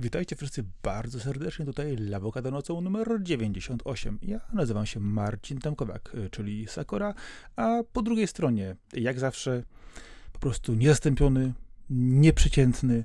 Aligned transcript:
Witajcie 0.00 0.36
wszyscy 0.36 0.64
bardzo 0.82 1.20
serdecznie 1.20 1.64
tutaj 1.64 1.96
Lawokado 1.96 2.50
nocą 2.50 2.80
numer 2.80 3.08
98. 3.22 4.18
Ja 4.22 4.40
nazywam 4.52 4.86
się 4.86 5.00
Marcin 5.00 5.58
Tamkowiak, 5.60 6.12
czyli 6.30 6.66
Sakora, 6.68 7.14
a 7.56 7.82
po 7.92 8.02
drugiej 8.02 8.26
stronie, 8.26 8.76
jak 8.92 9.18
zawsze, 9.18 9.62
po 10.32 10.38
prostu 10.38 10.74
niezastąpiony, 10.74 11.52
nieprzeciętny, 11.90 13.04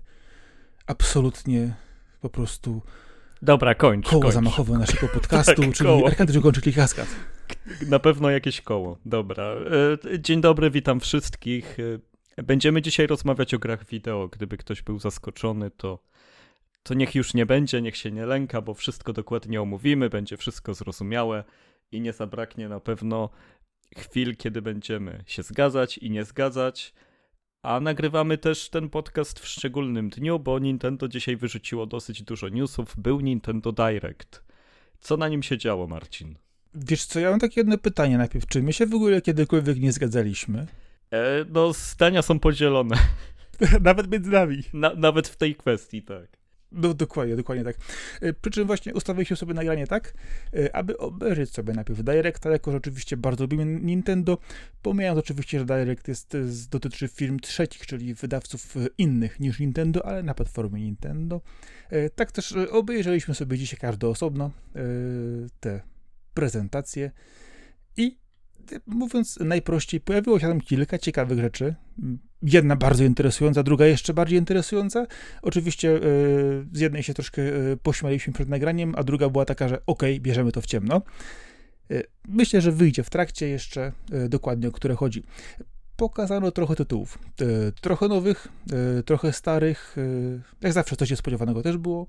absolutnie 0.88 1.73
po 2.21 2.30
prostu 2.30 2.82
Dobra, 3.41 3.75
kończ. 3.75 4.09
koło 4.09 4.22
kończ. 4.22 4.34
zamachowe 4.34 4.78
naszego 4.78 5.08
podcastu, 5.08 5.53
Tak, 5.62 5.73
czyli 5.73 5.89
koło. 5.89 6.08
Arkady 6.08 6.41
kończy 6.41 6.73
Kaskad. 6.73 7.08
Na 7.88 8.00
pewno 8.00 8.30
jakieś 8.30 8.62
koło. 8.62 8.98
Dobra. 9.05 9.44
E, 10.14 10.20
Dzień 10.20 10.41
dobry, 10.41 10.72
witam 10.72 11.00
wszystkich. 11.00 11.78
E, 11.80 12.44
Będziemy 12.44 12.81
dzisiaj 12.81 13.08
rozmawiać 13.08 13.53
o 13.53 13.59
grach 13.59 13.86
wideo. 13.86 14.28
Gdyby 14.28 14.58
ktoś 14.58 14.81
był 14.81 15.00
zaskoczony, 15.00 15.72
to, 15.72 16.00
to 16.84 16.94
niech 16.94 17.16
już 17.16 17.34
nie 17.34 17.46
będzie, 17.46 17.82
niech 17.82 17.98
się 17.98 18.12
nie 18.12 18.26
lęka, 18.26 18.62
bo 18.62 18.73
wszystko 18.73 19.14
dokładnie 19.14 19.62
omówimy, 19.62 20.10
będzie 20.10 20.38
wszystko 20.38 20.73
zrozumiałe 20.73 21.44
i 21.92 22.02
nie 22.02 22.14
zabraknie 22.14 22.70
na 22.70 22.80
pewno 22.80 23.30
chwil, 23.98 24.36
kiedy 24.36 24.62
będziemy 24.62 25.23
się 25.28 25.44
zgadzać 25.44 25.98
i 25.98 26.12
nie 26.12 26.26
zgadzać. 26.26 26.94
A 27.62 27.80
nagrywamy 27.80 28.38
też 28.38 28.70
ten 28.70 28.90
podcast 28.90 29.40
w 29.40 29.48
szczególnym 29.48 30.09
dniu, 30.09 30.40
bo 30.40 30.59
Nintendo 30.59 31.08
dzisiaj 31.08 31.38
wyrzuciło 31.38 31.86
dosyć 31.86 32.23
dużo 32.23 32.50
newsów. 32.50 32.95
Był 32.98 33.20
Nintendo 33.20 33.72
Direct. 33.72 34.44
Co 35.00 35.18
na 35.18 35.28
nim 35.28 35.44
się 35.44 35.58
działo, 35.58 35.88
Marcin? 35.88 36.36
Wiesz 36.75 37.06
co, 37.06 37.20
ja 37.20 37.30
mam 37.30 37.40
takie 37.40 37.62
jedno 37.62 37.78
pytanie 37.78 38.18
najpierw. 38.18 38.47
Czy 38.47 38.64
my 38.64 38.73
się 38.73 38.86
w 38.86 38.94
ogóle 38.94 39.22
kiedykolwiek 39.22 39.80
nie 39.80 39.92
zgadzaliśmy? 39.92 40.68
E, 41.12 41.45
no, 41.50 41.73
zdania 41.73 42.22
są 42.22 42.40
podzielone. 42.40 42.95
Nawet 43.81 44.12
między 44.12 44.31
nami. 44.31 44.64
Na, 44.73 44.94
nawet 44.95 45.28
w 45.28 45.38
tej 45.38 45.56
kwestii, 45.56 46.02
tak. 46.02 46.42
No 46.73 46.93
dokładnie, 46.93 47.35
dokładnie 47.35 47.63
tak. 47.63 47.75
E, 48.21 48.33
Przy 48.33 48.52
czym 48.52 48.67
właśnie 48.67 48.93
ustawiliśmy 48.93 49.38
sobie 49.38 49.53
nagranie 49.53 49.88
tak, 49.88 50.13
e, 50.53 50.75
aby 50.75 50.97
obejrzeć 50.97 51.53
sobie 51.53 51.73
najpierw 51.73 52.03
Directa, 52.03 52.49
jako 52.52 52.71
że 52.71 52.77
oczywiście 52.77 53.17
bardzo 53.17 53.43
lubimy 53.43 53.66
Nintendo, 53.66 54.38
pomijając 54.81 55.19
oczywiście, 55.19 55.59
że 55.59 55.66
Direct 55.66 56.07
jest, 56.07 56.35
e, 56.35 56.39
dotyczy 56.71 57.07
firm 57.07 57.39
trzecich, 57.39 57.85
czyli 57.85 58.13
wydawców 58.13 58.75
innych 58.97 59.39
niż 59.39 59.59
Nintendo, 59.59 60.05
ale 60.05 60.23
na 60.23 60.33
platformie 60.33 60.81
Nintendo. 60.81 61.41
Tak 62.16 62.31
też 62.31 62.55
obejrzeliśmy 62.71 63.35
sobie 63.35 63.57
dzisiaj 63.57 63.79
każdy 63.79 64.07
osobno 64.07 64.51
te 65.59 65.81
prezentacje 66.33 67.11
mówiąc 68.88 69.39
najprościej, 69.39 70.02
pojawiło 70.02 70.39
się 70.39 70.47
tam 70.47 70.61
kilka 70.61 70.97
ciekawych 70.97 71.39
rzeczy. 71.39 71.75
Jedna 72.42 72.75
bardzo 72.75 73.03
interesująca, 73.03 73.64
druga 73.64 73.86
jeszcze 73.86 74.14
bardziej 74.14 74.39
interesująca. 74.39 75.06
Oczywiście 75.42 75.95
e, 75.95 76.00
z 76.73 76.80
jednej 76.80 77.03
się 77.03 77.14
troszkę 77.14 77.41
e, 77.41 77.78
pośmialiśmy 77.78 78.34
przed 78.34 78.50
nagraniem, 78.50 78.94
a 78.97 79.03
druga 79.03 79.30
była 79.30 79.45
taka, 79.45 79.67
że 79.67 79.86
okej, 79.86 80.22
bierzemy 80.22 80.52
to 80.52 80.61
w 80.61 80.66
ciemno. 80.66 81.02
E, 81.91 82.03
Myślę, 82.28 82.61
że 82.61 82.72
wyjdzie 82.72 83.03
w 83.03 83.09
trakcie 83.09 83.47
jeszcze 83.47 83.91
dokładnie, 84.30 84.67
o 84.67 84.72
które 84.72 84.95
chodzi. 84.95 85.23
Pokazano 85.95 86.52
trochę 86.52 86.75
tytułów. 86.75 87.19
Trochę 87.81 88.08
nowych, 88.08 88.47
trochę 89.06 89.34
starych. 89.34 89.95
Jak 90.61 90.73
zawsze 90.73 90.95
coś 90.95 91.09
niespodziewanego 91.09 91.61
też 91.61 91.78
było. 91.78 92.08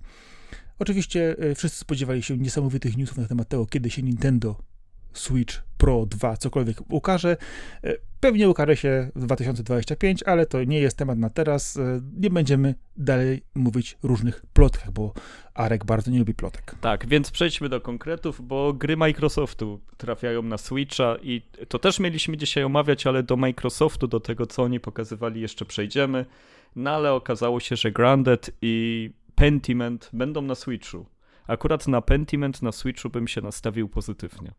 Oczywiście 0.79 1.37
wszyscy 1.57 1.79
spodziewali 1.79 2.23
się 2.23 2.39
niesamowitych 2.39 2.97
newsów 2.97 3.19
na 3.19 3.27
temat 3.27 3.49
tego, 3.49 3.67
kiedy 3.67 3.91
się 3.91 4.03
Nintendo 4.03 4.57
Switch 5.19 5.63
Pro 5.79 6.07
2 6.07 6.37
cokolwiek 6.37 6.77
ukaże. 6.93 7.37
E, 7.85 7.95
Pewnie 8.21 8.49
ukaże 8.49 8.77
się 8.77 9.11
w 9.17 9.27
2025, 9.27 10.23
ale 10.23 10.47
to 10.47 10.65
nie 10.65 10.81
jest 10.81 10.97
temat 10.99 11.19
na 11.19 11.31
teraz. 11.31 11.77
E, 11.77 12.01
Nie 12.17 12.31
będziemy 12.31 12.75
dalej 12.97 13.43
mówić 13.55 13.99
różnych 14.03 14.43
plotkach, 14.53 14.91
bo 14.91 15.13
Arek 15.55 15.85
bardzo 15.85 16.11
nie 16.11 16.19
lubi 16.19 16.35
plotek. 16.35 16.75
Tak, 16.81 17.07
więc 17.07 17.31
przejdźmy 17.31 17.69
do 17.69 17.81
konkretów, 17.81 18.47
bo 18.47 18.73
gry 18.73 18.97
Microsoftu 18.97 19.81
trafiają 19.97 20.43
na 20.43 20.59
Switcha 20.59 21.17
i 21.23 21.43
to 21.69 21.79
też 21.79 22.01
mieliśmy 22.01 22.37
dzisiaj 22.37 22.65
omawiać, 22.65 23.07
ale 23.07 23.23
do 23.23 23.37
Microsoftu, 23.37 24.07
do 24.07 24.21
tego 24.21 24.47
co 24.47 24.63
oni 24.63 24.81
pokazywali 24.81 25.41
jeszcze 25.41 25.65
przejdziemy. 25.65 26.27
No 26.77 26.91
ale 26.91 27.13
okazało 27.13 27.61
się, 27.61 27.77
że 27.77 27.93
Grounded 27.93 28.51
i 28.63 29.11
Pentiment 29.35 30.11
będą 30.13 30.43
na 30.43 30.55
Switchu. 30.55 31.07
Akurat 31.47 31.89
na 31.89 32.01
Pentiment 32.03 32.63
na 32.63 32.73
Switchu 32.73 33.11
bym 33.11 33.29
się 33.29 33.41
nastawił 33.41 33.89
pozytywnie. 33.89 34.53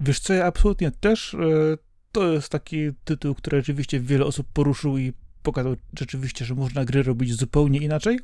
Wiesz 0.00 0.20
co, 0.20 0.34
ja 0.34 0.46
absolutnie 0.46 0.90
też. 0.90 1.34
e, 1.34 1.38
To 2.12 2.32
jest 2.32 2.48
taki 2.48 2.90
tytuł, 3.04 3.34
który 3.34 3.58
rzeczywiście 3.58 4.00
wiele 4.00 4.24
osób 4.24 4.46
poruszył 4.52 4.98
i 4.98 5.12
pokazał 5.42 5.76
rzeczywiście, 5.98 6.44
że 6.44 6.54
można 6.54 6.84
gry 6.84 7.02
robić 7.02 7.34
zupełnie 7.34 7.78
inaczej. 7.78 8.18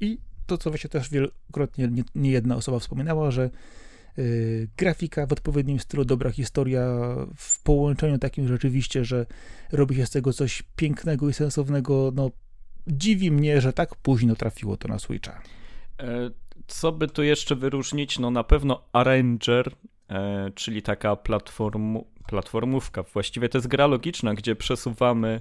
I 0.00 0.18
to, 0.46 0.58
co 0.58 0.70
właśnie 0.70 0.90
też 0.90 1.10
wielokrotnie 1.10 1.88
nie, 1.88 2.02
nie 2.14 2.30
jedna 2.30 2.56
osoba 2.56 2.78
wspominała, 2.78 3.30
że 3.30 3.50
y, 4.18 4.68
grafika 4.76 5.26
w 5.26 5.32
odpowiednim 5.32 5.80
stylu, 5.80 6.04
dobra 6.04 6.30
historia 6.30 6.86
w 7.36 7.62
połączeniu 7.62 8.18
takim 8.18 8.48
rzeczywiście, 8.48 9.04
że 9.04 9.26
robi 9.72 9.94
się 9.96 10.06
z 10.06 10.10
tego 10.10 10.32
coś 10.32 10.62
pięknego 10.76 11.28
i 11.28 11.32
sensownego, 11.32 12.12
no 12.14 12.30
dziwi 12.86 13.30
mnie, 13.30 13.60
że 13.60 13.72
tak 13.72 13.96
późno 13.96 14.36
trafiło 14.36 14.76
to 14.76 14.88
na 14.88 14.98
Switcha. 14.98 15.40
E, 16.00 16.30
Co 16.66 16.92
by 16.92 17.08
tu 17.08 17.22
jeszcze 17.22 17.56
wyróżnić? 17.56 18.18
No 18.18 18.30
na 18.30 18.44
pewno 18.44 18.82
Arranger, 18.92 19.68
e, 19.68 19.97
czyli 20.54 20.82
taka 20.82 21.16
platform, 21.16 21.98
platformówka. 22.26 23.02
Właściwie 23.02 23.48
to 23.48 23.58
jest 23.58 23.68
gra 23.68 23.86
logiczna, 23.86 24.34
gdzie 24.34 24.56
przesuwamy 24.56 25.40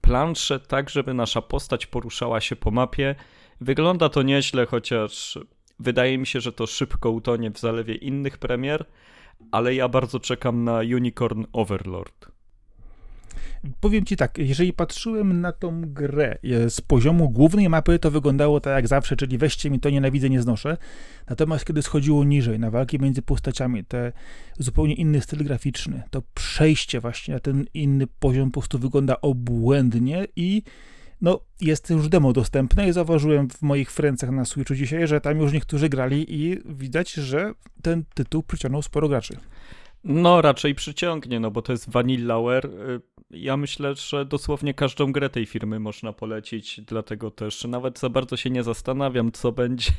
planszę 0.00 0.60
tak, 0.60 0.90
żeby 0.90 1.14
nasza 1.14 1.42
postać 1.42 1.86
poruszała 1.86 2.40
się 2.40 2.56
po 2.56 2.70
mapie. 2.70 3.14
Wygląda 3.60 4.08
to 4.08 4.22
nieźle, 4.22 4.66
chociaż 4.66 5.38
wydaje 5.78 6.18
mi 6.18 6.26
się, 6.26 6.40
że 6.40 6.52
to 6.52 6.66
szybko 6.66 7.10
utonie 7.10 7.50
w 7.50 7.58
zalewie 7.58 7.94
innych 7.94 8.38
premier, 8.38 8.84
ale 9.52 9.74
ja 9.74 9.88
bardzo 9.88 10.20
czekam 10.20 10.64
na 10.64 10.78
Unicorn 10.78 11.44
Overlord. 11.52 12.39
Powiem 13.80 14.04
ci 14.04 14.16
tak, 14.16 14.38
jeżeli 14.38 14.72
patrzyłem 14.72 15.40
na 15.40 15.52
tą 15.52 15.82
grę 15.86 16.38
e, 16.44 16.70
z 16.70 16.80
poziomu 16.80 17.30
głównej 17.30 17.68
mapy, 17.68 17.98
to 17.98 18.10
wyglądało 18.10 18.60
tak 18.60 18.74
jak 18.74 18.88
zawsze, 18.88 19.16
czyli 19.16 19.38
weźcie 19.38 19.70
mi 19.70 19.80
to 19.80 19.90
nienawidzę, 19.90 20.30
nie 20.30 20.42
znoszę. 20.42 20.76
Natomiast 21.28 21.64
kiedy 21.64 21.82
schodziło 21.82 22.24
niżej, 22.24 22.58
na 22.58 22.70
walki 22.70 22.98
między 22.98 23.22
postaciami, 23.22 23.84
te 23.84 24.12
zupełnie 24.58 24.94
inny 24.94 25.20
styl 25.20 25.44
graficzny, 25.44 26.02
to 26.10 26.22
przejście 26.34 27.00
właśnie 27.00 27.34
na 27.34 27.40
ten 27.40 27.66
inny 27.74 28.06
poziom 28.06 28.50
po 28.50 28.60
prostu 28.60 28.78
wygląda 28.78 29.20
obłędnie 29.20 30.26
i 30.36 30.62
no, 31.20 31.40
jest 31.60 31.90
już 31.90 32.08
demo 32.08 32.32
dostępne 32.32 32.88
i 32.88 32.92
zauważyłem 32.92 33.50
w 33.50 33.62
moich 33.62 33.92
frencach 33.92 34.30
na 34.30 34.44
Switchu 34.44 34.74
dzisiaj, 34.74 35.06
że 35.06 35.20
tam 35.20 35.40
już 35.40 35.52
niektórzy 35.52 35.88
grali 35.88 36.26
i 36.28 36.58
widać, 36.64 37.12
że 37.12 37.52
ten 37.82 38.04
tytuł 38.14 38.42
przyciągnął 38.42 38.82
sporo 38.82 39.08
graczy. 39.08 39.36
No, 40.04 40.42
raczej 40.42 40.74
przyciągnie, 40.74 41.40
no 41.40 41.50
bo 41.50 41.62
to 41.62 41.72
jest 41.72 41.90
Vanillaware. 41.90 42.66
Y, 42.66 43.00
Ja 43.30 43.56
myślę, 43.56 43.94
że 43.94 44.24
dosłownie 44.24 44.74
każdą 44.74 45.12
grę 45.12 45.30
tej 45.30 45.46
firmy 45.46 45.80
można 45.80 46.12
polecić, 46.12 46.80
dlatego 46.80 47.30
też 47.30 47.64
nawet 47.64 47.98
za 47.98 48.08
bardzo 48.08 48.36
się 48.36 48.50
nie 48.50 48.62
zastanawiam, 48.62 49.32
co 49.32 49.52
będzie 49.52 49.92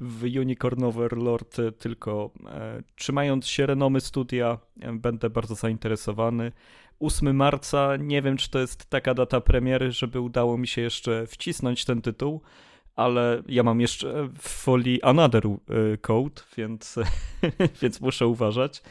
w 0.00 0.22
Unicorn 0.24 0.84
Overlord, 0.84 1.56
tylko 1.78 2.30
e, 2.46 2.82
trzymając 2.96 3.46
się 3.46 3.66
renomy 3.66 4.00
studia, 4.00 4.58
e, 4.80 4.92
będę 4.92 5.30
bardzo 5.30 5.54
zainteresowany. 5.54 6.52
8 7.00 7.36
marca, 7.36 7.96
nie 7.96 8.22
wiem, 8.22 8.36
czy 8.36 8.50
to 8.50 8.58
jest 8.58 8.90
taka 8.90 9.14
data 9.14 9.40
premiery, 9.40 9.92
żeby 9.92 10.20
udało 10.20 10.58
mi 10.58 10.66
się 10.66 10.82
jeszcze 10.82 11.26
wcisnąć 11.26 11.84
ten 11.84 12.02
tytuł, 12.02 12.40
ale 12.96 13.42
ja 13.48 13.62
mam 13.62 13.80
jeszcze 13.80 14.28
w 14.38 14.48
folii 14.48 15.02
Another 15.02 15.46
y, 15.46 15.98
Code, 15.98 16.42
więc, 16.56 16.96
więc 17.82 18.00
muszę 18.00 18.26
uważać. 18.26 18.82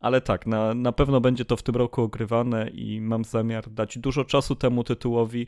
Ale 0.00 0.20
tak, 0.20 0.46
na, 0.46 0.74
na 0.74 0.92
pewno 0.92 1.20
będzie 1.20 1.44
to 1.44 1.56
w 1.56 1.62
tym 1.62 1.76
roku 1.76 2.02
ogrywane 2.02 2.68
i 2.68 3.00
mam 3.00 3.24
zamiar 3.24 3.70
dać 3.70 3.98
dużo 3.98 4.24
czasu 4.24 4.56
temu 4.56 4.84
tytułowi, 4.84 5.46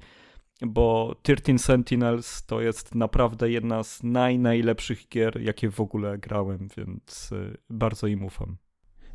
bo 0.60 1.16
13 1.22 1.58
Sentinels 1.58 2.46
to 2.46 2.60
jest 2.60 2.94
naprawdę 2.94 3.50
jedna 3.50 3.82
z 3.82 4.02
naj, 4.02 4.38
najlepszych 4.38 5.08
gier, 5.08 5.40
jakie 5.40 5.70
w 5.70 5.80
ogóle 5.80 6.18
grałem, 6.18 6.68
więc 6.76 7.32
y, 7.32 7.56
bardzo 7.70 8.06
im 8.06 8.24
ufam. 8.24 8.56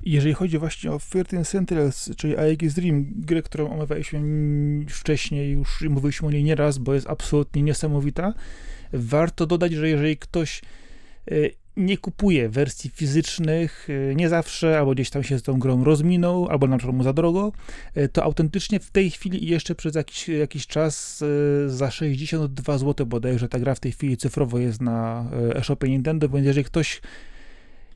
Jeżeli 0.02 0.34
chodzi 0.34 0.58
właśnie 0.58 0.92
o 0.92 1.00
13 1.00 1.46
Sentinels, 1.46 2.16
czyli 2.16 2.38
Aegis 2.38 2.74
Dream, 2.74 3.06
grę, 3.16 3.42
którą 3.42 3.70
omawialiśmy 3.70 4.22
wcześniej, 4.90 5.52
już 5.52 5.82
mówiliśmy 5.82 6.28
o 6.28 6.32
niej 6.32 6.44
nieraz, 6.44 6.78
bo 6.78 6.94
jest 6.94 7.10
absolutnie 7.10 7.62
niesamowita, 7.62 8.34
warto 8.94 9.46
dodać, 9.46 9.72
że 9.74 9.90
jeżeli 9.90 10.18
ktoś 10.18 10.62
e, 11.32 11.36
nie 11.78 11.98
kupuje 11.98 12.50
wersji 12.50 12.90
fizycznych, 12.90 13.88
e, 14.12 14.16
nie 14.16 14.30
zawsze, 14.30 14.80
albo 14.80 14.92
gdzieś 14.92 15.10
tam 15.10 15.24
się 15.24 15.40
z 15.40 15.44
tą 15.44 15.60
grą 15.60 15.84
rozminął, 15.84 16.48
albo 16.48 16.68
na 16.68 16.78
przykład 16.78 16.98
mu 16.98 17.04
za 17.04 17.14
drogo, 17.14 17.52
e, 17.96 18.08
to 18.08 18.24
autentycznie 18.24 18.80
w 18.80 18.92
tej 18.92 19.12
chwili 19.12 19.44
i 19.44 19.48
jeszcze 19.48 19.76
przez 19.76 19.96
jakiś, 19.96 20.30
jakiś 20.30 20.68
czas 20.68 21.24
e, 21.66 21.70
za 21.70 21.92
62 21.92 22.78
zł 22.78 23.06
bodajże 23.06 23.50
ta 23.50 23.60
gra 23.60 23.76
w 23.76 23.80
tej 23.80 23.92
chwili 23.92 24.18
cyfrowo 24.18 24.60
jest 24.60 24.82
na 24.82 25.26
e-shopie 25.56 25.90
Nintendo, 25.90 26.30
więc 26.30 26.46
jeżeli 26.46 26.64
ktoś 26.64 27.02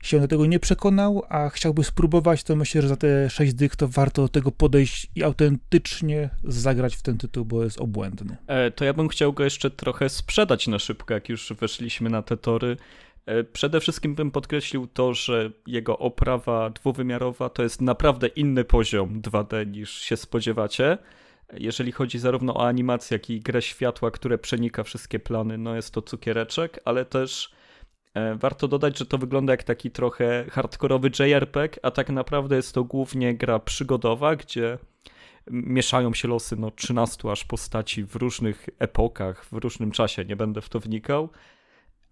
się 0.02 0.20
do 0.20 0.28
tego 0.28 0.46
nie 0.46 0.60
przekonał, 0.60 1.22
a 1.28 1.48
chciałby 1.48 1.84
spróbować, 1.84 2.42
to 2.42 2.56
myślę, 2.56 2.82
że 2.82 2.88
za 2.88 2.96
te 2.96 3.30
6 3.30 3.54
dych 3.54 3.76
to 3.76 3.88
warto 3.88 4.22
do 4.22 4.28
tego 4.28 4.52
podejść 4.52 5.10
i 5.14 5.22
autentycznie 5.22 6.30
zagrać 6.44 6.96
w 6.96 7.02
ten 7.02 7.18
tytuł, 7.18 7.44
bo 7.44 7.64
jest 7.64 7.80
obłędny. 7.80 8.36
E, 8.46 8.70
to 8.70 8.84
ja 8.84 8.94
bym 8.94 9.08
chciał 9.08 9.32
go 9.32 9.44
jeszcze 9.44 9.70
trochę 9.70 10.08
sprzedać 10.08 10.68
na 10.68 10.78
szybko, 10.78 11.14
jak 11.14 11.28
już 11.28 11.52
weszliśmy 11.60 12.10
na 12.10 12.22
te 12.22 12.36
tory. 12.36 12.76
E, 13.26 13.44
przede 13.44 13.80
wszystkim 13.80 14.14
bym 14.14 14.30
podkreślił 14.30 14.86
to, 14.86 15.14
że 15.14 15.50
jego 15.66 15.98
oprawa 15.98 16.70
dwuwymiarowa 16.70 17.48
to 17.48 17.62
jest 17.62 17.80
naprawdę 17.80 18.26
inny 18.26 18.64
poziom 18.64 19.22
2D 19.22 19.66
niż 19.66 20.00
się 20.00 20.16
spodziewacie. 20.16 20.98
Jeżeli 21.52 21.92
chodzi 21.92 22.18
zarówno 22.18 22.54
o 22.54 22.66
animację, 22.66 23.14
jak 23.14 23.30
i 23.30 23.40
grę 23.40 23.62
światła, 23.62 24.10
które 24.10 24.38
przenika 24.38 24.82
wszystkie 24.82 25.18
plany, 25.18 25.58
no 25.58 25.74
jest 25.74 25.94
to 25.94 26.02
cukiereczek, 26.02 26.80
ale 26.84 27.04
też 27.04 27.52
e, 28.14 28.34
warto 28.34 28.68
dodać, 28.68 28.98
że 28.98 29.06
to 29.06 29.18
wygląda 29.18 29.52
jak 29.52 29.62
taki 29.62 29.90
trochę 29.90 30.44
hardkorowy 30.50 31.10
JRPG, 31.18 31.78
a 31.82 31.90
tak 31.90 32.10
naprawdę 32.10 32.56
jest 32.56 32.74
to 32.74 32.84
głównie 32.84 33.34
gra 33.34 33.58
przygodowa, 33.58 34.36
gdzie 34.36 34.78
mieszają 35.50 36.14
się 36.14 36.28
losy 36.28 36.56
no, 36.56 36.70
13 36.70 37.30
aż 37.30 37.44
postaci 37.44 38.04
w 38.04 38.16
różnych 38.16 38.68
epokach, 38.78 39.44
w 39.44 39.52
różnym 39.52 39.90
czasie, 39.90 40.24
nie 40.24 40.36
będę 40.36 40.60
w 40.60 40.68
to 40.68 40.80
wnikał 40.80 41.28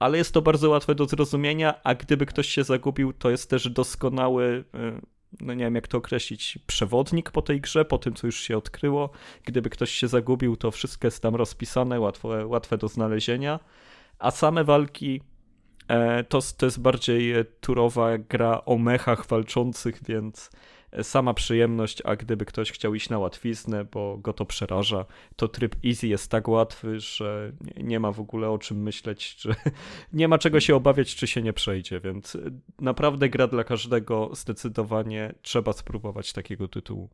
ale 0.01 0.19
jest 0.19 0.35
to 0.35 0.43
bardzo 0.43 0.71
łatwe 0.71 0.95
do 0.95 1.07
zrozumienia, 1.07 1.75
a 1.85 1.95
gdyby 1.95 2.27
ktoś 2.27 2.49
się 2.49 2.65
zagubił, 2.65 3.13
to 3.13 3.31
jest 3.31 3.51
też 3.51 3.71
doskonały, 3.71 4.65
e, 4.75 5.01
no 5.41 5.55
nie 5.55 5.65
wiem 5.65 5.75
jak 5.75 5.89
to 5.89 5.99
określić, 5.99 6.59
przewodnik 6.67 7.31
po 7.31 7.43
tej 7.43 7.61
grze, 7.61 7.85
po 7.85 7.99
tym 7.99 8.15
co 8.15 8.27
już 8.27 8.41
się 8.41 8.57
odkryło. 8.57 9.11
Gdyby 9.45 9.71
ktoś 9.71 9.91
się 9.91 10.09
zagubił, 10.09 10.57
to 10.57 10.71
wszystko 10.71 11.07
jest 11.07 11.23
tam 11.23 11.35
rozpisane, 11.35 12.01
łatwe, 12.01 12.47
łatwe 12.47 12.79
do 12.79 12.89
znalezienia. 12.89 13.61
A 14.19 14.31
same 14.31 14.65
walki 14.65 15.21
e, 15.89 16.25
to, 16.25 16.39
to 16.57 16.67
jest 16.67 16.81
bardziej 16.81 17.35
turowa 17.61 18.19
gra 18.19 18.65
o 18.65 18.79
mechach 18.79 19.27
walczących, 19.27 20.01
więc 20.09 20.51
sama 21.03 21.35
przyjemność, 21.35 22.03
a 22.05 22.17
gdyby 22.17 22.45
ktoś 22.45 22.73
chciał 22.73 22.95
iść 22.95 23.09
na 23.09 23.19
łatwiznę, 23.19 23.85
bo 23.85 24.19
go 24.19 24.33
to 24.33 24.45
przeraża, 24.45 25.05
to 25.37 25.49
tryb 25.49 25.77
easy 25.85 26.07
jest 26.07 26.31
tak 26.31 26.49
łatwy, 26.49 27.01
że 27.01 27.53
nie 27.77 28.01
ma 28.01 28.13
w 28.13 28.21
ogóle 28.21 28.51
o 28.51 28.59
czym 28.59 28.83
myśleć, 28.83 29.37
czy 29.37 29.55
nie 30.13 30.29
ma 30.29 30.39
czego 30.39 30.61
się 30.61 30.77
obawiać, 30.77 31.15
czy 31.15 31.27
się 31.27 31.43
nie 31.43 31.53
przejdzie, 31.53 32.01
więc 32.01 32.37
naprawdę 32.81 33.29
gra 33.29 33.47
dla 33.47 33.65
każdego, 33.65 34.31
zdecydowanie 34.33 35.35
trzeba 35.43 35.73
spróbować 35.73 36.33
takiego 36.33 36.69
tytułu. 36.69 37.11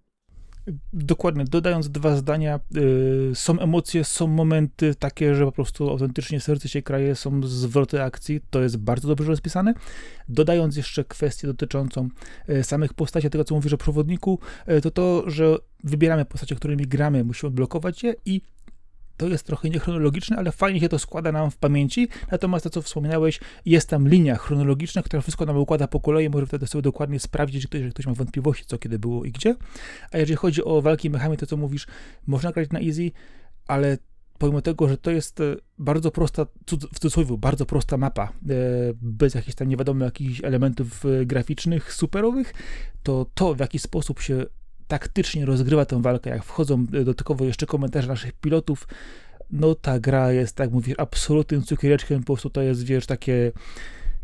Dokładnie, 0.92 1.44
dodając 1.44 1.90
dwa 1.90 2.16
zdania, 2.16 2.60
yy, 2.70 3.30
są 3.34 3.58
emocje, 3.58 4.04
są 4.04 4.26
momenty 4.26 4.94
takie, 4.94 5.34
że 5.34 5.44
po 5.44 5.52
prostu 5.52 5.90
autentycznie 5.90 6.40
serce 6.40 6.68
się 6.68 6.82
kraje, 6.82 7.14
są 7.14 7.42
zwroty 7.42 8.02
akcji, 8.02 8.40
to 8.50 8.62
jest 8.62 8.76
bardzo 8.76 9.08
dobrze 9.08 9.26
rozpisane. 9.26 9.74
Dodając 10.28 10.76
jeszcze 10.76 11.04
kwestię 11.04 11.46
dotyczącą 11.46 12.08
yy, 12.48 12.64
samych 12.64 12.94
postaci, 12.94 13.30
tego 13.30 13.44
co 13.44 13.54
mówisz 13.54 13.72
o 13.72 13.78
przewodniku, 13.78 14.38
yy, 14.66 14.80
to 14.80 14.90
to, 14.90 15.30
że 15.30 15.56
wybieramy 15.84 16.24
postacie, 16.24 16.54
którymi 16.54 16.86
gramy, 16.86 17.24
musimy 17.24 17.50
blokować 17.50 18.02
je 18.02 18.14
i 18.24 18.40
to 19.16 19.28
jest 19.28 19.46
trochę 19.46 19.70
niechronologiczne, 19.70 20.36
ale 20.36 20.52
fajnie 20.52 20.80
się 20.80 20.88
to 20.88 20.98
składa 20.98 21.32
nam 21.32 21.50
w 21.50 21.56
pamięci. 21.56 22.08
Natomiast 22.30 22.64
to, 22.64 22.70
co 22.70 22.82
wspominałeś, 22.82 23.40
jest 23.64 23.88
tam 23.88 24.08
linia 24.08 24.36
chronologiczna, 24.36 25.02
która 25.02 25.22
wszystko 25.22 25.46
nam 25.46 25.56
układa 25.56 25.88
po 25.88 26.00
kolei. 26.00 26.30
Może 26.30 26.46
wtedy 26.46 26.66
sobie 26.66 26.82
dokładnie 26.82 27.20
sprawdzić, 27.20 27.62
że 27.62 27.68
ktoś, 27.68 27.90
ktoś 27.90 28.06
ma 28.06 28.14
wątpliwości, 28.14 28.64
co 28.64 28.78
kiedy 28.78 28.98
było 28.98 29.24
i 29.24 29.32
gdzie. 29.32 29.54
A 30.12 30.18
jeżeli 30.18 30.36
chodzi 30.36 30.64
o 30.64 30.82
walki 30.82 31.10
mechami, 31.10 31.36
to 31.36 31.46
co 31.46 31.56
mówisz, 31.56 31.86
można 32.26 32.52
grać 32.52 32.70
na 32.70 32.80
easy, 32.80 33.10
ale 33.66 33.98
pomimo 34.38 34.62
tego, 34.62 34.88
że 34.88 34.96
to 34.96 35.10
jest 35.10 35.40
e, 35.40 35.56
bardzo 35.78 36.10
prosta, 36.10 36.46
w 36.92 36.98
cudzysłowie, 36.98 37.38
bardzo 37.38 37.66
prosta 37.66 37.96
mapa, 37.96 38.24
e, 38.24 38.32
bez 38.94 39.34
jakichś 39.34 39.54
tam 39.54 39.68
nie 39.68 39.76
wiadomo 39.76 40.04
jakichś 40.04 40.44
elementów 40.44 41.04
e, 41.06 41.26
graficznych, 41.26 41.92
superowych, 41.92 42.54
to 43.02 43.26
to, 43.34 43.54
w 43.54 43.60
jaki 43.60 43.78
sposób 43.78 44.20
się 44.20 44.46
taktycznie 44.88 45.46
rozgrywa 45.46 45.84
tę 45.84 46.02
walkę, 46.02 46.30
jak 46.30 46.44
wchodzą 46.44 46.86
dodatkowo 46.86 47.44
jeszcze 47.44 47.66
komentarze 47.66 48.08
naszych 48.08 48.32
pilotów, 48.32 48.88
no 49.50 49.74
ta 49.74 50.00
gra 50.00 50.32
jest, 50.32 50.56
tak 50.56 50.70
mówisz, 50.70 50.94
absolutnym 50.98 51.62
cukiereczkiem, 51.62 52.20
po 52.20 52.26
prostu 52.26 52.50
to 52.50 52.62
jest, 52.62 52.84
wiesz, 52.84 53.06
takie 53.06 53.52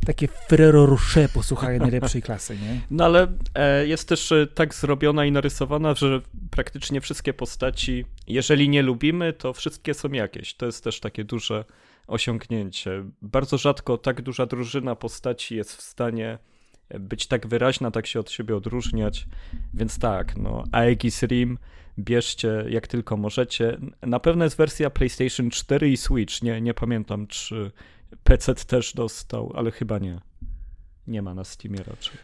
takie 0.06 0.28
Ferrero 0.28 0.86
Rocher, 0.86 1.30
posłuchaj, 1.30 1.78
najlepszej 1.78 2.22
klasy, 2.28 2.56
nie? 2.56 2.80
No 2.90 3.04
ale 3.04 3.32
e, 3.54 3.86
jest 3.86 4.08
też 4.08 4.32
e, 4.32 4.46
tak 4.46 4.74
zrobiona 4.74 5.24
i 5.24 5.32
narysowana, 5.32 5.94
że 5.94 6.20
praktycznie 6.50 7.00
wszystkie 7.00 7.34
postaci, 7.34 8.04
jeżeli 8.26 8.68
nie 8.68 8.82
lubimy, 8.82 9.32
to 9.32 9.52
wszystkie 9.52 9.94
są 9.94 10.08
jakieś. 10.12 10.54
To 10.54 10.66
jest 10.66 10.84
też 10.84 11.00
takie 11.00 11.24
duże 11.24 11.64
osiągnięcie. 12.06 13.04
Bardzo 13.22 13.58
rzadko 13.58 13.98
tak 13.98 14.22
duża 14.22 14.46
drużyna 14.46 14.96
postaci 14.96 15.56
jest 15.56 15.76
w 15.76 15.82
stanie 15.82 16.38
być 17.00 17.26
tak 17.26 17.46
wyraźna, 17.46 17.90
tak 17.90 18.06
się 18.06 18.20
od 18.20 18.30
siebie 18.30 18.56
odróżniać. 18.56 19.26
Więc 19.74 19.98
tak, 19.98 20.36
no, 20.36 20.64
Aegis 20.72 21.22
Rim 21.22 21.58
bierzcie 21.98 22.64
jak 22.68 22.86
tylko 22.86 23.16
możecie. 23.16 23.78
Na 24.02 24.20
pewno 24.20 24.44
jest 24.44 24.56
wersja 24.56 24.90
PlayStation 24.90 25.50
4 25.50 25.90
i 25.90 25.96
Switch. 25.96 26.42
Nie, 26.42 26.60
nie 26.60 26.74
pamiętam, 26.74 27.26
czy 27.26 27.70
PC 28.24 28.54
też 28.54 28.94
dostał, 28.94 29.52
ale 29.54 29.70
chyba 29.70 29.98
nie. 29.98 30.20
Nie 31.06 31.22
ma 31.22 31.34
na 31.34 31.44
Steamie 31.44 31.78
raczej. 31.78 32.18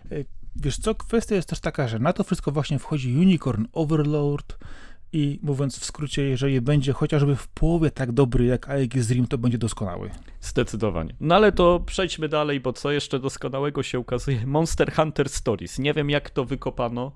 Wiesz 0.57 0.79
co, 0.79 0.95
kwestia 0.95 1.35
jest 1.35 1.49
też 1.49 1.61
taka, 1.61 1.89
że 1.89 1.99
na 1.99 2.13
to 2.13 2.25
wszystko 2.25 2.53
właśnie 2.53 2.79
wchodzi 2.79 3.17
Unicorn 3.17 3.65
Overlord, 3.73 4.59
i 5.13 5.41
mówiąc 5.43 5.79
w 5.79 5.85
skrócie, 5.85 6.23
jeżeli 6.23 6.61
będzie 6.61 6.93
chociażby 6.93 7.37
w 7.37 7.49
połowie 7.49 7.91
tak 7.91 8.13
dobry 8.13 8.45
jak 8.45 8.69
Aegis 8.69 9.11
Rim, 9.11 9.27
to 9.27 9.39
będzie 9.39 9.59
doskonały. 9.59 10.11
Zdecydowanie. 10.41 11.15
No 11.21 11.35
ale 11.35 11.53
to 11.53 11.81
przejdźmy 11.87 12.29
dalej, 12.29 12.61
bo 12.61 12.73
co 12.73 12.91
jeszcze 12.91 13.19
doskonałego 13.19 13.83
się 13.83 13.99
ukazuje? 13.99 14.47
Monster 14.47 14.93
Hunter 14.93 15.29
Stories. 15.29 15.79
Nie 15.79 15.95
wiem 15.95 16.11
jak 16.11 16.31
to 16.31 16.45
wykopano 16.45 17.13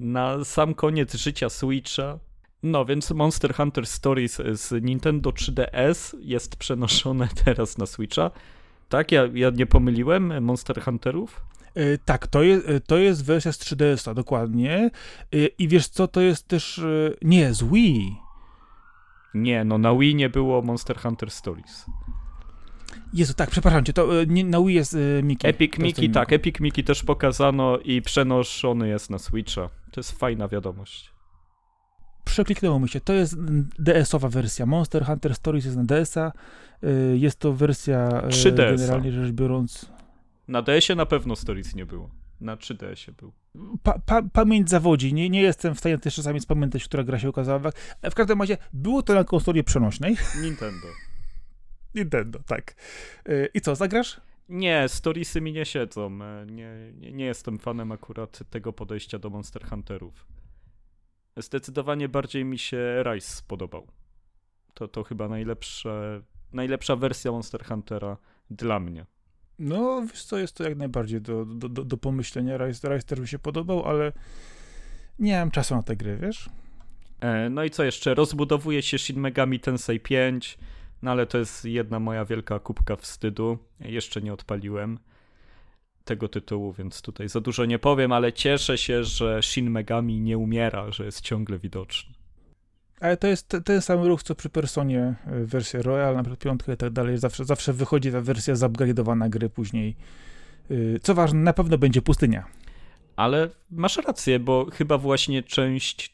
na 0.00 0.44
sam 0.44 0.74
koniec 0.74 1.14
życia 1.14 1.48
Switcha. 1.48 2.18
No 2.62 2.84
więc 2.84 3.10
Monster 3.10 3.54
Hunter 3.54 3.86
Stories 3.86 4.40
z 4.52 4.84
Nintendo 4.84 5.30
3DS 5.30 6.16
jest 6.20 6.56
przenoszone 6.56 7.28
teraz 7.44 7.78
na 7.78 7.86
Switcha. 7.86 8.30
Tak, 8.88 9.12
ja, 9.12 9.28
ja 9.34 9.50
nie 9.50 9.66
pomyliłem 9.66 10.44
Monster 10.44 10.82
Hunterów? 10.82 11.40
E, 11.74 11.98
tak, 11.98 12.26
to 12.26 12.42
jest, 12.42 12.68
e, 12.68 12.80
to 12.80 12.98
jest 12.98 13.24
wersja 13.24 13.52
z 13.52 13.58
3DS-a, 13.58 14.14
dokładnie. 14.14 14.90
E, 15.32 15.36
I 15.46 15.68
wiesz 15.68 15.88
co, 15.88 16.08
to 16.08 16.20
jest 16.20 16.48
też... 16.48 16.80
Nie, 17.22 17.54
z 17.54 17.64
Wii. 17.64 18.16
Nie, 19.34 19.64
no 19.64 19.78
na 19.78 19.94
Wii 19.94 20.14
nie 20.14 20.28
było 20.28 20.62
Monster 20.62 20.98
Hunter 20.98 21.30
Stories. 21.30 21.86
Jezu, 23.12 23.34
tak, 23.34 23.50
przepraszam 23.50 23.84
cię, 23.84 23.92
to 23.92 24.24
nie, 24.26 24.44
na 24.44 24.60
Wii 24.60 24.74
jest 24.74 24.96
Mickey. 25.22 25.50
Epic 25.50 25.78
Mickey, 25.78 26.10
tak, 26.10 26.32
Epic 26.32 26.60
Mickey 26.60 26.84
też 26.84 27.02
pokazano 27.02 27.78
i 27.78 28.02
przenoszony 28.02 28.88
jest 28.88 29.10
na 29.10 29.18
Switcha. 29.18 29.70
To 29.90 30.00
jest 30.00 30.18
fajna 30.18 30.48
wiadomość. 30.48 31.14
Przekliknęło 32.24 32.80
mi 32.80 32.88
się, 32.88 33.00
to 33.00 33.12
jest 33.12 33.36
DS-owa 33.78 34.28
wersja. 34.28 34.66
Monster 34.66 35.04
Hunter 35.04 35.34
Stories 35.34 35.64
jest 35.64 35.76
na 35.76 35.84
DS-a. 35.84 36.32
Jest 37.14 37.38
to 37.38 37.52
wersja 37.52 38.08
3DS 38.08 38.76
generalnie 38.76 39.12
rzecz 39.12 39.32
biorąc 39.32 39.93
na 40.48 40.62
DS-ie 40.62 40.96
na 40.96 41.06
pewno 41.06 41.36
Stories 41.36 41.74
nie 41.74 41.86
było. 41.86 42.10
Na 42.40 42.56
3DS-ie 42.56 43.16
był. 43.16 43.32
Pa, 43.82 43.98
pa, 43.98 44.22
pamięć 44.22 44.70
zawodzi. 44.70 45.14
Nie, 45.14 45.30
nie 45.30 45.42
jestem 45.42 45.74
w 45.74 45.78
stanie 45.78 45.98
też 45.98 46.14
czasami 46.14 46.40
spamiętać, 46.40 46.84
która 46.84 47.04
gra 47.04 47.18
się 47.18 47.28
okazała. 47.28 47.70
W 48.02 48.14
każdym 48.14 48.40
razie 48.40 48.56
było 48.72 49.02
to 49.02 49.14
na 49.14 49.24
konsoli 49.24 49.64
przenośnej. 49.64 50.16
Nintendo. 50.42 50.86
Nintendo, 51.94 52.38
tak. 52.46 52.74
Y, 53.28 53.48
I 53.54 53.60
co, 53.60 53.74
zagrasz? 53.74 54.20
Nie, 54.48 54.88
storiesy 54.88 55.40
mi 55.40 55.52
nie 55.52 55.64
siedzą. 55.64 56.18
E, 56.22 56.46
nie, 56.46 56.92
nie, 56.94 57.12
nie 57.12 57.24
jestem 57.24 57.58
fanem 57.58 57.92
akurat 57.92 58.50
tego 58.50 58.72
podejścia 58.72 59.18
do 59.18 59.30
Monster 59.30 59.66
Hunterów. 59.66 60.26
Zdecydowanie 61.36 62.08
bardziej 62.08 62.44
mi 62.44 62.58
się 62.58 63.02
Rise 63.02 63.36
spodobał. 63.36 63.86
To, 64.74 64.88
to 64.88 65.04
chyba 65.04 65.28
najlepsze, 65.28 66.22
najlepsza 66.52 66.96
wersja 66.96 67.32
Monster 67.32 67.64
Huntera 67.64 68.16
dla 68.50 68.80
mnie. 68.80 69.06
No, 69.58 70.02
wiesz 70.02 70.24
co, 70.24 70.38
jest 70.38 70.56
to 70.56 70.64
jak 70.64 70.76
najbardziej 70.76 71.20
do, 71.20 71.44
do, 71.44 71.68
do, 71.68 71.84
do 71.84 71.96
pomyślenia. 71.96 72.56
Rise, 72.56 73.02
też 73.02 73.20
mi 73.20 73.28
się 73.28 73.38
podobał, 73.38 73.84
ale 73.84 74.12
nie 75.18 75.38
mam 75.38 75.50
czasu 75.50 75.74
na 75.74 75.82
tę 75.82 75.96
gry, 75.96 76.16
wiesz? 76.16 76.50
E, 77.20 77.50
no 77.50 77.64
i 77.64 77.70
co 77.70 77.84
jeszcze? 77.84 78.14
Rozbudowuje 78.14 78.82
się 78.82 78.98
Shin 78.98 79.20
Megami 79.20 79.60
Tensei 79.60 80.00
5, 80.00 80.58
no 81.02 81.10
ale 81.10 81.26
to 81.26 81.38
jest 81.38 81.64
jedna 81.64 82.00
moja 82.00 82.24
wielka 82.24 82.58
kubka 82.58 82.96
wstydu. 82.96 83.58
Jeszcze 83.80 84.22
nie 84.22 84.32
odpaliłem 84.32 84.98
tego 86.04 86.28
tytułu, 86.28 86.72
więc 86.72 87.02
tutaj 87.02 87.28
za 87.28 87.40
dużo 87.40 87.64
nie 87.64 87.78
powiem, 87.78 88.12
ale 88.12 88.32
cieszę 88.32 88.78
się, 88.78 89.04
że 89.04 89.42
Shin 89.42 89.70
Megami 89.70 90.20
nie 90.20 90.38
umiera, 90.38 90.90
że 90.90 91.04
jest 91.04 91.20
ciągle 91.20 91.58
widoczny. 91.58 92.13
Ale 93.00 93.16
to 93.16 93.26
jest 93.26 93.56
ten 93.64 93.80
sam 93.80 94.02
ruch, 94.02 94.22
co 94.22 94.34
przy 94.34 94.48
Personie 94.48 95.14
y, 95.32 95.46
wersja 95.46 95.82
Royal, 95.82 96.16
na 96.16 96.22
przykład 96.22 96.40
piątkę 96.40 96.74
i 96.74 96.76
tak 96.76 96.90
dalej. 96.90 97.18
Zawsze, 97.18 97.44
zawsze 97.44 97.72
wychodzi 97.72 98.12
ta 98.12 98.20
wersja 98.20 98.54
zupgrade'owana 98.54 99.28
gry 99.28 99.50
później. 99.50 99.96
Y, 100.70 101.00
co 101.02 101.14
ważne, 101.14 101.40
na 101.40 101.52
pewno 101.52 101.78
będzie 101.78 102.02
pustynia. 102.02 102.44
Ale 103.16 103.50
masz 103.70 103.96
rację, 103.96 104.38
bo 104.38 104.66
chyba 104.72 104.98
właśnie 104.98 105.42
część 105.42 106.13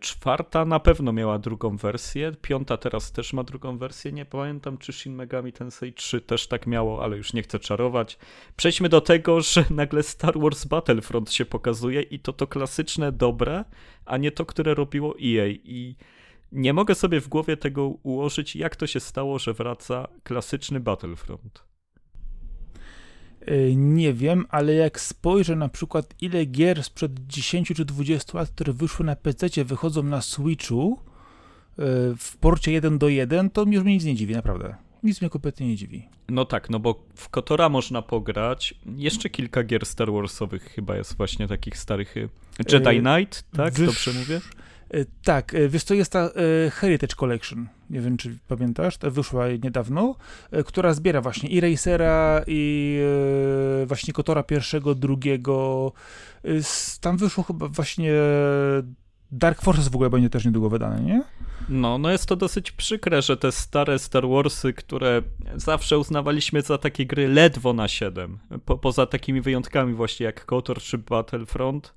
czwarta 0.00 0.64
na 0.64 0.80
pewno 0.80 1.12
miała 1.12 1.38
drugą 1.38 1.76
wersję, 1.76 2.32
piąta 2.42 2.76
teraz 2.76 3.12
też 3.12 3.32
ma 3.32 3.42
drugą 3.44 3.78
wersję, 3.78 4.12
nie 4.12 4.24
pamiętam 4.24 4.78
czy 4.78 4.92
Shin 4.92 5.14
Megami 5.14 5.52
Tensei 5.52 5.92
3 5.92 6.20
też 6.20 6.46
tak 6.46 6.66
miało, 6.66 7.04
ale 7.04 7.16
już 7.16 7.32
nie 7.32 7.42
chcę 7.42 7.58
czarować. 7.58 8.18
Przejdźmy 8.56 8.88
do 8.88 9.00
tego, 9.00 9.40
że 9.40 9.64
nagle 9.70 10.02
Star 10.02 10.38
Wars 10.38 10.64
Battlefront 10.64 11.32
się 11.32 11.44
pokazuje 11.44 12.02
i 12.02 12.18
to 12.18 12.32
to 12.32 12.46
klasyczne 12.46 13.12
dobre, 13.12 13.64
a 14.04 14.16
nie 14.16 14.32
to, 14.32 14.46
które 14.46 14.74
robiło 14.74 15.14
EA 15.14 15.48
i 15.48 15.96
nie 16.52 16.72
mogę 16.72 16.94
sobie 16.94 17.20
w 17.20 17.28
głowie 17.28 17.56
tego 17.56 17.86
ułożyć, 17.86 18.56
jak 18.56 18.76
to 18.76 18.86
się 18.86 19.00
stało, 19.00 19.38
że 19.38 19.54
wraca 19.54 20.08
klasyczny 20.22 20.80
Battlefront. 20.80 21.65
E, 23.46 23.74
nie 23.76 24.12
wiem, 24.12 24.46
ale 24.48 24.74
jak 24.74 25.00
spojrzę 25.00 25.56
na 25.56 25.68
przykład 25.68 26.14
ile 26.20 26.44
gier 26.44 26.84
sprzed 26.84 27.12
10 27.26 27.72
czy 27.76 27.84
20 27.84 28.38
lat, 28.38 28.50
które 28.50 28.72
wyszły 28.72 29.06
na 29.06 29.16
PC, 29.16 29.64
wychodzą 29.64 30.02
na 30.02 30.20
Switchu 30.20 30.98
e, 30.98 31.82
w 32.18 32.36
porcie 32.40 32.72
1 32.72 32.98
do 32.98 33.08
1, 33.08 33.50
to 33.50 33.64
już 33.64 33.84
mnie 33.84 33.94
nic 33.94 34.04
nie 34.04 34.14
dziwi, 34.14 34.34
naprawdę. 34.34 34.74
Nic 35.02 35.20
mnie 35.20 35.30
kompletnie 35.30 35.68
nie 35.68 35.76
dziwi. 35.76 36.08
No 36.28 36.44
tak, 36.44 36.70
no 36.70 36.78
bo 36.78 37.04
w 37.14 37.28
Kotora 37.28 37.68
można 37.68 38.02
pograć. 38.02 38.74
Jeszcze 38.96 39.30
kilka 39.30 39.62
gier 39.62 39.86
Star 39.86 40.12
Warsowych 40.12 40.62
chyba 40.62 40.96
jest 40.96 41.16
właśnie 41.16 41.48
takich 41.48 41.78
starych. 41.78 42.16
Y, 42.16 42.28
Jedi 42.72 43.00
Knight, 43.00 43.44
tak? 43.56 43.74
Wysz... 43.74 43.86
Dobrze 43.86 44.12
mówię? 44.20 44.40
E, 44.90 45.04
tak, 45.24 45.54
e, 45.54 45.68
wiesz 45.68 45.84
co, 45.84 45.94
jest 45.94 46.12
ta 46.12 46.20
e, 46.20 46.70
Heritage 46.70 47.14
Collection, 47.16 47.68
nie 47.90 48.00
wiem 48.00 48.16
czy 48.16 48.38
pamiętasz, 48.48 48.96
ta 48.96 49.10
wyszła 49.10 49.48
niedawno, 49.48 50.16
która 50.66 50.94
zbiera 50.94 51.20
właśnie 51.20 51.48
i 51.48 51.60
Racera, 51.60 52.42
i 52.46 53.00
właśnie 53.86 54.12
Kotora 54.12 54.42
pierwszego, 54.42 54.94
drugiego. 54.94 55.92
Tam 57.00 57.16
wyszło 57.16 57.44
chyba 57.44 57.68
właśnie 57.68 58.12
Dark 59.32 59.62
Forces 59.62 59.88
w 59.88 59.94
ogóle 59.94 60.10
będzie 60.10 60.30
też 60.30 60.44
niedługo 60.44 60.70
wydane, 60.70 61.00
nie? 61.00 61.22
No, 61.68 61.98
no 61.98 62.10
jest 62.10 62.26
to 62.26 62.36
dosyć 62.36 62.72
przykre, 62.72 63.22
że 63.22 63.36
te 63.36 63.52
stare 63.52 63.98
Star 63.98 64.28
Warsy, 64.28 64.72
które 64.72 65.22
zawsze 65.56 65.98
uznawaliśmy 65.98 66.62
za 66.62 66.78
takie 66.78 67.06
gry 67.06 67.28
ledwo 67.28 67.72
na 67.72 67.88
7, 67.88 68.38
po, 68.64 68.78
poza 68.78 69.06
takimi 69.06 69.40
wyjątkami 69.40 69.94
właśnie 69.94 70.26
jak 70.26 70.44
KOTOR 70.44 70.78
czy 70.78 70.98
Battlefront, 70.98 71.94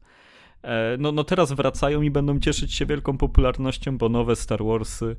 no, 0.98 1.12
no 1.12 1.24
teraz 1.24 1.52
wracają 1.52 2.02
i 2.02 2.12
będą 2.12 2.40
cieszyć 2.40 2.74
się 2.74 2.86
wielką 2.86 3.18
popularnością, 3.18 3.98
bo 3.98 4.10
nowe 4.10 4.36
Star 4.36 4.64
Warsy. 4.64 5.16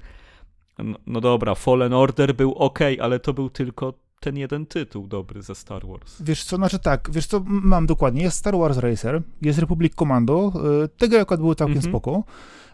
No, 0.78 0.98
no 1.06 1.20
dobra, 1.20 1.54
Fallen 1.54 1.92
Order 1.92 2.34
był 2.34 2.54
ok, 2.54 2.78
ale 3.00 3.20
to 3.20 3.32
był 3.34 3.50
tylko 3.50 3.94
ten 4.20 4.36
jeden 4.36 4.66
tytuł 4.66 5.06
dobry 5.06 5.42
ze 5.42 5.54
Star 5.54 5.86
Wars. 5.86 6.22
Wiesz 6.22 6.44
co, 6.44 6.56
znaczy 6.56 6.78
tak, 6.78 7.10
wiesz 7.12 7.26
co, 7.26 7.42
mam 7.46 7.86
dokładnie, 7.86 8.22
jest 8.22 8.36
Star 8.36 8.58
Wars 8.58 8.78
Racer, 8.78 9.22
jest 9.42 9.58
Republic 9.58 9.94
Commando, 9.94 10.52
e, 10.84 10.88
tego 10.88 11.20
akurat 11.20 11.40
było 11.40 11.54
całkiem 11.54 11.78
mm 11.78 11.84
-hmm. 11.84 11.88
spoko. 11.88 12.24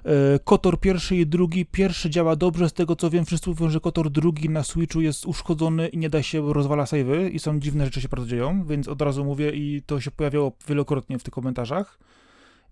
E, 0.05 0.39
Kotor 0.45 0.81
pierwszy 0.81 1.17
i 1.17 1.27
drugi, 1.27 1.67
pierwszy 1.67 2.11
działa 2.11 2.37
dobrze, 2.37 2.69
z 2.69 2.73
tego 2.73 2.97
co 2.97 3.11
wiem, 3.11 3.25
wszyscy 3.25 3.51
mówią, 3.51 3.71
że 3.71 3.81
Kotor 3.81 4.11
drugi 4.11 4.49
na 4.49 4.63
Switchu 4.63 5.01
jest 5.01 5.27
uszkodzony 5.27 5.89
i 5.89 5.99
nie 5.99 6.11
da 6.11 6.23
się, 6.23 6.53
rozwala 6.53 6.85
save'y 6.85 7.31
i 7.31 7.39
są 7.39 7.61
dziwne 7.61 7.85
rzeczy 7.85 8.01
się 8.01 8.09
bardzo 8.09 8.27
dzieją, 8.27 8.65
więc 8.67 8.89
od 8.89 9.03
razu 9.03 9.25
mówię 9.25 9.51
i 9.51 9.83
to 9.87 10.01
się 10.01 10.11
pojawiało 10.11 10.53
wielokrotnie 10.69 11.19
w 11.19 11.23
tych 11.23 11.35
komentarzach 11.35 11.99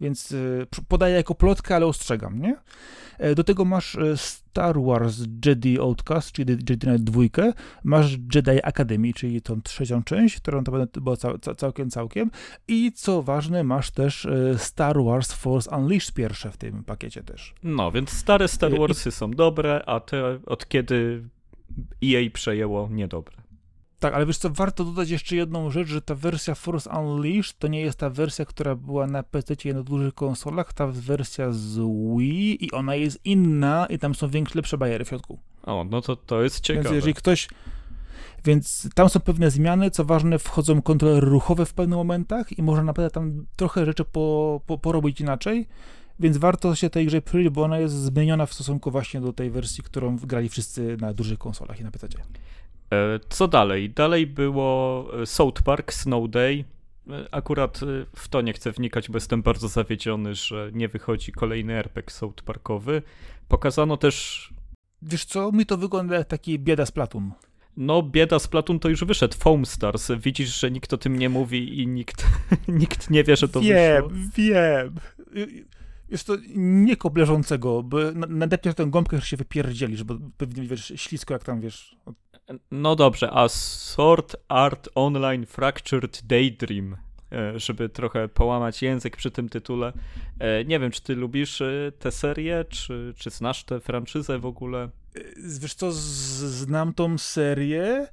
więc 0.00 0.32
y, 0.32 0.66
podaję 0.88 1.14
jako 1.14 1.34
plotkę, 1.34 1.76
ale 1.76 1.86
ostrzegam, 1.86 2.40
nie? 2.40 2.56
E, 3.18 3.34
do 3.34 3.44
tego 3.44 3.64
masz 3.64 3.96
e, 3.96 4.16
Star 4.16 4.82
Wars 4.82 5.18
Jedi 5.46 5.80
Outcast, 5.80 6.32
czyli 6.32 6.52
Jedi 6.52 6.78
Knight 6.78 7.04
2, 7.04 7.22
masz 7.84 8.12
Jedi 8.34 8.62
Academy, 8.62 9.12
czyli 9.12 9.42
tą 9.42 9.62
trzecią 9.62 10.02
część, 10.02 10.36
którą 10.36 10.64
to 10.64 10.72
była 11.00 11.16
cał, 11.16 11.38
całkiem, 11.38 11.90
całkiem 11.90 12.30
i 12.68 12.92
co 12.92 13.22
ważne, 13.22 13.64
masz 13.64 13.90
też 13.90 14.26
e, 14.26 14.58
Star 14.58 14.96
Wars 15.04 15.32
Force 15.32 15.76
Unleashed 15.76 16.14
pierwsze 16.14 16.50
w 16.50 16.56
tym 16.56 16.84
pakiecie 16.84 17.22
też. 17.22 17.54
No, 17.62 17.92
więc 17.92 18.10
stare 18.10 18.48
Star 18.48 18.78
Warsy 18.78 19.08
I... 19.08 19.12
są 19.12 19.30
dobre, 19.30 19.82
a 19.86 20.00
te 20.00 20.38
od 20.46 20.68
kiedy 20.68 21.24
EA 22.04 22.30
przejęło 22.32 22.88
niedobre. 22.88 23.43
Tak, 24.04 24.14
ale 24.14 24.26
wiesz 24.26 24.38
co, 24.38 24.50
warto 24.50 24.84
dodać 24.84 25.10
jeszcze 25.10 25.36
jedną 25.36 25.70
rzecz, 25.70 25.88
że 25.88 26.02
ta 26.02 26.14
wersja 26.14 26.54
Force 26.54 26.90
Unleashed 26.90 27.58
to 27.58 27.68
nie 27.68 27.80
jest 27.80 27.98
ta 27.98 28.10
wersja, 28.10 28.44
która 28.44 28.74
była 28.74 29.06
na 29.06 29.22
PC 29.22 29.54
i 29.64 29.74
na 29.74 29.82
dużych 29.82 30.14
konsolach, 30.14 30.72
ta 30.72 30.86
wersja 30.86 31.52
z 31.52 31.78
Wii 32.18 32.64
i 32.64 32.72
ona 32.72 32.94
jest 32.94 33.20
inna 33.24 33.86
i 33.90 33.98
tam 33.98 34.14
są 34.14 34.28
większe, 34.28 34.54
lepsze 34.54 34.78
bariery 34.78 35.04
w 35.04 35.08
środku. 35.08 35.38
O, 35.62 35.86
no 35.90 36.00
to 36.00 36.16
to 36.16 36.42
jest 36.42 36.60
ciekawe. 36.60 36.84
Więc 36.84 36.94
jeżeli 36.94 37.14
ktoś... 37.14 37.48
Więc 38.44 38.88
tam 38.94 39.08
są 39.08 39.20
pewne 39.20 39.50
zmiany, 39.50 39.90
co 39.90 40.04
ważne, 40.04 40.38
wchodzą 40.38 40.82
kontrolery 40.82 41.26
ruchowe 41.26 41.66
w 41.66 41.74
pewnych 41.74 41.96
momentach 41.96 42.58
i 42.58 42.62
można 42.62 42.84
naprawdę 42.84 43.10
tam 43.10 43.46
trochę 43.56 43.86
rzeczy 43.86 44.04
po, 44.04 44.60
po, 44.66 44.78
porobić 44.78 45.20
inaczej, 45.20 45.68
więc 46.20 46.36
warto 46.36 46.74
się 46.74 46.90
tej 46.90 47.06
grze 47.06 47.22
przyjrzeć, 47.22 47.52
bo 47.52 47.62
ona 47.62 47.78
jest 47.78 47.94
zmieniona 47.94 48.46
w 48.46 48.54
stosunku 48.54 48.90
właśnie 48.90 49.20
do 49.20 49.32
tej 49.32 49.50
wersji, 49.50 49.84
którą 49.84 50.16
grali 50.16 50.48
wszyscy 50.48 50.96
na 51.00 51.14
dużych 51.14 51.38
konsolach 51.38 51.80
i 51.80 51.84
na 51.84 51.90
PC. 51.90 52.08
E, 52.94 53.20
co 53.28 53.48
dalej? 53.48 53.90
Dalej 53.90 54.26
było 54.26 55.06
e, 55.22 55.26
South 55.26 55.62
Park, 55.62 55.92
Snow 55.92 56.30
Day. 56.30 56.64
E, 57.10 57.34
akurat 57.34 57.80
w 58.16 58.28
to 58.28 58.40
nie 58.40 58.52
chcę 58.52 58.72
wnikać, 58.72 59.08
bo 59.08 59.16
jestem 59.16 59.42
bardzo 59.42 59.68
zawiedziony, 59.68 60.34
że 60.34 60.70
nie 60.72 60.88
wychodzi 60.88 61.32
kolejny 61.32 61.72
RPG 61.72 62.14
South 62.14 62.42
Parkowy. 62.42 63.02
Pokazano 63.48 63.96
też... 63.96 64.48
Wiesz 65.02 65.24
co, 65.24 65.52
mi 65.52 65.66
to 65.66 65.76
wygląda 65.78 66.16
jak 66.16 66.28
taki 66.28 66.58
bieda 66.58 66.86
z 66.86 66.92
Platun. 66.92 67.32
No, 67.76 68.02
bieda 68.02 68.38
z 68.38 68.48
Platun 68.48 68.78
to 68.78 68.88
już 68.88 69.04
wyszedł. 69.04 69.36
Foam 69.38 69.66
Stars. 69.66 70.10
Widzisz, 70.20 70.60
że 70.60 70.70
nikt 70.70 70.92
o 70.92 70.98
tym 70.98 71.18
nie 71.18 71.28
mówi 71.28 71.80
i 71.80 71.86
nikt, 71.86 72.26
nikt 72.68 73.10
nie 73.10 73.24
wie, 73.24 73.36
że 73.36 73.48
to 73.48 73.60
wiem, 73.60 74.02
wyszło. 74.02 74.10
Wiem, 74.10 74.30
wiem. 74.36 74.94
Jest 76.10 76.26
to 76.26 76.36
nie 76.56 76.96
bo 77.82 77.98
nadepniesz 78.28 78.74
tę 78.74 78.86
gąbkę, 78.86 79.20
że 79.20 79.26
się 79.26 79.36
wypierdzielisz, 79.36 80.04
bo 80.04 80.14
pewnie 80.36 80.62
wiesz, 80.62 80.92
ślisko 80.96 81.34
jak 81.34 81.44
tam, 81.44 81.60
wiesz, 81.60 81.96
no 82.70 82.96
dobrze, 82.96 83.30
a 83.30 83.48
Sword 83.48 84.36
Art 84.48 84.88
Online 84.94 85.46
Fractured 85.46 86.22
Daydream, 86.24 86.96
e, 87.32 87.60
żeby 87.60 87.88
trochę 87.88 88.28
połamać 88.28 88.82
język 88.82 89.16
przy 89.16 89.30
tym 89.30 89.48
tytule. 89.48 89.92
E, 90.38 90.64
nie 90.64 90.80
wiem, 90.80 90.90
czy 90.90 91.02
ty 91.02 91.14
lubisz 91.14 91.60
e, 91.60 91.92
tę 91.98 92.12
serię, 92.12 92.64
czy, 92.68 93.14
czy 93.16 93.30
znasz 93.30 93.64
tę 93.64 93.80
franczyzę 93.80 94.38
w 94.38 94.46
ogóle? 94.46 94.88
Wiesz 95.60 95.74
co, 95.74 95.92
znam 95.92 96.94
tą 96.94 97.18
serię. 97.18 98.06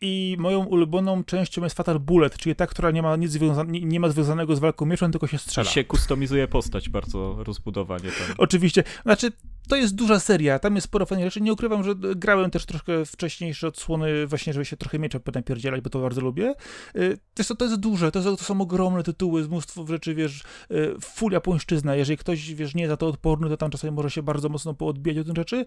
I 0.00 0.36
moją 0.38 0.64
ulubioną 0.64 1.24
częścią 1.24 1.64
jest 1.64 1.76
Fatal 1.76 1.98
Bullet, 1.98 2.38
czyli 2.38 2.56
ta, 2.56 2.66
która 2.66 2.90
nie 2.90 3.02
ma 3.02 3.16
nic 3.16 3.30
związane, 3.30 3.80
nie 3.80 4.00
ma 4.00 4.08
związanego 4.08 4.56
z 4.56 4.58
walką 4.58 4.86
mieczem, 4.86 5.12
tylko 5.12 5.26
się 5.26 5.38
strzela. 5.38 5.70
I 5.70 5.72
się 5.72 5.84
kustomizuje 5.84 6.48
postać 6.48 6.88
bardzo 6.88 7.44
rozbudowanie. 7.44 8.04
Tam. 8.04 8.36
Oczywiście. 8.38 8.84
Znaczy, 9.02 9.32
to 9.68 9.76
jest 9.76 9.94
duża 9.94 10.20
seria, 10.20 10.58
tam 10.58 10.74
jest 10.74 10.84
sporo 10.84 11.06
fajnych 11.06 11.26
rzeczy. 11.26 11.40
Nie 11.40 11.52
ukrywam, 11.52 11.84
że 11.84 11.94
grałem 12.16 12.50
też 12.50 12.66
troszkę 12.66 13.04
wcześniejsze 13.04 13.66
odsłony, 13.68 14.26
właśnie, 14.26 14.52
żeby 14.52 14.64
się 14.64 14.76
trochę 14.76 14.98
miecza 14.98 15.20
pierdzielać, 15.44 15.80
bo 15.80 15.90
to 15.90 16.00
bardzo 16.00 16.20
lubię. 16.20 16.54
Y, 16.96 17.18
to 17.34 17.40
jest, 17.42 17.52
to 17.58 17.64
jest 17.64 17.76
duże, 17.76 18.12
to, 18.12 18.22
to 18.22 18.44
są 18.44 18.60
ogromne 18.60 19.02
tytuły, 19.02 19.48
mnóstwo 19.48 19.86
rzeczy, 19.86 20.14
wiesz, 20.14 20.42
y, 20.70 20.94
fulia 21.00 21.40
płaszczyzna. 21.40 21.94
Jeżeli 21.94 22.16
ktoś, 22.16 22.54
wiesz, 22.54 22.74
nie 22.74 22.82
jest 22.82 22.92
za 22.92 22.96
to 22.96 23.06
odporny, 23.06 23.48
to 23.48 23.56
tam 23.56 23.70
czasami 23.70 23.92
może 23.92 24.10
się 24.10 24.22
bardzo 24.22 24.48
mocno 24.48 24.74
poodbijać 24.74 25.18
od 25.18 25.26
tych 25.26 25.36
rzeczy, 25.36 25.64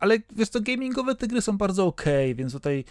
ale 0.00 0.18
wiesz, 0.36 0.48
to 0.48 0.60
gamingowe 0.60 1.14
te 1.14 1.26
gry 1.26 1.40
są 1.40 1.58
bardzo 1.58 1.86
okej, 1.86 2.26
okay, 2.26 2.34
więc 2.34 2.52
tutaj 2.52 2.84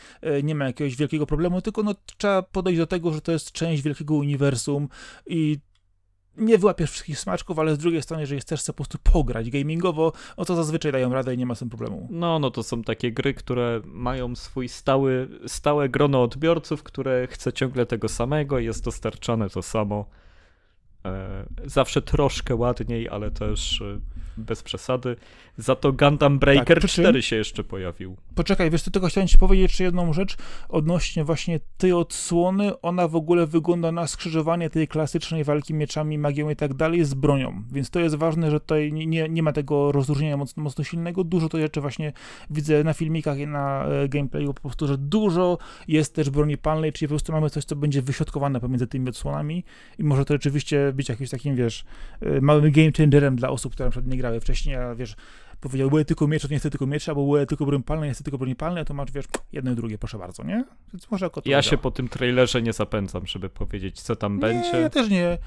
nie 0.43 0.55
ma 0.55 0.65
jakiegoś 0.65 0.95
wielkiego 0.95 1.25
problemu, 1.25 1.61
tylko 1.61 1.83
no, 1.83 1.95
trzeba 2.17 2.41
podejść 2.41 2.79
do 2.79 2.87
tego, 2.87 3.13
że 3.13 3.21
to 3.21 3.31
jest 3.31 3.51
część 3.51 3.83
wielkiego 3.83 4.15
uniwersum 4.15 4.87
i 5.27 5.59
nie 6.37 6.57
wyłapiesz 6.57 6.91
wszystkich 6.91 7.19
smaczków, 7.19 7.59
ale 7.59 7.75
z 7.75 7.77
drugiej 7.77 8.01
strony, 8.01 8.23
jeżeli 8.23 8.41
chcesz 8.41 8.61
sobie 8.61 8.73
po 8.73 8.83
prostu 8.83 8.97
pograć 9.03 9.49
gamingowo, 9.49 10.13
no 10.37 10.45
to 10.45 10.55
zazwyczaj 10.55 10.91
dają 10.91 11.13
radę 11.13 11.33
i 11.33 11.37
nie 11.37 11.45
ma 11.45 11.55
z 11.55 11.59
tym 11.59 11.69
problemu. 11.69 12.07
No, 12.11 12.39
no 12.39 12.51
to 12.51 12.63
są 12.63 12.83
takie 12.83 13.11
gry, 13.11 13.33
które 13.33 13.81
mają 13.85 14.35
swój 14.35 14.69
stały, 14.69 15.27
stałe 15.47 15.89
grono 15.89 16.23
odbiorców, 16.23 16.83
które 16.83 17.27
chce 17.27 17.53
ciągle 17.53 17.85
tego 17.85 18.09
samego, 18.09 18.59
jest 18.59 18.83
dostarczane 18.83 19.49
to 19.49 19.61
samo. 19.61 20.05
E, 21.13 21.45
zawsze 21.65 22.01
troszkę 22.01 22.55
ładniej, 22.55 23.09
ale 23.09 23.31
też 23.31 23.81
e, 23.81 23.99
bez 24.37 24.63
przesady. 24.63 25.15
Za 25.57 25.75
to 25.75 25.93
Gundam 25.93 26.39
Breaker 26.39 26.81
tak, 26.81 26.89
4 26.89 27.21
się 27.21 27.35
jeszcze 27.35 27.63
pojawił. 27.63 28.17
Poczekaj, 28.35 28.71
wiesz, 28.71 28.83
tylko 28.83 29.07
chciałem 29.07 29.27
ci 29.27 29.37
powiedzieć 29.37 29.63
jeszcze 29.63 29.83
jedną 29.83 30.13
rzecz 30.13 30.35
odnośnie 30.69 31.23
właśnie 31.23 31.59
tej 31.77 31.93
odsłony. 31.93 32.81
Ona 32.81 33.07
w 33.07 33.15
ogóle 33.15 33.47
wygląda 33.47 33.91
na 33.91 34.07
skrzyżowanie 34.07 34.69
tej 34.69 34.87
klasycznej 34.87 35.43
walki 35.43 35.73
mieczami, 35.73 36.17
magią 36.17 36.49
i 36.49 36.55
tak 36.55 36.73
dalej 36.73 37.05
z 37.05 37.13
bronią, 37.13 37.63
więc 37.71 37.89
to 37.89 37.99
jest 37.99 38.15
ważne, 38.15 38.51
że 38.51 38.59
tutaj 38.59 38.93
nie, 38.93 39.29
nie 39.29 39.43
ma 39.43 39.51
tego 39.51 39.91
rozróżnienia 39.91 40.37
mocno, 40.37 40.63
mocno 40.63 40.83
silnego. 40.83 41.23
Dużo 41.23 41.49
to 41.49 41.59
rzeczy 41.59 41.81
właśnie 41.81 42.13
widzę 42.49 42.83
na 42.83 42.93
filmikach 42.93 43.37
i 43.37 43.47
na 43.47 43.85
e, 43.85 44.09
gameplayu 44.09 44.53
po 44.53 44.61
prostu, 44.61 44.87
że 44.87 44.97
dużo 44.97 45.57
jest 45.87 46.15
też 46.15 46.29
broni 46.29 46.57
palnej, 46.57 46.93
czyli 46.93 47.07
po 47.07 47.11
prostu 47.11 47.31
mamy 47.31 47.49
coś, 47.49 47.65
co 47.65 47.75
będzie 47.75 48.01
wyśrodkowane 48.01 48.59
pomiędzy 48.59 48.87
tymi 48.87 49.09
odsłonami 49.09 49.63
i 49.99 50.03
może 50.03 50.25
to 50.25 50.33
rzeczywiście 50.33 50.93
być 50.97 51.09
jakimś 51.09 51.29
takim, 51.29 51.55
wiesz, 51.55 51.85
e, 52.21 52.41
małym 52.41 52.71
game 52.71 52.91
changerem 52.97 53.35
dla 53.35 53.49
osób, 53.49 53.73
które 53.73 53.87
na 53.87 53.91
przykład 53.91 54.11
nie 54.11 54.17
grały 54.17 54.39
wcześniej, 54.39 54.75
a 54.75 54.95
wiesz, 54.95 55.15
powiedział, 55.59 55.89
były 55.89 56.05
tylko 56.05 56.27
miecze, 56.27 56.47
to 56.47 56.53
nie 56.53 56.59
chcę 56.59 56.69
tylko 56.69 56.85
miecze, 56.85 57.11
albo 57.11 57.23
były 57.23 57.45
tylko 57.45 57.65
broń 57.65 57.83
palne, 57.83 58.07
nie 58.07 58.13
chcę 58.13 58.23
tylko 58.23 58.37
broni 58.37 58.55
palne, 58.55 58.85
to 58.85 58.93
masz, 58.93 59.11
wiesz, 59.11 59.25
jedno 59.51 59.71
i 59.71 59.75
drugie, 59.75 59.97
proszę 59.97 60.17
bardzo, 60.17 60.43
nie? 60.43 60.65
Więc 60.93 61.11
może 61.11 61.25
jako 61.25 61.41
Ja 61.45 61.61
się 61.61 61.77
po 61.77 61.91
tym 61.91 62.09
trailerze 62.09 62.61
nie 62.61 62.73
zapędzam, 62.73 63.27
żeby 63.27 63.49
powiedzieć, 63.49 64.01
co 64.01 64.15
tam 64.15 64.33
nie, 64.33 64.39
będzie. 64.39 64.77
ja 64.77 64.89
też 64.89 65.09
nie. 65.09 65.37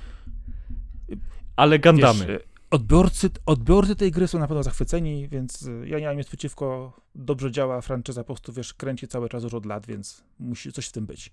Ale 1.57 1.79
Gandamy. 1.79 2.27
Wiesz, 2.27 2.43
odbiorcy, 2.71 3.31
odbiorcy 3.47 3.97
tej 3.97 4.11
gry 4.11 4.29
są 4.29 4.39
na 4.39 4.47
pewno 4.49 4.63
zachwyceni, 4.63 5.29
więc 5.29 5.63
y, 5.63 5.89
ja 5.89 5.99
nie 5.99 6.07
mam 6.07 6.17
nic 6.17 6.27
przeciwko. 6.27 6.93
Dobrze 7.15 7.51
działa, 7.51 7.81
franczyza 7.81 8.21
po 8.21 8.27
prostu, 8.27 8.53
wiesz, 8.53 8.75
kręci 8.75 9.09
cały 9.09 9.29
czas 9.29 9.43
już 9.43 9.55
od 9.55 9.67
lat, 9.67 9.87
więc 9.87 10.25
musi 10.39 10.73
coś 10.73 10.87
w 10.87 10.93
tym 10.93 11.07
być. 11.07 11.31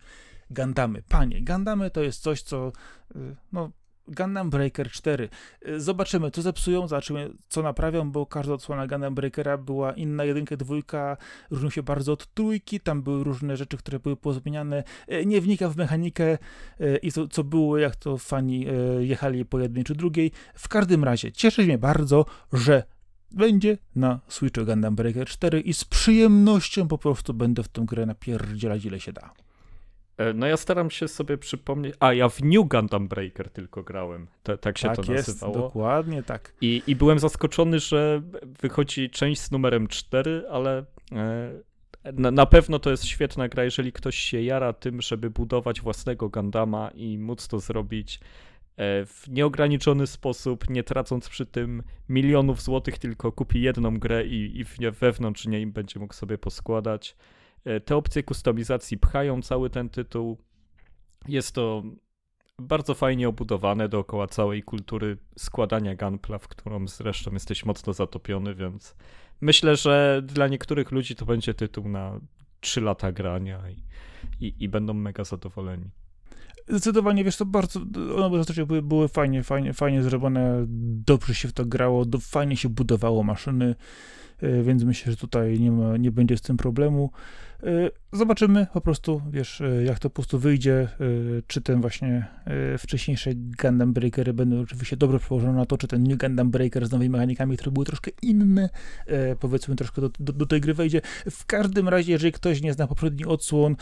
Gandamy. 0.49 1.03
Panie, 1.09 1.41
Gandamy 1.41 1.89
to 1.89 2.03
jest 2.03 2.21
coś, 2.21 2.41
co, 2.41 2.71
y, 3.15 3.35
no, 3.51 3.71
Gundam 4.07 4.49
Breaker 4.49 4.91
4. 4.91 5.29
Y, 5.67 5.81
zobaczymy, 5.81 6.31
co 6.31 6.41
zepsują, 6.41 6.87
zobaczymy, 6.87 7.29
co 7.49 7.61
naprawią, 7.61 8.11
bo 8.11 8.25
każda 8.25 8.53
odsłona 8.53 8.87
Gundam 8.87 9.15
Breakera 9.15 9.57
była 9.57 9.93
inna, 9.93 10.23
jedynka, 10.23 10.57
dwójka, 10.57 11.17
różnią 11.51 11.69
się 11.69 11.83
bardzo 11.83 12.13
od 12.13 12.33
trójki, 12.33 12.79
tam 12.79 13.03
były 13.03 13.23
różne 13.23 13.57
rzeczy, 13.57 13.77
które 13.77 13.99
były 13.99 14.15
pozmieniane. 14.15 14.83
Y, 15.11 15.25
nie 15.25 15.41
wnika 15.41 15.69
w 15.69 15.77
mechanikę 15.77 16.37
y, 16.81 16.97
i 17.01 17.11
to, 17.11 17.27
co 17.27 17.43
było, 17.43 17.77
jak 17.77 17.95
to 17.95 18.17
fani 18.17 18.67
jechali 18.99 19.45
po 19.45 19.59
jednej 19.59 19.83
czy 19.83 19.95
drugiej. 19.95 20.31
W 20.53 20.67
każdym 20.67 21.03
razie, 21.03 21.31
cieszy 21.31 21.63
mnie 21.63 21.77
bardzo, 21.77 22.25
że 22.53 22.83
będzie 23.31 23.77
na 23.95 24.19
Switchu 24.27 24.65
Gundam 24.65 24.95
Breaker 24.95 25.27
4 25.27 25.61
i 25.61 25.73
z 25.73 25.85
przyjemnością 25.85 26.87
po 26.87 26.97
prostu 26.97 27.33
będę 27.33 27.63
w 27.63 27.67
tę 27.67 27.81
grę 27.85 28.05
napierdzielać 28.05 28.85
ile 28.85 28.99
się 28.99 29.13
da. 29.13 29.33
E, 30.17 30.33
no 30.33 30.47
ja 30.47 30.57
staram 30.57 30.89
się 30.89 31.07
sobie 31.07 31.37
przypomnieć. 31.37 31.95
A 31.99 32.13
ja 32.13 32.29
w 32.29 32.43
New 32.43 32.67
Gundam 32.67 33.07
Breaker 33.07 33.49
tylko 33.49 33.83
grałem. 33.83 34.27
Te, 34.43 34.57
tak 34.57 34.77
się 34.77 34.87
tak 34.87 35.05
to 35.05 35.13
jest, 35.13 35.27
nazywało. 35.27 35.53
Dokładnie 35.53 36.23
tak. 36.23 36.53
I, 36.61 36.83
I 36.87 36.95
byłem 36.95 37.19
zaskoczony, 37.19 37.79
że 37.79 38.21
wychodzi 38.61 39.09
część 39.09 39.41
z 39.41 39.51
numerem 39.51 39.87
4, 39.87 40.43
ale 40.51 40.85
e, 41.11 41.51
na, 42.13 42.31
na, 42.31 42.45
pewno 42.45 42.79
to 42.79 42.91
jest 42.91 43.05
świetna 43.05 43.47
gra, 43.47 43.63
jeżeli 43.63 43.91
ktoś 43.91 44.17
się 44.17 44.41
jara 44.41 44.73
tym, 44.73 45.01
żeby 45.01 45.29
budować 45.29 45.81
własnego 45.81 46.29
Gundama 46.29 46.91
i 46.95 47.17
móc 47.17 47.47
to 47.47 47.59
zrobić 47.59 48.19
e, 48.77 49.05
w 49.05 49.23
nieograniczony 49.27 50.07
sposób, 50.07 50.69
nie 50.69 50.83
tracąc 50.83 51.29
przy 51.29 51.45
tym 51.45 51.83
milionów 52.09 52.61
złotych, 52.61 52.97
tylko 52.97 53.31
kupi 53.31 53.61
jedną 53.61 53.99
grę 53.99 54.25
i, 54.25 54.59
i 54.59 54.65
wewnątrz 54.91 55.45
niej 55.45 55.67
będzie 55.67 55.99
mógł 55.99 56.13
sobie 56.13 56.37
poskładać. 56.37 57.15
E, 57.67 57.79
te 57.79 57.95
opcje 57.95 58.23
kustomizacji 58.23 58.97
pchają 58.97 59.41
cały 59.41 59.69
ten 59.69 59.89
tytuł. 59.89 60.37
Jest 61.27 61.55
to 61.55 61.83
bardzo 62.59 62.93
fajnie 62.93 63.29
obudowane 63.29 63.89
dookoła 63.89 64.27
całej 64.27 64.63
kultury 64.63 65.17
składania 65.37 65.95
gunpla, 65.95 66.37
w 66.37 66.47
którą 66.47 66.87
zresztą 66.87 67.31
jesteś 67.33 67.65
mocno 67.65 67.93
zatopiony, 67.93 68.55
więc 68.55 68.95
myślę, 69.41 69.75
że 69.75 70.21
dla 70.25 70.47
niektórych 70.47 70.91
ludzi 70.91 71.15
to 71.15 71.25
będzie 71.25 71.53
tytuł 71.53 71.89
na 71.89 72.19
3 72.59 72.81
lata 72.81 73.11
grania 73.11 73.61
i, 73.69 73.83
i, 74.45 74.63
i 74.63 74.69
będą 74.69 74.93
mega 74.93 75.23
zadowoleni. 75.23 75.89
Zdecydowanie, 76.67 77.23
wiesz, 77.23 77.37
to 77.37 77.45
bardzo, 77.45 77.79
one 78.25 78.37
zazwyczaj 78.37 78.65
były, 78.65 78.81
były 78.81 79.07
fajnie, 79.07 79.43
fajnie, 79.43 79.73
fajnie 79.73 80.03
zrobione, 80.03 80.65
dobrze 81.05 81.35
się 81.35 81.47
w 81.47 81.53
to 81.53 81.65
grało, 81.65 82.05
do, 82.05 82.19
fajnie 82.19 82.57
się 82.57 82.69
budowało 82.69 83.23
maszyny, 83.23 83.75
e, 84.41 84.63
więc 84.63 84.83
myślę, 84.83 85.11
że 85.11 85.17
tutaj 85.17 85.59
nie, 85.59 85.71
ma, 85.71 85.97
nie 85.97 86.11
będzie 86.11 86.37
z 86.37 86.41
tym 86.41 86.57
problemu. 86.57 87.11
E, 87.63 87.89
zobaczymy 88.11 88.67
po 88.73 88.81
prostu, 88.81 89.21
wiesz, 89.31 89.61
e, 89.61 89.83
jak 89.83 89.99
to 89.99 90.09
po 90.09 90.13
prostu 90.13 90.39
wyjdzie, 90.39 90.87
czy 91.47 91.61
ten 91.61 91.81
właśnie 91.81 92.25
wcześniejsze 92.77 93.31
Gundam 93.35 93.93
Breakery 93.93 94.33
będą 94.33 94.59
oczywiście 94.59 94.97
dobrze 94.97 95.19
przełożone 95.19 95.53
na 95.53 95.65
to, 95.65 95.77
czy 95.77 95.87
ten 95.87 96.03
New 96.03 96.17
Gundam 96.17 96.51
Breaker 96.51 96.87
z 96.87 96.91
nowymi 96.91 97.09
mechanikami, 97.09 97.57
które 97.57 97.71
były 97.71 97.85
troszkę 97.85 98.11
inne, 98.21 98.69
powiedzmy 99.39 99.75
troszkę 99.75 100.01
do, 100.01 100.09
do, 100.19 100.33
do 100.33 100.45
tej 100.45 100.61
gry 100.61 100.73
wejdzie. 100.73 101.01
W 101.31 101.45
każdym 101.45 101.89
razie, 101.89 102.11
jeżeli 102.11 102.31
ktoś 102.31 102.61
nie 102.61 102.73
zna 102.73 102.87
poprzednich 102.87 103.27
odsłon, 103.27 103.75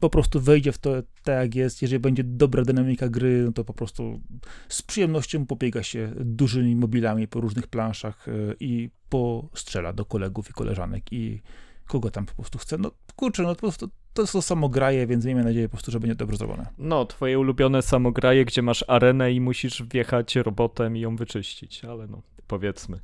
po 0.00 0.10
prostu 0.10 0.40
wejdzie 0.40 0.72
w 0.72 0.78
to 0.78 1.02
tak 1.22 1.34
jak 1.42 1.54
jest. 1.54 1.82
Jeżeli 1.82 2.00
będzie 2.00 2.24
dobra 2.24 2.64
dynamika 2.64 3.08
gry, 3.08 3.42
no 3.46 3.52
to 3.52 3.64
po 3.64 3.74
prostu 3.74 4.20
z 4.68 4.82
przyjemnością 4.82 5.46
pobiega 5.46 5.82
się 5.82 6.12
dużymi 6.16 6.76
mobilami 6.76 7.28
po 7.28 7.40
różnych 7.40 7.66
planszach 7.66 8.26
i 8.60 8.90
postrzela 9.08 9.92
do 9.92 10.04
kolegów 10.04 10.50
i 10.50 10.52
koleżanek 10.52 11.12
i 11.12 11.42
kogo 11.86 12.10
tam 12.10 12.26
po 12.26 12.34
prostu 12.34 12.58
chce. 12.58 12.78
No 12.78 12.90
kurczę, 13.16 13.42
no 13.42 13.54
po 13.54 13.60
prostu 13.60 13.88
to 14.14 14.26
są 14.26 14.42
samograje, 14.42 15.06
więc 15.06 15.24
miejmy 15.24 15.44
nadzieję 15.44 15.68
po 15.68 15.72
prostu, 15.72 15.90
że 15.90 16.00
będzie 16.00 16.14
dobrze 16.14 16.36
zrobione. 16.36 16.66
No, 16.78 17.04
twoje 17.04 17.38
ulubione 17.38 17.82
samograje, 17.82 18.44
gdzie 18.44 18.62
masz 18.62 18.84
arenę 18.88 19.32
i 19.32 19.40
musisz 19.40 19.82
wjechać 19.82 20.36
robotem 20.36 20.96
i 20.96 21.00
ją 21.00 21.16
wyczyścić, 21.16 21.84
ale 21.84 22.06
no, 22.06 22.22
powiedzmy. 22.46 22.98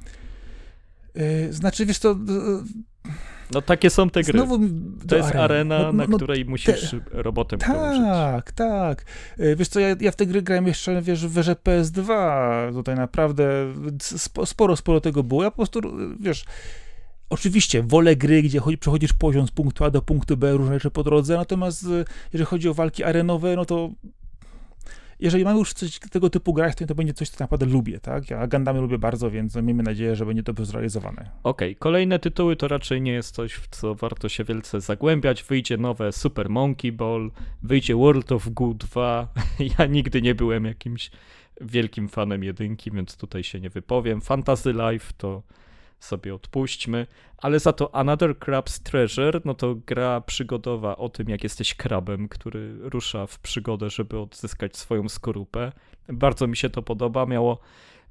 Yy, 1.14 1.52
znaczy, 1.52 1.86
wiesz 1.86 1.98
to... 1.98 2.08
Yy, 2.08 3.12
no 3.50 3.62
takie 3.62 3.90
są 3.90 4.10
te 4.10 4.22
gry. 4.22 4.32
Znowu 4.32 4.58
to 5.08 5.16
jest 5.16 5.28
areny. 5.28 5.44
arena, 5.44 5.78
no, 5.78 5.84
no, 5.84 5.92
na 5.92 6.06
no, 6.06 6.16
której 6.16 6.44
musisz 6.44 6.90
te... 6.90 7.00
robotem 7.10 7.58
Tak, 7.58 8.52
tak. 8.52 9.04
Yy, 9.38 9.56
wiesz 9.56 9.68
co, 9.68 9.80
ja, 9.80 9.96
ja 10.00 10.10
w 10.10 10.16
te 10.16 10.26
gry 10.26 10.42
grałem 10.42 10.66
jeszcze, 10.66 11.02
wiesz, 11.02 11.26
w 11.26 11.30
werze 11.30 11.52
PS2. 11.52 12.08
Tutaj 12.72 12.94
naprawdę 12.94 13.74
sporo, 14.44 14.76
sporo 14.76 15.00
tego 15.00 15.22
było. 15.22 15.42
Ja 15.42 15.50
po 15.50 15.56
prostu, 15.56 15.80
wiesz 16.20 16.44
Oczywiście 17.30 17.82
wolę 17.82 18.16
gry, 18.16 18.42
gdzie 18.42 18.60
chodzi, 18.60 18.78
przechodzisz 18.78 19.12
poziom 19.12 19.46
z 19.46 19.50
punktu 19.50 19.84
A 19.84 19.90
do 19.90 20.02
punktu 20.02 20.36
B, 20.36 20.52
różne 20.52 20.74
rzeczy 20.74 20.90
po 20.90 21.04
drodze, 21.04 21.36
natomiast 21.36 21.84
e, 21.84 22.04
jeżeli 22.32 22.46
chodzi 22.46 22.68
o 22.68 22.74
walki 22.74 23.04
arenowe, 23.04 23.56
no 23.56 23.64
to 23.64 23.90
jeżeli 25.20 25.44
mam 25.44 25.58
już 25.58 25.72
coś 25.72 25.98
tego 25.98 26.30
typu 26.30 26.52
grać, 26.52 26.76
to 26.76 26.86
to 26.86 26.94
będzie 26.94 27.14
coś, 27.14 27.28
co 27.28 27.44
naprawdę 27.44 27.66
lubię, 27.66 28.00
tak? 28.00 28.30
Ja 28.30 28.46
Gundamy 28.46 28.80
lubię 28.80 28.98
bardzo, 28.98 29.30
więc 29.30 29.56
miejmy 29.56 29.82
nadzieję, 29.82 30.16
że 30.16 30.26
będzie 30.26 30.42
dobrze 30.42 30.64
zrealizowane. 30.64 31.30
Okej, 31.42 31.70
okay. 31.70 31.74
kolejne 31.74 32.18
tytuły 32.18 32.56
to 32.56 32.68
raczej 32.68 33.00
nie 33.00 33.12
jest 33.12 33.34
coś, 33.34 33.52
w 33.52 33.68
co 33.68 33.94
warto 33.94 34.28
się 34.28 34.44
wielce 34.44 34.80
zagłębiać. 34.80 35.42
Wyjdzie 35.42 35.76
nowe 35.76 36.12
Super 36.12 36.50
Monkey 36.50 36.92
Ball, 36.92 37.30
wyjdzie 37.62 37.96
World 37.96 38.32
of 38.32 38.48
Goo 38.48 38.74
2. 38.74 39.28
ja 39.78 39.86
nigdy 39.86 40.22
nie 40.22 40.34
byłem 40.34 40.64
jakimś 40.64 41.10
wielkim 41.60 42.08
fanem 42.08 42.44
jedynki, 42.44 42.90
więc 42.90 43.16
tutaj 43.16 43.44
się 43.44 43.60
nie 43.60 43.70
wypowiem. 43.70 44.20
Fantasy 44.20 44.72
Life 44.72 45.12
to 45.16 45.42
sobie 46.00 46.34
odpuśćmy, 46.34 47.06
ale 47.38 47.60
za 47.60 47.72
to 47.72 47.94
Another 47.94 48.38
Crab's 48.38 48.82
Treasure, 48.82 49.40
no 49.44 49.54
to 49.54 49.74
gra 49.74 50.20
przygodowa 50.20 50.96
o 50.96 51.08
tym, 51.08 51.28
jak 51.28 51.42
jesteś 51.42 51.74
krabem, 51.74 52.28
który 52.28 52.78
rusza 52.80 53.26
w 53.26 53.38
przygodę, 53.38 53.90
żeby 53.90 54.18
odzyskać 54.18 54.76
swoją 54.76 55.08
skorupę. 55.08 55.72
Bardzo 56.08 56.46
mi 56.46 56.56
się 56.56 56.70
to 56.70 56.82
podoba, 56.82 57.26
miało 57.26 57.58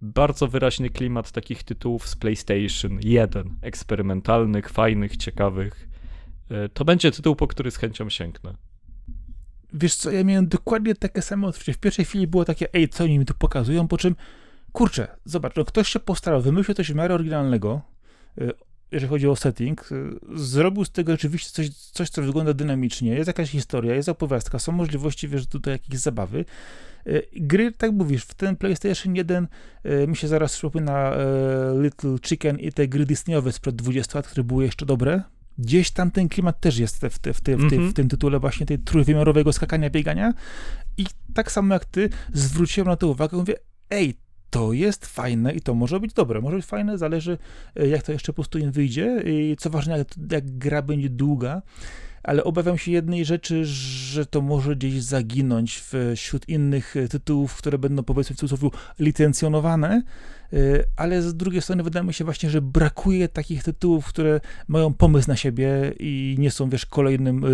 bardzo 0.02 0.48
wyraźny 0.48 0.90
klimat 0.90 1.32
takich 1.32 1.64
tytułów 1.64 2.08
z 2.08 2.16
PlayStation 2.16 3.00
1, 3.02 3.56
eksperymentalnych, 3.62 4.70
fajnych, 4.70 5.18
ciekawych. 5.18 5.88
E, 6.50 6.70
to 6.70 6.86
będzie 6.86 7.12
tytuł, 7.12 7.36
po 7.36 7.48
który 7.48 7.72
z 7.72 7.78
chęcią 7.78 8.10
sięgnę. 8.10 8.54
Wiesz 9.74 9.96
co, 9.96 10.12
ja 10.12 10.24
miałem 10.24 10.48
dokładnie 10.48 10.96
takie 10.96 11.22
samo 11.22 11.48
odczucie. 11.48 11.74
W 11.74 11.78
pierwszej 11.78 12.06
chwili 12.06 12.28
było 12.28 12.46
takie, 12.46 12.74
ej, 12.74 12.90
co 12.90 13.04
oni 13.04 13.20
mi 13.20 13.26
tu 13.26 13.34
pokazują, 13.34 13.88
po 13.88 13.98
czym 13.98 14.16
kurczę, 14.74 15.08
zobacz, 15.26 15.56
no 15.56 15.66
ktoś 15.66 15.90
się 15.90 16.00
postarał, 16.00 16.42
wymyślił 16.42 16.76
coś 16.76 16.92
w 16.92 16.96
miarę 16.96 17.16
oryginalnego, 17.16 17.82
y, 18.42 18.52
jeżeli 18.92 19.10
chodzi 19.10 19.28
o 19.28 19.36
setting, 19.36 19.92
y, 19.92 20.20
zrobił 20.36 20.86
z 20.86 20.92
tego 20.92 21.12
rzeczywiście 21.12 21.50
coś, 21.52 21.70
coś, 21.70 22.10
co 22.10 22.22
wygląda 22.22 22.54
dynamicznie, 22.54 23.14
jest 23.14 23.28
jakaś 23.28 23.50
historia, 23.50 23.96
jest 23.96 24.10
opowiastka, 24.10 24.60
są 24.60 24.72
możliwości, 24.72 25.28
wiesz, 25.28 25.48
tutaj 25.48 25.74
jakieś 25.74 26.00
zabawy. 26.00 26.46
Y, 27.08 27.28
gry, 27.36 27.72
tak 27.72 27.92
mówisz, 27.92 28.24
w 28.24 28.34
ten 28.34 28.56
PlayStation 28.56 29.16
1 29.16 29.48
mi 30.08 30.16
się 30.16 30.28
zaraz 30.28 30.58
przypomina 30.58 31.14
Little 31.82 32.16
Chicken 32.26 32.60
i 32.60 32.72
te 32.72 32.88
gry 32.88 33.06
Disneyowe 33.06 33.52
sprzed 33.52 33.76
20 33.76 34.20
lat, 34.20 34.28
które 34.28 34.44
były 34.44 34.64
jeszcze 34.64 34.86
dobre. 34.86 35.24
Gdzieś 35.58 35.92
tam 35.92 36.12
ten 36.12 36.30
klimat 36.30 36.60
też 36.60 36.78
jest 36.78 36.96
w, 36.96 37.00
te, 37.00 37.10
w, 37.10 37.20
te, 37.20 37.34
w, 37.34 37.42
te, 37.42 37.58
w, 37.58 37.64
mhm. 37.64 37.94
tym 37.94 38.10
tytule 38.10 38.40
właśnie 38.40 38.66
tej 38.66 38.80
trójwymiarowego 38.80 39.54
skakania, 39.54 39.90
biegania 39.90 40.34
i 40.98 41.06
tak 41.34 41.52
samo 41.52 41.74
jak 41.74 41.86
ty 41.86 42.10
zwróciłem 42.34 42.88
na 42.88 42.96
to 42.96 43.08
uwagę, 43.08 43.38
mówię, 43.38 43.56
ej, 43.90 44.18
to 44.54 44.74
jest 44.74 45.06
fajne 45.06 45.54
i 45.54 45.62
to 45.62 45.74
może 45.74 46.00
być 46.00 46.14
dobre. 46.14 46.42
Może 46.42 46.56
być 46.56 46.66
fajne, 46.66 46.98
zależy 46.98 47.38
e, 47.76 47.88
jak 47.88 48.04
to 48.04 48.12
jeszcze 48.12 48.34
po 48.34 48.58
im 48.58 48.72
wyjdzie 48.72 49.24
i 49.26 49.56
co 49.60 49.70
ważne, 49.70 49.98
jak, 49.98 50.08
jak 50.32 50.58
gra 50.58 50.82
będzie 50.82 51.10
długa, 51.10 51.62
ale 52.24 52.44
obawiam 52.44 52.78
się 52.78 52.92
jednej 52.92 53.26
rzeczy, 53.26 53.66
że 53.66 54.26
to 54.26 54.42
może 54.42 54.76
gdzieś 54.76 55.04
zaginąć 55.04 55.84
wśród 56.16 56.50
innych 56.50 56.98
e, 56.98 57.08
tytułów, 57.08 57.56
które 57.56 57.78
będą 57.78 58.04
powiedzmy 58.04 58.36
w 58.36 58.40
cudzysłowie 58.40 58.78
licencjonowane, 59.00 60.04
e, 60.54 60.58
ale 60.98 61.22
z 61.22 61.36
drugiej 61.36 61.62
strony 61.62 61.84
wydaje 61.84 62.06
mi 62.06 62.14
się 62.14 62.26
właśnie, 62.26 62.50
że 62.50 62.62
brakuje 62.62 63.28
takich 63.28 63.64
tytułów, 63.64 64.06
które 64.06 64.42
mają 64.68 64.94
pomysł 64.94 65.28
na 65.28 65.36
siebie 65.36 65.94
i 66.00 66.36
nie 66.40 66.52
są, 66.52 66.70
wiesz, 66.70 66.86
kolejnym 66.86 67.46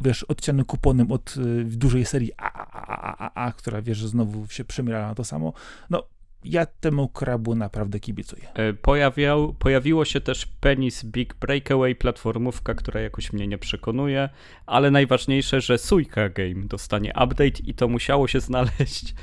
wiesz, 0.00 0.22
odcianym 0.22 0.64
kuponem 0.64 1.12
od 1.12 1.34
dużej 1.64 2.04
serii 2.04 2.32
A, 2.36 2.52
A, 2.52 2.86
A, 2.86 3.16
A, 3.18 3.46
A, 3.46 3.52
która, 3.52 3.82
wiesz, 3.82 4.06
znowu 4.06 4.46
się 4.46 4.64
przemiera 4.64 5.08
na 5.08 5.14
to 5.14 5.24
samo. 5.24 5.52
No, 5.90 6.02
ja 6.44 6.66
temu 6.66 7.08
krabu 7.08 7.54
naprawdę 7.54 8.00
kibicuję. 8.00 8.48
E, 8.54 8.72
pojawiał, 8.72 9.54
pojawiło 9.54 10.04
się 10.04 10.20
też 10.20 10.46
Penis 10.46 11.04
Big 11.04 11.34
Breakaway, 11.34 11.94
platformówka, 11.94 12.74
która 12.74 13.00
jakoś 13.00 13.32
mnie 13.32 13.46
nie 13.46 13.58
przekonuje, 13.58 14.28
ale 14.66 14.90
najważniejsze, 14.90 15.60
że 15.60 15.78
Suika 15.78 16.28
Game 16.28 16.66
dostanie 16.66 17.10
update 17.10 17.62
i 17.64 17.74
to 17.74 17.88
musiało 17.88 18.28
się 18.28 18.40
znaleźć 18.40 19.14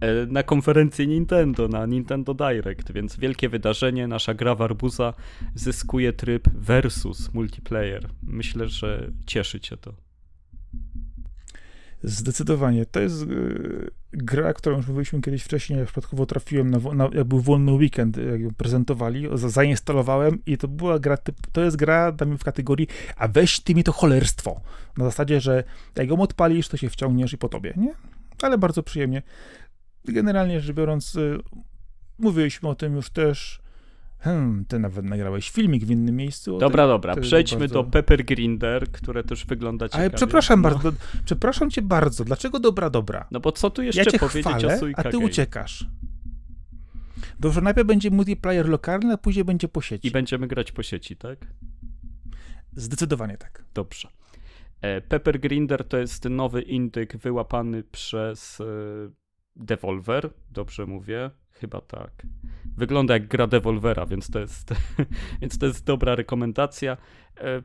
e, 0.00 0.26
na 0.26 0.42
konferencji 0.42 1.08
Nintendo, 1.08 1.68
na 1.68 1.86
Nintendo 1.86 2.34
Direct, 2.34 2.92
więc 2.92 3.16
wielkie 3.16 3.48
wydarzenie, 3.48 4.06
nasza 4.06 4.34
gra 4.34 4.54
Warbuza 4.54 5.14
zyskuje 5.54 6.12
tryb 6.12 6.48
versus 6.54 7.34
multiplayer. 7.34 8.08
Myślę, 8.22 8.68
że 8.68 9.10
cieszy 9.26 9.60
cię 9.60 9.76
to. 9.76 10.11
Zdecydowanie. 12.04 12.86
To 12.86 13.00
jest 13.00 13.28
yy, 13.28 13.90
gra, 14.12 14.52
którą 14.52 14.76
już 14.76 14.88
mówiliśmy 14.88 15.20
kiedyś 15.20 15.42
wcześniej. 15.42 15.78
Ja 15.78 15.84
przypadkowo 15.84 16.26
trafiłem 16.26 16.70
na, 16.70 16.78
na 16.78 17.08
jak 17.12 17.24
był 17.24 17.40
wolny 17.40 17.72
weekend, 17.72 18.16
jak 18.16 18.40
ją 18.40 18.54
prezentowali, 18.56 19.28
zainstalowałem 19.34 20.38
i 20.46 20.58
to 20.58 20.68
była 20.68 20.98
gra, 20.98 21.16
to 21.52 21.60
jest 21.60 21.76
gra 21.76 22.12
damy 22.12 22.38
w 22.38 22.44
kategorii, 22.44 22.88
a 23.16 23.28
weź 23.28 23.60
ty 23.60 23.74
mi 23.74 23.84
to 23.84 23.92
cholerstwo. 23.92 24.60
Na 24.96 25.04
zasadzie, 25.04 25.40
że 25.40 25.64
jak 25.96 26.08
ją 26.08 26.20
odpalisz, 26.20 26.68
to 26.68 26.76
się 26.76 26.90
wciągniesz 26.90 27.32
i 27.32 27.38
po 27.38 27.48
tobie, 27.48 27.74
nie? 27.76 27.94
Ale 28.42 28.58
bardzo 28.58 28.82
przyjemnie. 28.82 29.22
Generalnie 30.04 30.60
rzecz 30.60 30.76
biorąc, 30.76 31.14
yy, 31.14 31.38
mówiliśmy 32.18 32.68
o 32.68 32.74
tym 32.74 32.96
już 32.96 33.10
też 33.10 33.61
Hmm, 34.22 34.64
ty 34.64 34.78
nawet 34.78 35.04
nagrałeś 35.04 35.50
filmik 35.50 35.84
w 35.84 35.90
innym 35.90 36.16
miejscu. 36.16 36.58
Dobra, 36.58 36.86
dobra, 36.86 37.16
przejdźmy 37.16 37.58
bardzo... 37.58 37.74
do 37.74 37.84
Pepper 37.84 38.24
Grinder, 38.24 38.90
które 38.92 39.24
też 39.24 39.46
wygląda 39.46 39.88
ciekawie. 39.88 40.04
Ale 40.04 40.10
przepraszam 40.10 40.62
no. 40.62 40.70
bardzo, 40.70 40.92
przepraszam 41.24 41.70
cię 41.70 41.82
bardzo, 41.82 42.24
dlaczego 42.24 42.60
dobra, 42.60 42.90
dobra? 42.90 43.26
No 43.30 43.40
bo 43.40 43.52
co 43.52 43.70
tu 43.70 43.82
jeszcze 43.82 44.00
ja 44.00 44.10
cię 44.10 44.18
powiedzieć 44.18 44.52
chwalę, 44.52 44.80
o 44.80 45.00
a 45.00 45.02
ty 45.02 45.18
uciekasz. 45.18 45.86
Dobrze, 47.40 47.60
najpierw 47.60 47.86
będzie 47.86 48.10
multiplayer 48.10 48.68
lokalny, 48.68 49.12
a 49.12 49.16
później 49.16 49.44
będzie 49.44 49.68
po 49.68 49.80
sieci. 49.80 50.08
I 50.08 50.10
będziemy 50.10 50.46
grać 50.46 50.72
po 50.72 50.82
sieci, 50.82 51.16
tak? 51.16 51.38
Zdecydowanie 52.76 53.38
tak. 53.38 53.64
Dobrze. 53.74 54.08
E, 54.80 55.00
Pepper 55.00 55.40
Grinder 55.40 55.88
to 55.88 55.98
jest 55.98 56.24
nowy 56.24 56.62
indyk 56.62 57.16
wyłapany 57.16 57.82
przez 57.82 58.60
e, 58.60 58.64
Devolver, 59.56 60.30
dobrze 60.50 60.86
mówię? 60.86 61.30
Chyba 61.52 61.80
tak 61.80 62.26
wygląda 62.76 63.14
jak 63.14 63.28
gra 63.28 63.46
Devolvera, 63.46 64.06
więc 64.06 64.30
to 64.30 64.38
jest, 64.38 64.74
więc 65.40 65.58
to 65.58 65.66
jest 65.66 65.84
dobra 65.84 66.14
rekomendacja. 66.14 66.96
E, 67.40 67.62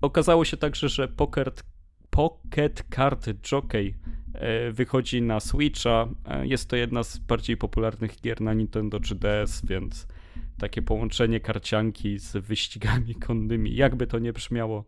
okazało 0.00 0.44
się 0.44 0.56
także, 0.56 0.88
że 0.88 1.08
Pocket, 1.08 1.64
Pocket 2.10 2.84
Card 2.94 3.52
Jockey 3.52 3.94
e, 4.34 4.72
wychodzi 4.72 5.22
na 5.22 5.40
Switcha. 5.40 6.08
E, 6.26 6.46
jest 6.46 6.68
to 6.68 6.76
jedna 6.76 7.02
z 7.02 7.18
bardziej 7.18 7.56
popularnych 7.56 8.20
gier 8.20 8.40
na 8.40 8.54
Nintendo 8.54 8.98
3DS, 8.98 9.66
więc 9.66 10.06
takie 10.58 10.82
połączenie 10.82 11.40
karcianki 11.40 12.18
z 12.18 12.36
wyścigami 12.36 13.14
konnymi, 13.26 13.74
jakby 13.74 14.06
to 14.06 14.18
nie 14.18 14.32
brzmiało, 14.32 14.84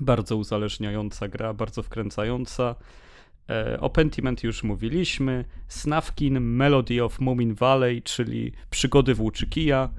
bardzo 0.00 0.36
uzależniająca 0.36 1.28
gra, 1.28 1.54
bardzo 1.54 1.82
wkręcająca. 1.82 2.74
E, 3.50 3.80
o 3.80 3.90
Pentiment 3.90 4.44
już 4.44 4.62
mówiliśmy. 4.62 5.44
Snafkin, 5.68 6.40
Melody 6.40 7.04
of 7.04 7.20
Moomin 7.20 7.54
Valley, 7.54 8.02
czyli 8.02 8.52
przygody 8.70 9.14
włóczykija. 9.14 9.90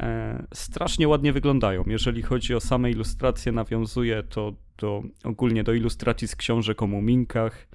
E, 0.00 0.46
strasznie 0.54 1.08
ładnie 1.08 1.32
wyglądają. 1.32 1.84
Jeżeli 1.86 2.22
chodzi 2.22 2.54
o 2.54 2.60
same 2.60 2.90
ilustracje, 2.90 3.52
nawiązuje 3.52 4.22
to 4.22 4.52
do, 4.78 5.02
ogólnie 5.24 5.64
do 5.64 5.72
ilustracji 5.72 6.28
z 6.28 6.36
książek 6.36 6.82
o 6.82 6.86
muminkach. 6.86 7.68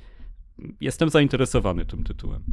Jestem 0.81 1.09
zainteresowany 1.09 1.85
tym 1.85 2.03
tytułem. 2.03 2.43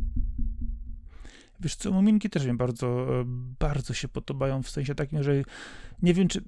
Wiesz 1.61 1.77
co, 1.77 1.93
muminki 1.93 2.31
też 2.31 2.47
mi 2.47 2.53
bardzo, 2.53 3.21
e, 3.21 3.25
bardzo 3.61 3.95
się 3.95 4.09
podobają, 4.09 4.63
w 4.63 4.71
sensie 4.71 4.95
takim, 4.95 5.23
że 5.23 5.43
nie 6.03 6.15
wiem, 6.15 6.29
czy 6.29 6.43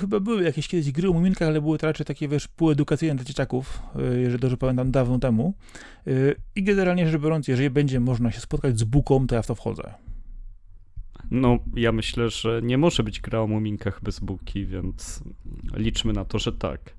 chyba 0.00 0.20
były 0.20 0.42
jakieś 0.42 0.68
kiedyś 0.68 0.92
gry 0.92 1.08
o 1.08 1.12
muminkach, 1.12 1.48
ale 1.48 1.60
były 1.60 1.78
to 1.78 1.86
raczej 1.86 2.06
takie, 2.06 2.28
wiesz, 2.28 2.48
półedukacyjne 2.48 3.14
dla 3.14 3.24
dzieciaków, 3.24 3.82
e, 3.96 4.16
jeżeli 4.16 4.40
dobrze 4.40 4.56
pamiętam, 4.56 4.90
dawno 4.90 5.18
temu. 5.18 5.54
E, 6.06 6.10
I 6.56 6.62
generalnie 6.62 7.08
rzecz 7.08 7.22
biorąc, 7.22 7.48
jeżeli 7.48 7.70
będzie 7.70 8.00
można 8.00 8.32
się 8.32 8.40
spotkać 8.40 8.78
z 8.78 8.84
buką, 8.84 9.26
to 9.26 9.34
ja 9.34 9.42
w 9.42 9.46
to 9.46 9.54
wchodzę. 9.54 9.94
No, 11.30 11.58
ja 11.76 11.92
myślę, 11.92 12.30
że 12.30 12.60
nie 12.62 12.78
może 12.78 13.02
być 13.02 13.20
gra 13.20 13.40
o 13.40 13.46
muminkach 13.46 14.02
bez 14.02 14.20
buki, 14.20 14.66
więc 14.66 15.22
liczmy 15.74 16.12
na 16.12 16.24
to, 16.24 16.38
że 16.38 16.52
tak. 16.52 16.96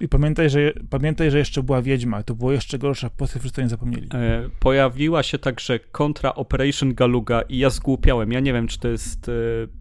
I 0.00 0.08
pamiętaj, 0.08 0.50
że, 0.50 0.72
pamiętaj, 0.90 1.30
że 1.30 1.38
jeszcze 1.38 1.62
była 1.62 1.82
Wiedźma. 1.82 2.22
To 2.22 2.34
było 2.34 2.52
jeszcze 2.52 2.78
gorsza 2.78 3.10
postać, 3.10 3.42
wszyscy 3.42 3.62
nie 3.62 3.68
zapomnieli. 3.68 4.08
E, 4.14 4.48
pojawiła 4.60 5.22
się 5.22 5.38
także 5.38 5.78
kontra 5.78 6.34
Operation 6.34 6.94
Galuga 6.94 7.42
i 7.42 7.58
ja 7.58 7.70
zgłupiałem. 7.70 8.32
Ja 8.32 8.40
nie 8.40 8.52
wiem, 8.52 8.68
czy 8.68 8.78
to 8.78 8.88
jest 8.88 9.28
e, 9.28 9.32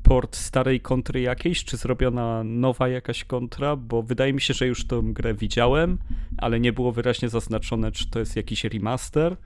port 0.04 0.36
starej 0.36 0.82
kontry 0.82 1.22
jakiejś, 1.22 1.64
czy 1.64 1.78
zrobiona 1.78 2.44
nowa 2.44 2.88
jakaś 2.88 3.24
kontra, 3.24 3.76
bo 3.76 4.04
wydaje 4.04 4.34
mi 4.34 4.42
się, 4.42 4.54
że 4.54 4.68
już 4.68 4.88
tę 4.88 5.02
grę 5.04 5.34
widziałem, 5.34 5.98
ale 6.38 6.60
nie 6.60 6.74
było 6.74 6.92
wyraźnie 6.92 7.30
zaznaczone, 7.30 7.92
czy 7.92 8.10
to 8.10 8.20
jest 8.20 8.36
jakiś 8.36 8.64
remaster. 8.64 9.38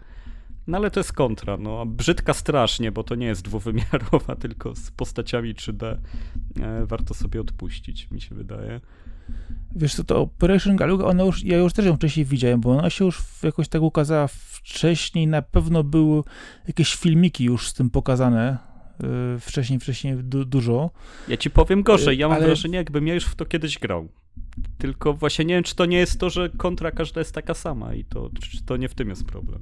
No 0.67 0.77
ale 0.77 0.91
to 0.91 0.99
jest 0.99 1.13
kontra, 1.13 1.58
no 1.58 1.86
brzydka 1.86 2.34
strasznie, 2.34 2.91
bo 2.91 3.03
to 3.03 3.15
nie 3.15 3.27
jest 3.27 3.41
dwuwymiarowa, 3.41 4.36
tylko 4.41 4.75
z 4.75 4.91
postaciami 4.91 5.55
3D. 5.55 5.97
E, 6.62 6.86
warto 6.86 7.13
sobie 7.13 7.41
odpuścić, 7.41 8.12
mi 8.12 8.21
się 8.21 8.36
wydaje. 8.36 8.79
Wiesz 9.76 9.96
co, 9.96 10.04
to 10.04 10.22
Operation 10.22 10.76
Galuga, 10.76 11.06
ona 11.06 11.24
już, 11.24 11.44
ja 11.44 11.58
już 11.58 11.74
też 11.74 11.86
ją 11.86 11.96
wcześniej 11.96 12.26
widziałem, 12.26 12.62
bo 12.62 12.72
ona 12.72 12.89
się 12.89 13.06
już 13.06 13.22
jakoś 13.44 13.68
tak 13.68 13.82
ukazała 13.82 14.28
wcześniej, 14.28 15.28
na 15.28 15.42
pewno 15.42 15.84
były 15.84 16.24
jakieś 16.68 16.96
filmiki 16.96 17.44
już 17.44 17.68
z 17.68 17.74
tym 17.74 17.89
pokazane, 17.89 18.58
yy, 19.00 19.39
wcześniej, 19.39 19.80
wcześniej 19.80 20.15
du 20.15 20.46
dużo. 20.46 20.92
Ja 21.28 21.38
ci 21.38 21.50
powiem 21.50 21.84
gorzej, 21.84 22.18
ja 22.18 22.28
mam 22.28 22.38
ale... 22.38 22.46
wrażenie, 22.46 22.78
jakbym 22.78 23.08
ja 23.08 23.13
już 23.13 23.26
w 23.26 23.36
to 23.36 23.46
kiedyś 23.46 23.80
grał. 23.80 24.08
Tylko 24.78 25.13
właśnie 25.13 25.46
nie 25.46 25.54
wiem, 25.54 25.63
czy 25.63 25.76
to 25.76 25.86
nie 25.86 25.98
jest 25.98 26.20
to, 26.20 26.30
że 26.30 26.50
kontra 26.50 26.92
każda 26.92 27.22
jest 27.22 27.34
taka 27.34 27.54
sama 27.54 27.94
i 27.94 28.06
to, 28.06 28.30
czy 28.42 28.63
to 28.63 28.78
nie 28.78 28.89
w 28.89 28.94
tym 28.94 29.10
jest 29.10 29.26
problem. 29.26 29.62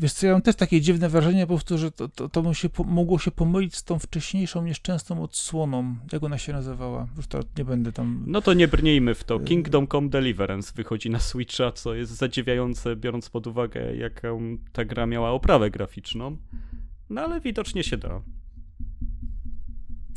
Wiesz 0.00 0.12
co, 0.12 0.26
ja 0.26 0.32
mam 0.32 0.42
też 0.42 0.56
takie 0.56 0.80
dziwne 0.80 1.08
wrażenie 1.08 1.46
po 1.46 1.54
prostu, 1.54 1.78
że 1.78 1.90
to, 1.90 2.08
to, 2.08 2.28
to 2.28 2.54
się 2.54 2.68
po, 2.68 2.84
mogło 2.84 3.18
się 3.18 3.30
pomylić 3.30 3.76
z 3.76 3.84
tą 3.84 3.98
wcześniejszą, 3.98 4.64
nieszczęsną 4.64 5.22
odsłoną. 5.22 5.96
Jak 6.12 6.22
ona 6.22 6.38
się 6.38 6.52
nazywała? 6.52 7.08
Już 7.16 7.26
to 7.26 7.40
nie 7.58 7.64
będę 7.64 7.92
tam... 7.92 8.24
No 8.26 8.40
to 8.40 8.54
nie 8.54 8.68
brnijmy 8.68 9.14
w 9.14 9.24
to. 9.24 9.36
Y- 9.36 9.44
Kingdom 9.44 9.88
Come 9.88 10.08
Deliverance 10.08 10.72
wychodzi 10.76 11.10
na 11.10 11.18
Switcha, 11.18 11.72
co 11.72 11.94
jest 11.94 12.12
zadziwiające, 12.12 12.96
biorąc 12.96 13.30
pod 13.30 13.46
uwagę, 13.46 13.96
jaką 13.96 14.58
ta 14.72 14.84
gra 14.84 15.06
miała 15.06 15.30
oprawę 15.30 15.70
graficzną. 15.70 16.36
No 17.10 17.20
ale 17.20 17.40
widocznie 17.40 17.84
się 17.84 17.96
da. 17.96 18.20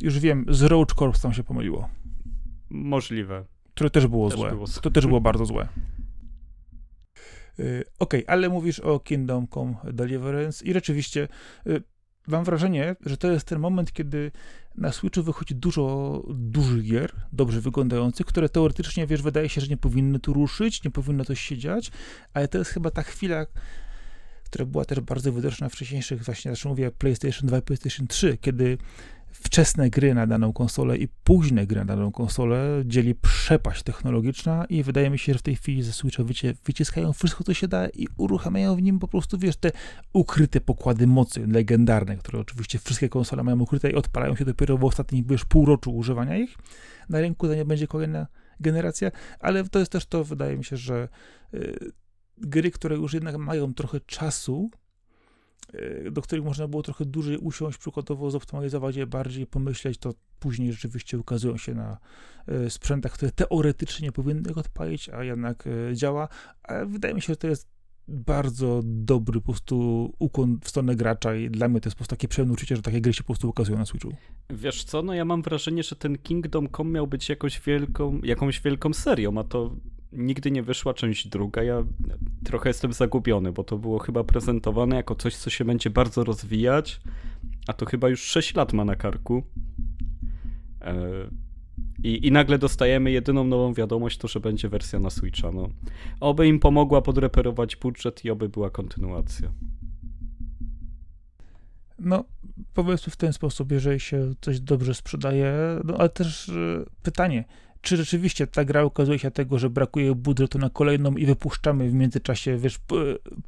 Już 0.02 0.20
wiem, 0.20 0.46
z 0.50 0.62
Roach 0.62 0.94
Corps 0.96 1.22
tam 1.22 1.34
się 1.34 1.44
pomyliło. 1.44 1.90
Możliwe. 2.70 3.46
Które 3.74 3.90
też 3.90 4.08
było 4.08 4.30
też 4.30 4.40
złe. 4.40 4.50
Było... 4.50 4.66
To 4.82 4.92
też 4.92 5.08
było 5.08 5.22
bardzo 5.32 5.46
złe. 5.46 5.68
Y, 7.60 7.84
ok, 8.00 8.14
ale 8.28 8.50
mówisz 8.50 8.80
o 8.80 9.00
Kingdom 9.00 9.48
Come 9.48 9.76
Deliverance 9.84 10.66
i 10.66 10.74
rzeczywiście 10.74 11.28
y, 11.68 11.84
mam 12.28 12.44
wrażenie, 12.44 12.96
że 13.06 13.18
to 13.18 13.32
jest 13.32 13.48
ten 13.48 13.60
moment, 13.60 13.94
kiedy 13.94 14.32
na 14.76 14.92
Switchu 14.92 15.24
wychodzi 15.24 15.56
dużo 15.56 16.24
dużych 16.36 16.84
gier, 16.84 17.12
dobrze 17.34 17.62
wyglądających, 17.62 18.26
które 18.26 18.50
teoretycznie, 18.50 19.08
wiesz, 19.08 19.22
wydaje 19.22 19.50
się, 19.50 19.62
że 19.62 19.68
nie 19.68 19.78
powinny 19.78 20.20
tu 20.20 20.34
ruszyć, 20.34 20.84
nie 20.84 20.92
powinno 20.92 21.26
coś 21.26 21.42
się 21.42 21.58
dziać, 21.58 21.92
ale 22.34 22.48
to 22.48 22.58
jest 22.58 22.72
chyba 22.72 22.92
ta 22.92 23.04
chwila, 23.04 23.46
która 24.46 24.66
była 24.66 24.86
też 24.86 25.00
bardzo 25.00 25.32
widoczna 25.32 25.70
w 25.70 25.74
wcześniejszych, 25.74 26.24
właśnie, 26.24 26.52
zresztą 26.52 26.70
mówię 26.70 26.92
PlayStation 26.92 27.48
2 27.48 27.62
PlayStation 27.62 28.08
3, 28.08 28.38
kiedy 28.42 28.78
wczesne 29.34 29.90
gry 29.90 30.14
na 30.14 30.28
daną 30.28 30.54
konsolę 30.54 30.98
i 30.98 31.08
późne 31.08 31.68
gry 31.68 31.80
na 31.80 31.86
daną 31.86 32.12
konsolę 32.12 32.84
dzieli 32.86 33.16
przepaść 33.16 33.84
technologiczna 33.84 34.66
i 34.70 34.84
wydaje 34.84 35.10
mi 35.10 35.20
się, 35.20 35.34
że 35.34 35.40
w 35.40 35.42
tej 35.42 35.56
chwili 35.56 35.84
ze 35.84 35.94
Switcha 35.94 36.24
wycie, 36.24 36.54
wyciskają 36.66 37.14
wszystko, 37.14 37.44
co 37.44 37.54
się 37.54 37.68
da 37.68 37.88
i 37.88 38.08
uruchamiają 38.18 38.76
w 38.76 38.82
nim 38.82 39.00
po 39.00 39.08
prostu, 39.08 39.38
wiesz, 39.38 39.56
te 39.56 39.72
ukryte 40.14 40.62
pokłady 40.62 41.08
mocy 41.08 41.48
legendarne, 41.48 42.18
które 42.18 42.40
oczywiście 42.40 42.80
wszystkie 42.80 43.10
konsole 43.10 43.44
mają 43.44 43.60
ukryte 43.60 43.90
i 43.90 43.96
odpalają 43.96 44.36
się 44.36 44.46
dopiero 44.46 44.78
w 44.78 44.84
ostatnim, 44.84 45.26
wiesz, 45.26 45.46
półroczu 45.46 45.96
używania 45.96 46.38
ich. 46.38 46.58
Na 47.10 47.22
rynku 47.22 47.48
za 47.48 47.56
nie 47.56 47.66
będzie 47.66 47.88
kolejna 47.88 48.28
generacja, 48.60 49.12
ale 49.40 49.64
to 49.64 49.80
jest 49.80 49.92
też 49.92 50.06
to, 50.06 50.24
wydaje 50.24 50.58
mi 50.58 50.64
się, 50.64 50.78
że 50.78 51.10
y, 51.54 51.92
gry, 52.38 52.72
które 52.72 52.96
już 52.96 53.14
jednak 53.14 53.38
mają 53.38 53.74
trochę 53.74 54.00
czasu, 54.00 54.70
do 56.12 56.22
których 56.22 56.46
można 56.46 56.68
było 56.68 56.84
trochę 56.84 57.06
dłużej 57.06 57.38
usiąść, 57.38 57.78
przykładowo 57.78 58.32
zoptymalizować 58.32 58.96
je 58.96 59.08
bardziej, 59.08 59.48
pomyśleć, 59.48 59.98
to 59.98 60.14
później 60.40 60.72
rzeczywiście 60.74 61.18
ukazują 61.20 61.58
się 61.58 61.74
na 61.74 61.98
e, 62.48 62.70
sprzętach, 62.70 63.12
które 63.12 63.32
teoretycznie 63.32 64.12
powinny 64.12 64.56
odpalić, 64.56 65.10
a 65.10 65.24
jednak 65.24 65.68
e, 65.68 65.96
działa. 65.96 66.28
Ale 66.64 66.86
wydaje 66.86 67.14
mi 67.14 67.22
się, 67.22 67.34
że 67.34 67.38
to 67.38 67.48
jest 67.48 67.74
bardzo 68.08 68.82
dobry 68.84 69.42
po 69.42 69.52
prostu 69.52 70.14
ukłon 70.20 70.60
w 70.64 70.70
stronę 70.70 70.96
gracza 70.96 71.36
i 71.36 71.50
dla 71.50 71.68
mnie 71.68 71.82
to 71.82 71.88
jest 71.88 71.96
po 71.96 72.00
prostu 72.00 72.16
takie 72.16 72.28
przyjemne 72.28 72.54
uczucie, 72.54 72.76
że 72.76 72.82
takie 72.82 73.02
gry 73.02 73.14
się 73.14 73.24
po 73.24 73.28
prostu 73.28 73.50
ukazują 73.50 73.78
na 73.78 73.86
Switchu. 73.86 74.14
Wiesz 74.50 74.84
co, 74.84 75.04
no 75.04 75.14
ja 75.14 75.26
mam 75.26 75.42
wrażenie, 75.42 75.84
że 75.84 75.96
ten 75.96 76.18
Kingdom 76.18 76.68
Come 76.78 76.90
miał 76.90 77.08
być 77.08 77.30
jakąś 77.30 77.62
wielką, 77.62 78.20
jakąś 78.24 78.62
wielką 78.62 78.94
serią, 78.94 79.38
a 79.38 79.44
to 79.44 79.76
nigdy 80.14 80.52
nie 80.52 80.64
wyszła 80.64 80.94
część 80.94 81.28
druga. 81.28 81.64
Ja 81.64 81.84
trochę 82.44 82.70
jestem 82.70 82.94
zagubiony, 82.94 83.52
bo 83.52 83.64
to 83.64 83.78
było 83.78 84.00
chyba 84.00 84.24
prezentowane 84.24 84.96
jako 84.96 85.16
coś, 85.16 85.36
co 85.36 85.50
się 85.50 85.66
będzie 85.66 85.90
bardzo 85.90 86.24
rozwijać, 86.24 87.02
a 87.68 87.74
to 87.74 87.86
chyba 87.86 88.10
już 88.10 88.22
6 88.22 88.56
lat 88.56 88.74
ma 88.74 88.86
na 88.86 88.96
karku. 88.96 89.44
E, 90.82 90.96
I, 92.04 92.28
I 92.28 92.32
nagle 92.32 92.58
dostajemy 92.58 93.12
jedyną 93.12 93.44
nową 93.44 93.74
wiadomość, 93.74 94.18
to 94.18 94.28
że 94.28 94.40
będzie 94.40 94.70
wersja 94.70 95.00
na 95.00 95.10
Switcha. 95.10 95.52
No. 95.52 95.70
Oby 96.20 96.48
im 96.48 96.60
pomogła 96.60 97.02
podreperować 97.02 97.76
budżet 97.76 98.26
i 98.26 98.30
oby 98.30 98.50
była 98.50 98.70
kontynuacja. 98.70 99.52
No, 102.00 102.24
powiedzmy 102.74 103.12
w 103.12 103.16
ten 103.16 103.34
sposób, 103.34 103.72
jeżeli 103.72 104.00
się 104.00 104.34
coś 104.42 104.60
dobrze 104.60 104.94
sprzedaje, 104.94 105.54
no 105.84 105.98
ale 105.98 106.10
też 106.10 106.50
e, 106.50 106.86
pytanie, 107.04 107.46
czy 107.84 107.98
rzeczywiście 107.98 108.48
ta 108.48 108.66
gra 108.66 108.82
okazuje 108.82 109.20
się 109.20 109.32
tego, 109.32 109.60
że 109.60 109.70
brakuje 109.70 110.16
budżetu 110.16 110.60
na 110.60 110.70
kolejną 110.70 111.16
i 111.16 111.26
wypuszczamy 111.26 111.90
w 111.90 111.94
międzyczasie, 111.94 112.58
wiesz, 112.58 112.80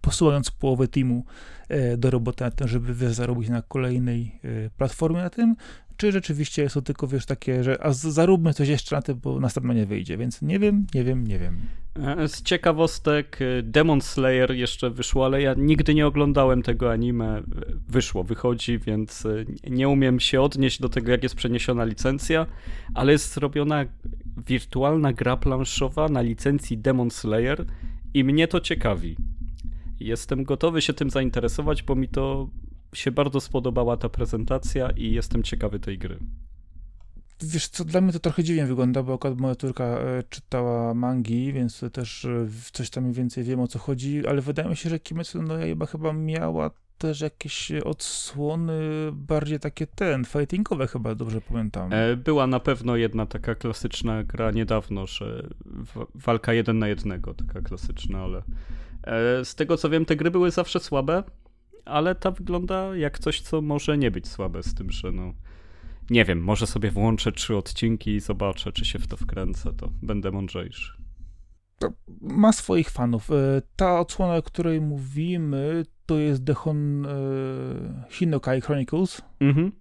posyłając 0.01 0.51
połowę 0.51 0.87
teamu 0.87 1.25
e, 1.69 1.97
do 1.97 2.11
roboty 2.11 2.43
na 2.43 2.51
tym, 2.51 2.67
żeby 2.67 2.93
wiesz, 2.93 3.13
zarobić 3.13 3.49
na 3.49 3.61
kolejnej 3.61 4.39
e, 4.43 4.69
platformie 4.69 5.21
na 5.21 5.29
tym, 5.29 5.55
czy 5.97 6.11
rzeczywiście 6.11 6.69
to 6.69 6.81
tylko, 6.81 7.07
wiesz, 7.07 7.25
takie, 7.25 7.63
że 7.63 7.83
a 7.83 7.93
zaróbmy 7.93 8.53
coś 8.53 8.67
jeszcze 8.67 8.95
na 8.95 9.01
tym, 9.01 9.19
bo 9.23 9.39
następna 9.39 9.73
nie 9.73 9.85
wyjdzie, 9.85 10.17
więc 10.17 10.41
nie 10.41 10.59
wiem, 10.59 10.87
nie 10.93 11.03
wiem, 11.03 11.27
nie 11.27 11.39
wiem. 11.39 11.59
E, 11.95 12.27
z 12.27 12.41
ciekawostek 12.41 13.39
Demon 13.63 14.01
Slayer 14.01 14.51
jeszcze 14.51 14.89
wyszło, 14.89 15.25
ale 15.25 15.41
ja 15.41 15.53
nigdy 15.57 15.93
nie 15.93 16.07
oglądałem 16.07 16.63
tego 16.63 16.91
anime. 16.91 17.43
Wyszło, 17.87 18.23
wychodzi, 18.23 18.79
więc 18.79 19.23
nie 19.69 19.89
umiem 19.89 20.19
się 20.19 20.41
odnieść 20.41 20.81
do 20.81 20.89
tego, 20.89 21.11
jak 21.11 21.23
jest 21.23 21.35
przeniesiona 21.35 21.85
licencja, 21.85 22.45
ale 22.93 23.11
jest 23.11 23.33
zrobiona 23.33 23.85
wirtualna 24.47 25.13
gra 25.13 25.37
planszowa 25.37 26.09
na 26.09 26.21
licencji 26.21 26.77
Demon 26.77 27.11
Slayer 27.11 27.65
i 28.13 28.23
mnie 28.23 28.47
to 28.47 28.59
ciekawi. 28.59 29.15
Jestem 29.99 30.43
gotowy 30.43 30.81
się 30.81 30.93
tym 30.93 31.09
zainteresować, 31.09 31.83
bo 31.83 31.95
mi 31.95 32.07
to 32.07 32.49
się 32.95 33.11
bardzo 33.11 33.41
spodobała 33.41 33.97
ta 33.97 34.09
prezentacja 34.09 34.89
i 34.89 35.11
jestem 35.11 35.43
ciekawy 35.43 35.79
tej 35.79 35.97
gry. 35.97 36.19
Wiesz 37.41 37.67
co, 37.67 37.85
dla 37.85 38.01
mnie 38.01 38.13
to 38.13 38.19
trochę 38.19 38.43
dziwnie 38.43 38.65
wygląda, 38.65 39.03
bo 39.03 39.13
akurat 39.13 39.39
moja 39.39 39.55
córka 39.55 39.83
e, 39.83 40.23
czytała 40.29 40.93
mangi, 40.93 41.53
więc 41.53 41.81
też 41.93 42.25
e, 42.25 42.47
coś 42.73 42.89
tam 42.89 43.13
więcej 43.13 43.43
wiem 43.43 43.59
o 43.59 43.67
co 43.67 43.79
chodzi, 43.79 44.27
ale 44.27 44.41
wydaje 44.41 44.69
mi 44.69 44.75
się, 44.75 44.89
że 44.89 44.99
Kimetsu 44.99 45.41
no 45.41 45.57
Yaiba 45.57 45.85
chyba 45.85 46.13
miała 46.13 46.71
też 46.97 47.21
jakieś 47.21 47.71
odsłony 47.71 48.81
bardziej 49.13 49.59
takie 49.59 49.87
ten, 49.87 50.25
fightingowe 50.25 50.87
chyba, 50.87 51.15
dobrze 51.15 51.41
pamiętam. 51.41 51.93
E, 51.93 52.15
była 52.15 52.47
na 52.47 52.59
pewno 52.59 52.95
jedna 52.95 53.25
taka 53.25 53.55
klasyczna 53.55 54.23
gra 54.23 54.51
niedawno, 54.51 55.07
że 55.07 55.49
walka 56.15 56.53
jeden 56.53 56.79
na 56.79 56.87
jednego, 56.87 57.33
taka 57.33 57.61
klasyczna, 57.61 58.19
ale 58.23 58.43
z 59.43 59.55
tego 59.55 59.77
co 59.77 59.89
wiem, 59.89 60.05
te 60.05 60.15
gry 60.15 60.31
były 60.31 60.51
zawsze 60.51 60.79
słabe, 60.79 61.23
ale 61.85 62.15
ta 62.15 62.31
wygląda 62.31 62.95
jak 62.95 63.19
coś, 63.19 63.41
co 63.41 63.61
może 63.61 63.97
nie 63.97 64.11
być 64.11 64.27
słabe, 64.27 64.63
z 64.63 64.73
tym, 64.73 64.91
że 64.91 65.11
no 65.11 65.33
nie 66.09 66.25
wiem, 66.25 66.41
może 66.41 66.67
sobie 66.67 66.91
włączę 66.91 67.31
trzy 67.31 67.57
odcinki 67.57 68.15
i 68.15 68.19
zobaczę, 68.19 68.71
czy 68.71 68.85
się 68.85 68.99
w 68.99 69.07
to 69.07 69.17
wkręcę, 69.17 69.73
to 69.73 69.89
będę 70.01 70.31
mądrzejszy. 70.31 70.93
To 71.79 71.93
ma 72.21 72.51
swoich 72.51 72.89
fanów. 72.89 73.31
E, 73.31 73.61
ta 73.75 73.99
odsłona, 73.99 74.35
o 74.35 74.41
której 74.41 74.81
mówimy, 74.81 75.85
to 76.05 76.17
jest 76.17 76.45
The 76.45 76.53
Hon, 76.53 77.05
e, 77.05 77.09
Hinokai 78.09 78.61
Chronicles. 78.61 79.21
Mhm. 79.39 79.71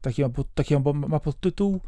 Taki, 0.00 0.22
ma, 0.22 0.28
taki 0.54 0.74
ma, 0.74 0.92
ma 0.92 1.20
podtytuł. 1.20 1.80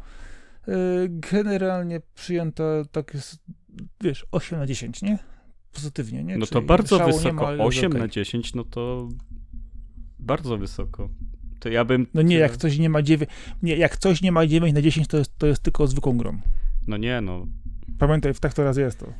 E, 0.67 0.73
generalnie 1.09 2.01
przyjęta 2.15 2.63
tak 2.91 3.13
jest, 3.13 3.43
wiesz, 4.01 4.25
8 4.31 4.59
na 4.59 4.65
10, 4.65 5.01
nie? 5.01 5.17
Pozytywnie, 5.73 6.23
nie? 6.23 6.37
No 6.37 6.45
to 6.45 6.53
Czyli 6.53 6.65
bardzo 6.65 7.05
wysoko. 7.05 7.47
8 7.47 7.91
okay. 7.91 8.01
na 8.01 8.07
10, 8.07 8.53
no 8.53 8.63
to 8.63 9.09
bardzo 10.21 10.57
wysoko. 10.57 11.09
To 11.59 11.69
ja 11.69 11.85
bym... 11.85 12.07
No 12.13 12.21
nie, 12.21 12.37
jak 12.37 12.57
coś 12.57 12.79
nie 12.79 12.89
ma 12.89 13.01
9, 13.01 13.31
nie, 13.63 13.75
jak 13.75 13.97
coś 13.97 14.21
nie 14.21 14.31
ma 14.31 14.47
9 14.47 14.73
na 14.73 14.81
10, 14.81 15.07
to 15.07 15.17
jest, 15.17 15.37
to 15.37 15.47
jest 15.47 15.63
tylko 15.63 15.87
zwykłą 15.87 16.17
grą. 16.17 16.39
No 16.87 16.97
nie, 16.97 17.21
no. 17.21 17.47
Pamiętaj, 17.99 18.33
tak 18.41 18.53
to 18.53 18.63
raz 18.63 18.77
jest 18.77 18.99
to. 18.99 19.13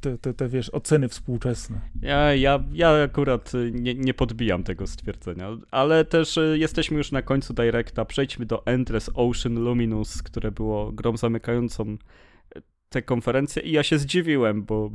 Te, 0.00 0.18
te, 0.18 0.34
te, 0.34 0.48
wiesz, 0.48 0.74
oceny 0.74 1.08
współczesne. 1.08 1.80
Ja, 2.02 2.34
ja, 2.34 2.64
ja 2.72 3.02
akurat 3.02 3.54
y, 3.54 3.72
nie, 3.74 3.94
nie 3.94 4.14
podbijam 4.14 4.64
tego 4.64 4.86
stwierdzenia, 4.86 5.48
ale 5.70 6.04
też 6.04 6.36
y, 6.36 6.56
jesteśmy 6.58 6.98
już 6.98 7.12
na 7.12 7.22
końcu 7.22 7.54
Directa. 7.54 8.04
Przejdźmy 8.04 8.46
do 8.46 8.66
Endless 8.66 9.10
Ocean 9.14 9.54
Luminous, 9.54 10.22
które 10.22 10.52
było 10.52 10.92
grą 10.92 11.16
zamykającą 11.16 11.84
y, 11.84 12.62
tę 12.88 13.02
konferencję 13.02 13.62
i 13.62 13.72
ja 13.72 13.82
się 13.82 13.98
zdziwiłem, 13.98 14.62
bo 14.62 14.90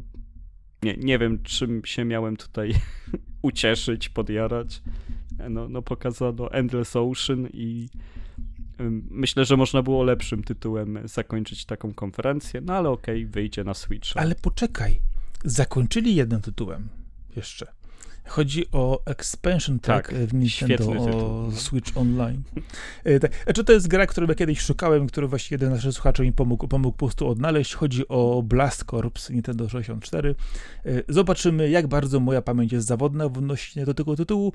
nie, 0.84 0.98
nie 0.98 1.20
wiem, 1.20 1.44
czym 1.44 1.82
się 1.86 2.06
miałem 2.06 2.38
tutaj 2.38 2.74
ucieszyć, 3.42 4.10
podjarać 4.10 4.82
no, 5.50 5.70
no 5.70 5.82
pokazano 5.82 6.52
Endless 6.52 6.96
Ocean 6.96 7.48
i 7.54 7.90
myślę, 9.10 9.46
że 9.46 9.58
można 9.58 9.84
było 9.84 10.04
lepszym 10.04 10.44
tytułem 10.44 11.00
zakończyć 11.06 11.66
taką 11.66 11.94
konferencję, 11.94 12.62
no 12.62 12.74
ale 12.74 12.90
okej, 12.90 13.22
okay, 13.22 13.32
wyjdzie 13.32 13.64
na 13.64 13.74
Switch. 13.74 14.10
Ale 14.16 14.36
poczekaj, 14.36 15.02
zakończyli 15.46 16.16
jednym 16.16 16.42
tytułem 16.42 16.90
jeszcze. 17.36 17.68
Chodzi 18.26 18.66
o 18.72 19.02
Expansion 19.06 19.80
Pack 19.80 20.10
tak, 20.10 20.18
w 20.18 20.34
Nintendo 20.34 20.92
o 20.92 21.52
Switch 21.52 21.98
Online. 21.98 22.44
E, 23.04 23.20
tak. 23.20 23.32
Znaczy, 23.44 23.64
to 23.64 23.74
jest 23.74 23.88
gra, 23.88 24.08
którą 24.08 24.28
ja 24.28 24.36
kiedyś 24.36 24.62
szukałem, 24.62 25.08
którą 25.08 25.28
właściwie 25.28 25.56
jeden 25.56 25.70
z 25.70 25.72
naszych 25.74 25.94
słuchaczy 25.94 26.24
mi 26.24 26.32
pomógł, 26.32 26.68
pomógł 26.68 26.98
po 26.98 27.06
prostu 27.06 27.28
odnaleźć. 27.28 27.74
Chodzi 27.74 28.08
o 28.08 28.44
Blast 28.44 28.84
Corps 28.84 29.30
Nintendo 29.30 29.70
64. 29.70 30.36
E, 30.86 31.04
zobaczymy, 31.10 31.70
jak 31.70 31.88
bardzo 31.88 32.20
moja 32.20 32.42
pamięć 32.42 32.72
jest 32.72 32.88
zawodna 32.88 33.26
odnośnie 33.26 33.86
do 33.86 33.94
tego 33.94 34.16
tytułu, 34.16 34.54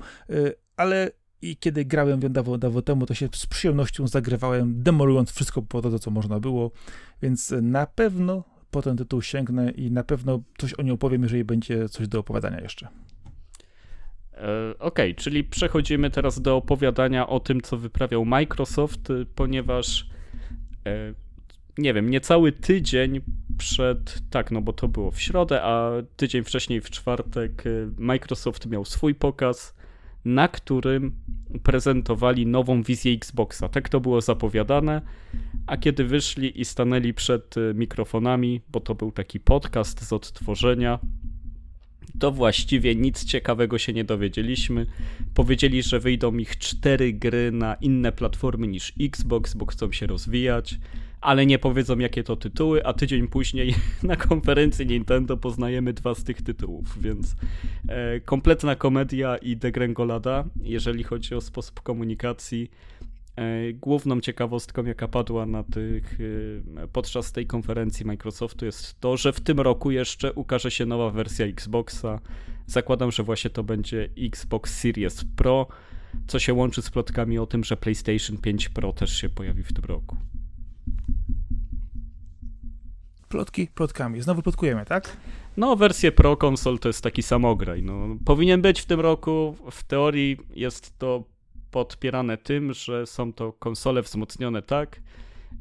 ale 0.77 1.11
i 1.41 1.57
kiedy 1.57 1.85
grałem 1.85 2.19
dawno, 2.19 2.57
dawno 2.57 2.81
temu, 2.81 3.05
to 3.05 3.13
się 3.13 3.29
z 3.33 3.45
przyjemnością 3.45 4.07
zagrywałem, 4.07 4.83
demolując 4.83 5.31
wszystko 5.31 5.61
po 5.61 5.81
to, 5.81 5.99
co 5.99 6.11
można 6.11 6.39
było, 6.39 6.71
więc 7.21 7.53
na 7.61 7.85
pewno 7.85 8.43
po 8.71 8.81
ten 8.81 8.97
tytuł 8.97 9.21
sięgnę 9.21 9.71
i 9.71 9.91
na 9.91 10.03
pewno 10.03 10.41
coś 10.57 10.73
o 10.73 10.81
nim 10.81 10.93
opowiem, 10.93 11.23
jeżeli 11.23 11.43
będzie 11.43 11.89
coś 11.89 12.07
do 12.07 12.19
opowiadania 12.19 12.61
jeszcze. 12.61 12.87
E, 14.41 14.79
okay, 14.79 15.13
czyli 15.13 15.43
przechodzimy 15.43 16.09
teraz 16.09 16.41
do 16.41 16.55
opowiadania 16.55 17.27
o 17.27 17.39
tym, 17.39 17.61
co 17.61 17.77
wyprawiał 17.77 18.25
Microsoft, 18.25 19.09
y, 19.09 19.25
ponieważ 19.35 20.09
e, 20.85 21.13
nie 21.77 21.93
wiem, 21.93 22.09
niecały 22.09 22.51
tydzień 22.51 23.21
przed, 23.57 24.21
tak, 24.29 24.51
no 24.51 24.61
bo 24.61 24.73
to 24.73 24.87
było 24.87 25.11
w 25.11 25.21
środę, 25.21 25.63
a 25.63 25.91
tydzień 26.15 26.43
wcześniej 26.43 26.81
w 26.81 26.89
czwartek 26.89 27.65
y, 27.65 27.89
Microsoft 27.97 28.65
miał 28.65 28.85
swój 28.85 29.15
pokaz, 29.15 29.75
na 30.25 30.47
którym 30.47 31.15
prezentowali 31.63 32.47
nową 32.47 32.83
wizję 32.83 33.13
Xboxa. 33.13 33.69
Tak 33.69 33.89
to 33.89 33.99
było 33.99 34.21
zapowiadane, 34.21 35.01
a 35.67 35.77
kiedy 35.77 36.03
wyszli 36.03 36.61
i 36.61 36.65
stanęli 36.65 37.13
przed 37.13 37.57
y, 37.57 37.73
mikrofonami, 37.75 38.61
bo 38.71 38.79
to 38.79 38.95
był 38.95 39.11
taki 39.11 39.39
podcast 39.39 40.07
z 40.07 40.13
odtworzenia, 40.13 40.99
to 42.19 42.31
właściwie 42.31 42.95
nic 42.95 43.25
ciekawego 43.25 43.77
się 43.77 43.93
nie 43.93 44.03
dowiedzieliśmy. 44.03 44.85
Powiedzieli, 45.33 45.83
że 45.83 45.99
wyjdą 45.99 46.37
ich 46.37 46.57
cztery 46.57 47.13
gry 47.13 47.51
na 47.51 47.75
inne 47.75 48.11
platformy 48.11 48.67
niż 48.67 48.93
Xbox, 48.99 49.53
bo 49.53 49.65
chcą 49.65 49.91
się 49.91 50.07
rozwijać, 50.07 50.79
ale 51.21 51.45
nie 51.45 51.59
powiedzą 51.59 51.99
jakie 51.99 52.23
to 52.23 52.35
tytuły, 52.35 52.85
a 52.85 52.93
tydzień 52.93 53.27
później 53.27 53.75
na 54.03 54.15
konferencji 54.15 54.85
Nintendo 54.85 55.37
poznajemy 55.37 55.93
dwa 55.93 56.15
z 56.15 56.23
tych 56.23 56.41
tytułów, 56.41 57.01
więc 57.01 57.35
e, 57.87 58.19
kompletna 58.19 58.75
komedia 58.75 59.37
i 59.37 59.57
degrengolada, 59.57 60.45
jeżeli 60.63 61.03
chodzi 61.03 61.35
o 61.35 61.41
sposób 61.41 61.81
komunikacji. 61.81 62.71
E, 63.37 63.73
główną 63.73 64.21
ciekawostką, 64.21 64.85
jaka 64.85 65.07
padła 65.07 65.45
na 65.45 65.63
tych, 65.63 66.17
e, 66.77 66.87
podczas 66.87 67.31
tej 67.31 67.47
konferencji 67.47 68.05
Microsoftu 68.05 68.65
jest 68.65 68.99
to, 68.99 69.17
że 69.17 69.33
w 69.33 69.39
tym 69.39 69.59
roku 69.59 69.91
jeszcze 69.91 70.33
ukaże 70.33 70.71
się 70.71 70.85
nowa 70.85 71.09
wersja 71.09 71.45
Xboxa. 71.45 72.19
Zakładam, 72.65 73.11
że 73.11 73.23
właśnie 73.23 73.49
to 73.49 73.63
będzie 73.63 74.09
Xbox 74.17 74.79
Series 74.79 75.25
Pro, 75.35 75.67
co 76.27 76.39
się 76.39 76.53
łączy 76.53 76.81
z 76.81 76.89
plotkami 76.89 77.39
o 77.39 77.45
tym, 77.45 77.63
że 77.63 77.77
PlayStation 77.77 78.37
5 78.37 78.69
Pro 78.69 78.93
też 78.93 79.17
się 79.21 79.29
pojawi 79.29 79.63
w 79.63 79.73
tym 79.73 79.85
roku. 79.85 80.17
Plotki 83.29 83.67
plotkami. 83.67 84.21
Znowu 84.21 84.41
plotkujemy, 84.41 84.85
tak? 84.85 85.17
No, 85.57 85.75
wersję 85.75 86.11
Pro 86.11 86.37
konsol 86.37 86.79
to 86.79 86.89
jest 86.89 87.01
taki 87.01 87.23
samograj. 87.23 87.83
No, 87.83 88.17
powinien 88.25 88.61
być 88.61 88.81
w 88.81 88.85
tym 88.85 88.99
roku. 88.99 89.55
W 89.71 89.83
teorii 89.83 90.37
jest 90.55 90.97
to 90.97 91.36
podpierane 91.71 92.37
tym, 92.37 92.73
że 92.73 93.05
są 93.05 93.33
to 93.33 93.53
konsole 93.53 94.01
wzmocnione 94.01 94.61
tak, 94.61 95.01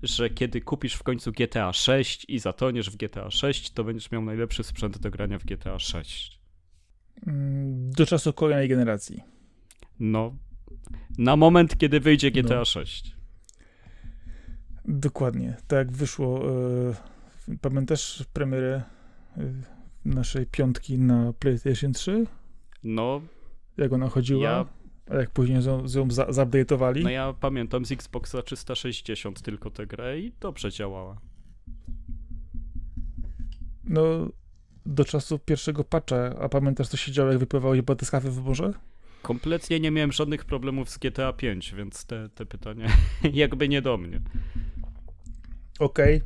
że 0.03 0.31
kiedy 0.31 0.61
kupisz 0.61 0.95
w 0.95 1.03
końcu 1.03 1.33
GTA 1.33 1.73
6 1.73 2.25
i 2.29 2.39
zatoniesz 2.39 2.91
w 2.91 2.97
GTA 2.97 3.31
6, 3.31 3.71
to 3.71 3.85
będziesz 3.85 4.11
miał 4.11 4.23
najlepszy 4.23 4.65
sprzęt 4.65 4.99
do 4.99 5.11
grania 5.11 5.39
w 5.39 5.45
GTA 5.45 5.79
6. 5.79 6.41
Mm, 7.27 7.91
do 7.91 8.07
czasu 8.07 8.33
kolejnej 8.33 8.69
generacji. 8.69 9.23
No, 10.01 10.37
na 11.19 11.37
moment, 11.37 11.79
kiedy 11.79 12.01
wyjdzie 12.01 12.31
GTA 12.31 12.55
no. 12.55 12.65
6. 12.65 13.17
Dokładnie. 14.85 15.57
Tak 15.67 15.79
jak 15.79 15.93
wyszło. 15.93 16.51
Yy, 17.49 17.59
pamiętasz 17.59 18.25
premierę 18.33 18.83
yy, 19.37 19.53
naszej 20.05 20.47
piątki 20.47 20.99
na 20.99 21.33
PlayStation 21.33 21.93
3? 21.93 22.27
No. 22.85 23.21
Jak 23.77 23.93
ona 23.93 24.09
chodziła? 24.09 24.45
Ja 24.45 24.67
jak 25.15 25.31
później 25.31 25.65
ją, 25.65 25.87
zupdate'owali? 26.29 27.03
No 27.03 27.11
ja 27.11 27.35
pamiętam 27.41 27.85
z 27.85 27.93
Xboxa 27.93 28.43
360 28.43 29.43
tylko 29.43 29.71
tę 29.71 29.87
grę 29.87 30.21
i 30.21 30.33
dobrze 30.41 30.73
działała. 30.73 31.17
No, 33.85 34.03
do 34.87 35.05
czasu 35.05 35.39
pierwszego 35.39 35.85
patcha, 35.85 36.39
a 36.41 36.49
pamiętasz 36.49 36.89
co 36.89 36.97
się 36.97 37.13
działo, 37.13 37.31
jak 37.31 37.39
wypływałeś 37.39 37.83
batyskawy 37.83 38.31
w 38.31 38.45
morze? 38.45 38.73
Kompletnie 39.23 39.81
nie 39.81 39.91
miałem 39.91 40.13
żadnych 40.13 40.45
problemów 40.45 40.91
z 40.91 40.99
GTA 40.99 41.33
5, 41.33 41.75
więc 41.75 42.05
te, 42.05 42.29
te 42.29 42.47
pytania 42.47 42.89
jakby 43.33 43.69
nie 43.69 43.83
do 43.83 43.97
mnie. 43.97 44.21
Okej. 45.79 46.23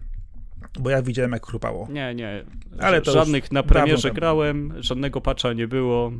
Bo 0.81 0.91
ja 0.91 1.03
widziałem, 1.03 1.33
jak 1.33 1.47
chrupało. 1.47 1.89
Nie, 1.91 2.15
nie. 2.15 2.45
Ale 2.79 3.05
żadnych 3.05 3.53
na 3.53 3.63
premierze 3.63 4.11
grałem, 4.11 4.75
żadnego 4.83 5.21
patcha 5.21 5.53
nie 5.53 5.69
było. 5.69 6.13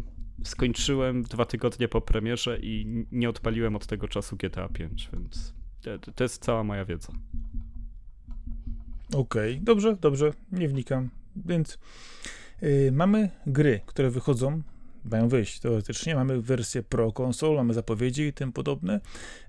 Skończyłem 0.45 1.23
dwa 1.23 1.45
tygodnie 1.45 1.89
po 1.89 2.01
premierze 2.01 2.59
i 2.59 3.05
nie 3.13 3.29
odpaliłem 3.29 3.77
od 3.77 3.87
tego 3.87 4.09
czasu 4.09 4.37
GTA 4.37 4.69
5, 4.69 5.11
więc 5.13 5.55
to, 5.81 6.13
to 6.13 6.25
jest 6.25 6.45
cała 6.45 6.65
moja 6.65 6.85
wiedza. 6.85 7.13
Okej, 9.15 9.53
okay. 9.53 9.65
dobrze, 9.65 9.97
dobrze, 10.01 10.33
nie 10.53 10.69
wnikam. 10.69 11.11
Więc 11.37 11.79
yy, 12.63 12.93
mamy 12.93 13.31
gry, 13.47 13.81
które 13.87 14.11
wychodzą 14.11 14.63
mają 15.05 15.29
wyjść 15.29 15.61
teoretycznie. 15.61 16.15
Mamy 16.15 16.43
wersję 16.43 16.83
Pro 16.83 17.13
Console, 17.21 17.57
mamy 17.57 17.75
zapowiedzi 17.75 18.23
i 18.23 18.33
tym 18.33 18.53
podobne, 18.53 19.01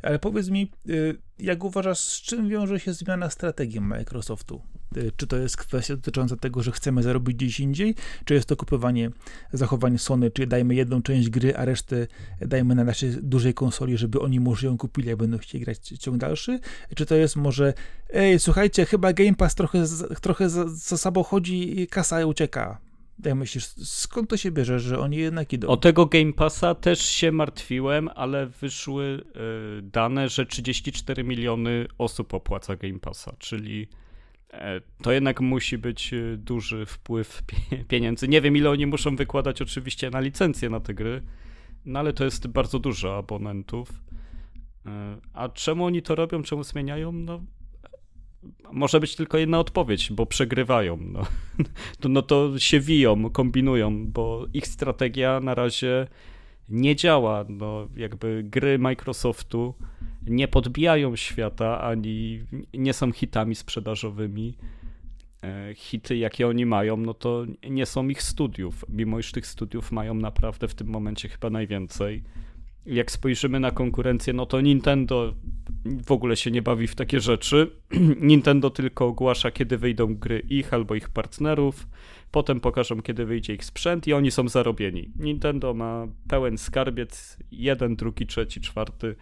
ale 0.02 0.20
powiedz 0.20 0.50
mi, 0.50 0.72
y, 0.90 1.18
jak 1.40 1.64
uważasz, 1.64 2.00
z 2.00 2.22
czym 2.22 2.50
wiąże 2.50 2.80
się 2.80 2.94
zmiana 2.94 3.30
strategii 3.30 3.82
Microsoftu? 3.82 4.62
Y, 4.98 5.12
czy 5.18 5.28
to 5.28 5.38
jest 5.38 5.58
kwestia 5.58 5.96
dotycząca 5.96 6.36
tego, 6.36 6.64
że 6.64 6.72
chcemy 6.72 7.04
zarobić 7.04 7.38
gdzieś 7.38 7.60
indziej, 7.60 7.96
czy 8.26 8.34
jest 8.34 8.48
to 8.48 8.56
kupowanie 8.56 9.10
zachowań 9.54 9.98
Sony, 9.98 10.32
czyli 10.32 10.48
dajmy 10.48 10.76
jedną 10.76 11.02
część 11.02 11.30
gry, 11.30 11.56
a 11.56 11.66
resztę 11.66 12.08
dajmy 12.42 12.76
na 12.76 12.84
naszej 12.84 13.10
dużej 13.22 13.54
konsoli, 13.54 13.98
żeby 13.98 14.20
oni 14.20 14.40
może 14.40 14.68
ją 14.68 14.78
kupili, 14.78 15.08
jak 15.08 15.18
będą 15.18 15.38
chcieli 15.38 15.64
grać 15.64 15.78
ciąg 15.80 16.18
dalszy? 16.18 16.60
Czy 16.96 17.06
to 17.06 17.16
jest 17.16 17.36
może, 17.36 17.74
ej, 18.10 18.40
słuchajcie, 18.40 18.86
chyba 18.86 19.14
Game 19.14 19.36
Pass 19.36 19.56
trochę, 19.56 19.84
trochę 20.22 20.50
za, 20.50 20.68
za 20.68 20.98
sobą 20.98 21.24
chodzi 21.24 21.82
i 21.82 21.88
kasa 21.88 22.26
ucieka? 22.26 22.91
Jak 23.26 23.36
myślisz, 23.36 23.66
skąd 23.84 24.30
to 24.30 24.38
się 24.38 24.52
bierze, 24.52 24.80
że 24.80 25.00
oni 25.00 25.18
jednak 25.18 25.54
idą? 25.54 25.68
O 25.68 25.78
tego 25.78 26.06
Game 26.06 26.34
Passa 26.34 26.76
też 26.76 27.06
się 27.06 27.32
martwiłem, 27.32 28.10
ale 28.16 28.48
wyszły 28.48 29.24
y, 29.80 29.82
dane, 29.82 30.30
że 30.30 30.46
34 30.46 31.24
miliony 31.24 31.88
osób 31.98 32.34
opłaca 32.34 32.76
Game 32.76 33.00
Passa, 33.00 33.34
czyli 33.40 33.88
y, 34.54 34.58
to 35.04 35.12
jednak 35.12 35.42
musi 35.42 35.78
być 35.78 36.14
e, 36.14 36.38
duży 36.38 36.86
wpływ 36.86 37.44
pieniędzy. 37.90 38.28
Nie 38.28 38.42
wiem, 38.42 38.58
ile 38.58 38.70
oni 38.70 38.86
muszą 38.86 39.16
wykładać 39.16 39.62
oczywiście 39.62 40.10
na 40.10 40.20
licencję 40.20 40.70
na 40.70 40.80
te 40.80 40.94
gry, 40.94 41.22
no 41.86 42.00
ale 42.00 42.14
to 42.14 42.26
jest 42.26 42.48
bardzo 42.48 42.80
dużo 42.80 43.18
abonentów. 43.18 43.90
A 45.34 45.50
czemu 45.50 45.86
oni 45.86 46.02
to 46.02 46.16
robią, 46.16 46.44
czemu 46.44 46.64
zmieniają? 46.64 47.12
No 47.12 47.42
może 48.72 49.00
być 49.00 49.16
tylko 49.16 49.38
jedna 49.38 49.60
odpowiedź, 49.60 50.12
bo 50.12 50.26
przegrywają. 50.26 50.98
No. 50.98 51.22
To, 52.00 52.10
no 52.16 52.22
to 52.22 52.60
się 52.60 52.80
wiją, 52.80 53.30
kombinują, 53.30 54.08
bo 54.08 54.46
ich 54.54 54.68
strategia 54.68 55.40
na 55.40 55.56
razie 55.56 56.08
nie 56.70 56.96
działa. 56.96 57.46
No, 57.50 57.88
jakby 57.96 58.44
gry 58.46 58.80
Microsoftu 58.80 59.74
nie 60.28 60.48
podbijają 60.48 61.16
świata, 61.16 61.82
ani 61.82 62.44
nie 62.74 62.94
są 62.94 63.12
hitami 63.12 63.56
sprzedażowymi. 63.56 64.58
E, 65.44 65.74
hity, 65.76 66.18
jakie 66.18 66.48
oni 66.48 66.66
mają, 66.66 66.98
no 66.98 67.14
to 67.14 67.46
nie 67.70 67.86
są 67.86 68.08
ich 68.08 68.22
studiów, 68.22 68.86
mimo 68.90 69.20
iż 69.20 69.32
tych 69.32 69.48
studiów 69.48 69.92
mają 69.92 70.14
naprawdę 70.14 70.68
w 70.68 70.76
tym 70.76 70.88
momencie 70.88 71.30
chyba 71.30 71.50
najwięcej 71.50 72.24
jak 72.86 73.12
spojrzymy 73.12 73.60
na 73.60 73.72
konkurencję, 73.72 74.34
no 74.34 74.46
to 74.46 74.62
Nintendo 74.62 75.34
w 75.86 76.12
ogóle 76.12 76.36
się 76.36 76.52
nie 76.52 76.62
bawi 76.62 76.88
w 76.88 76.96
takie 76.96 77.20
rzeczy. 77.20 77.72
Nintendo 78.22 78.70
tylko 78.70 79.08
ogłasza, 79.08 79.52
kiedy 79.52 79.78
wyjdą 79.78 80.16
gry 80.16 80.40
ich 80.40 80.74
albo 80.74 80.96
ich 80.96 81.10
partnerów. 81.10 81.88
Potem 82.32 82.60
pokażą, 82.60 83.02
kiedy 83.02 83.26
wyjdzie 83.26 83.54
ich 83.54 83.66
sprzęt 83.66 84.08
i 84.08 84.14
oni 84.14 84.32
są 84.32 84.50
zarobieni. 84.50 85.12
Nintendo 85.20 85.74
ma 85.74 86.08
pełen 86.28 86.58
skarbiec, 86.58 87.38
jeden, 87.52 87.96
drugi, 87.96 88.28
trzeci, 88.28 88.62
czwarty. 88.62 89.16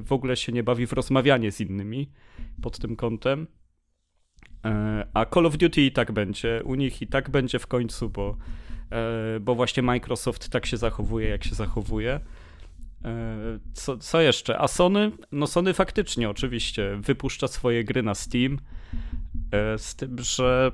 W 0.00 0.12
ogóle 0.12 0.36
się 0.36 0.52
nie 0.52 0.62
bawi 0.62 0.86
w 0.86 0.92
rozmawianie 0.92 1.52
z 1.52 1.60
innymi 1.60 2.10
pod 2.62 2.78
tym 2.78 2.96
kątem. 2.96 3.46
E, 4.64 5.06
a 5.14 5.26
Call 5.26 5.46
of 5.46 5.56
Duty 5.56 5.82
i 5.82 5.92
tak 5.92 6.12
będzie, 6.12 6.62
u 6.64 6.74
nich 6.74 7.02
i 7.02 7.06
tak 7.06 7.30
będzie 7.30 7.58
w 7.58 7.66
końcu, 7.66 8.10
bo, 8.10 8.36
e, 8.90 9.40
bo 9.40 9.54
właśnie 9.54 9.82
Microsoft 9.82 10.48
tak 10.48 10.66
się 10.66 10.76
zachowuje, 10.76 11.28
jak 11.28 11.44
się 11.44 11.54
zachowuje. 11.54 12.20
E, 13.04 13.58
co, 13.72 13.98
co 13.98 14.20
jeszcze? 14.20 14.58
A 14.58 14.68
Sony? 14.68 15.12
No 15.32 15.46
Sony 15.46 15.74
faktycznie 15.74 16.30
oczywiście 16.30 16.96
wypuszcza 17.00 17.48
swoje 17.48 17.84
gry 17.84 18.02
na 18.02 18.14
Steam, 18.14 18.58
e, 19.52 19.78
z 19.78 19.96
tym, 19.96 20.16
że 20.18 20.72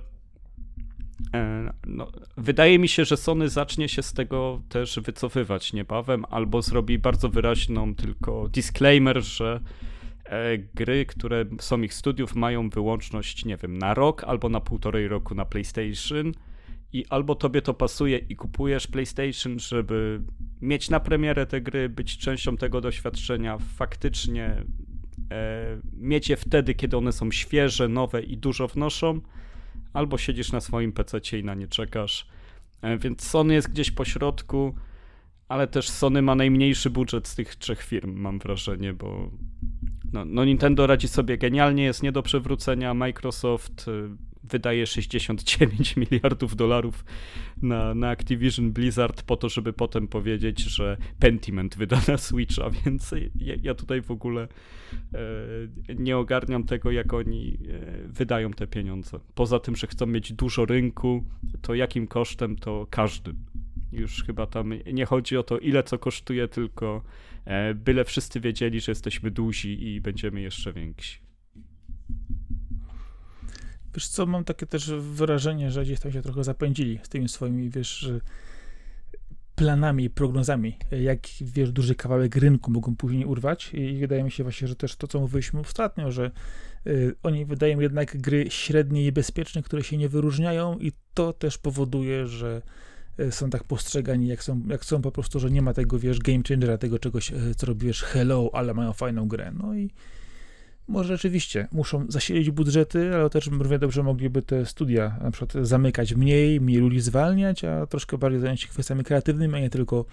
e, 1.34 1.72
no, 1.86 2.12
wydaje 2.36 2.78
mi 2.78 2.88
się, 2.88 3.04
że 3.04 3.16
Sony 3.16 3.48
zacznie 3.48 3.88
się 3.88 4.02
z 4.02 4.12
tego 4.12 4.62
też 4.68 5.00
wycofywać 5.00 5.72
niebawem, 5.72 6.24
albo 6.30 6.62
zrobi 6.62 6.98
bardzo 6.98 7.28
wyraźną 7.28 7.94
tylko 7.94 8.48
disclaimer, 8.48 9.22
że 9.22 9.60
gry, 10.74 11.06
które 11.06 11.44
są 11.60 11.82
ich 11.82 11.94
studiów, 11.94 12.34
mają 12.34 12.68
wyłączność, 12.68 13.44
nie 13.44 13.56
wiem, 13.56 13.78
na 13.78 13.94
rok 13.94 14.24
albo 14.24 14.48
na 14.48 14.60
półtorej 14.60 15.08
roku 15.08 15.34
na 15.34 15.44
PlayStation 15.44 16.32
i 16.92 17.04
albo 17.08 17.34
tobie 17.34 17.62
to 17.62 17.74
pasuje 17.74 18.18
i 18.18 18.36
kupujesz 18.36 18.86
PlayStation, 18.86 19.58
żeby 19.58 20.22
mieć 20.60 20.90
na 20.90 21.00
premierę 21.00 21.46
te 21.46 21.60
gry, 21.60 21.88
być 21.88 22.18
częścią 22.18 22.56
tego 22.56 22.80
doświadczenia, 22.80 23.58
faktycznie 23.58 24.64
e, 25.30 25.78
mieć 25.96 26.28
je 26.28 26.36
wtedy, 26.36 26.74
kiedy 26.74 26.96
one 26.96 27.12
są 27.12 27.30
świeże, 27.30 27.88
nowe 27.88 28.22
i 28.22 28.36
dużo 28.36 28.68
wnoszą, 28.68 29.20
albo 29.92 30.18
siedzisz 30.18 30.52
na 30.52 30.60
swoim 30.60 30.92
PC 30.92 31.38
i 31.38 31.44
na 31.44 31.54
nie 31.54 31.68
czekasz. 31.68 32.26
E, 32.82 32.98
więc 32.98 33.28
Sony 33.28 33.54
jest 33.54 33.70
gdzieś 33.70 33.90
po 33.90 34.04
środku, 34.04 34.74
ale 35.48 35.66
też 35.66 35.88
Sony 35.88 36.22
ma 36.22 36.34
najmniejszy 36.34 36.90
budżet 36.90 37.28
z 37.28 37.34
tych 37.34 37.56
trzech 37.56 37.82
firm, 37.82 38.20
mam 38.20 38.38
wrażenie, 38.38 38.92
bo 38.92 39.30
no, 40.12 40.24
no 40.24 40.44
Nintendo 40.44 40.86
radzi 40.86 41.08
sobie 41.08 41.38
genialnie, 41.38 41.82
jest 41.82 42.02
nie 42.02 42.12
do 42.12 42.22
przewrócenia, 42.22 42.94
Microsoft 42.94 43.86
wydaje 44.50 44.86
69 44.86 45.96
miliardów 46.10 46.56
dolarów 46.56 47.04
na, 47.62 47.94
na 47.94 48.10
Activision 48.10 48.72
Blizzard 48.72 49.22
po 49.22 49.36
to, 49.36 49.48
żeby 49.48 49.72
potem 49.72 50.08
powiedzieć, 50.08 50.60
że 50.60 50.96
Pentiment 51.18 51.76
wyda 51.76 52.00
na 52.08 52.18
Switcha, 52.18 52.70
więc 52.84 53.14
ja, 53.34 53.54
ja 53.62 53.74
tutaj 53.74 54.02
w 54.02 54.10
ogóle 54.10 54.48
e, 55.14 55.18
nie 55.94 56.16
ogarniam 56.16 56.64
tego, 56.64 56.90
jak 56.90 57.14
oni 57.14 57.58
e, 57.68 58.08
wydają 58.08 58.52
te 58.52 58.66
pieniądze. 58.66 59.20
Poza 59.34 59.60
tym, 59.60 59.76
że 59.76 59.86
chcą 59.86 60.06
mieć 60.06 60.32
dużo 60.32 60.64
rynku, 60.64 61.24
to 61.62 61.74
jakim 61.74 62.06
kosztem, 62.06 62.56
to 62.56 62.86
każdym. 62.90 63.36
Już 63.92 64.24
chyba 64.24 64.46
tam 64.46 64.72
nie 64.92 65.06
chodzi 65.06 65.36
o 65.36 65.42
to, 65.42 65.58
ile 65.58 65.82
co 65.82 65.98
kosztuje, 65.98 66.48
tylko 66.48 67.02
e, 67.44 67.74
byle 67.74 68.04
wszyscy 68.04 68.40
wiedzieli, 68.40 68.80
że 68.80 68.92
jesteśmy 68.92 69.30
duzi 69.30 69.88
i 69.88 70.00
będziemy 70.00 70.40
jeszcze 70.40 70.72
więksi. 70.72 71.29
Wiesz 73.94 74.08
co, 74.08 74.26
mam 74.26 74.44
takie 74.44 74.66
też 74.66 74.92
wrażenie, 74.92 75.70
że 75.70 75.82
gdzieś 75.82 76.00
tam 76.00 76.12
się 76.12 76.22
trochę 76.22 76.44
zapędzili 76.44 77.00
z 77.02 77.08
tymi 77.08 77.28
swoimi, 77.28 77.70
wiesz, 77.70 78.10
planami, 79.60 80.10
prognozami, 80.10 80.76
jak, 81.02 81.18
wiesz, 81.40 81.72
duży 81.72 81.94
kawałek 81.94 82.36
rynku 82.36 82.70
mogą 82.70 82.96
później 82.96 83.24
urwać 83.24 83.70
i 83.74 83.98
wydaje 83.98 84.24
mi 84.24 84.30
się 84.30 84.42
właśnie, 84.42 84.68
że 84.68 84.76
też 84.76 84.96
to, 84.96 85.06
co 85.06 85.20
mówiliśmy 85.20 85.60
ostatnio, 85.60 86.12
że 86.12 86.30
y, 86.86 87.14
oni 87.22 87.44
wydają 87.44 87.80
jednak 87.80 88.16
gry 88.16 88.46
średnie 88.48 89.06
i 89.06 89.12
bezpieczne, 89.12 89.62
które 89.62 89.82
się 89.82 89.96
nie 89.96 90.08
wyróżniają 90.08 90.78
i 90.78 90.92
to 91.14 91.32
też 91.32 91.58
powoduje, 91.58 92.26
że 92.26 92.62
y, 93.20 93.32
są 93.32 93.50
tak 93.50 93.64
postrzegani, 93.64 94.28
jak 94.28 94.42
są, 94.42 94.62
jak 94.68 94.84
są 94.84 95.02
po 95.02 95.12
prostu, 95.12 95.40
że 95.40 95.50
nie 95.50 95.62
ma 95.62 95.74
tego, 95.74 95.98
wiesz, 95.98 96.18
game 96.18 96.42
changera, 96.48 96.78
tego 96.78 96.98
czegoś, 96.98 97.32
y, 97.32 97.54
co 97.56 97.66
robi, 97.66 97.86
wiesz, 97.86 98.02
hello, 98.02 98.50
ale 98.52 98.74
mają 98.74 98.92
fajną 98.92 99.28
grę. 99.28 99.52
No 99.54 99.74
i 99.74 99.90
może 100.90 101.16
rzeczywiście 101.16 101.68
muszą 101.72 102.06
zasilić 102.08 102.50
budżety, 102.50 103.14
ale 103.14 103.30
też 103.30 103.46
równie 103.46 103.78
dobrze 103.78 104.02
mogliby 104.02 104.42
te 104.42 104.66
studia 104.66 105.16
na 105.22 105.30
przykład 105.30 105.66
zamykać 105.66 106.14
mniej, 106.14 106.60
mniej 106.60 106.78
ludzi 106.78 107.00
zwalniać, 107.00 107.64
a 107.64 107.86
troszkę 107.86 108.18
bardziej 108.18 108.40
zająć 108.40 108.60
się 108.60 108.68
kwestiami 108.68 109.04
kreatywnymi, 109.04 109.54
a 109.54 109.60
nie 109.60 109.70
tylko, 109.70 110.04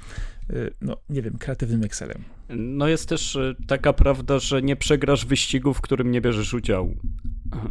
y, 0.50 0.74
no 0.82 0.98
nie 1.10 1.22
wiem, 1.22 1.38
kreatywnym 1.38 1.84
Excelem. 1.84 2.24
No 2.50 2.88
jest 2.88 3.10
też 3.10 3.36
y, 3.36 3.56
taka 3.68 3.94
prawda, 3.94 4.40
że 4.40 4.62
nie 4.62 4.76
przegrasz 4.76 5.26
wyścigu, 5.26 5.74
w 5.74 5.82
którym 5.82 6.12
nie 6.12 6.22
bierzesz 6.22 6.54
udziału. 6.54 6.96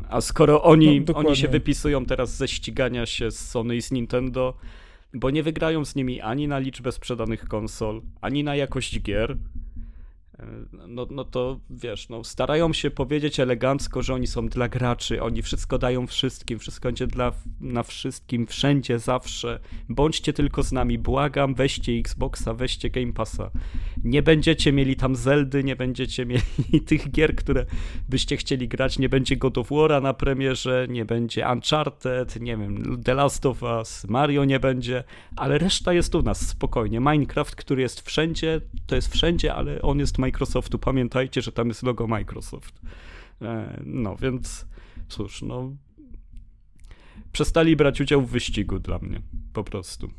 A 0.09 0.21
skoro 0.21 0.63
oni, 0.63 1.01
no, 1.09 1.15
oni 1.15 1.37
się 1.37 1.49
wypisują 1.49 2.07
teraz 2.07 2.37
ze 2.37 2.49
ścigania 2.49 3.07
się 3.07 3.31
z 3.31 3.49
Sony 3.51 3.77
i 3.77 3.83
z 3.83 3.91
Nintendo, 3.91 4.55
bo 5.15 5.31
nie 5.31 5.43
wygrają 5.43 5.85
z 5.85 5.95
nimi 5.95 6.21
ani 6.21 6.49
na 6.49 6.59
liczbę 6.59 6.93
sprzedanych 6.93 7.49
konsol, 7.49 8.03
ani 8.21 8.45
na 8.45 8.57
jakość 8.57 9.01
gier, 9.01 9.37
no, 10.89 11.07
no 11.11 11.25
to 11.25 11.61
wiesz, 11.71 12.09
no, 12.09 12.25
starają 12.25 12.73
się 12.73 12.91
powiedzieć 12.91 13.41
elegancko, 13.41 14.03
że 14.03 14.15
oni 14.15 14.27
są 14.27 14.49
dla 14.49 14.69
graczy, 14.69 15.23
oni 15.23 15.43
wszystko 15.43 15.79
dają 15.79 16.07
wszystkim, 16.07 16.59
wszystko 16.59 16.89
będzie 16.97 17.07
dla, 17.07 17.33
na 17.61 17.83
wszystkim, 17.83 18.47
wszędzie, 18.47 18.99
zawsze. 18.99 19.61
Bądźcie 19.89 20.33
tylko 20.33 20.63
z 20.63 20.73
nami, 20.73 20.99
błagam, 20.99 21.55
weźcie 21.55 21.93
Xboxa, 21.93 22.55
weźcie 22.55 22.91
Game 22.91 23.13
Passa. 23.13 23.51
Nie 24.05 24.23
będziecie 24.23 24.73
mieli 24.73 24.97
tam 24.97 25.17
Zeldy, 25.17 25.65
nie 25.65 25.77
będziecie 25.77 26.27
mieli 26.31 26.81
tych 26.87 27.11
gier, 27.11 27.37
które 27.37 27.67
byście 28.09 28.37
chcieli 28.37 28.69
grać, 28.69 28.99
nie 28.99 29.09
będzie 29.09 29.37
God 29.37 29.59
of 29.59 29.71
War'a 29.71 30.03
na 30.03 30.15
premierze, 30.15 30.87
nie 30.91 31.05
będzie 31.05 31.49
Uncharted, 31.53 32.41
nie 32.41 32.57
wiem, 32.57 33.03
The 33.03 33.15
Last 33.15 33.47
of 33.47 33.63
Us, 33.63 34.05
Mario 34.09 34.45
nie 34.45 34.61
będzie, 34.61 35.05
ale 35.37 35.59
reszta 35.59 35.93
jest 35.93 36.15
u 36.15 36.23
nas, 36.23 36.49
spokojnie. 36.49 37.01
Minecraft, 37.01 37.57
który 37.57 37.83
jest 37.83 38.01
wszędzie, 38.01 38.61
to 38.87 38.95
jest 38.95 39.13
wszędzie, 39.13 39.55
ale 39.55 39.83
on 39.83 39.99
jest 39.99 40.19
Microsoftu. 40.27 40.79
Pamiętajcie, 40.79 41.43
że 41.43 41.53
tam 41.53 41.69
jest 41.69 41.83
logo 41.83 42.07
Microsoft. 42.07 42.81
E, 43.43 43.81
no 43.85 44.17
więc 44.17 44.67
cóż, 45.09 45.43
no 45.43 45.77
przestali 47.33 47.77
brać 47.77 48.01
udział 48.01 48.23
w 48.23 48.31
wyścigu 48.31 48.79
dla 48.79 48.99
mnie, 48.99 49.23
po 49.53 49.65
prostu. 49.65 50.11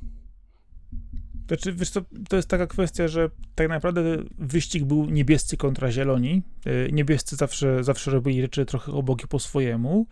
Znaczy, 1.48 1.74
wiesz 1.74 1.90
co, 1.90 2.02
to 2.30 2.36
jest 2.36 2.50
taka 2.50 2.68
kwestia, 2.68 3.08
że 3.08 3.30
tak 3.56 3.70
naprawdę 3.70 4.18
wyścig 4.38 4.84
był 4.84 5.06
niebiescy 5.06 5.58
kontra 5.58 5.92
zieloni. 5.92 6.42
E, 6.66 6.92
niebiescy 6.92 7.36
zawsze, 7.36 7.84
zawsze 7.84 8.12
robili 8.12 8.42
rzeczy 8.42 8.66
trochę 8.66 8.92
obokie 8.92 9.28
po 9.28 9.40
swojemu. 9.40 10.08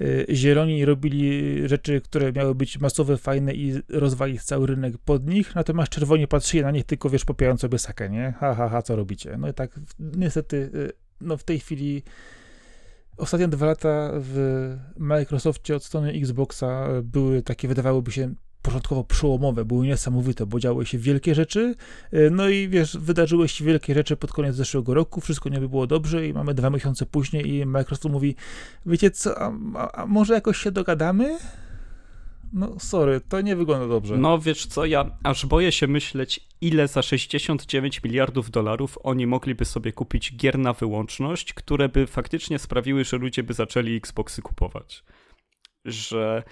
E, 0.00 0.34
zieloni 0.34 0.84
robili 0.84 1.68
rzeczy, 1.68 2.00
które 2.00 2.32
miały 2.32 2.54
być 2.54 2.78
masowe, 2.78 3.16
fajne 3.16 3.54
i 3.54 3.72
rozwalić 3.88 4.42
cały 4.42 4.66
rynek 4.66 4.98
pod 4.98 5.26
nich, 5.26 5.54
natomiast 5.54 5.92
czerwoni 5.92 6.28
patrzyli 6.28 6.62
na 6.62 6.70
nich 6.70 6.84
tylko, 6.84 7.10
wiesz, 7.10 7.24
popijając 7.24 7.60
sobie 7.60 7.78
sakę, 7.78 8.10
nie? 8.10 8.34
Ha, 8.40 8.54
ha, 8.54 8.68
ha, 8.68 8.82
co 8.82 8.96
robicie? 8.96 9.36
No 9.38 9.48
i 9.48 9.54
tak 9.54 9.80
niestety, 9.98 10.70
e, 10.88 10.92
no 11.20 11.36
w 11.36 11.44
tej 11.44 11.60
chwili 11.60 12.02
ostatnie 13.16 13.48
dwa 13.48 13.66
lata 13.66 14.10
w 14.14 14.76
Microsoftie 14.96 15.76
od 15.76 15.84
strony 15.84 16.12
Xboxa 16.12 16.88
były 17.02 17.42
takie, 17.42 17.68
wydawałoby 17.68 18.12
się, 18.12 18.34
początkowo 18.62 19.04
przełomowe, 19.04 19.64
były 19.64 19.86
niesamowite, 19.86 20.46
bo 20.46 20.60
działy 20.60 20.86
się 20.86 20.98
wielkie 20.98 21.34
rzeczy, 21.34 21.74
e, 22.12 22.30
no 22.30 22.48
i 22.48 22.68
wiesz, 22.68 22.96
wydarzyły 22.96 23.48
się 23.48 23.64
wielkie 23.64 23.94
rzeczy 23.94 24.16
pod 24.16 24.32
koniec 24.32 24.56
zeszłego 24.56 24.94
roku, 24.94 25.20
wszystko 25.20 25.48
nie 25.48 25.60
było 25.60 25.86
dobrze 25.86 26.26
i 26.26 26.32
mamy 26.32 26.54
dwa 26.54 26.70
miesiące 26.70 27.06
później 27.06 27.54
i 27.54 27.66
Microsoft 27.66 28.12
mówi, 28.12 28.36
wiecie 28.86 29.10
co, 29.10 29.40
a, 29.40 29.52
a, 29.92 30.06
może 30.06 30.34
jakoś 30.34 30.58
się 30.58 30.70
dogadamy? 30.70 31.38
No, 32.52 32.74
sorry, 32.78 33.20
to 33.28 33.40
nie 33.40 33.56
wygląda 33.56 33.88
dobrze. 33.88 34.18
No, 34.18 34.38
wiesz 34.38 34.66
co, 34.66 34.84
ja 34.84 35.16
aż 35.22 35.46
boję 35.46 35.72
się 35.72 35.86
myśleć, 35.86 36.48
ile 36.60 36.88
za 36.88 37.02
69 37.02 38.02
miliardów 38.02 38.50
dolarów 38.50 38.98
oni 39.02 39.26
mogliby 39.26 39.64
sobie 39.64 39.92
kupić 39.92 40.36
gier 40.36 40.58
na 40.58 40.72
wyłączność, 40.72 41.54
które 41.54 41.88
by 41.88 42.06
faktycznie 42.06 42.58
sprawiły, 42.58 43.04
że 43.04 43.16
ludzie 43.16 43.42
by 43.42 43.54
zaczęli 43.54 43.96
Xboxy 43.96 44.42
kupować. 44.42 45.04
Że 45.84 46.42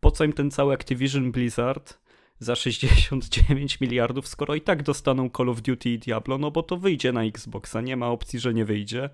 po 0.00 0.10
co 0.10 0.24
im 0.24 0.32
ten 0.32 0.50
cały 0.50 0.74
Activision 0.74 1.32
Blizzard 1.32 1.98
za 2.38 2.56
69 2.56 3.80
miliardów, 3.80 4.28
skoro 4.28 4.54
i 4.54 4.60
tak 4.60 4.82
dostaną 4.82 5.30
Call 5.30 5.48
of 5.48 5.62
Duty 5.62 5.90
i 5.90 5.98
Diablo, 5.98 6.38
no 6.38 6.50
bo 6.50 6.62
to 6.62 6.76
wyjdzie 6.76 7.12
na 7.12 7.24
Xboxa, 7.24 7.80
nie 7.80 7.96
ma 7.96 8.08
opcji, 8.08 8.38
że 8.38 8.54
nie 8.54 8.64
wyjdzie, 8.64 9.10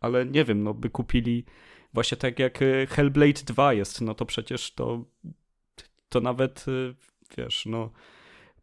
ale 0.00 0.26
nie 0.26 0.44
wiem, 0.44 0.62
no 0.62 0.74
by 0.74 0.90
kupili 0.90 1.44
właśnie 1.94 2.16
tak 2.16 2.38
jak 2.38 2.62
e, 2.62 2.86
Hellblade 2.86 3.42
2 3.44 3.72
jest, 3.72 4.00
no 4.00 4.14
to 4.14 4.26
przecież 4.26 4.74
to 4.74 5.04
to 6.08 6.20
nawet, 6.20 6.66
e, 6.68 6.94
wiesz, 7.36 7.66
no 7.66 7.90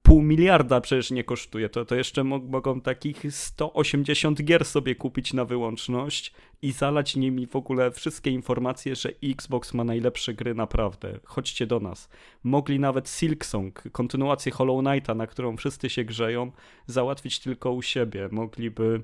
pół 0.07 0.21
miliarda 0.21 0.81
przecież 0.81 1.11
nie 1.11 1.23
kosztuje, 1.23 1.69
to, 1.69 1.85
to 1.85 1.95
jeszcze 1.95 2.23
mogą 2.23 2.81
takich 2.81 3.25
180 3.29 4.43
gier 4.43 4.65
sobie 4.65 4.95
kupić 4.95 5.33
na 5.33 5.45
wyłączność 5.45 6.33
i 6.61 6.71
zalać 6.71 7.15
nimi 7.15 7.47
w 7.47 7.55
ogóle 7.55 7.91
wszystkie 7.91 8.31
informacje, 8.31 8.95
że 8.95 9.09
Xbox 9.23 9.73
ma 9.73 9.83
najlepsze 9.83 10.33
gry 10.33 10.55
naprawdę. 10.55 11.19
Chodźcie 11.23 11.67
do 11.67 11.79
nas. 11.79 12.09
Mogli 12.43 12.79
nawet 12.79 13.09
Silksong, 13.09 13.83
kontynuację 13.91 14.51
Hollow 14.51 14.83
Knighta, 14.83 15.15
na 15.15 15.27
którą 15.27 15.57
wszyscy 15.57 15.89
się 15.89 16.03
grzeją, 16.03 16.51
załatwić 16.85 17.39
tylko 17.39 17.71
u 17.71 17.81
siebie. 17.81 18.29
Mogliby 18.31 19.01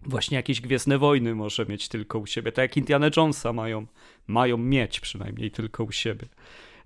właśnie 0.00 0.36
jakieś 0.36 0.60
Gwiezdne 0.60 0.98
Wojny 0.98 1.34
może 1.34 1.66
mieć 1.66 1.88
tylko 1.88 2.18
u 2.18 2.26
siebie, 2.26 2.52
tak 2.52 2.62
jak 2.62 2.76
Indiana 2.76 3.10
Jonesa 3.16 3.52
mają, 3.52 3.86
mają 4.26 4.56
mieć 4.56 5.00
przynajmniej 5.00 5.50
tylko 5.50 5.84
u 5.84 5.92
siebie. 5.92 6.26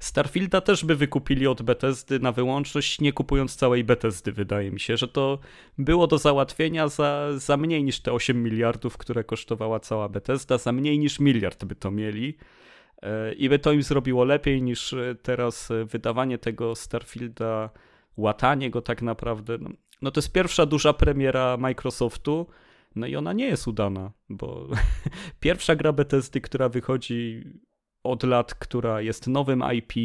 Starfielda 0.03 0.61
też 0.61 0.84
by 0.84 0.96
wykupili 0.96 1.46
od 1.46 1.62
Bethesdy 1.62 2.20
na 2.20 2.32
wyłączność, 2.32 3.00
nie 3.00 3.12
kupując 3.12 3.57
całej 3.57 3.84
Bethesdy, 3.84 4.32
wydaje 4.32 4.70
mi 4.70 4.80
się, 4.80 4.96
że 4.96 5.09
to 5.09 5.38
było 5.78 6.07
do 6.07 6.18
załatwienia 6.18 6.88
za, 6.88 7.28
za 7.36 7.57
mniej 7.57 7.84
niż 7.84 8.00
te 8.00 8.12
8 8.12 8.42
miliardów, 8.42 8.98
które 8.98 9.24
kosztowała 9.24 9.80
cała 9.80 10.09
Bethesda, 10.09 10.59
za 10.59 10.72
mniej 10.72 10.98
niż 10.98 11.20
miliard 11.20 11.64
by 11.64 11.74
to 11.74 11.90
mieli. 11.90 12.36
E, 13.03 13.32
I 13.32 13.48
by 13.48 13.59
to 13.59 13.72
im 13.72 13.82
zrobiło 13.82 14.24
lepiej 14.24 14.62
niż 14.62 14.92
e, 14.92 15.14
teraz 15.22 15.70
e, 15.70 15.84
wydawanie 15.84 16.38
tego 16.38 16.74
Starfielda, 16.74 17.70
łatanie 18.16 18.70
go 18.70 18.82
tak 18.82 19.03
naprawdę. 19.03 19.59
No, 19.59 19.70
no 20.03 20.11
to 20.11 20.18
jest 20.18 20.32
pierwsza 20.32 20.66
duża 20.66 20.92
premiera 20.92 21.57
Microsoftu, 21.57 22.46
no 22.94 23.07
i 23.07 23.16
ona 23.16 23.32
nie 23.32 23.46
jest 23.46 23.68
udana, 23.68 24.12
bo 24.28 24.68
pierwsza 25.40 25.76
gra 25.76 25.92
Bethesdy, 25.92 26.40
która 26.40 26.68
wychodzi 26.68 27.44
od 28.05 28.22
lat, 28.22 28.55
która 28.55 29.00
jest 29.00 29.26
nowym 29.26 29.64
IP 29.74 29.96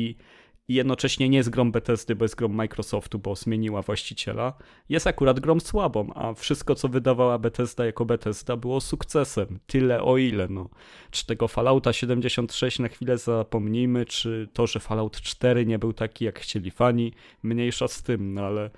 i 0.69 0.73
jednocześnie 0.73 1.29
nie 1.29 1.37
jest 1.37 1.49
grą 1.49 1.71
Bethesdy, 1.71 2.15
bo 2.15 2.25
jest 2.25 2.35
grą 2.35 2.47
Microsoftu, 2.47 3.19
bo 3.19 3.35
zmieniła 3.35 3.81
właściciela, 3.81 4.53
jest 4.89 5.07
akurat 5.07 5.39
grą 5.39 5.59
słabą, 5.59 6.13
a 6.15 6.33
wszystko, 6.33 6.75
co 6.75 6.87
wydawała 6.87 7.39
Bethesda 7.39 7.85
jako 7.85 8.05
Bethesda 8.05 8.57
było 8.57 8.81
sukcesem. 8.81 9.59
Tyle 9.67 10.01
o 10.01 10.17
ile, 10.17 10.47
no. 10.47 10.69
Czy 11.11 11.25
tego 11.25 11.47
Fallouta 11.47 11.93
76 11.93 12.79
na 12.79 12.87
chwilę 12.87 13.17
zapomnijmy, 13.17 14.05
czy 14.05 14.49
to, 14.53 14.67
że 14.67 14.79
Fallout 14.79 15.21
4 15.21 15.65
nie 15.65 15.79
był 15.79 15.93
taki, 15.93 16.25
jak 16.25 16.39
chcieli 16.39 16.71
fani, 16.71 17.13
mniejsza 17.43 17.87
z 17.87 18.03
tym, 18.03 18.33
no 18.33 18.41
ale 18.41 18.69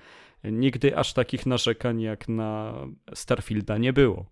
nigdy 0.43 0.97
aż 0.97 1.13
takich 1.13 1.45
narzekań 1.45 2.01
jak 2.01 2.29
na 2.29 2.73
Starfielda 3.13 3.77
nie 3.77 3.93
było. 3.93 4.25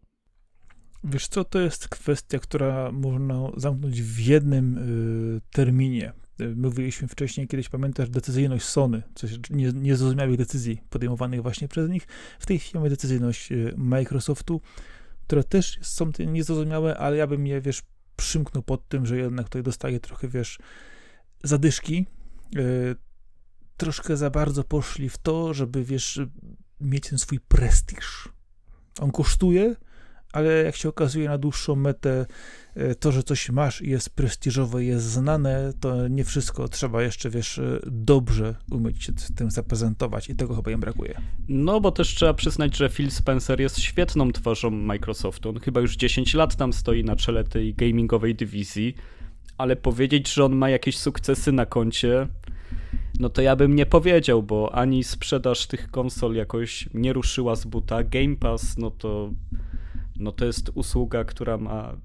Wiesz 1.04 1.28
co, 1.28 1.44
to 1.44 1.60
jest 1.60 1.88
kwestia, 1.88 2.40
która 2.40 2.92
można 2.92 3.52
zamknąć 3.58 4.02
w 4.02 4.20
jednym 4.20 4.78
y, 4.78 5.42
terminie. 5.52 6.14
Y, 6.42 6.56
mówiliśmy 6.56 7.08
wcześniej, 7.08 7.48
kiedyś 7.48 7.70
pamiętasz 7.70 8.10
decyzyjność 8.10 8.66
Sony, 8.66 9.04
coś 9.16 9.32
nie, 9.50 9.72
niezrozumiałych 9.72 10.38
decyzji 10.38 10.82
podejmowanych 10.90 11.42
właśnie 11.42 11.68
przez 11.68 11.90
nich. 11.90 12.08
W 12.40 12.46
tej 12.46 12.60
chwili 12.60 12.76
mamy 12.76 12.90
decyzyjność 12.90 13.52
y, 13.52 13.74
Microsoftu, 13.78 14.62
która 15.28 15.44
też 15.44 15.80
są 15.82 16.12
niezrozumiałe, 16.20 16.98
ale 16.98 17.18
ja 17.18 17.28
bym 17.28 17.48
je, 17.48 17.62
wiesz, 17.62 17.82
przymknął 18.16 18.64
pod 18.64 18.88
tym, 18.88 19.06
że 19.06 19.18
jednak 19.18 19.46
tutaj 19.46 19.64
dostaje 19.64 20.00
trochę, 20.00 20.28
wiesz, 20.28 20.60
zadyszki. 21.44 22.06
Y, 22.58 22.96
troszkę 23.78 24.18
za 24.18 24.30
bardzo 24.30 24.64
poszli 24.64 25.10
w 25.10 25.18
to, 25.18 25.54
żeby, 25.54 25.84
wiesz, 25.84 26.20
mieć 26.82 27.10
ten 27.10 27.20
swój 27.20 27.40
prestiż. 27.40 28.30
On 29.00 29.12
kosztuje, 29.12 29.76
ale 30.34 30.64
jak 30.64 30.76
się 30.76 30.90
okazuje 30.90 31.30
na 31.30 31.38
dłuższą 31.38 31.76
metę, 31.76 32.26
e, 32.76 32.96
to, 32.96 33.12
że 33.12 33.24
coś 33.24 33.50
masz 33.50 33.82
i 33.82 33.90
jest 33.90 34.10
prestiżowe, 34.10 34.84
jest 34.84 35.06
znane, 35.06 35.74
to 35.80 36.08
nie 36.08 36.24
wszystko. 36.24 36.68
Trzeba 36.68 37.04
jeszcze, 37.04 37.30
wiesz, 37.30 37.60
e, 37.60 37.80
dobrze 37.86 38.56
umieć 38.72 39.04
się 39.04 39.14
tym 39.36 39.52
zaprezentować 39.52 40.30
i 40.30 40.36
tego 40.36 40.56
chyba 40.56 40.72
im 40.72 40.80
brakuje. 40.80 41.22
No, 41.48 41.82
bo 41.82 41.92
też 41.92 42.16
trzeba 42.16 42.34
przyznać, 42.34 42.78
że 42.78 42.90
Phil 42.90 43.12
Spencer 43.12 43.62
jest 43.62 43.80
świetną 43.80 44.32
twarzą 44.32 44.72
Microsoftu. 44.72 45.50
On 45.50 45.60
chyba 45.60 45.82
już 45.82 45.96
10 45.96 46.34
lat 46.34 46.56
tam 46.56 46.74
stoi 46.74 47.04
na 47.04 47.16
czele 47.16 47.44
tej 47.44 47.74
gamingowej 47.74 48.36
dywizji, 48.36 48.96
ale 49.58 49.76
powiedzieć, 49.76 50.34
że 50.34 50.46
on 50.46 50.56
ma 50.56 50.70
jakieś 50.70 50.98
sukcesy 50.98 51.52
na 51.52 51.66
koncie, 51.66 52.28
no 53.20 53.30
to 53.30 53.42
ja 53.42 53.56
bym 53.56 53.76
nie 53.76 53.86
powiedział, 53.86 54.44
bo 54.44 54.76
ani 54.76 55.04
sprzedaż 55.04 55.68
tych 55.68 55.92
konsol 55.92 56.36
jakoś 56.36 56.90
nie 56.94 57.14
ruszyła 57.14 57.56
z 57.56 57.66
buta. 57.66 58.04
Game 58.04 58.36
Pass, 58.36 58.78
no 58.78 58.92
to 58.92 59.32
no 60.20 60.32
to 60.32 60.46
jest 60.46 60.72
usługa, 60.76 61.24
która 61.24 61.58
ma 61.58 61.98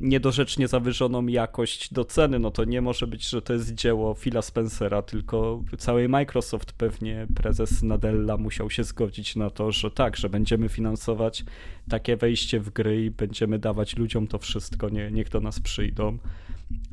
niedorzecznie 0.00 0.68
zawyżoną 0.68 1.26
jakość 1.26 1.92
do 1.92 2.04
ceny, 2.04 2.38
no 2.38 2.50
to 2.50 2.64
nie 2.64 2.80
może 2.80 3.06
być, 3.06 3.28
że 3.28 3.42
to 3.42 3.52
jest 3.52 3.74
dzieło 3.74 4.14
Phila 4.14 4.42
Spencera, 4.42 5.02
tylko 5.02 5.62
cały 5.78 6.08
Microsoft 6.08 6.72
pewnie 6.72 7.26
prezes 7.34 7.82
Nadella 7.82 8.36
musiał 8.36 8.70
się 8.70 8.84
zgodzić 8.84 9.36
na 9.36 9.50
to, 9.50 9.72
że 9.72 9.90
tak, 9.90 10.16
że 10.16 10.28
będziemy 10.28 10.68
finansować 10.68 11.44
takie 11.88 12.16
wejście 12.16 12.60
w 12.60 12.70
gry 12.70 13.04
i 13.04 13.10
będziemy 13.10 13.58
dawać 13.58 13.96
ludziom 13.96 14.26
to 14.26 14.38
wszystko, 14.38 14.88
nie, 14.88 15.10
niech 15.10 15.28
do 15.28 15.40
nas 15.40 15.60
przyjdą. 15.60 16.18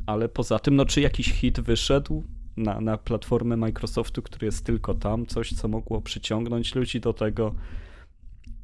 Ale 0.05 0.29
poza 0.29 0.59
tym, 0.59 0.75
no 0.75 0.85
czy 0.85 1.01
jakiś 1.01 1.31
hit 1.31 1.59
wyszedł 1.59 2.23
na, 2.57 2.81
na 2.81 2.97
platformę 2.97 3.57
Microsoftu, 3.57 4.21
który 4.21 4.45
jest 4.45 4.65
tylko 4.65 4.93
tam, 4.93 5.25
coś 5.25 5.53
co 5.53 5.67
mogło 5.67 6.01
przyciągnąć 6.01 6.75
ludzi 6.75 6.99
do 6.99 7.13
tego, 7.13 7.55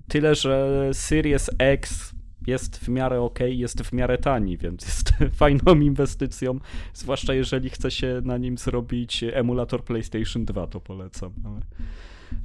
Tyle, 0.08 0.36
że 0.36 0.90
Series 0.94 1.50
X 1.58 2.14
jest 2.48 2.78
w 2.78 2.90
miarę 2.90 3.22
ok, 3.22 3.40
jest 3.48 3.82
w 3.82 3.94
miarę 3.94 4.18
tani, 4.18 4.58
więc 4.58 4.86
jest 4.88 5.14
fajną 5.34 5.76
inwestycją, 5.82 6.60
zwłaszcza 6.94 7.34
jeżeli 7.34 7.70
chce 7.70 7.92
się 7.92 8.22
na 8.24 8.38
nim 8.38 8.58
zrobić 8.58 9.24
emulator 9.34 9.84
PlayStation 9.84 10.46
2, 10.46 10.68
to 10.68 10.80
polecam. 10.80 11.34
Ale... 11.46 11.62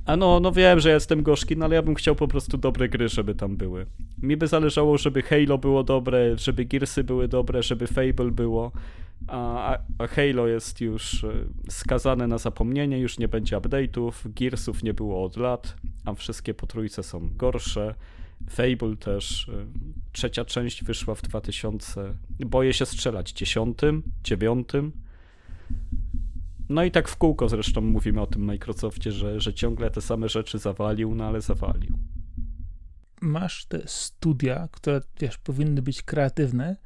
A 0.06 0.16
no, 0.16 0.40
no 0.40 0.52
wiem, 0.52 0.80
że 0.80 0.90
jestem 0.90 1.22
gorzki, 1.22 1.56
no 1.56 1.64
ale 1.64 1.74
ja 1.74 1.82
bym 1.82 1.94
chciał 1.94 2.14
po 2.14 2.28
prostu 2.28 2.58
dobre 2.58 2.88
gry, 2.88 3.08
żeby 3.08 3.34
tam 3.34 3.56
były. 3.56 3.86
Mi 4.22 4.36
by 4.36 4.46
zależało, 4.46 4.98
żeby 4.98 5.22
Halo 5.22 5.58
było 5.58 5.84
dobre, 5.84 6.38
żeby 6.38 6.64
Gearsy 6.64 7.04
były 7.04 7.28
dobre, 7.28 7.62
żeby 7.62 7.86
Fable 7.86 8.30
było, 8.30 8.72
a, 9.26 9.78
Halo 10.08 10.46
jest 10.46 10.80
już 10.80 11.24
e, 11.24 11.30
skazane 11.70 12.26
na 12.26 12.38
zapomnienie, 12.38 12.98
już 12.98 13.18
nie 13.18 13.28
będzie 13.28 13.56
update'ów, 13.56 14.12
Gearsów 14.24 14.82
nie 14.82 14.94
było 14.94 15.24
od 15.24 15.36
lat, 15.36 15.76
a 16.04 16.14
wszystkie 16.14 16.54
potrójce 16.54 17.02
są 17.02 17.30
gorsze. 17.36 17.94
Fable 18.50 18.96
też, 18.96 19.48
e, 19.48 19.66
trzecia 20.12 20.44
część 20.44 20.84
wyszła 20.84 21.14
w 21.14 21.22
2000, 21.22 22.14
boję 22.40 22.72
się 22.72 22.86
strzelać, 22.86 23.32
10, 23.32 23.78
9. 24.24 24.68
No 26.68 26.84
i 26.84 26.90
tak 26.90 27.08
w 27.08 27.16
kółko 27.16 27.48
zresztą 27.48 27.80
mówimy 27.80 28.20
o 28.20 28.26
tym 28.26 28.44
Microsoftie, 28.44 29.12
że, 29.12 29.40
że 29.40 29.54
ciągle 29.54 29.90
te 29.90 30.00
same 30.00 30.28
rzeczy 30.28 30.58
zawalił, 30.58 31.14
no 31.14 31.24
ale 31.24 31.40
zawalił. 31.40 31.98
Masz 33.20 33.64
te 33.64 33.82
studia, 33.86 34.68
które 34.72 35.00
wiesz, 35.20 35.38
powinny 35.38 35.82
być 35.82 36.02
kreatywne, 36.02 36.76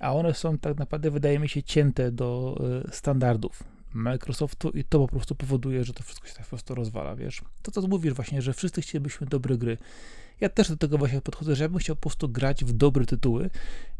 a 0.00 0.14
one 0.14 0.34
są 0.34 0.58
tak 0.58 0.78
naprawdę, 0.78 1.10
wydaje 1.10 1.38
mi 1.38 1.48
się, 1.48 1.62
cięte 1.62 2.12
do 2.12 2.60
y, 2.88 2.94
standardów 2.94 3.62
Microsoftu 3.94 4.70
i 4.70 4.84
to 4.84 4.98
po 4.98 5.08
prostu 5.08 5.34
powoduje, 5.34 5.84
że 5.84 5.92
to 5.92 6.02
wszystko 6.02 6.28
się 6.28 6.34
tak 6.34 6.44
po 6.44 6.48
prostu 6.48 6.74
rozwala, 6.74 7.16
wiesz. 7.16 7.42
To, 7.62 7.70
co 7.70 7.82
mówisz 7.82 8.12
właśnie, 8.12 8.42
że 8.42 8.52
wszyscy 8.52 8.82
chcielibyśmy 8.82 9.26
dobre 9.26 9.58
gry. 9.58 9.78
Ja 10.40 10.48
też 10.48 10.68
do 10.68 10.76
tego 10.76 10.98
właśnie 10.98 11.20
podchodzę, 11.20 11.56
że 11.56 11.64
ja 11.64 11.68
bym 11.68 11.78
chciał 11.78 11.96
po 11.96 12.02
prostu 12.02 12.28
grać 12.28 12.64
w 12.64 12.72
dobre 12.72 13.06
tytuły 13.06 13.50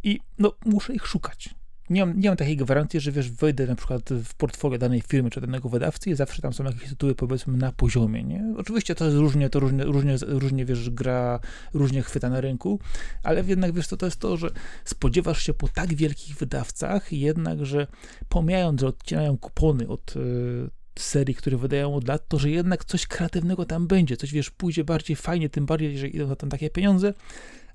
i 0.02 0.20
no, 0.38 0.52
muszę 0.64 0.94
ich 0.94 1.06
szukać 1.06 1.54
nie 1.90 2.06
mam, 2.06 2.20
nie 2.20 2.28
mam 2.28 2.36
takiej 2.36 2.56
gwarancji, 2.56 3.00
że 3.00 3.12
wiesz, 3.12 3.30
wejdę 3.30 3.66
na 3.66 3.74
przykład 3.74 4.10
w 4.24 4.34
portfolio 4.34 4.78
danej 4.78 5.00
firmy 5.00 5.30
czy 5.30 5.40
danego 5.40 5.68
wydawcy 5.68 6.10
i 6.10 6.14
zawsze 6.14 6.42
tam 6.42 6.52
są 6.52 6.64
jakieś 6.64 6.88
tytuły 6.88 7.14
powiedzmy 7.14 7.56
na 7.56 7.72
poziomie, 7.72 8.24
nie? 8.24 8.54
Oczywiście 8.56 8.94
to 8.94 9.04
jest 9.04 9.16
różnie, 9.16 9.50
to 9.50 9.60
różnie, 9.60 9.84
różnie, 9.84 10.16
różnie 10.26 10.64
wiesz, 10.64 10.90
gra 10.90 11.40
różnie 11.74 12.02
chwyta 12.02 12.30
na 12.30 12.40
rynku, 12.40 12.80
ale 13.22 13.44
jednak 13.44 13.72
wiesz, 13.72 13.88
to, 13.88 13.96
to 13.96 14.06
jest 14.06 14.20
to, 14.20 14.36
że 14.36 14.50
spodziewasz 14.84 15.42
się 15.42 15.54
po 15.54 15.68
tak 15.68 15.94
wielkich 15.94 16.36
wydawcach 16.36 17.12
jednak, 17.12 17.66
że 17.66 17.86
pomijając, 18.28 18.80
że 18.80 18.86
odcinają 18.86 19.38
kupony 19.38 19.88
od 19.88 20.16
yy, 20.16 20.70
serii, 20.98 21.34
które 21.34 21.56
wydają 21.56 21.94
od 21.94 22.08
lat, 22.08 22.28
to 22.28 22.38
że 22.38 22.50
jednak 22.50 22.84
coś 22.84 23.06
kreatywnego 23.06 23.64
tam 23.64 23.86
będzie, 23.86 24.16
coś 24.16 24.32
wiesz, 24.32 24.50
pójdzie 24.50 24.84
bardziej 24.84 25.16
fajnie, 25.16 25.48
tym 25.48 25.66
bardziej, 25.66 25.98
że 25.98 26.08
idą 26.08 26.26
na 26.26 26.36
tam 26.36 26.50
takie 26.50 26.70
pieniądze, 26.70 27.14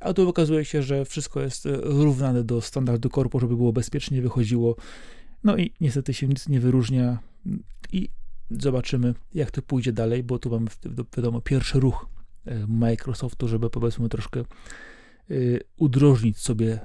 a 0.05 0.13
tu 0.13 0.29
okazuje 0.29 0.65
się, 0.65 0.83
że 0.83 1.05
wszystko 1.05 1.41
jest 1.41 1.65
e, 1.65 1.77
równane 1.81 2.43
do 2.43 2.61
standardu 2.61 3.09
korpo, 3.09 3.39
żeby 3.39 3.57
było 3.57 3.73
bezpiecznie, 3.73 4.21
wychodziło. 4.21 4.75
No 5.43 5.57
i 5.57 5.73
niestety 5.81 6.13
się 6.13 6.27
nic 6.27 6.49
nie 6.49 6.59
wyróżnia 6.59 7.19
i 7.91 8.09
zobaczymy, 8.51 9.13
jak 9.33 9.51
to 9.51 9.61
pójdzie 9.61 9.93
dalej, 9.93 10.23
bo 10.23 10.39
tu 10.39 10.49
mamy, 10.49 10.67
wiadomo, 11.17 11.41
pierwszy 11.41 11.79
ruch 11.79 12.09
e, 12.45 12.67
Microsoftu, 12.67 13.47
żeby 13.47 13.69
powiedzmy 13.69 14.09
troszkę 14.09 14.39
e, 14.39 14.45
udrożnić 15.77 16.37
sobie 16.37 16.79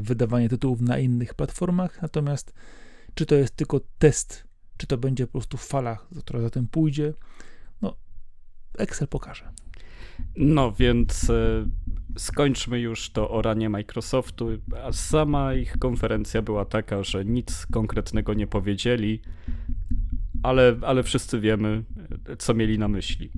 wydawanie 0.00 0.48
tytułów 0.48 0.80
na 0.80 0.98
innych 0.98 1.34
platformach, 1.34 2.02
natomiast 2.02 2.54
czy 3.14 3.26
to 3.26 3.34
jest 3.34 3.56
tylko 3.56 3.80
test, 3.98 4.44
czy 4.76 4.86
to 4.86 4.98
będzie 4.98 5.26
po 5.26 5.32
prostu 5.32 5.56
fala, 5.56 5.98
która 6.18 6.40
za 6.40 6.50
tym 6.50 6.68
pójdzie, 6.68 7.14
no 7.82 7.96
Excel 8.78 9.08
pokaże. 9.08 9.52
No 10.36 10.72
więc 10.72 11.30
skończmy 12.16 12.80
już 12.80 13.10
to 13.10 13.30
oranie 13.30 13.68
Microsoftu, 13.70 14.48
a 14.84 14.92
sama 14.92 15.54
ich 15.54 15.78
konferencja 15.78 16.42
była 16.42 16.64
taka, 16.64 17.02
że 17.02 17.24
nic 17.24 17.66
konkretnego 17.66 18.34
nie 18.34 18.46
powiedzieli, 18.46 19.20
ale, 20.42 20.76
ale 20.82 21.02
wszyscy 21.02 21.40
wiemy, 21.40 21.82
co 22.38 22.54
mieli 22.54 22.78
na 22.78 22.88
myśli. 22.88 23.30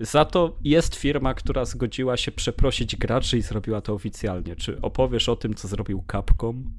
Za 0.00 0.24
to 0.24 0.56
jest 0.64 0.94
firma, 0.94 1.34
która 1.34 1.64
zgodziła 1.64 2.16
się 2.16 2.32
przeprosić 2.32 2.96
graczy 2.96 3.38
i 3.38 3.42
zrobiła 3.42 3.80
to 3.80 3.94
oficjalnie. 3.94 4.56
Czy 4.56 4.80
opowiesz 4.80 5.28
o 5.28 5.36
tym, 5.36 5.54
co 5.54 5.68
zrobił 5.68 6.04
Capcom? 6.12 6.72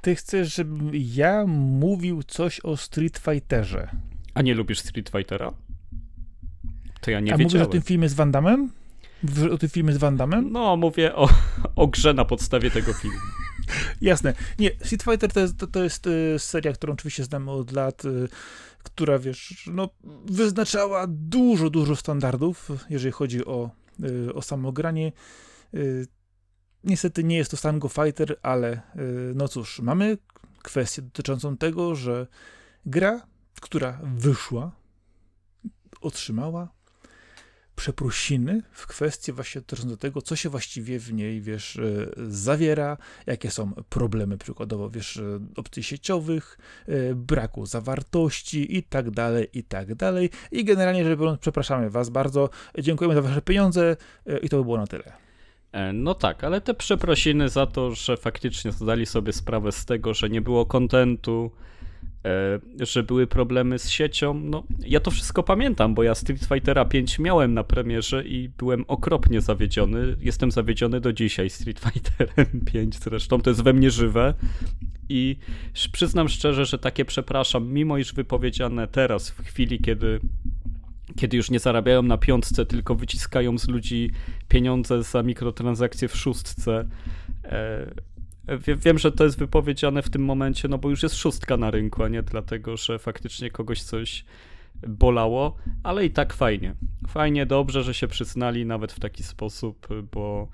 Ty 0.00 0.14
chcesz, 0.14 0.54
żebym 0.54 0.90
ja 0.94 1.46
mówił 1.46 2.22
coś 2.22 2.60
o 2.60 2.76
Street 2.76 3.18
Fighterze. 3.18 3.90
A 4.34 4.42
nie 4.42 4.54
lubisz 4.54 4.78
Street 4.78 5.08
Fightera? 5.08 5.52
To 7.00 7.10
ja 7.10 7.20
nie 7.20 7.34
A 7.34 7.36
wiedziałem. 7.36 7.52
mówisz 7.52 7.68
o 7.68 7.72
tym 7.72 7.82
filmie 7.82 8.08
z 8.08 8.14
Van 8.14 8.30
Damme? 8.32 8.68
O 9.52 9.58
tym 9.58 9.68
filmie 9.68 9.92
z 9.92 9.96
Van 9.96 10.16
Damme? 10.16 10.42
No, 10.42 10.76
mówię 10.76 11.14
o, 11.14 11.28
o 11.76 11.86
grze 11.86 12.14
na 12.14 12.24
podstawie 12.24 12.70
tego 12.70 12.92
filmu. 12.92 13.18
Jasne. 14.00 14.34
Nie, 14.58 14.70
Street 14.70 15.02
Fighter 15.02 15.32
to 15.32 15.40
jest, 15.40 15.58
to, 15.58 15.66
to 15.66 15.82
jest 15.82 16.06
y, 16.06 16.38
seria, 16.38 16.72
którą 16.72 16.92
oczywiście 16.92 17.24
znamy 17.24 17.50
od 17.50 17.72
lat, 17.72 18.04
y, 18.04 18.28
która, 18.82 19.18
wiesz, 19.18 19.70
no, 19.72 19.88
wyznaczała 20.24 21.06
dużo, 21.08 21.70
dużo 21.70 21.96
standardów, 21.96 22.68
jeżeli 22.90 23.12
chodzi 23.12 23.44
o, 23.44 23.70
y, 24.04 24.34
o 24.34 24.42
samo 24.42 24.72
granie. 24.72 25.12
Niestety 26.84 27.24
nie 27.24 27.36
jest 27.36 27.50
to 27.50 27.56
Stango 27.56 27.88
Fighter, 27.88 28.38
ale 28.42 28.80
no 29.34 29.48
cóż, 29.48 29.80
mamy 29.80 30.18
kwestię 30.62 31.02
dotyczącą 31.02 31.56
tego, 31.56 31.94
że 31.94 32.26
gra, 32.86 33.26
która 33.60 34.00
wyszła, 34.02 34.72
otrzymała 36.00 36.68
przeprosiny 37.78 38.62
w 38.72 38.86
kwestii 38.86 39.32
właśnie 39.32 39.60
dotyczące 39.60 39.96
tego, 39.96 40.22
co 40.22 40.36
się 40.36 40.48
właściwie 40.48 40.98
w 40.98 41.12
niej, 41.12 41.40
wiesz, 41.40 41.76
e, 41.76 41.82
zawiera, 42.16 42.96
jakie 43.26 43.50
są 43.50 43.72
problemy 43.88 44.38
przykładowo, 44.38 44.90
wiesz, 44.90 45.16
e, 45.16 45.40
opcji 45.56 45.82
sieciowych, 45.82 46.58
e, 46.86 47.14
braku 47.14 47.66
zawartości 47.66 48.76
i 48.76 48.82
tak 48.82 49.10
dalej, 49.10 49.48
i 49.52 49.64
tak 49.64 49.94
dalej. 49.94 50.30
I 50.52 50.64
generalnie 50.64 51.04
rzecz 51.04 51.18
biorąc, 51.18 51.40
przepraszamy 51.40 51.90
was 51.90 52.10
bardzo, 52.10 52.50
dziękujemy 52.78 53.14
za 53.14 53.22
wasze 53.22 53.42
pieniądze 53.42 53.96
i 54.42 54.48
to 54.48 54.56
by 54.56 54.64
było 54.64 54.76
na 54.76 54.86
tyle. 54.86 55.12
No 55.94 56.14
tak, 56.14 56.44
ale 56.44 56.60
te 56.60 56.74
przeprosiny 56.74 57.48
za 57.48 57.66
to, 57.66 57.94
że 57.94 58.16
faktycznie 58.16 58.72
zdali 58.72 59.06
sobie 59.06 59.32
sprawę 59.32 59.72
z 59.72 59.84
tego, 59.84 60.14
że 60.14 60.28
nie 60.28 60.40
było 60.40 60.66
kontentu, 60.66 61.50
że 62.80 63.02
były 63.02 63.26
problemy 63.26 63.78
z 63.78 63.90
siecią. 63.90 64.34
No, 64.34 64.64
ja 64.86 65.00
to 65.00 65.10
wszystko 65.10 65.42
pamiętam, 65.42 65.94
bo 65.94 66.02
ja 66.02 66.14
Street 66.14 66.44
Fightera 66.44 66.84
5 66.84 67.18
miałem 67.18 67.54
na 67.54 67.64
premierze 67.64 68.24
i 68.24 68.48
byłem 68.48 68.84
okropnie 68.88 69.40
zawiedziony. 69.40 70.16
Jestem 70.20 70.50
zawiedziony 70.50 71.00
do 71.00 71.12
dzisiaj 71.12 71.50
Street 71.50 71.80
Fighterem 71.84 72.60
5 72.72 72.98
zresztą, 72.98 73.40
to 73.40 73.50
jest 73.50 73.62
we 73.62 73.72
mnie 73.72 73.90
żywe. 73.90 74.34
I 75.08 75.36
przyznam 75.92 76.28
szczerze, 76.28 76.66
że 76.66 76.78
takie 76.78 77.04
przepraszam, 77.04 77.72
mimo 77.72 77.98
iż 77.98 78.14
wypowiedziane 78.14 78.88
teraz, 78.88 79.30
w 79.30 79.42
chwili, 79.42 79.80
kiedy 79.80 80.20
kiedy 81.16 81.36
już 81.36 81.50
nie 81.50 81.58
zarabiają 81.58 82.02
na 82.02 82.18
piątce, 82.18 82.66
tylko 82.66 82.94
wyciskają 82.94 83.58
z 83.58 83.68
ludzi 83.68 84.10
pieniądze 84.48 85.02
za 85.02 85.22
mikrotransakcje 85.22 86.08
w 86.08 86.16
szóstce. 86.16 86.88
Wiem, 88.76 88.98
że 88.98 89.12
to 89.12 89.24
jest 89.24 89.38
wypowiedziane 89.38 90.02
w 90.02 90.10
tym 90.10 90.24
momencie, 90.24 90.68
no 90.68 90.78
bo 90.78 90.90
już 90.90 91.02
jest 91.02 91.16
szóstka 91.16 91.56
na 91.56 91.70
rynku, 91.70 92.02
a 92.02 92.08
nie 92.08 92.22
dlatego, 92.22 92.76
że 92.76 92.98
faktycznie 92.98 93.50
kogoś 93.50 93.82
coś 93.82 94.24
bolało, 94.88 95.56
ale 95.82 96.06
i 96.06 96.10
tak 96.10 96.32
fajnie. 96.32 96.74
Fajnie, 97.08 97.46
dobrze, 97.46 97.82
że 97.82 97.94
się 97.94 98.08
przyznali 98.08 98.66
nawet 98.66 98.92
w 98.92 99.00
taki 99.00 99.22
sposób, 99.22 99.88
bo 100.12 100.48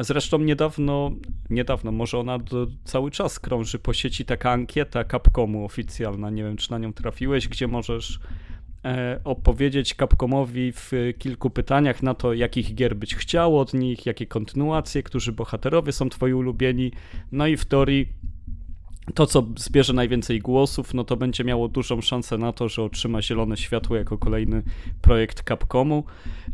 zresztą 0.00 0.38
niedawno, 0.38 1.10
niedawno, 1.50 1.92
może 1.92 2.18
ona 2.18 2.38
do, 2.38 2.66
cały 2.84 3.10
czas 3.10 3.40
krąży 3.40 3.78
po 3.78 3.92
sieci 3.92 4.24
taka 4.24 4.50
ankieta 4.50 5.04
Capcomu 5.04 5.64
oficjalna, 5.64 6.30
nie 6.30 6.44
wiem 6.44 6.56
czy 6.56 6.70
na 6.70 6.78
nią 6.78 6.92
trafiłeś, 6.92 7.48
gdzie 7.48 7.68
możesz 7.68 8.20
opowiedzieć 9.24 9.94
Capcomowi 9.94 10.72
w 10.72 10.92
kilku 11.18 11.50
pytaniach 11.50 12.02
na 12.02 12.14
to, 12.14 12.34
jakich 12.34 12.74
gier 12.74 12.96
być 12.96 13.14
chciał 13.14 13.58
od 13.58 13.74
nich, 13.74 14.06
jakie 14.06 14.26
kontynuacje, 14.26 15.02
którzy 15.02 15.32
bohaterowie 15.32 15.92
są 15.92 16.08
twoi 16.08 16.32
ulubieni. 16.32 16.92
No 17.32 17.46
i 17.46 17.56
w 17.56 17.64
teorii 17.64 18.08
to, 19.14 19.26
co 19.26 19.46
zbierze 19.56 19.92
najwięcej 19.92 20.40
głosów, 20.40 20.94
no 20.94 21.04
to 21.04 21.16
będzie 21.16 21.44
miało 21.44 21.68
dużą 21.68 22.00
szansę 22.00 22.38
na 22.38 22.52
to, 22.52 22.68
że 22.68 22.82
otrzyma 22.82 23.22
zielone 23.22 23.56
światło 23.56 23.96
jako 23.96 24.18
kolejny 24.18 24.62
projekt 25.00 25.48
Capcomu. 25.48 26.04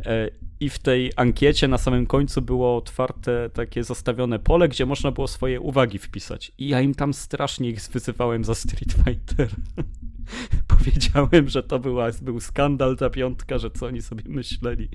E, 0.05 0.29
I 0.59 0.69
w 0.69 0.79
tej 0.79 1.11
ankiecie 1.15 1.67
na 1.67 1.77
samym 1.77 2.05
końcu 2.05 2.41
było 2.41 2.77
otwarte 2.77 3.49
takie 3.53 3.83
zostawione 3.83 4.39
pole, 4.39 4.69
gdzie 4.69 4.85
można 4.85 5.11
było 5.11 5.27
swoje 5.27 5.61
uwagi 5.61 5.97
wpisać. 5.97 6.51
I 6.57 6.67
ja 6.67 6.81
im 6.81 6.95
tam 6.95 7.13
strasznie 7.13 7.69
ich 7.69 7.81
wyzywałem 7.81 8.43
za 8.43 8.55
Street 8.55 8.93
Fighter. 8.93 9.49
powiedziałem, 10.77 11.49
że 11.49 11.63
to 11.63 11.79
była, 11.79 12.09
był 12.21 12.39
skandal 12.39 12.97
ta 12.97 13.09
piątka, 13.09 13.57
że 13.57 13.71
co 13.71 13.85
oni 13.85 14.01
sobie 14.01 14.23
myśleli. 14.27 14.89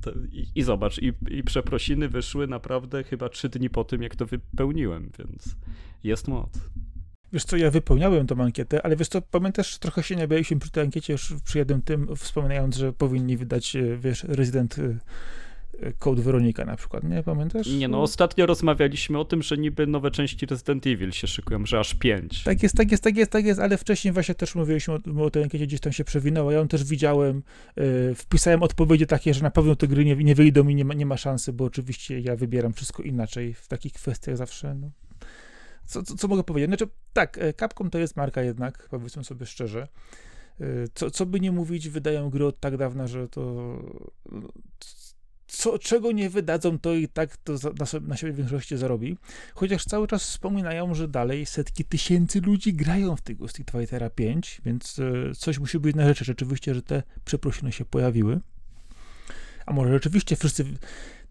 To, 0.00 0.10
i, 0.32 0.46
i, 0.54 0.62
zobacz, 0.62 0.98
i, 0.98 1.12
i 1.30 1.42
przeprosiny 1.42 2.08
wyszły 2.08 2.46
naprawdę 2.46 3.04
chyba 3.04 3.28
trzy 3.28 3.48
dni 3.48 3.70
po 3.70 3.84
tym, 3.84 4.02
jak 4.02 4.16
to 4.16 4.26
wypełniłem, 4.26 5.10
więc 5.18 5.56
jest 6.04 6.28
moc. 6.28 6.50
Wiesz 7.32 7.44
co, 7.44 7.56
ja 7.56 7.70
wypełniałem 7.70 8.26
tą 8.26 8.42
ankietę, 8.42 8.82
ale 8.82 8.96
wiesz 8.96 9.08
co, 9.08 9.22
pamiętasz, 9.22 9.78
trochę 9.78 10.02
się 10.02 10.16
się 10.42 10.58
przy 10.58 10.70
tej 10.70 10.82
ankiecie 10.82 11.12
już 11.12 11.34
przy 11.44 11.58
jednym 11.58 11.82
tym, 11.82 12.16
wspominając, 12.16 12.76
że 12.76 12.92
powinni 12.92 13.36
wydać, 13.36 13.76
e, 13.76 13.96
wiesz, 13.96 14.24
rezydent 14.24 14.78
e, 14.78 14.98
Code 15.98 16.22
Weronika 16.22 16.64
na 16.64 16.76
przykład, 16.76 17.04
nie 17.04 17.22
pamiętasz? 17.22 17.66
Nie, 17.66 17.88
no 17.88 18.02
ostatnio 18.02 18.46
rozmawialiśmy 18.46 19.18
o 19.18 19.24
tym, 19.24 19.42
że 19.42 19.58
niby 19.58 19.86
nowe 19.86 20.10
części 20.10 20.46
Resident 20.46 20.86
Evil 20.86 21.12
się 21.12 21.26
szykują, 21.26 21.66
że 21.66 21.78
aż 21.78 21.94
pięć. 21.94 22.44
Tak 22.44 22.62
jest, 22.62 22.76
tak 22.76 22.90
jest, 22.90 23.02
tak 23.02 23.16
jest, 23.16 23.30
tak 23.30 23.44
jest, 23.44 23.60
ale 23.60 23.76
wcześniej 23.76 24.12
właśnie 24.12 24.34
też 24.34 24.54
mówiliśmy 24.54 24.94
o, 24.94 25.24
o 25.24 25.30
tej 25.30 25.42
ankiecie, 25.42 25.66
gdzieś 25.66 25.80
tam 25.80 25.92
się 25.92 26.04
przewinęło, 26.04 26.52
ja 26.52 26.58
ją 26.58 26.68
też 26.68 26.84
widziałem, 26.84 27.42
yy, 27.76 28.14
wpisałem 28.14 28.62
odpowiedzi 28.62 29.06
takie, 29.06 29.34
że 29.34 29.42
na 29.42 29.50
pewno 29.50 29.76
te 29.76 29.88
gry 29.88 30.04
nie, 30.04 30.16
nie 30.16 30.34
wyjdą 30.34 30.68
i 30.68 30.74
nie 30.74 30.84
ma, 30.84 30.94
nie 30.94 31.06
ma 31.06 31.16
szansy, 31.16 31.52
bo 31.52 31.64
oczywiście 31.64 32.20
ja 32.20 32.36
wybieram 32.36 32.72
wszystko 32.72 33.02
inaczej 33.02 33.54
w 33.54 33.68
takich 33.68 33.92
kwestiach 33.92 34.36
zawsze, 34.36 34.74
no. 34.74 34.90
Co, 35.84 36.02
co, 36.02 36.14
co 36.16 36.28
mogę 36.28 36.44
powiedzieć? 36.44 36.70
Znaczy, 36.70 36.92
tak, 37.12 37.38
e, 37.38 37.52
Capcom 37.52 37.90
to 37.90 37.98
jest 37.98 38.16
marka 38.16 38.42
jednak, 38.42 38.88
powiedzmy 38.90 39.24
sobie 39.24 39.46
szczerze. 39.46 39.88
E, 40.60 40.64
co, 40.94 41.10
co 41.10 41.26
by 41.26 41.40
nie 41.40 41.52
mówić, 41.52 41.88
wydają 41.88 42.30
gry 42.30 42.46
od 42.46 42.60
tak 42.60 42.76
dawna, 42.76 43.06
że 43.06 43.28
to 43.28 43.74
co, 45.48 45.78
czego 45.78 46.12
nie 46.12 46.30
wydadzą, 46.30 46.78
to 46.78 46.94
i 46.94 47.08
tak 47.08 47.36
to 47.36 47.52
na, 47.78 47.86
sobie, 47.86 48.08
na 48.08 48.16
siebie 48.16 48.32
w 48.32 48.36
większości 48.36 48.76
zarobi. 48.76 49.16
Chociaż 49.54 49.84
cały 49.84 50.06
czas 50.06 50.22
wspominają, 50.22 50.94
że 50.94 51.08
dalej 51.08 51.46
setki 51.46 51.84
tysięcy 51.84 52.40
ludzi 52.40 52.74
grają 52.74 53.16
w 53.16 53.22
tego 53.22 53.48
Street 53.48 53.70
Fightera 53.70 54.10
5, 54.10 54.60
więc 54.64 54.98
e, 54.98 55.34
coś 55.34 55.58
musi 55.58 55.78
być 55.78 55.96
na 55.96 56.08
rzeczy 56.08 56.24
rzeczywiście, 56.24 56.74
że 56.74 56.82
te 56.82 57.02
przeprosiny 57.24 57.72
się 57.72 57.84
pojawiły. 57.84 58.40
A 59.66 59.72
może 59.72 59.92
rzeczywiście 59.92 60.36
wszyscy 60.36 60.64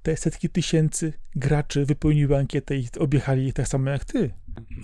te 0.04 0.18
setki 0.18 0.50
tysięcy 0.50 1.14
graczy 1.36 1.86
wypełniły 1.86 2.38
ankietę 2.38 2.78
i 2.78 2.88
objechali 3.00 3.54
tak 3.54 3.68
samo 3.68 3.90
jak 3.90 4.06
ty. 4.06 4.32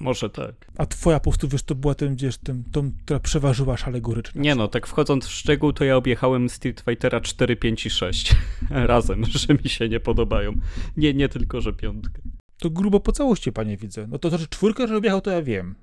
Może 0.02 0.30
tak. 0.30 0.56
A 0.78 0.86
twoja 0.86 1.20
po 1.20 1.24
prostu, 1.24 1.48
wiesz, 1.48 1.64
to 1.64 1.76
była 1.76 1.96
ten, 1.96 2.16
wiesz, 2.16 2.38
tym, 2.38 2.64
tą, 2.72 2.92
która 3.06 3.20
przeważyła 3.20 3.78
szale 3.78 4.02
gorycz. 4.02 4.36
Nie 4.36 4.56
no, 4.56 4.68
tak 4.68 4.88
wchodząc 4.88 5.28
w 5.28 5.32
szczegół, 5.32 5.74
to 5.74 5.84
ja 5.84 5.98
objechałem 5.98 6.50
Street 6.50 6.82
Fightera 6.82 7.22
4, 7.22 7.56
5 7.56 7.86
i 7.86 7.90
6 7.90 8.36
razem, 8.70 9.26
że 9.34 9.54
mi 9.64 9.70
się 9.70 9.90
nie 9.90 10.00
podobają. 10.00 10.54
Nie, 10.98 11.14
nie 11.14 11.30
tylko, 11.30 11.62
że 11.62 11.74
piątkę. 11.74 12.22
To 12.60 12.70
grubo 12.70 13.00
po 13.00 13.12
całości, 13.12 13.52
panie 13.52 13.78
widzę. 13.78 14.08
No 14.08 14.20
to 14.20 14.30
znaczy 14.30 14.48
czwórkę, 14.48 14.88
że 14.88 14.98
objechał, 14.98 15.22
to 15.22 15.32
ja 15.32 15.42
wiem. 15.42 15.76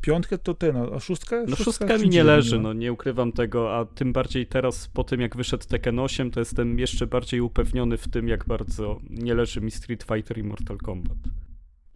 Piątkę 0.00 0.38
to 0.38 0.54
ten, 0.54 0.76
a 0.76 1.00
szóstkę? 1.00 1.44
No 1.48 1.56
szóstka 1.56 1.98
mi 1.98 2.08
nie 2.08 2.24
leży, 2.24 2.60
no 2.60 2.72
nie 2.72 2.92
ukrywam 2.92 3.32
tego, 3.32 3.76
a 3.76 3.84
tym 3.84 4.12
bardziej 4.12 4.46
teraz 4.46 4.88
po 4.88 5.04
tym 5.04 5.20
jak 5.20 5.36
wyszedł 5.36 5.64
Tekken 5.68 5.98
8, 5.98 6.30
to 6.30 6.40
jestem 6.40 6.78
jeszcze 6.78 7.06
bardziej 7.06 7.40
upewniony 7.40 7.96
w 7.96 8.08
tym, 8.08 8.28
jak 8.28 8.44
bardzo 8.44 9.00
nie 9.10 9.34
leży 9.34 9.60
mi 9.60 9.70
Street 9.70 10.02
Fighter 10.02 10.38
i 10.38 10.42
Mortal 10.42 10.78
Kombat. 10.78 11.18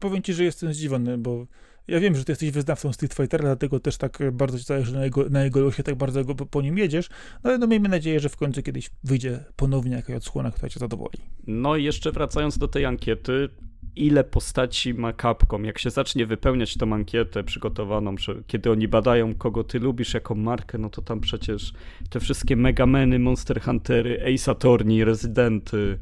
Powiem 0.01 0.23
ci, 0.23 0.35
że 0.35 0.45
jestem 0.45 0.75
zdziwiony, 0.75 1.19
bo 1.19 1.47
ja 1.89 2.01
wiem, 2.01 2.15
że 2.15 2.25
ty 2.25 2.33
jesteś 2.33 2.51
wyznawcą 2.51 2.93
Street 2.93 3.15
Fightera, 3.15 3.43
dlatego 3.43 3.81
też 3.81 3.97
tak 3.97 4.19
bardzo 4.33 4.59
ci 4.59 4.65
zależy 4.65 4.95
na 4.95 5.05
jego, 5.05 5.29
na 5.29 5.45
jego 5.45 5.61
losie, 5.61 5.83
tak 5.83 5.95
bardzo 5.95 6.25
go, 6.25 6.35
po 6.35 6.63
nim 6.63 6.79
jedziesz, 6.79 7.09
no 7.45 7.51
ale 7.51 7.59
no 7.59 7.67
miejmy 7.67 7.89
nadzieję, 7.89 8.21
że 8.21 8.29
w 8.29 8.37
końcu 8.37 8.63
kiedyś 8.63 8.91
wyjdzie 9.05 9.45
ponownie 9.57 9.97
jakaś 9.97 10.17
odsłona, 10.17 10.51
która 10.51 10.69
cię 10.69 10.81
zadowoli. 10.81 11.19
No 11.47 11.77
i 11.77 11.85
jeszcze 11.85 12.13
wracając 12.13 12.59
do 12.59 12.69
tej 12.69 12.85
ankiety, 12.85 13.49
ile 13.97 14.25
postaci 14.25 14.95
ma 14.95 15.13
Capcom. 15.13 15.65
Jak 15.65 15.79
się 15.79 15.91
zacznie 15.91 16.27
wypełniać 16.27 16.77
tą 16.77 16.93
ankietę 16.93 17.45
przygotowaną, 17.45 18.15
kiedy 18.47 18.71
oni 18.71 18.89
badają, 18.89 19.35
kogo 19.35 19.65
ty 19.65 19.79
lubisz 19.79 20.15
jako 20.15 20.35
markę, 20.35 20.79
no 20.79 20.91
to 20.91 21.03
tam 21.03 21.21
przecież 21.21 21.73
te 22.11 22.21
wszystkie 22.21 22.57
Megameny, 22.57 23.19
Monster 23.19 23.63
Huntery, 23.63 24.35
Ace 24.35 24.51
Attorney, 24.51 25.05
Rezydenty. 25.05 25.99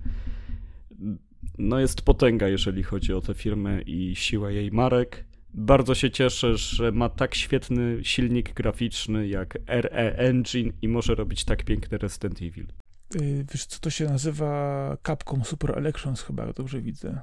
No 1.58 1.80
jest 1.80 2.02
potęga, 2.02 2.48
jeżeli 2.48 2.82
chodzi 2.82 3.12
o 3.14 3.20
tę 3.20 3.34
firmę 3.34 3.82
i 3.82 4.16
siłę 4.16 4.54
jej 4.54 4.70
marek. 4.70 5.24
Bardzo 5.54 5.94
się 5.94 6.10
cieszę, 6.10 6.56
że 6.56 6.92
ma 6.92 7.08
tak 7.08 7.34
świetny 7.34 7.98
silnik 8.02 8.54
graficzny 8.54 9.28
jak 9.28 9.58
RE 9.66 10.16
Engine 10.18 10.72
i 10.82 10.88
może 10.88 11.14
robić 11.14 11.44
tak 11.44 11.64
piękny 11.64 11.98
Resident 11.98 12.42
Evil. 12.42 12.66
Yy, 13.14 13.44
wiesz, 13.52 13.66
co 13.66 13.80
to 13.80 13.90
się 13.90 14.04
nazywa 14.04 14.96
Capcom 15.06 15.44
Super 15.44 15.78
Elections 15.78 16.22
chyba, 16.22 16.52
dobrze 16.52 16.80
widzę. 16.80 17.20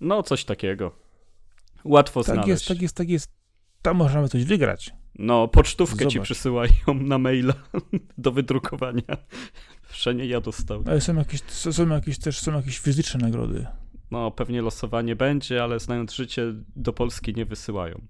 No, 0.00 0.22
coś 0.22 0.44
takiego. 0.44 0.92
Łatwo 1.84 2.24
tak 2.24 2.34
znaleźć. 2.34 2.48
Jest, 2.48 2.68
tak 2.68 2.82
jest, 2.82 2.96
tak 2.96 3.08
jest. 3.08 3.30
Tam 3.82 3.96
możemy 3.96 4.28
coś 4.28 4.44
wygrać. 4.44 4.94
No, 5.18 5.48
pocztówkę 5.48 5.98
Zobacz. 5.98 6.12
ci 6.12 6.20
przysyłają 6.20 6.72
na 7.00 7.18
maila 7.18 7.54
do 8.18 8.32
wydrukowania. 8.32 9.16
Wszędzie 9.90 10.26
ja 10.26 10.40
dostałem. 10.40 10.84
Ale 10.88 11.00
są 11.00 11.14
jakieś, 11.16 11.42
są 11.48 11.88
jakieś 11.88 12.18
też 12.18 12.38
są 12.38 12.56
jakieś 12.56 12.78
fizyczne 12.78 13.20
nagrody. 13.20 13.66
No, 14.10 14.30
pewnie 14.30 14.62
losowanie 14.62 15.16
będzie, 15.16 15.62
ale 15.62 15.80
znając 15.80 16.14
życie, 16.14 16.54
do 16.76 16.92
Polski 16.92 17.34
nie 17.34 17.44
wysyłają. 17.44 18.00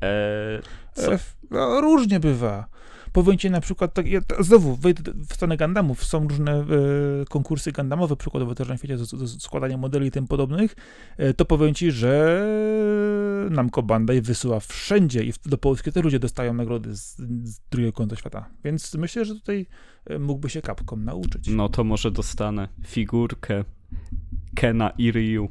Eee, 0.00 0.60
e, 0.98 1.18
no, 1.50 1.80
różnie 1.80 2.20
bywa. 2.20 2.66
Powiem 3.12 3.38
ci 3.38 3.50
na 3.50 3.60
przykład, 3.60 3.94
tak, 3.94 4.06
ja, 4.06 4.20
znowu 4.40 4.76
wejdę 4.76 5.12
w 5.28 5.34
stronę 5.34 5.56
Gundamów, 5.56 6.04
są 6.04 6.28
różne 6.28 6.52
e, 6.52 6.64
konkursy 7.28 7.72
Gundamowe, 7.72 8.16
przykładowo 8.16 8.54
też 8.54 8.68
na 8.68 8.76
świecie 8.76 8.96
do, 8.96 9.16
do 9.16 9.28
składania 9.28 9.76
modeli 9.76 10.06
i 10.06 10.10
tym 10.10 10.26
podobnych, 10.26 10.76
e, 11.16 11.34
to 11.34 11.44
powiem 11.44 11.74
ci, 11.74 11.90
że 11.90 12.44
Namco 13.50 13.82
Bandai 13.82 14.20
wysyła 14.20 14.60
wszędzie 14.60 15.24
i 15.24 15.32
do 15.46 15.58
Polski 15.58 15.92
te 15.92 16.02
ludzie 16.02 16.18
dostają 16.18 16.54
nagrody 16.54 16.96
z, 16.96 17.16
z 17.44 17.60
drugiego 17.70 17.92
końca 17.92 18.16
świata. 18.16 18.48
Więc 18.64 18.94
myślę, 18.94 19.24
że 19.24 19.34
tutaj 19.34 19.66
e, 20.06 20.18
mógłby 20.18 20.50
się 20.50 20.62
Capcom 20.62 21.04
nauczyć. 21.04 21.48
No 21.48 21.68
to 21.68 21.84
może 21.84 22.10
dostanę 22.10 22.68
figurkę 22.86 23.64
Kena 24.54 24.90
i 24.90 25.12
Ryu. 25.12 25.48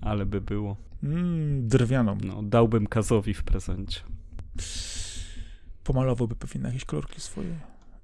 Ale 0.00 0.26
by 0.26 0.40
było. 0.40 0.76
Mm, 1.02 1.68
drewnianą. 1.68 2.18
No, 2.24 2.42
dałbym 2.42 2.86
Kazowi 2.86 3.34
w 3.34 3.44
prezencie 3.44 4.00
pomalowałby 5.86 6.36
pewnie 6.36 6.60
na 6.60 6.68
jakieś 6.68 6.84
kolorki 6.84 7.20
swoje 7.20 7.56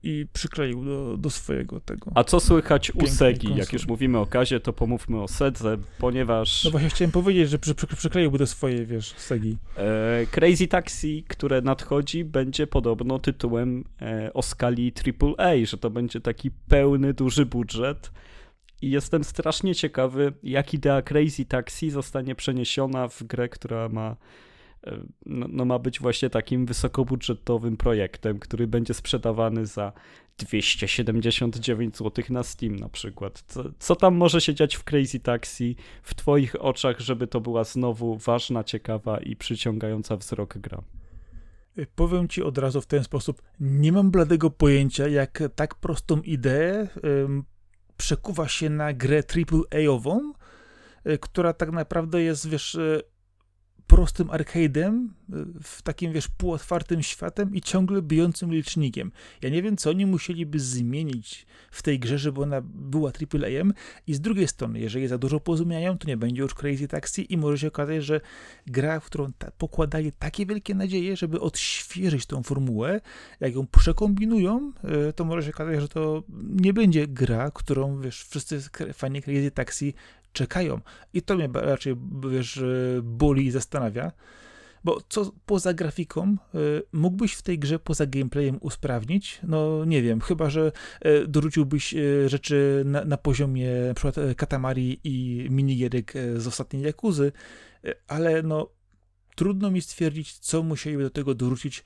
i 0.02 0.26
przykleił 0.32 0.84
do, 0.84 1.16
do 1.16 1.30
swojego 1.30 1.80
tego. 1.80 2.10
A 2.14 2.24
co 2.24 2.40
słychać 2.40 2.90
u 2.94 3.06
Segi? 3.06 3.56
Jak 3.56 3.72
już 3.72 3.86
mówimy 3.86 4.18
o 4.18 4.26
Kazie, 4.26 4.60
to 4.60 4.72
pomówmy 4.72 5.22
o 5.22 5.28
Sedze, 5.28 5.76
ponieważ... 5.98 6.64
No 6.64 6.70
właśnie 6.70 6.88
chciałem 6.88 7.12
powiedzieć, 7.12 7.50
że 7.50 7.58
przy, 7.58 7.74
przy, 7.74 7.86
przykleiłby 7.86 8.38
do 8.38 8.46
swojej, 8.46 8.86
wiesz, 8.86 9.14
Segi. 9.16 9.58
E, 9.76 10.26
Crazy 10.30 10.68
Taxi, 10.68 11.24
które 11.28 11.60
nadchodzi, 11.60 12.24
będzie 12.24 12.66
podobno 12.66 13.18
tytułem 13.18 13.84
e, 14.02 14.32
o 14.32 14.42
skali 14.42 14.92
AAA, 15.38 15.64
że 15.64 15.78
to 15.78 15.90
będzie 15.90 16.20
taki 16.20 16.50
pełny, 16.50 17.14
duży 17.14 17.46
budżet. 17.46 18.12
I 18.82 18.90
jestem 18.90 19.24
strasznie 19.24 19.74
ciekawy, 19.74 20.32
jak 20.42 20.74
idea 20.74 21.02
Crazy 21.02 21.44
Taxi 21.44 21.90
zostanie 21.90 22.34
przeniesiona 22.34 23.08
w 23.08 23.22
grę, 23.22 23.48
która 23.48 23.88
ma 23.88 24.16
no, 25.26 25.46
no, 25.50 25.64
ma 25.64 25.78
być 25.78 26.00
właśnie 26.00 26.30
takim 26.30 26.66
wysokobudżetowym 26.66 27.76
projektem, 27.76 28.38
który 28.38 28.66
będzie 28.66 28.94
sprzedawany 28.94 29.66
za 29.66 29.92
279 30.38 31.96
zł 31.96 32.24
na 32.30 32.42
Steam 32.42 32.76
na 32.76 32.88
przykład. 32.88 33.44
Co, 33.46 33.64
co, 33.78 33.96
tam 33.96 34.14
może 34.14 34.40
się 34.40 34.54
dziać 34.54 34.76
w 34.76 34.84
Crazy 34.84 35.20
Taxi 35.20 35.76
w 36.02 36.14
twoich 36.14 36.62
oczach, 36.64 37.00
żeby 37.00 37.26
to 37.26 37.40
była 37.40 37.64
znowu 37.64 38.16
ważna, 38.16 38.64
ciekawa 38.64 39.18
i 39.18 39.36
przyciągająca 39.36 40.16
wzrok 40.16 40.58
gra? 40.58 40.82
Y, 41.78 41.86
powiem 41.94 42.28
ci 42.28 42.42
od 42.42 42.58
razu 42.58 42.80
w 42.80 42.86
ten 42.86 43.04
sposób, 43.04 43.42
nie 43.60 43.92
mam 43.92 44.10
bladego 44.10 44.50
pojęcia, 44.50 45.08
jak 45.08 45.42
tak 45.56 45.74
prostą 45.74 46.20
ideę 46.20 46.88
ym, 47.04 47.44
przekuwa 47.96 48.48
się 48.48 48.70
na 48.70 48.92
grę 48.92 49.22
AAA-ową, 49.22 50.32
y, 51.06 51.18
która 51.18 51.52
tak 51.52 51.72
naprawdę 51.72 52.22
jest, 52.22 52.48
wiesz, 52.48 52.74
y, 52.74 53.02
prostym 53.92 54.28
arcade'em, 54.28 55.08
w 55.62 55.82
takim, 55.82 56.12
wiesz, 56.12 56.28
półotwartym 56.28 57.02
światem 57.02 57.54
i 57.54 57.60
ciągle 57.60 58.02
bijącym 58.02 58.52
licznikiem. 58.52 59.12
Ja 59.42 59.48
nie 59.48 59.62
wiem, 59.62 59.76
co 59.76 59.90
oni 59.90 60.06
musieliby 60.06 60.60
zmienić 60.60 61.46
w 61.70 61.82
tej 61.82 61.98
grze, 61.98 62.18
żeby 62.18 62.42
ona 62.42 62.60
była 62.64 63.10
AAA-em 63.10 63.72
i 64.06 64.14
z 64.14 64.20
drugiej 64.20 64.48
strony, 64.48 64.80
jeżeli 64.80 65.08
za 65.08 65.18
dużo 65.18 65.40
pozmieniają, 65.40 65.98
to 65.98 66.08
nie 66.08 66.16
będzie 66.16 66.42
już 66.42 66.54
Crazy 66.54 66.88
Taxi 66.88 67.32
i 67.32 67.36
może 67.36 67.58
się 67.58 67.68
okazać, 67.68 68.04
że 68.04 68.20
gra, 68.66 69.00
w 69.00 69.04
którą 69.04 69.32
ta, 69.38 69.50
pokładali 69.50 70.12
takie 70.12 70.46
wielkie 70.46 70.74
nadzieje, 70.74 71.16
żeby 71.16 71.40
odświeżyć 71.40 72.26
tą 72.26 72.42
formułę, 72.42 73.00
jak 73.40 73.54
ją 73.54 73.66
przekombinują, 73.66 74.72
e, 74.84 75.12
to 75.12 75.24
może 75.24 75.42
się 75.42 75.50
okazać, 75.50 75.80
że 75.80 75.88
to 75.88 76.22
nie 76.50 76.72
będzie 76.72 77.06
gra, 77.06 77.50
którą, 77.50 78.00
wiesz, 78.00 78.24
wszyscy 78.24 78.60
fani 78.92 79.22
Crazy 79.22 79.50
Taxi 79.50 79.94
czekają. 80.32 80.80
I 81.14 81.22
to 81.22 81.34
mnie 81.34 81.48
raczej, 81.54 81.96
wiesz, 82.30 82.62
boli 83.02 83.46
i 83.46 83.50
zastanawia, 83.50 84.12
bo 84.84 84.98
co 85.08 85.32
poza 85.46 85.74
grafiką 85.74 86.36
y, 86.54 86.82
mógłbyś 86.92 87.34
w 87.34 87.42
tej 87.42 87.58
grze 87.58 87.78
poza 87.78 88.06
gameplayem 88.06 88.58
usprawnić? 88.60 89.40
No 89.42 89.84
nie 89.84 90.02
wiem, 90.02 90.20
chyba 90.20 90.50
że 90.50 90.72
y, 91.06 91.26
dorzuciłbyś 91.28 91.94
rzeczy 92.26 92.82
na, 92.86 93.04
na 93.04 93.16
poziomie 93.16 93.70
przykład 93.94 94.16
Katamari 94.36 95.00
i 95.04 95.46
minigierek 95.50 96.14
z 96.36 96.46
ostatniej 96.46 96.82
Jakuzy, 96.82 97.32
ale 98.08 98.42
no 98.42 98.68
trudno 99.34 99.70
mi 99.70 99.80
stwierdzić, 99.80 100.38
co 100.38 100.62
musieliby 100.62 101.02
do 101.02 101.10
tego 101.10 101.34
dorzucić 101.34 101.84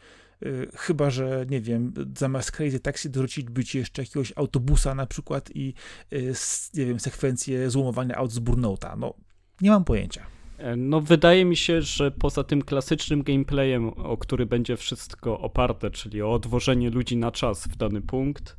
chyba, 0.74 1.10
że 1.10 1.46
nie 1.50 1.60
wiem, 1.60 1.92
zamiast 2.16 2.52
Crazy 2.52 2.80
Taxi 2.80 3.10
dorzucić 3.10 3.50
być 3.50 3.74
jeszcze 3.74 4.02
jakiegoś 4.02 4.32
autobusa 4.36 4.94
na 4.94 5.06
przykład 5.06 5.50
i 5.54 5.74
y, 6.12 6.32
nie 6.74 6.86
wiem, 6.86 7.00
sekwencję 7.00 7.70
złomowania 7.70 8.16
aut 8.16 8.32
z 8.32 8.38
Burnouta. 8.38 8.96
No, 8.96 9.14
nie 9.60 9.70
mam 9.70 9.84
pojęcia. 9.84 10.26
E, 10.58 10.76
no, 10.76 11.00
wydaje 11.00 11.44
mi 11.44 11.56
się, 11.56 11.82
że 11.82 12.10
poza 12.10 12.44
tym 12.44 12.62
klasycznym 12.62 13.22
gameplayem, 13.22 13.88
o 13.88 14.16
który 14.16 14.46
będzie 14.46 14.76
wszystko 14.76 15.40
oparte, 15.40 15.90
czyli 15.90 16.22
o 16.22 16.32
odwożenie 16.32 16.90
ludzi 16.90 17.16
na 17.16 17.30
czas 17.30 17.66
w 17.66 17.76
dany 17.76 18.00
punkt, 18.00 18.56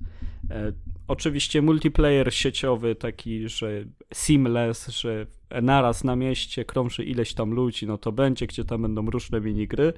e, 0.51 0.71
oczywiście 1.07 1.61
multiplayer 1.61 2.34
sieciowy, 2.34 2.95
taki, 2.95 3.49
że 3.49 3.84
seamless, 4.13 4.88
że 4.88 5.28
naraz 5.61 6.03
na 6.03 6.15
mieście 6.15 6.65
krąży 6.65 7.03
ileś 7.03 7.34
tam 7.34 7.51
ludzi, 7.51 7.88
no 7.88 7.97
to 7.97 8.11
będzie, 8.11 8.47
gdzie 8.47 8.65
tam 8.65 8.82
będą 8.82 9.05
różne 9.05 9.41
minigry 9.41 9.93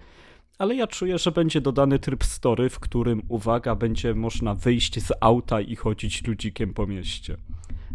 ale 0.59 0.75
ja 0.75 0.87
czuję, 0.87 1.17
że 1.17 1.31
będzie 1.31 1.61
dodany 1.61 1.99
tryb 1.99 2.23
story, 2.23 2.69
w 2.69 2.79
którym, 2.79 3.21
uwaga, 3.27 3.75
będzie 3.75 4.13
można 4.13 4.55
wyjść 4.55 5.03
z 5.03 5.11
auta 5.21 5.61
i 5.61 5.75
chodzić 5.75 6.27
ludzikiem 6.27 6.73
po 6.73 6.87
mieście. 6.87 7.37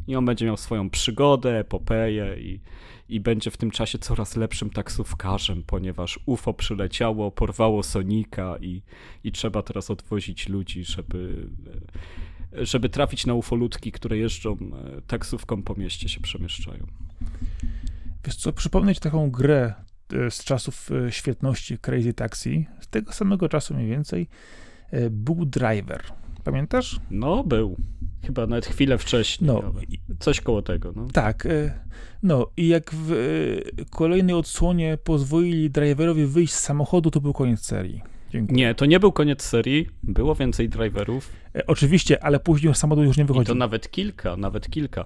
I 0.06 0.16
on 0.16 0.24
będzie 0.24 0.46
miał 0.46 0.56
swoją 0.56 0.90
przygodę, 0.90 1.58
epopeję 1.58 2.36
i, 2.38 2.60
i 3.08 3.20
będzie 3.20 3.50
w 3.50 3.56
tym 3.56 3.70
czasie 3.70 3.98
coraz 3.98 4.36
lepszym 4.36 4.70
taksówkarzem, 4.70 5.62
ponieważ 5.66 6.20
UFO 6.26 6.54
przyleciało, 6.54 7.30
porwało 7.30 7.82
Sonika 7.82 8.56
i, 8.60 8.82
i 9.24 9.32
trzeba 9.32 9.62
teraz 9.62 9.90
odwozić 9.90 10.48
ludzi, 10.48 10.84
żeby, 10.84 11.48
żeby 12.52 12.88
trafić 12.88 13.26
na 13.26 13.34
ufolutki, 13.34 13.92
które 13.92 14.18
jeżdżą 14.18 14.52
e, 14.52 15.00
taksówką 15.00 15.62
po 15.62 15.74
mieście, 15.74 16.08
się 16.08 16.20
przemieszczają. 16.20 16.86
Wiesz 18.24 18.36
co, 18.36 18.52
przypomnieć 18.52 18.98
taką 18.98 19.30
grę, 19.30 19.74
z 20.30 20.44
czasów 20.44 20.90
e, 21.06 21.12
świetności 21.12 21.78
Crazy 21.78 22.12
Taxi, 22.14 22.66
z 22.80 22.88
tego 22.88 23.12
samego 23.12 23.48
czasu 23.48 23.74
mniej 23.74 23.88
więcej, 23.88 24.28
e, 24.90 25.10
był 25.10 25.44
Driver. 25.44 26.02
Pamiętasz? 26.44 27.00
No, 27.10 27.44
był. 27.44 27.76
Chyba 28.26 28.46
nawet 28.46 28.66
chwilę 28.66 28.98
wcześniej. 28.98 29.46
No, 29.48 29.72
Coś 30.18 30.40
koło 30.40 30.62
tego, 30.62 30.92
no. 30.96 31.06
Tak. 31.12 31.46
e, 31.46 31.78
No 32.22 32.46
i 32.56 32.68
jak 32.68 32.94
w 32.94 33.12
e, 33.12 33.84
kolejnej 33.84 34.36
odsłonie 34.36 34.98
pozwolili 35.04 35.70
driverowi 35.70 36.26
wyjść 36.26 36.52
z 36.52 36.60
samochodu, 36.60 37.10
to 37.10 37.20
był 37.20 37.32
koniec 37.32 37.60
serii. 37.60 38.02
Dziękuję. 38.30 38.56
Nie, 38.56 38.74
to 38.74 38.86
nie 38.86 39.00
był 39.00 39.12
koniec 39.12 39.42
serii. 39.42 39.86
Było 40.02 40.34
więcej 40.34 40.68
driverów. 40.68 41.30
E, 41.54 41.66
Oczywiście, 41.66 42.24
ale 42.24 42.40
później 42.40 42.74
samochód 42.74 43.04
już 43.04 43.16
nie 43.16 43.24
I 43.42 43.44
to 43.44 43.54
nawet 43.54 43.90
kilka, 43.90 44.36
nawet 44.36 44.70
kilka. 44.70 45.04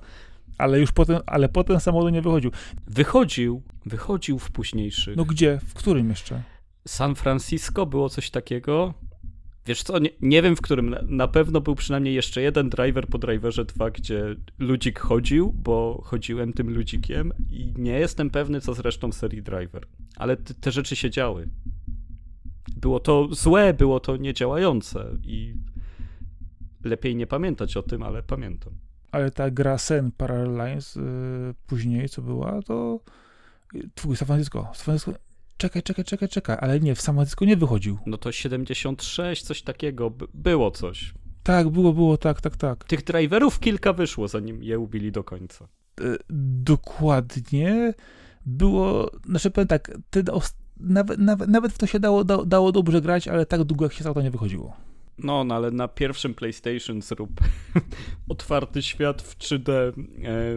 Ale 0.59 0.81
już 0.81 0.93
potem, 0.93 1.21
ale 1.27 1.49
potem 1.49 1.81
samochód 1.81 2.13
nie 2.13 2.23
wychodził. 2.23 2.51
Wychodził, 2.87 3.63
wychodził 3.87 4.39
w 4.39 4.51
późniejszych. 4.51 5.17
No 5.17 5.25
gdzie? 5.25 5.61
W 5.67 5.75
którym 5.75 6.09
jeszcze? 6.09 6.43
San 6.89 7.15
Francisco 7.15 7.87
było 7.87 8.09
coś 8.09 8.31
takiego. 8.31 8.95
Wiesz 9.67 9.83
co, 9.83 9.99
nie, 9.99 10.11
nie 10.21 10.43
wiem 10.43 10.57
w 10.57 10.61
którym. 10.61 10.97
Na, 11.03 11.29
pewno 11.29 11.61
był 11.61 11.75
przynajmniej 11.75 12.15
jeszcze 12.15 12.43
jeden 12.43 12.69
driver 12.71 13.07
po 13.07 13.19
driverze 13.19 13.65
2, 13.65 13.91
gdzie 13.91 14.37
ludzik 14.59 14.99
chodził, 14.99 15.53
bo 15.53 16.03
chodziłem 16.05 16.53
tym 16.53 16.71
ludzikiem 16.71 17.33
i 17.51 17.75
nie 17.77 17.99
jestem 17.99 18.31
pewny, 18.31 18.61
co 18.61 18.75
z 18.75 18.79
resztą 18.79 19.13
serii 19.13 19.43
driver. 19.43 19.87
Ale 20.17 20.37
te, 20.37 20.55
te 20.55 20.73
rzeczy 20.73 20.97
się 20.97 21.11
działy. 21.11 21.49
Było 22.77 23.01
to 23.01 23.29
złe, 23.31 23.75
było 23.75 24.01
to 24.01 24.17
niedziałające 24.17 25.15
i 25.23 25.55
lepiej 26.85 27.17
nie 27.17 27.27
pamiętać 27.27 27.77
o 27.77 27.83
tym, 27.83 28.03
ale 28.03 28.23
pamiętam. 28.23 28.88
Ale 29.13 29.31
ta 29.31 29.51
gra 29.51 29.79
Sen 29.79 30.11
Parallel 30.13 30.67
Lines 30.69 30.97
y, 30.97 31.01
później, 31.67 32.09
co 32.09 32.23
była, 32.23 32.63
to 32.63 33.01
twój 33.95 34.17
San 34.17 34.27
Francisco. 34.27 34.63
San 34.75 34.85
Francisco. 34.85 35.13
Czekaj, 35.57 35.83
czekaj, 35.83 36.05
czekaj, 36.05 36.29
czekaj, 36.29 36.57
ale 36.61 36.81
nie, 36.81 36.95
w 36.95 37.01
San 37.01 37.15
Francisco 37.15 37.45
nie 37.45 37.57
wychodził. 37.57 37.99
No 38.07 38.19
to 38.19 38.33
76, 38.33 39.43
coś 39.43 39.63
takiego, 39.63 40.11
by, 40.11 40.27
było 40.35 40.71
coś. 40.71 41.15
Tak, 41.43 41.69
było, 41.69 41.93
było, 41.93 42.17
tak, 42.17 42.41
tak, 42.41 42.57
tak. 42.57 42.85
Tych 42.85 43.05
driverów 43.05 43.61
kilka 43.61 43.93
wyszło, 43.93 44.29
zanim 44.29 44.63
je 44.63 44.79
ubili 44.79 45.13
do 45.13 45.25
końca. 45.25 45.69
E, 46.01 46.05
dokładnie 46.89 47.95
było, 48.47 49.11
znaczy 49.27 49.51
powiem 49.51 49.69
tak, 49.69 49.91
os- 50.33 50.57
nawet, 50.81 51.19
nawet, 51.19 51.49
nawet 51.49 51.73
w 51.73 51.79
to 51.79 51.87
się 51.87 52.01
dało, 52.01 52.25
dało, 52.25 52.45
dało 52.47 52.73
dobrze 52.73 53.01
grać, 53.01 53.29
ale 53.29 53.47
tak 53.47 53.65
długo 53.65 53.85
jak 53.85 53.93
się 53.93 54.01
stało, 54.01 54.15
to 54.15 54.23
nie 54.23 54.31
wychodziło. 54.31 54.77
No, 55.19 55.45
no 55.45 55.55
ale 55.55 55.71
na 55.71 55.89
pierwszym 55.89 56.35
PlayStation 56.35 57.03
zrób 57.03 57.31
otwarty 58.29 58.83
świat 58.83 59.23
w 59.23 59.39
3D 59.39 59.71
e, 59.73 59.93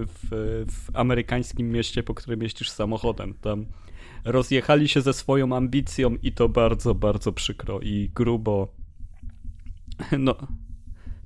w, 0.06 0.30
w 0.68 0.90
amerykańskim 0.94 1.72
mieście, 1.72 2.04
po 2.04 2.14
którym 2.14 2.42
jeździsz 2.42 2.70
samochodem. 2.70 3.34
Tam 3.34 3.66
rozjechali 4.26 4.88
się 4.88 5.02
ze 5.02 5.14
swoją 5.14 5.56
ambicją 5.56 6.16
i 6.24 6.32
to 6.32 6.50
bardzo, 6.50 6.96
bardzo 6.96 7.32
przykro 7.32 7.80
i 7.80 8.12
grubo. 8.16 8.68
No, 10.20 10.36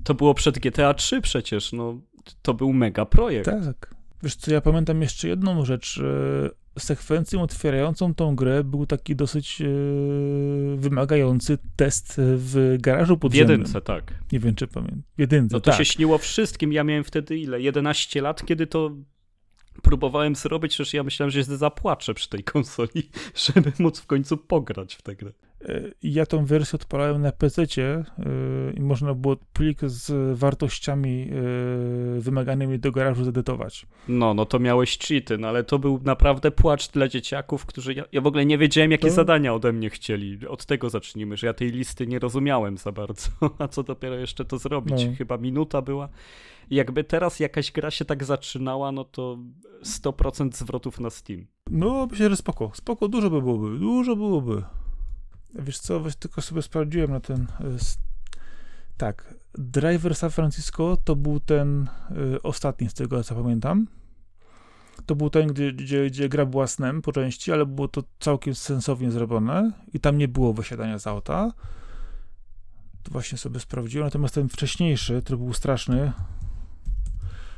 to 0.03 0.13
było 0.13 0.33
przed 0.33 0.59
GTA 0.59 0.93
3 0.93 1.21
przecież, 1.21 1.73
no, 1.73 1.99
to 2.41 2.53
był 2.53 2.73
mega 2.73 3.05
projekt. 3.05 3.45
Tak. 3.45 3.95
Wiesz 4.23 4.35
co, 4.35 4.53
ja 4.53 4.61
pamiętam 4.61 5.01
jeszcze 5.01 5.27
jedną 5.27 5.65
rzecz. 5.65 6.01
E, 6.77 6.79
Sekwencją 6.79 7.41
otwierającą 7.41 8.13
tą 8.13 8.35
grę 8.35 8.63
był 8.63 8.85
taki 8.85 9.15
dosyć 9.15 9.61
e, 9.61 9.65
wymagający 10.75 11.57
test 11.75 12.13
w 12.17 12.77
garażu 12.79 13.15
W 13.15 13.19
podziemnym. 13.19 13.59
jedynce, 13.59 13.81
tak. 13.81 14.13
Nie 14.31 14.39
wiem, 14.39 14.55
czy 14.55 14.67
pamiętam. 14.67 15.01
W 15.17 15.19
jedynce, 15.19 15.55
No 15.55 15.59
to 15.61 15.71
tak. 15.71 15.77
się 15.79 15.85
śniło 15.85 16.17
wszystkim. 16.17 16.73
Ja 16.73 16.83
miałem 16.83 17.03
wtedy 17.03 17.37
ile? 17.37 17.61
11 17.61 18.21
lat, 18.21 18.45
kiedy 18.45 18.67
to 18.67 18.91
próbowałem 19.81 20.35
zrobić, 20.35 20.71
przecież 20.73 20.93
ja 20.93 21.03
myślałem, 21.03 21.31
że 21.31 21.43
się 21.43 21.57
zapłaczę 21.57 22.13
przy 22.13 22.29
tej 22.29 22.43
konsoli, 22.43 23.09
żeby 23.45 23.71
móc 23.79 23.99
w 23.99 24.05
końcu 24.05 24.37
pograć 24.37 24.95
w 24.95 25.01
tę 25.01 25.15
grę. 25.15 25.31
E, 25.69 25.81
Ja 26.03 26.25
tą 26.25 26.45
wersję 26.45 26.75
odpalałem 26.77 27.21
na 27.21 27.31
PC 27.31 27.65
i 28.73 28.81
można 28.81 29.13
było 29.13 29.35
plik 29.53 29.79
z 29.85 30.37
wartościami 30.39 31.29
e, 32.17 32.19
wymaganymi 32.21 32.79
do 32.79 32.91
garażu 32.91 33.23
zedytować. 33.23 33.85
No, 34.07 34.33
no 34.33 34.45
to 34.45 34.59
miałeś 34.59 34.97
cheaty, 34.99 35.37
no 35.37 35.47
ale 35.47 35.63
to 35.63 35.79
był 35.79 35.99
naprawdę 36.03 36.51
płacz 36.51 36.91
dla 36.91 37.07
dzieciaków, 37.07 37.65
którzy, 37.65 37.93
ja, 37.93 38.03
ja 38.11 38.21
w 38.21 38.27
ogóle 38.27 38.45
nie 38.45 38.57
wiedziałem, 38.57 38.91
jakie 38.91 39.07
To- 39.07 39.13
zadania 39.13 39.53
ode 39.53 39.73
mnie 39.73 39.89
chcieli. 39.89 40.47
Od 40.47 40.65
tego 40.65 40.89
zacznijmy, 40.89 41.37
że 41.37 41.47
ja 41.47 41.53
tej 41.53 41.71
listy 41.71 42.07
nie 42.07 42.19
rozumiałem 42.19 42.77
za 42.77 42.91
bardzo, 42.91 43.29
a 43.59 43.67
co 43.67 43.83
dopiero 43.83 44.15
jeszcze 44.15 44.45
to 44.45 44.57
zrobić. 44.57 45.05
No. 45.05 45.15
Chyba 45.17 45.37
minuta 45.37 45.81
była. 45.81 46.09
I 46.69 46.75
Jakby 46.75 47.03
teraz 47.03 47.39
jakaś 47.39 47.71
gra 47.71 47.91
się 47.91 48.05
tak 48.05 48.23
zaczynała, 48.23 48.91
no 48.91 49.03
to 49.03 49.37
100% 49.83 50.55
zwrotów 50.55 50.99
na 50.99 51.09
Steam. 51.09 51.45
No, 51.69 52.07
myślę, 52.11 52.29
że 52.29 52.35
spoko. 52.35 52.71
Spoko, 52.73 53.07
dużo 53.07 53.29
by 53.29 53.41
byłoby. 53.41 53.79
Dużo 53.79 54.15
byłoby. 54.15 54.63
Wiesz 55.55 55.79
co, 55.79 55.99
weź 55.99 56.15
tylko 56.15 56.41
sobie 56.41 56.61
sprawdziłem 56.61 57.11
na 57.11 57.19
ten... 57.19 57.41
e, 57.41 57.77
Tak, 58.97 59.35
Driver 59.57 60.15
San 60.15 60.29
Francisco 60.29 60.97
to 61.03 61.15
był 61.15 61.39
ten 61.39 61.89
e, 62.35 62.43
ostatni, 62.43 62.89
z 62.89 62.93
tego 62.93 63.23
co 63.23 63.35
pamiętam. 63.35 63.87
To 65.05 65.15
był 65.15 65.29
ten, 65.29 65.47
gdzie, 65.47 65.73
gdzie, 65.73 66.05
gdzie 66.05 66.29
gra 66.29 66.45
była 66.45 66.67
snem 66.67 67.01
po 67.01 67.11
części, 67.11 67.51
ale 67.51 67.65
było 67.65 67.87
to 67.87 68.03
całkiem 68.19 68.55
sensownie 68.55 69.11
zrobione 69.11 69.71
i 69.93 69.99
tam 69.99 70.17
nie 70.17 70.27
było 70.27 70.53
wysiadania 70.53 70.99
z 70.99 71.07
auta. 71.07 71.53
To 73.03 73.11
właśnie 73.11 73.37
sobie 73.37 73.59
sprawdziłem. 73.59 74.07
Natomiast 74.07 74.35
ten 74.35 74.49
wcześniejszy, 74.49 75.21
który 75.21 75.37
był 75.37 75.53
straszny, 75.53 76.11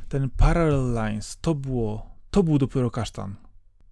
ten 0.09 0.29
Parallel 0.29 0.93
Lines, 0.93 1.37
to 1.41 1.55
było, 1.55 2.15
to 2.31 2.43
był 2.43 2.57
dopiero 2.57 2.91
kasztan. 2.91 3.35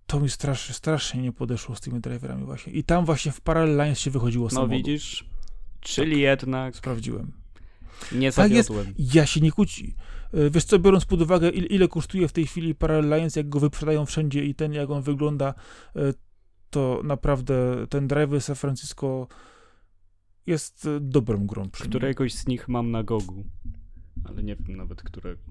To 0.08 0.20
mi 0.20 0.30
strasznie, 0.30 0.74
strasznie 0.76 1.22
nie 1.22 1.32
podeszło 1.32 1.76
z 1.76 1.82
tymi 1.82 2.00
driverami 2.00 2.46
właśnie. 2.46 2.74
I 2.74 2.84
tam 2.84 3.06
właśnie 3.06 3.32
w 3.32 3.42
Parallel 3.42 3.78
Lines 3.78 4.00
się 4.00 4.12
wychodziło 4.12 4.50
z 4.50 4.54
No 4.54 4.68
widzisz? 4.68 5.26
Czyli 5.80 6.22
jednak 6.22 6.76
Sprawdziłem. 6.76 7.32
nie 8.12 8.32
Tak 8.32 8.52
jest. 8.52 8.70
zawiodłem. 8.70 8.94
Ja 9.14 9.26
się 9.26 9.40
nie 9.42 9.52
kłóci. 9.52 9.96
E, 10.34 10.50
Wiesz 10.50 10.64
co, 10.64 10.80
biorąc 10.80 11.06
pod 11.06 11.22
uwagę, 11.22 11.50
ile, 11.50 11.68
ile 11.68 11.88
kosztuje 11.88 12.28
w 12.28 12.32
tej 12.34 12.48
chwili 12.48 12.76
Parallel 12.76 13.18
Lines, 13.20 13.36
jak 13.36 13.50
go 13.50 13.60
wyprzedają 13.60 14.06
wszędzie 14.06 14.46
i 14.46 14.56
ten, 14.56 14.74
jak 14.74 14.90
on 14.90 15.02
wygląda, 15.02 15.54
e, 15.96 16.00
to 16.70 17.02
naprawdę 17.04 17.88
ten 17.90 18.08
Driver 18.08 18.42
San 18.42 18.56
Francisco 18.56 19.28
jest 20.48 20.86
e, 20.86 21.00
dobrą 21.00 21.46
grą. 21.48 21.70
Któregoś 21.72 22.34
z 22.34 22.48
nich 22.48 22.68
mam 22.68 22.92
na 22.92 23.04
gogu, 23.04 23.44
ale 24.24 24.44
nie 24.44 24.56
wiem 24.56 24.78
nawet 24.78 25.04
którego. 25.04 25.42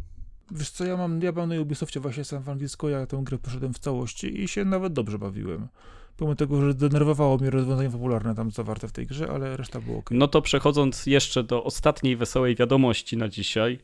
Wiesz 0.50 0.70
co, 0.70 0.84
ja 0.84 0.96
mam, 0.96 1.22
ja 1.22 1.32
mam 1.32 1.48
na 1.48 1.60
Ubisoftie 1.60 2.00
właśnie 2.00 2.24
San 2.24 2.42
Francisco, 2.42 2.88
ja 2.88 3.06
tę 3.06 3.20
grę 3.22 3.38
poszedłem 3.38 3.74
w 3.74 3.78
całości 3.78 4.42
i 4.42 4.48
się 4.48 4.64
nawet 4.64 4.92
dobrze 4.92 5.18
bawiłem. 5.18 5.68
Pomimo 6.16 6.34
tego, 6.34 6.60
że 6.60 6.74
denerwowało 6.74 7.36
mnie 7.36 7.50
rozwiązanie 7.50 7.90
fabularne 7.90 8.34
tam 8.34 8.50
zawarte 8.50 8.88
w 8.88 8.92
tej 8.92 9.06
grze, 9.06 9.30
ale 9.30 9.56
reszta 9.56 9.80
było 9.80 9.98
ok. 9.98 10.10
No 10.10 10.28
to 10.28 10.42
przechodząc 10.42 11.06
jeszcze 11.06 11.42
do 11.42 11.64
ostatniej 11.64 12.16
wesołej 12.16 12.56
wiadomości 12.56 13.16
na 13.16 13.28
dzisiaj. 13.28 13.78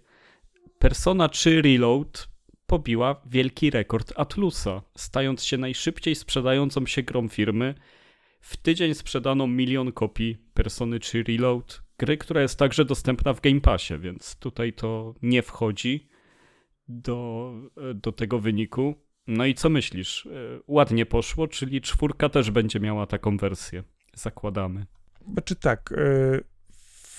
Persona 0.78 1.28
3 1.28 1.62
Reload 1.62 2.28
pobiła 2.66 3.20
wielki 3.26 3.70
rekord 3.70 4.12
Atlusa, 4.16 4.82
stając 4.96 5.44
się 5.44 5.58
najszybciej 5.58 6.14
sprzedającą 6.14 6.86
się 6.86 7.02
grą 7.02 7.28
firmy. 7.28 7.74
W 8.40 8.56
tydzień 8.56 8.94
sprzedano 8.94 9.46
milion 9.46 9.92
kopii 9.92 10.36
Persony 10.54 11.00
3 11.00 11.22
Reload, 11.22 11.82
gry, 11.98 12.16
która 12.16 12.42
jest 12.42 12.58
także 12.58 12.84
dostępna 12.84 13.32
w 13.32 13.40
Game 13.40 13.60
Passie, 13.60 13.98
więc 13.98 14.36
tutaj 14.36 14.72
to 14.72 15.14
nie 15.22 15.42
wchodzi 15.42 16.09
do, 16.90 17.52
do 17.94 18.12
tego 18.12 18.38
wyniku. 18.38 18.94
No 19.26 19.44
i 19.46 19.54
co 19.54 19.68
myślisz? 19.68 20.26
E, 20.26 20.30
Ładnie 20.66 21.06
poszło, 21.06 21.48
czyli 21.48 21.80
czwórka 21.80 22.28
też 22.28 22.50
będzie 22.50 22.80
miała 22.80 23.06
taką 23.06 23.36
wersję. 23.36 23.84
Zakładamy. 24.14 24.86
Znaczy 25.32 25.56
tak, 25.56 25.92
e, 25.92 26.40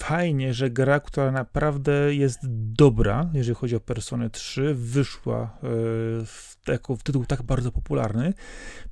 fajnie, 0.04 0.54
że 0.54 0.70
gra, 0.70 1.00
która 1.00 1.32
naprawdę 1.32 2.16
jest 2.16 2.40
dobra, 2.74 3.30
jeżeli 3.34 3.56
chodzi 3.56 3.76
o 3.76 3.80
Personę 3.80 4.30
3, 4.30 4.74
wyszła 4.74 5.44
e, 5.44 5.48
w, 6.26 6.56
jako, 6.68 6.96
w 6.96 7.04
tytuł 7.04 7.26
tak 7.26 7.44
bardzo 7.44 7.72
popularny. 7.72 8.34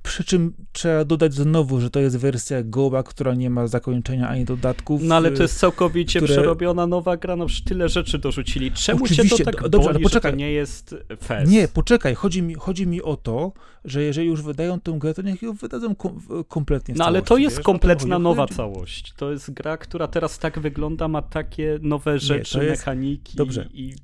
Przy 0.03 0.24
czym 0.24 0.53
trzeba 0.72 1.05
dodać 1.05 1.34
znowu, 1.34 1.80
że 1.82 1.89
to 1.89 1.99
jest 1.99 2.18
wersja 2.18 2.64
Goa, 2.64 3.03
która 3.03 3.34
nie 3.36 3.49
ma 3.49 3.68
zakończenia 3.68 4.30
ani 4.30 4.45
dodatków. 4.45 5.01
No 5.03 5.16
ale 5.16 5.30
e, 5.30 5.32
to 5.32 5.43
jest 5.43 5.60
całkowicie 5.60 6.20
które- 6.20 6.34
przerobiona 6.34 6.88
nowa 6.88 7.18
gra, 7.18 7.36
no 7.36 7.45
przecież 7.45 7.64
tyle 7.64 7.89
rzeczy 7.89 8.18
dorzucili. 8.20 8.72
Czemu 8.72 9.07
cię 9.07 9.14
Oczywiście, 9.14 9.45
to 9.45 9.51
tak 9.51 9.62
do- 9.62 9.70
dobrze, 9.70 9.93
boli, 9.93 10.03
poczekaj. 10.03 10.32
to 10.32 10.38
nie 10.38 10.51
jest 10.51 10.95
fest? 11.24 11.51
Nie, 11.51 11.68
poczekaj, 11.68 12.16
chodzi 12.16 12.41
mi, 12.41 12.55
chodzi 12.55 12.88
mi 12.88 13.01
o 13.01 13.18
to, 13.18 13.51
że 13.86 14.03
jeżeli 14.03 14.28
już 14.28 14.41
wydają 14.41 14.80
tę 14.80 14.91
grę, 14.99 15.14
to 15.14 15.22
niech 15.22 15.41
ją 15.41 15.53
wydadzą 15.53 15.95
kom, 15.95 16.22
kompletnie 16.47 16.95
No 16.97 17.05
ale 17.05 17.22
to 17.22 17.38
jest 17.38 17.60
kompletna 17.60 18.20
nowa 18.20 18.47
całość. 18.47 19.14
To 19.18 19.32
jest 19.32 19.51
gra, 19.51 19.78
która 19.78 20.07
teraz 20.07 20.39
tak 20.39 20.60
wygląda, 20.60 20.98
ma 21.07 21.21
takie 21.21 21.79
nowe 21.81 22.19
rzeczy, 22.19 22.65
jest- 22.65 22.69
mechaniki. 22.69 23.37
dobrze. 23.37 23.69
I... 23.73 23.95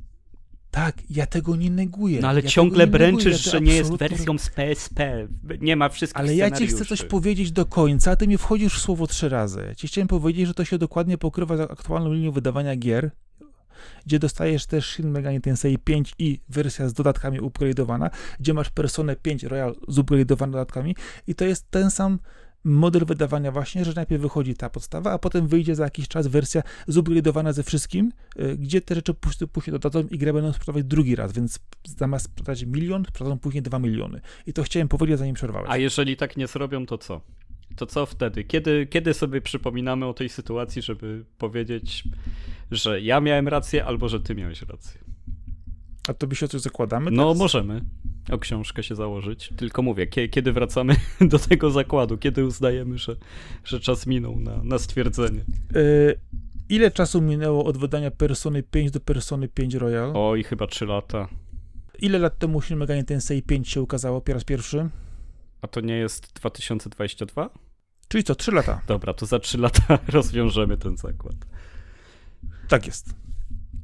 Tak, 0.71 0.95
ja 1.09 1.25
tego 1.25 1.55
nie 1.55 1.71
neguję. 1.71 2.21
No 2.21 2.27
ale 2.27 2.41
ja 2.41 2.49
ciągle 2.49 2.85
nie 2.85 2.91
bręczysz, 2.91 3.45
ja 3.45 3.51
że 3.51 3.61
nie 3.61 3.75
jest 3.75 3.81
absolutnie 3.81 4.09
wersją 4.09 4.37
z 4.37 4.49
PSP. 4.49 5.27
Nie 5.61 5.75
ma 5.75 5.89
wszystkich 5.89 6.19
Ale 6.19 6.35
ja 6.35 6.51
ci 6.51 6.67
chcę 6.67 6.85
coś 6.85 7.03
powiedzieć 7.03 7.51
do 7.51 7.65
końca, 7.65 8.11
a 8.11 8.15
ty 8.15 8.27
mi 8.27 8.37
wchodzisz 8.37 8.73
w 8.73 8.81
słowo 8.81 9.07
trzy 9.07 9.29
razy. 9.29 9.73
Ci 9.77 9.87
chciałem 9.87 10.07
powiedzieć, 10.07 10.47
że 10.47 10.53
to 10.53 10.65
się 10.65 10.77
dokładnie 10.77 11.17
pokrywa 11.17 11.57
z 11.57 11.59
aktualną 11.59 12.13
linią 12.13 12.31
wydawania 12.31 12.75
gier, 12.75 13.11
gdzie 14.05 14.19
dostajesz 14.19 14.65
też 14.65 14.85
Shin 14.85 15.09
Megami 15.09 15.41
Tensei 15.41 15.77
5 15.77 16.13
i 16.19 16.39
wersja 16.49 16.89
z 16.89 16.93
dodatkami 16.93 17.41
upgrade'owana, 17.41 18.09
gdzie 18.39 18.53
masz 18.53 18.69
Personę 18.69 19.15
5 19.15 19.43
Royal 19.43 19.75
z 19.87 19.97
upgrade'owaną 19.97 20.51
dodatkami 20.51 20.95
i 21.27 21.35
to 21.35 21.45
jest 21.45 21.71
ten 21.71 21.91
sam 21.91 22.19
model 22.66 23.05
wydawania 23.05 23.51
właśnie, 23.51 23.86
że 23.86 23.93
najpierw 23.95 24.22
wychodzi 24.22 24.55
ta 24.55 24.70
podstawa, 24.70 25.11
a 25.11 25.18
potem 25.20 25.47
wyjdzie 25.47 25.76
za 25.76 25.84
jakiś 25.84 26.07
czas 26.07 26.28
wersja 26.28 26.61
zupgradowana 26.88 27.53
ze 27.53 27.63
wszystkim, 27.63 28.11
y, 28.39 28.57
gdzie 28.57 28.82
te 28.82 28.95
rzeczy 28.95 29.13
później, 29.13 29.72
dodadzą 29.72 30.07
i 30.07 30.18
grę 30.18 30.34
będą 30.34 30.53
sprzedawać 30.53 30.84
drugi 30.84 31.16
raz, 31.16 31.34
więc 31.34 31.59
zamiast 31.84 32.26
sprzedać 32.26 32.66
milion, 32.66 33.05
sprzedadzą 33.05 33.39
później 33.39 33.63
dwa 33.63 33.80
miliony. 33.80 34.22
I 34.47 34.53
to 34.53 34.63
chciałem 34.63 34.88
powiedzieć, 34.88 35.20
zanim 35.20 35.36
przerwałeś. 35.36 35.70
A 35.72 35.78
jeżeli 35.78 36.18
tak 36.18 36.38
nie 36.38 36.47
zrobią, 36.47 36.86
to 36.86 36.97
co? 36.97 37.22
To 37.76 37.86
co 37.86 38.05
wtedy? 38.05 38.43
Kiedy, 38.43 38.88
kiedy 38.88 39.13
sobie 39.13 39.41
przypominamy 39.41 40.05
o 40.05 40.13
tej 40.13 40.30
sytuacji, 40.30 40.82
żeby 40.82 41.26
powiedzieć, 41.38 42.03
że 42.72 43.01
ja 43.01 43.22
miałem 43.22 43.47
rację, 43.47 43.86
albo 43.86 44.09
że 44.09 44.20
ty 44.20 44.36
miałeś 44.36 44.61
rację? 44.61 45.01
A 46.07 46.13
to 46.13 46.28
by 46.28 46.36
się 46.36 46.45
o 46.45 46.49
coś 46.49 46.61
zakładamy? 46.61 47.11
No, 47.11 47.24
teraz? 47.24 47.38
możemy 47.38 47.82
o 48.32 48.38
książkę 48.38 48.84
się 48.84 48.95
założyć. 48.95 49.53
Tylko 49.57 49.82
mówię, 49.82 50.07
kiedy 50.07 50.51
wracamy 50.51 50.95
do 51.32 51.39
tego 51.39 51.71
zakładu? 51.71 52.17
Kiedy 52.17 52.45
uznajemy, 52.45 52.97
że, 52.97 53.15
że 53.63 53.80
czas 53.80 54.07
minął 54.07 54.39
na, 54.39 54.63
na 54.63 54.80
stwierdzenie? 54.80 55.39
Y, 55.76 56.19
ile 56.69 56.91
czasu 56.91 57.21
minęło 57.21 57.65
od 57.65 57.78
wydania 57.78 58.11
Persony 58.11 58.63
5 58.63 58.91
do 58.91 58.99
Persony 58.99 59.47
5 59.47 59.76
Royal? 59.76 60.11
Oj, 60.15 60.43
chyba 60.43 60.67
3 60.67 60.86
lata. 60.86 61.28
Ile 61.99 62.19
lat 62.19 62.38
temu 62.38 62.61
Shin 62.61 62.78
Megami 62.78 63.05
Tensei 63.05 63.41
5 63.41 63.69
się 63.69 63.82
ukazało 63.82 64.21
po 64.21 64.34
raz 64.34 64.43
pierwszy? 64.43 64.89
A 65.61 65.67
to 65.67 65.82
nie 65.82 65.97
jest 65.97 66.34
2022? 66.34 67.49
Czyli 68.07 68.23
co, 68.23 68.36
3 68.36 68.51
lata? 68.51 68.82
Dobra, 68.88 69.13
to 69.13 69.26
za 69.26 69.39
3 69.39 69.57
lata 69.57 69.99
rozwiążemy 70.07 70.78
ten 70.78 70.97
zakład. 70.97 71.36
Tak 72.67 72.88
jest. 72.88 73.24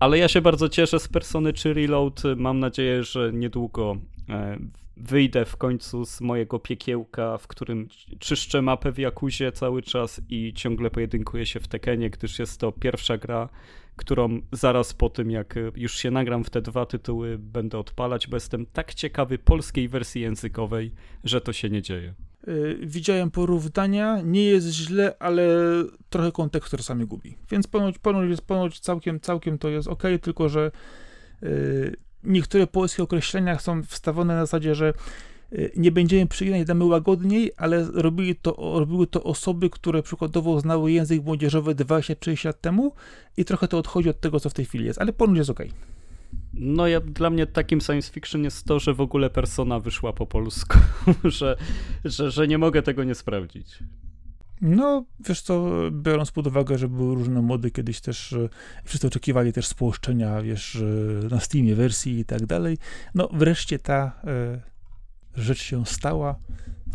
Ale 0.02 0.18
ja 0.18 0.28
się 0.28 0.42
bardzo 0.42 0.70
cieszę 0.70 1.00
z 1.00 1.08
Persony 1.08 1.54
3 1.54 1.74
Reload. 1.74 2.24
Mam 2.36 2.60
nadzieję, 2.60 3.04
że 3.04 3.32
niedługo 3.34 3.98
e, 4.30 4.58
wyjdę 4.98 5.46
w 5.46 5.58
końcu 5.58 6.06
z 6.06 6.22
mojego 6.22 6.60
piekiełka, 6.60 7.38
w 7.38 7.48
którym 7.48 7.88
czyszczę 8.20 8.62
mapę 8.62 8.92
w 8.92 8.98
Jakuzie 8.98 9.52
cały 9.52 9.82
czas 9.82 10.22
i 10.30 10.54
ciągle 10.54 10.90
pojedynkuję 10.90 11.46
się 11.46 11.60
w 11.60 11.68
Tekenie, 11.68 12.10
gdyż 12.10 12.40
jest 12.40 12.60
to 12.60 12.72
pierwsza 12.72 13.18
gra, 13.18 13.50
którą 13.96 14.42
zaraz 14.52 14.94
po 14.94 15.10
tym, 15.10 15.32
jak 15.32 15.56
już 15.76 15.98
się 15.98 16.12
nagram 16.12 16.44
w 16.44 16.50
te 16.50 16.62
dwa 16.62 16.86
tytuły, 16.86 17.38
będę 17.38 17.78
odpalać, 17.80 18.28
bo 18.28 18.36
jestem 18.36 18.66
tak 18.66 18.94
ciekawy 18.94 19.38
polskiej 19.38 19.90
wersji 19.90 20.22
językowej, 20.22 20.92
że 21.24 21.42
to 21.42 21.54
się 21.54 21.70
nie 21.70 21.82
dzieje. 21.82 22.14
Yy, 22.48 22.78
widziałem 22.82 23.32
porównania, 23.32 24.22
nie 24.22 24.44
jest 24.44 24.68
źle, 24.68 25.16
ale 25.20 25.44
trochę 26.10 26.32
kontekst 26.32 26.78
czasami 26.78 27.06
gubi. 27.06 27.38
Więc 27.52 27.68
ponoć, 27.68 27.98
ponoć, 27.98 28.30
jest, 28.30 28.42
ponoć 28.42 28.80
całkiem, 28.80 29.20
całkiem 29.20 29.58
to 29.58 29.70
jest 29.70 29.88
ok, 29.88 30.04
tylko 30.22 30.50
że 30.50 30.72
yy, 31.42 31.96
niektóre 32.24 32.68
polskie 32.68 33.04
określenia 33.04 33.60
są 33.60 33.84
wstawione 33.84 34.36
na 34.36 34.42
zasadzie, 34.42 34.76
że 34.76 34.94
yy, 35.52 35.72
nie 35.76 35.92
będziemy 35.92 36.28
przyginać, 36.28 36.68
damy 36.68 36.86
łagodniej, 36.86 37.52
ale 37.58 37.88
robili 37.94 38.36
to, 38.36 38.56
robiły 38.80 39.08
to 39.08 39.24
osoby, 39.24 39.70
które 39.70 40.04
przykładowo 40.04 40.60
znały 40.60 40.92
język 40.92 41.24
młodzieżowy 41.24 41.76
20-30 41.76 42.46
lat 42.46 42.62
temu 42.62 42.94
i 43.38 43.46
trochę 43.46 43.68
to 43.68 43.78
odchodzi 43.78 44.10
od 44.10 44.20
tego, 44.20 44.40
co 44.40 44.50
w 44.50 44.54
tej 44.54 44.66
chwili 44.66 44.86
jest, 44.86 45.02
ale 45.02 45.14
ponoć 45.14 45.38
jest 45.38 45.50
ok. 45.50 45.60
No 46.54 46.88
ja, 46.88 47.00
dla 47.00 47.30
mnie 47.30 47.48
takim 47.48 47.82
science 47.82 48.12
fiction 48.12 48.44
jest 48.44 48.66
to, 48.66 48.80
że 48.80 48.94
w 48.94 49.02
ogóle 49.02 49.30
persona 49.30 49.80
wyszła 49.80 50.14
po 50.14 50.28
polsku, 50.28 50.78
że, 51.24 51.56
że, 52.06 52.32
że 52.32 52.48
nie 52.48 52.58
mogę 52.58 52.82
tego 52.82 53.04
nie 53.04 53.16
sprawdzić. 53.16 53.80
No, 54.62 55.06
wiesz 55.20 55.42
co, 55.42 55.72
biorąc 55.92 56.32
pod 56.32 56.48
uwagę, 56.48 56.78
że 56.78 56.88
były 56.88 57.16
różne 57.16 57.42
mody 57.42 57.72
kiedyś 57.72 58.02
też, 58.02 58.34
e, 58.34 58.50
wszyscy 58.84 59.08
oczekiwali 59.08 59.54
też 59.54 59.68
spolszczenia, 59.68 60.42
wiesz, 60.42 60.76
e, 60.76 61.28
na 61.30 61.40
Steamie 61.40 61.76
wersji 61.76 62.20
i 62.20 62.26
tak 62.26 62.46
dalej, 62.46 62.78
no 63.16 63.30
wreszcie 63.34 63.80
ta 63.80 64.22
e, 64.24 64.62
rzecz 65.36 65.62
się 65.62 65.86
stała. 65.86 66.36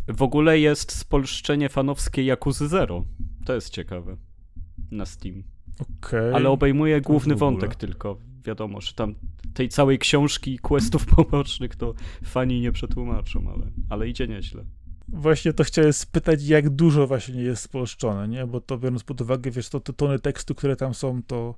W 0.09 0.23
ogóle 0.23 0.59
jest 0.59 0.93
spolszczenie 0.93 1.69
fanowskie 1.69 2.23
Yakuzy 2.23 2.69
Zero. 2.69 3.05
To 3.45 3.55
jest 3.55 3.71
ciekawe. 3.71 4.17
Na 4.91 5.07
Steam. 5.07 5.56
Okay. 5.81 6.35
Ale 6.35 6.51
obejmuje 6.51 7.01
główny 7.01 7.35
wątek 7.35 7.75
tylko. 7.75 8.19
Wiadomo, 8.45 8.81
że 8.81 8.93
tam 8.93 9.15
tej 9.55 9.69
całej 9.69 9.99
książki 9.99 10.59
questów 10.59 11.07
pobocznych 11.17 11.77
to 11.77 11.95
fani 12.25 12.61
nie 12.61 12.73
przetłumaczą, 12.73 13.53
ale, 13.55 13.67
ale 13.89 14.09
idzie 14.09 14.29
nieźle. 14.29 14.65
Właśnie 15.09 15.53
to 15.53 15.65
chciałem 15.65 15.93
spytać, 15.93 16.45
jak 16.45 16.71
dużo 16.71 17.07
właśnie 17.07 17.43
jest 17.43 17.63
spolszczone, 17.63 18.29
nie? 18.29 18.47
Bo 18.47 18.61
to 18.61 18.79
biorąc 18.79 19.05
pod 19.05 19.21
uwagę, 19.21 19.51
wiesz, 19.51 19.69
to 19.69 19.81
te 19.81 19.93
tony 19.93 20.19
tekstu, 20.19 20.55
które 20.55 20.77
tam 20.77 20.95
są, 20.95 21.23
to 21.23 21.55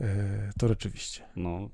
e, 0.00 0.50
to 0.58 0.68
rzeczywiście. 0.68 1.22
No. 1.36 1.68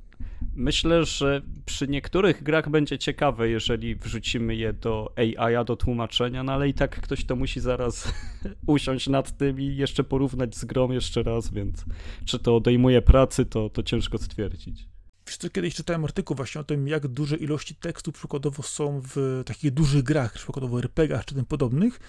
Myślę, 0.54 1.04
że 1.04 1.42
przy 1.64 1.88
niektórych 1.88 2.42
grach 2.42 2.68
będzie 2.68 2.98
ciekawe, 2.98 3.48
jeżeli 3.48 3.96
wrzucimy 3.96 4.56
je 4.56 4.72
do 4.72 5.12
AI, 5.16 5.64
do 5.64 5.76
tłumaczenia, 5.76 6.42
no 6.42 6.52
ale 6.52 6.68
i 6.68 6.74
tak 6.74 7.00
ktoś 7.00 7.24
to 7.24 7.36
musi 7.36 7.60
zaraz 7.60 8.12
usiąść 8.66 9.06
nad 9.06 9.36
tym 9.36 9.60
i 9.60 9.76
jeszcze 9.76 10.04
porównać 10.04 10.56
z 10.56 10.64
grą 10.64 10.90
jeszcze 10.90 11.22
raz, 11.22 11.50
więc 11.50 11.84
czy 12.24 12.38
to 12.38 12.56
odejmuje 12.56 13.02
pracy, 13.02 13.46
to, 13.46 13.70
to 13.70 13.82
ciężko 13.82 14.18
stwierdzić. 14.18 14.88
Wiesz 15.26 15.36
co, 15.36 15.50
kiedyś 15.50 15.74
czytałem 15.74 16.04
artykuł 16.04 16.36
właśnie 16.36 16.60
o 16.60 16.64
tym, 16.64 16.88
jak 16.88 17.08
duże 17.08 17.36
ilości 17.36 17.74
tekstu 17.74 18.12
przykładowo 18.12 18.62
są 18.62 19.00
w 19.14 19.42
takich 19.46 19.70
dużych 19.70 20.02
grach, 20.02 20.32
przykładowo 20.32 20.78
RPGach 20.78 21.24
czy 21.24 21.34
tym 21.34 21.44
podobnych, 21.44 22.00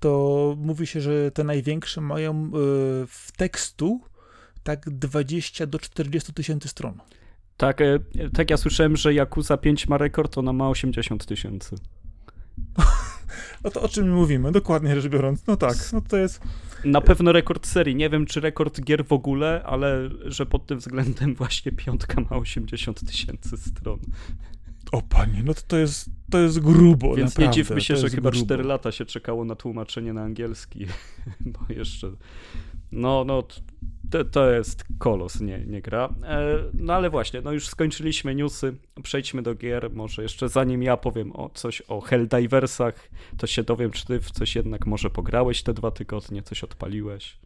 to 0.00 0.54
mówi 0.58 0.86
się, 0.86 1.00
że 1.00 1.30
te 1.30 1.44
największe 1.44 2.00
mają 2.00 2.34
e, 2.34 2.50
w 3.06 3.32
tekstu 3.36 4.00
tak 4.62 4.90
20 4.90 5.66
do 5.66 5.78
40 5.78 6.32
tysięcy 6.32 6.68
stron. 6.68 6.98
Tak, 7.58 7.80
e, 7.80 7.98
tak 8.34 8.50
ja 8.50 8.56
słyszałem, 8.56 8.96
że 8.96 9.14
Yakuza 9.14 9.56
5 9.56 9.88
ma 9.88 9.98
rekord, 9.98 10.38
ona 10.38 10.52
ma 10.52 10.68
80 10.68 11.26
tysięcy. 11.26 11.76
No 13.64 13.70
to 13.70 13.82
o 13.82 13.88
czym 13.88 14.10
mówimy, 14.10 14.52
dokładnie 14.52 15.00
rzecz 15.00 15.12
biorąc. 15.12 15.46
No 15.46 15.56
tak, 15.56 15.76
no 15.92 16.00
to 16.00 16.16
jest... 16.16 16.40
Na 16.84 17.00
pewno 17.00 17.32
rekord 17.32 17.66
serii. 17.66 17.96
Nie 17.96 18.10
wiem, 18.10 18.26
czy 18.26 18.40
rekord 18.40 18.80
gier 18.80 19.06
w 19.06 19.12
ogóle, 19.12 19.62
ale 19.66 20.10
że 20.24 20.46
pod 20.46 20.66
tym 20.66 20.78
względem 20.78 21.34
właśnie 21.34 21.72
piątka 21.72 22.20
ma 22.20 22.36
80 22.36 23.06
tysięcy 23.06 23.56
stron. 23.56 23.98
O 24.92 25.02
panie, 25.02 25.42
no 25.44 25.54
to 25.54 25.60
to 25.66 25.76
jest, 25.76 26.10
to 26.30 26.38
jest 26.38 26.60
grubo, 26.60 27.14
Więc 27.14 27.30
naprawdę. 27.30 27.46
nie 27.46 27.64
dziwmy 27.64 27.80
się, 27.80 27.96
że 27.96 28.10
chyba 28.10 28.30
grubo. 28.30 28.46
4 28.46 28.64
lata 28.64 28.92
się 28.92 29.04
czekało 29.04 29.44
na 29.44 29.54
tłumaczenie 29.54 30.12
na 30.12 30.22
angielski, 30.22 30.86
bo 31.52 31.60
jeszcze... 31.68 32.10
No, 32.92 33.24
no, 33.24 33.42
to, 34.10 34.24
to 34.24 34.50
jest 34.50 34.84
kolos, 34.98 35.40
nie, 35.40 35.58
nie 35.58 35.82
gra. 35.82 36.14
E, 36.24 36.58
no 36.74 36.92
ale 36.94 37.10
właśnie, 37.10 37.40
no 37.40 37.52
już 37.52 37.68
skończyliśmy 37.68 38.34
newsy, 38.34 38.76
przejdźmy 39.02 39.42
do 39.42 39.54
gier. 39.54 39.90
Może 39.90 40.22
jeszcze 40.22 40.48
zanim 40.48 40.82
ja 40.82 40.96
powiem 40.96 41.36
o 41.36 41.50
coś 41.54 41.82
o 41.88 42.00
Helldiversach, 42.00 43.10
to 43.38 43.46
się 43.46 43.62
dowiem, 43.62 43.90
czy 43.90 44.06
ty 44.06 44.20
w 44.20 44.30
coś 44.30 44.56
jednak 44.56 44.86
może 44.86 45.10
pograłeś 45.10 45.62
te 45.62 45.74
dwa 45.74 45.90
tygodnie, 45.90 46.42
coś 46.42 46.64
odpaliłeś. 46.64 47.38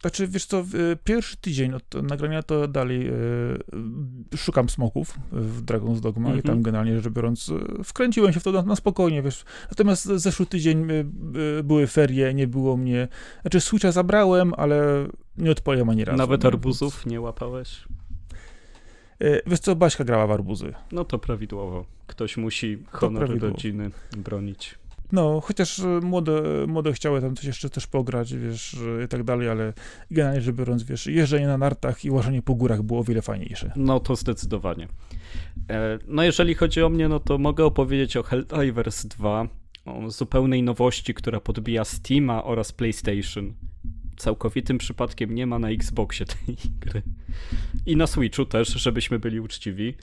Znaczy, 0.00 0.28
wiesz 0.28 0.46
co, 0.46 0.60
y, 0.60 0.96
pierwszy 1.04 1.36
tydzień 1.36 1.74
od 1.74 1.94
nagrania 2.02 2.42
to 2.42 2.68
dalej 2.68 3.08
y, 3.08 4.36
szukam 4.36 4.68
smoków 4.68 5.14
w 5.32 5.62
Dragon's 5.64 6.00
Dogma 6.00 6.28
i 6.28 6.32
Mhm. 6.32 6.42
tam 6.42 6.62
generalnie 6.62 7.00
rzecz 7.00 7.12
biorąc 7.12 7.50
wkręciłem 7.84 8.32
się 8.32 8.40
w 8.40 8.44
to 8.44 8.52
na, 8.52 8.62
na 8.62 8.76
spokojnie, 8.76 9.22
wiesz. 9.22 9.44
Natomiast 9.70 10.04
zeszły 10.04 10.46
tydzień 10.46 10.90
y, 10.90 11.06
y, 11.58 11.62
były 11.64 11.86
ferie, 11.86 12.34
nie 12.34 12.46
było 12.46 12.76
mnie, 12.76 13.08
znaczy 13.42 13.60
Switcha 13.60 13.92
zabrałem, 13.92 14.54
ale 14.56 15.06
nie 15.36 15.50
odpaliłem 15.50 15.88
ani 15.88 16.04
razu. 16.04 16.18
Nawet 16.18 16.44
arbuzów 16.44 17.06
nie 17.06 17.20
łapałeś? 17.20 17.84
Wiesz 19.46 19.60
co, 19.60 19.76
Baśka 19.76 20.04
grała 20.04 20.26
w 20.26 20.30
arbuzy. 20.30 20.74
No 20.92 21.04
to 21.04 21.18
prawidłowo. 21.18 21.84
Ktoś 22.06 22.36
musi 22.36 22.78
honor 22.90 23.38
rodziny 23.40 23.90
bronić. 24.16 24.78
No, 25.12 25.40
chociaż 25.40 25.78
y, 25.78 25.86
młode, 25.86 26.42
młode 26.66 26.92
chciały 26.92 27.20
tam 27.20 27.36
coś 27.36 27.44
jeszcze 27.44 27.70
też 27.70 27.86
pograć, 27.86 28.34
wiesz, 28.34 28.74
y, 28.74 29.04
i 29.04 29.08
tak 29.08 29.22
dalej, 29.22 29.48
ale 29.48 29.72
generalnie 30.10 30.40
rzecz 30.40 30.54
biorąc, 30.54 30.82
wiesz, 30.82 31.06
jeżdżenie 31.06 31.46
na 31.46 31.58
nartach 31.58 32.04
i 32.04 32.10
łażenie 32.10 32.42
po 32.42 32.54
górach 32.54 32.82
było 32.82 33.00
o 33.00 33.04
wiele 33.04 33.22
fajniejsze. 33.22 33.72
No 33.76 34.00
to 34.00 34.16
zdecydowanie. 34.16 34.88
E, 35.70 35.98
No 36.08 36.22
jeżeli 36.22 36.54
chodzi 36.54 36.82
o 36.82 36.88
mnie, 36.88 37.08
no 37.08 37.20
to 37.20 37.38
mogę 37.38 37.64
opowiedzieć 37.64 38.16
o 38.16 38.22
Helldivers 38.22 39.06
2, 39.06 39.48
o 39.84 40.10
zupełnej 40.10 40.62
nowości, 40.62 41.14
która 41.14 41.40
podbija 41.40 41.84
Steama 41.84 42.44
oraz 42.44 42.72
PlayStation. 42.72 43.54
Całkowitym 44.16 44.78
przypadkiem 44.78 45.34
nie 45.34 45.46
ma 45.46 45.58
na 45.58 45.70
Xboxie 45.70 46.26
tej 46.26 46.56
gry. 46.80 47.02
I 47.86 47.96
na 47.96 48.06
Switchu 48.06 48.44
też, 48.44 48.68
żebyśmy 48.68 49.18
byli 49.18 49.40
uczciwi. 49.40 49.94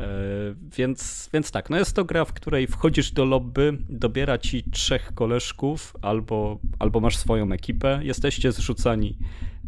E, 0.00 0.54
więc, 0.76 1.30
więc 1.32 1.50
tak, 1.50 1.70
no 1.70 1.76
jest 1.76 1.96
to 1.96 2.04
gra, 2.04 2.24
w 2.24 2.32
której 2.32 2.66
wchodzisz 2.66 3.12
do 3.12 3.24
lobby, 3.24 3.78
dobiera 3.88 4.38
ci 4.38 4.62
trzech 4.70 5.12
koleżków, 5.14 5.96
albo, 6.02 6.58
albo 6.78 7.00
masz 7.00 7.16
swoją 7.16 7.52
ekipę, 7.52 8.00
jesteście 8.02 8.52
zrzucani 8.52 9.16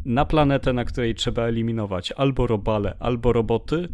na 0.04 0.24
planetę, 0.24 0.72
na 0.72 0.84
której 0.84 1.14
trzeba 1.14 1.42
eliminować 1.42 2.12
albo 2.12 2.46
robale, 2.46 2.94
albo 2.98 3.32
roboty. 3.32 3.88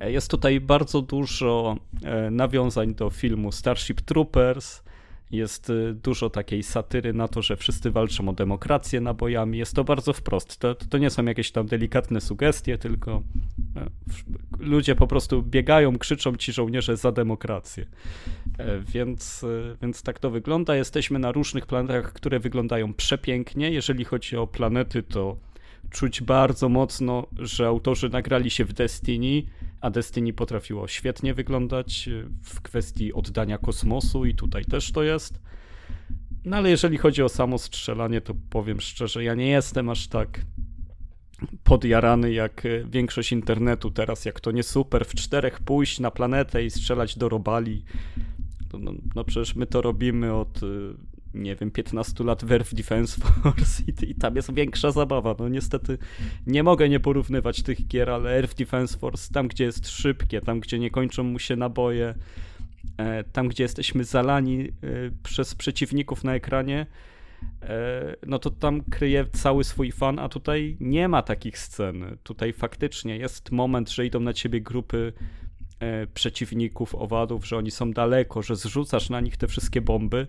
E, 0.00 0.12
Jest 0.12 0.30
tutaj 0.30 0.60
bardzo 0.60 1.02
dużo 1.02 1.76
e, 2.04 2.30
nawiązań 2.30 2.94
do 2.94 3.10
filmu 3.10 3.52
Starship 3.52 4.00
Troopers. 4.00 4.82
Jest 5.30 5.70
y, 5.70 5.94
dużo 5.94 6.30
takiej 6.30 6.62
satyry 6.62 7.12
na 7.12 7.28
to, 7.28 7.42
że 7.42 7.56
wszyscy 7.56 7.90
walczą 7.90 8.28
o 8.28 8.32
demokrację 8.32 9.00
nabojami. 9.00 9.58
Jest 9.58 9.74
to 9.74 9.84
bardzo 9.84 10.12
wprost. 10.12 10.58
To, 10.58 10.74
to 10.74 10.98
nie 10.98 11.10
są 11.10 11.24
jakieś 11.24 11.50
tam 11.50 11.66
delikatne 11.66 12.20
sugestie, 12.20 12.78
tylko 12.78 13.22
e, 13.76 13.86
ludzie 14.58 14.94
po 14.94 15.06
prostu 15.06 15.42
biegają, 15.42 15.98
krzyczą 15.98 16.36
ci 16.36 16.52
żołnierze 16.52 16.96
za 16.96 17.12
demokrację. 17.12 17.86
E, 18.58 18.80
więc, 18.80 19.44
e, 19.44 19.76
więc 19.82 20.02
tak 20.02 20.18
to 20.18 20.30
wygląda. 20.30 20.76
Jesteśmy 20.76 21.18
na 21.18 21.32
różnych 21.32 21.66
planetach, 21.66 22.12
które 22.12 22.40
wyglądają 22.40 22.94
przepięknie. 22.94 23.70
Jeżeli 23.70 24.04
chodzi 24.04 24.36
o 24.36 24.46
planety, 24.46 25.02
to 25.02 25.36
czuć 25.90 26.22
bardzo 26.22 26.68
mocno, 26.68 27.26
że 27.38 27.66
autorzy 27.66 28.08
nagrali 28.08 28.50
się 28.50 28.64
w 28.64 28.72
Destiny, 28.72 29.42
a 29.80 29.90
Destiny 29.90 30.32
potrafiło 30.32 30.88
świetnie 30.88 31.34
wyglądać 31.34 32.08
w 32.42 32.60
kwestii 32.60 33.12
oddania 33.12 33.58
kosmosu 33.58 34.24
i 34.24 34.34
tutaj 34.34 34.64
też 34.64 34.92
to 34.92 35.02
jest. 35.02 35.40
No 36.44 36.56
ale 36.56 36.70
jeżeli 36.70 36.98
chodzi 36.98 37.22
o 37.22 37.28
samo 37.28 37.58
strzelanie, 37.58 38.20
to 38.20 38.34
powiem 38.50 38.80
szczerze, 38.80 39.24
ja 39.24 39.34
nie 39.34 39.48
jestem 39.48 39.88
aż 39.88 40.08
tak 40.08 40.40
podjarany 41.64 42.32
jak 42.32 42.62
większość 42.84 43.32
internetu 43.32 43.90
teraz, 43.90 44.24
jak 44.24 44.40
to 44.40 44.50
nie 44.50 44.62
super 44.62 45.04
w 45.04 45.14
czterech 45.14 45.60
pójść 45.60 46.00
na 46.00 46.10
planetę 46.10 46.64
i 46.64 46.70
strzelać 46.70 47.18
do 47.18 47.28
robali. 47.28 47.84
No, 48.72 48.78
no, 48.78 48.92
no 49.14 49.24
przecież 49.24 49.54
my 49.54 49.66
to 49.66 49.82
robimy 49.82 50.34
od 50.34 50.60
nie 51.34 51.56
wiem, 51.56 51.70
15 51.70 52.24
lat 52.24 52.44
w 52.44 52.74
Defense 52.74 53.20
Force 53.20 53.82
i, 53.86 54.10
i, 54.10 54.14
tam 54.14 54.36
jest 54.36 54.54
większa 54.54 54.90
zabawa. 54.90 55.34
No 55.38 55.48
niestety 55.48 55.98
nie 56.46 56.62
mogę 56.62 56.88
nie 56.88 57.00
porównywać 57.00 57.62
tych 57.62 57.86
gier, 57.86 58.10
ale 58.10 58.30
Earth 58.30 58.54
Defense 58.54 58.98
Force, 58.98 59.34
tam 59.34 59.48
gdzie 59.48 59.64
jest 59.64 59.88
szybkie, 59.88 60.40
tam 60.40 60.60
gdzie 60.60 60.78
nie 60.78 60.90
kończą 60.90 61.22
mu 61.24 61.38
się 61.38 61.56
naboje, 61.56 62.14
e, 62.96 63.24
tam 63.24 63.48
gdzie 63.48 63.64
jesteśmy 63.64 64.04
zalani 64.04 64.60
e, 64.60 64.70
przez 65.22 65.54
przeciwników 65.54 66.24
na 66.24 66.34
ekranie, 66.34 66.86
e, 67.62 68.16
no 68.26 68.38
to 68.38 68.50
tam 68.50 68.80
kryje 68.80 69.26
cały 69.32 69.64
swój 69.64 69.92
fan, 69.92 70.18
a 70.18 70.28
tutaj 70.28 70.76
nie 70.80 71.08
ma 71.08 71.22
takich 71.22 71.58
scen. 71.58 72.16
Tutaj 72.22 72.52
faktycznie 72.52 73.16
jest 73.16 73.50
moment, 73.52 73.90
że 73.90 74.06
idą 74.06 74.20
na 74.20 74.32
ciebie 74.32 74.60
grupy 74.60 75.12
przeciwników, 76.14 76.94
owadów, 76.94 77.46
że 77.46 77.56
oni 77.56 77.70
są 77.70 77.92
daleko, 77.92 78.42
że 78.42 78.56
zrzucasz 78.56 79.10
na 79.10 79.20
nich 79.20 79.36
te 79.36 79.46
wszystkie 79.46 79.80
bomby 79.80 80.26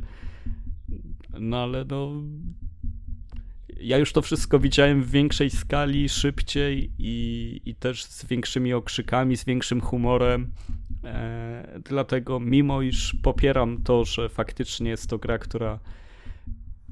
no 1.42 1.58
ale 1.58 1.86
no. 1.86 2.12
Ja 3.80 3.98
już 3.98 4.14
to 4.14 4.22
wszystko 4.22 4.60
widziałem 4.60 5.04
w 5.04 5.12
większej 5.12 5.50
skali, 5.50 6.10
szybciej 6.10 6.92
i, 7.00 7.62
i 7.66 7.76
też 7.76 8.04
z 8.04 8.26
większymi 8.26 8.74
okrzykami, 8.74 9.38
z 9.38 9.46
większym 9.46 9.82
humorem. 9.82 10.52
E, 11.04 11.80
dlatego, 11.86 12.40
mimo 12.40 12.82
iż 12.82 13.16
popieram 13.24 13.84
to, 13.84 14.06
że 14.06 14.30
faktycznie 14.30 14.90
jest 14.90 15.10
to 15.10 15.18
gra, 15.18 15.38
która 15.38 15.80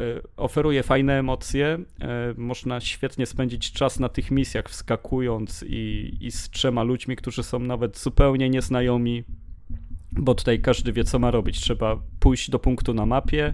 e, 0.01 0.21
oferuje 0.37 0.83
fajne 0.83 1.19
emocje. 1.19 1.79
E, 2.01 2.33
można 2.37 2.79
świetnie 2.79 3.25
spędzić 3.25 3.71
czas 3.71 3.99
na 3.99 4.09
tych 4.09 4.31
misjach, 4.31 4.69
wskakując 4.69 5.63
i, 5.67 6.17
i 6.21 6.31
z 6.31 6.49
trzema 6.49 6.83
ludźmi, 6.83 7.15
którzy 7.15 7.43
są 7.43 7.59
nawet 7.59 7.97
zupełnie 7.97 8.49
nieznajomi, 8.49 9.23
bo 10.11 10.35
tutaj 10.35 10.61
każdy 10.61 10.93
wie, 10.93 11.03
co 11.03 11.19
ma 11.19 11.31
robić. 11.31 11.59
Trzeba 11.59 12.01
pójść 12.19 12.49
do 12.49 12.59
punktu 12.59 12.93
na 12.93 13.05
mapie, 13.05 13.53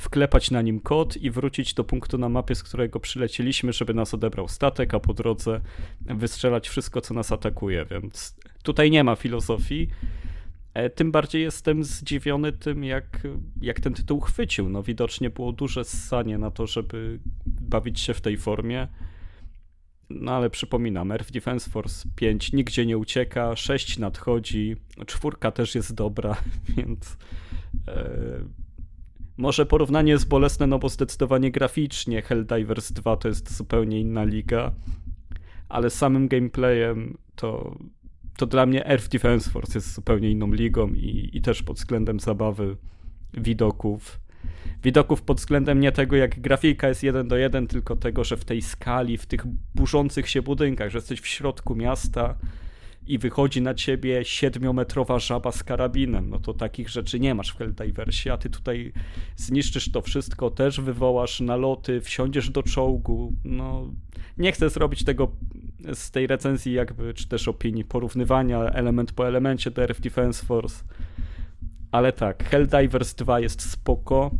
wklepać 0.00 0.50
na 0.50 0.62
nim 0.62 0.80
kod 0.80 1.16
i 1.16 1.30
wrócić 1.30 1.74
do 1.74 1.84
punktu 1.84 2.18
na 2.18 2.28
mapie, 2.28 2.54
z 2.54 2.62
którego 2.62 3.00
przylecieliśmy, 3.00 3.72
żeby 3.72 3.94
nas 3.94 4.14
odebrał 4.14 4.48
statek, 4.48 4.94
a 4.94 5.00
po 5.00 5.14
drodze 5.14 5.60
wystrzelać 6.00 6.68
wszystko, 6.68 7.00
co 7.00 7.14
nas 7.14 7.32
atakuje, 7.32 7.86
więc 7.90 8.36
tutaj 8.62 8.90
nie 8.90 9.04
ma 9.04 9.16
filozofii. 9.16 9.88
E, 10.74 10.90
tym 10.90 11.12
bardziej 11.12 11.42
jestem 11.42 11.84
zdziwiony 11.84 12.52
tym, 12.52 12.84
jak, 12.84 13.20
jak 13.60 13.80
ten 13.80 13.94
tytuł 13.94 14.20
chwycił. 14.20 14.68
No 14.68 14.82
widocznie 14.82 15.30
było 15.30 15.52
duże 15.52 15.84
ssanie 15.84 16.38
na 16.38 16.50
to, 16.50 16.66
żeby 16.66 17.18
bawić 17.46 18.00
się 18.00 18.14
w 18.14 18.20
tej 18.20 18.36
formie. 18.36 18.88
No 20.10 20.32
ale 20.32 20.50
przypominam, 20.50 21.12
Earth 21.12 21.32
Defense 21.32 21.70
Force 21.70 22.08
5 22.16 22.52
nigdzie 22.52 22.86
nie 22.86 22.98
ucieka, 22.98 23.56
6 23.56 23.98
nadchodzi, 23.98 24.76
czwórka 25.06 25.50
też 25.50 25.74
jest 25.74 25.94
dobra, 25.94 26.36
więc 26.76 27.16
e, 27.88 28.10
może 29.40 29.66
porównanie 29.66 30.12
jest 30.12 30.28
bolesne, 30.28 30.66
no 30.66 30.78
bo 30.78 30.88
zdecydowanie 30.88 31.50
graficznie 31.50 32.22
Helldivers 32.22 32.92
2 32.92 33.16
to 33.16 33.28
jest 33.28 33.56
zupełnie 33.56 34.00
inna 34.00 34.24
liga, 34.24 34.72
ale 35.68 35.90
samym 35.90 36.28
gameplayem 36.28 37.18
to, 37.36 37.76
to 38.36 38.46
dla 38.46 38.66
mnie 38.66 38.86
Earth 38.86 39.08
Defense 39.08 39.50
Force 39.50 39.78
jest 39.78 39.94
zupełnie 39.94 40.30
inną 40.30 40.52
ligą 40.52 40.88
i, 40.88 41.30
i 41.32 41.40
też 41.40 41.62
pod 41.62 41.76
względem 41.76 42.20
zabawy, 42.20 42.76
widoków. 43.34 44.20
Widoków 44.84 45.22
pod 45.22 45.38
względem 45.38 45.80
nie 45.80 45.92
tego, 45.92 46.16
jak 46.16 46.40
grafika 46.40 46.88
jest 46.88 47.02
jeden 47.02 47.28
do 47.28 47.36
jeden, 47.36 47.66
tylko 47.66 47.96
tego, 47.96 48.24
że 48.24 48.36
w 48.36 48.44
tej 48.44 48.62
skali, 48.62 49.18
w 49.18 49.26
tych 49.26 49.46
burzących 49.74 50.28
się 50.28 50.42
budynkach, 50.42 50.90
że 50.90 50.98
jesteś 50.98 51.20
w 51.20 51.26
środku 51.26 51.76
miasta, 51.76 52.34
i 53.10 53.18
wychodzi 53.18 53.62
na 53.62 53.74
ciebie 53.74 54.24
siedmiometrowa 54.24 55.18
żaba 55.18 55.52
z 55.52 55.64
karabinem. 55.64 56.30
No 56.30 56.38
to 56.38 56.54
takich 56.54 56.88
rzeczy 56.88 57.20
nie 57.20 57.34
masz 57.34 57.50
w 57.50 57.58
Helldiversie, 57.58 58.32
a 58.32 58.36
ty 58.36 58.50
tutaj 58.50 58.92
zniszczysz 59.36 59.92
to 59.92 60.02
wszystko, 60.02 60.50
też 60.50 60.80
wywołasz 60.80 61.40
naloty, 61.40 62.00
wsiądziesz 62.00 62.50
do 62.50 62.62
czołgu. 62.62 63.34
No, 63.44 63.92
nie 64.38 64.52
chcę 64.52 64.70
zrobić 64.70 65.04
tego 65.04 65.32
z 65.94 66.10
tej 66.10 66.26
recenzji 66.26 66.72
jakby, 66.72 67.14
czy 67.14 67.28
też 67.28 67.48
opinii, 67.48 67.84
porównywania 67.84 68.60
element 68.60 69.12
po 69.12 69.28
elemencie 69.28 69.70
do 69.70 69.82
Earth 69.82 70.00
Defense 70.00 70.46
Force. 70.46 70.84
Ale 71.92 72.12
tak, 72.12 72.44
Helldivers 72.44 73.14
2 73.14 73.40
jest 73.40 73.70
spoko, 73.70 74.30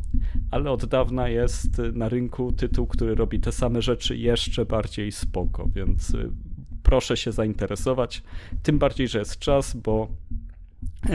ale 0.51 0.71
od 0.71 0.87
dawna 0.87 1.29
jest 1.29 1.79
na 1.93 2.09
rynku 2.09 2.53
tytuł, 2.53 2.87
który 2.87 3.15
robi 3.15 3.41
te 3.41 3.53
same 3.53 3.83
rzeczy 3.83 4.17
jeszcze 4.17 4.65
bardziej 4.65 5.13
spoko, 5.13 5.69
więc 5.75 6.17
proszę 6.83 7.17
się 7.17 7.33
zainteresować. 7.33 8.23
Tym 8.63 8.79
bardziej, 8.79 9.09
że 9.09 9.19
jest 9.19 9.39
czas, 9.39 9.77
bo 9.77 10.09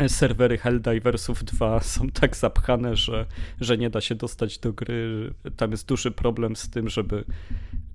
serwery 0.07 0.57
Helldiversów 0.57 1.43
2 1.43 1.80
są 1.93 2.09
tak 2.09 2.36
zapchane, 2.36 2.95
że, 2.95 3.26
że 3.61 3.78
nie 3.78 3.89
da 3.89 4.01
się 4.01 4.16
dostać 4.16 4.59
do 4.59 4.74
gry. 4.74 5.34
Tam 5.57 5.72
jest 5.72 5.88
duży 5.88 6.11
problem 6.11 6.55
z 6.55 6.70
tym, 6.70 6.89
żeby 6.89 7.26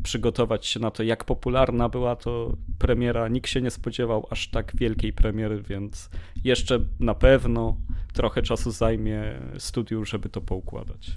przygotować 0.02 0.66
się 0.66 0.80
na 0.80 0.90
to, 0.90 1.02
jak 1.02 1.24
popularna 1.24 1.88
była 1.88 2.16
to 2.16 2.56
premiera. 2.78 3.28
Nikt 3.28 3.50
się 3.50 3.60
nie 3.60 3.70
spodziewał 3.70 4.26
aż 4.30 4.48
tak 4.48 4.72
wielkiej 4.76 5.12
premiery, 5.12 5.62
więc 5.62 6.10
jeszcze 6.44 6.80
na 7.00 7.14
pewno 7.14 7.76
trochę 8.12 8.42
czasu 8.42 8.70
zajmie 8.70 9.22
studiu, 9.58 10.04
żeby 10.04 10.28
to 10.28 10.40
poukładać. 10.40 11.10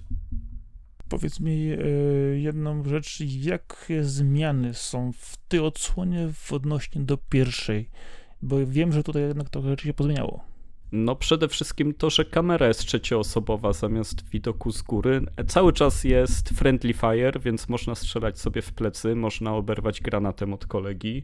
Powiedz 1.13 1.39
mi 1.39 1.51
e, 1.51 1.77
jedną 2.39 2.83
rzecz, 2.83 3.19
jakie 3.19 4.03
zmiany 4.03 4.73
są 4.73 5.11
w 5.17 5.37
tej 5.47 5.59
odsłonie 5.59 6.29
w 6.33 6.53
odnośnie 6.53 7.01
do 7.01 7.17
pierwszej? 7.17 7.89
Bo 8.41 8.65
wiem, 8.65 8.91
że 8.91 9.03
tutaj 9.03 9.21
jednak 9.21 9.49
trochę 9.49 9.69
rzeczy 9.69 9.87
się 9.87 9.93
pozmieniało. 9.93 10.43
No 10.91 11.15
przede 11.15 11.47
wszystkim 11.47 11.93
to, 11.93 12.09
że 12.09 12.25
kamera 12.25 12.67
jest 12.67 12.79
trzecioosobowa 12.79 13.73
zamiast 13.73 14.29
widoku 14.29 14.71
z 14.71 14.81
góry. 14.81 15.21
Cały 15.47 15.73
czas 15.73 16.03
jest 16.03 16.49
friendly 16.49 16.93
fire, 16.93 17.39
więc 17.39 17.69
można 17.69 17.95
strzelać 17.95 18.39
sobie 18.39 18.61
w 18.61 18.73
plecy, 18.73 19.15
można 19.15 19.55
oberwać 19.55 20.01
granatem 20.01 20.53
od 20.53 20.65
kolegi. 20.67 21.23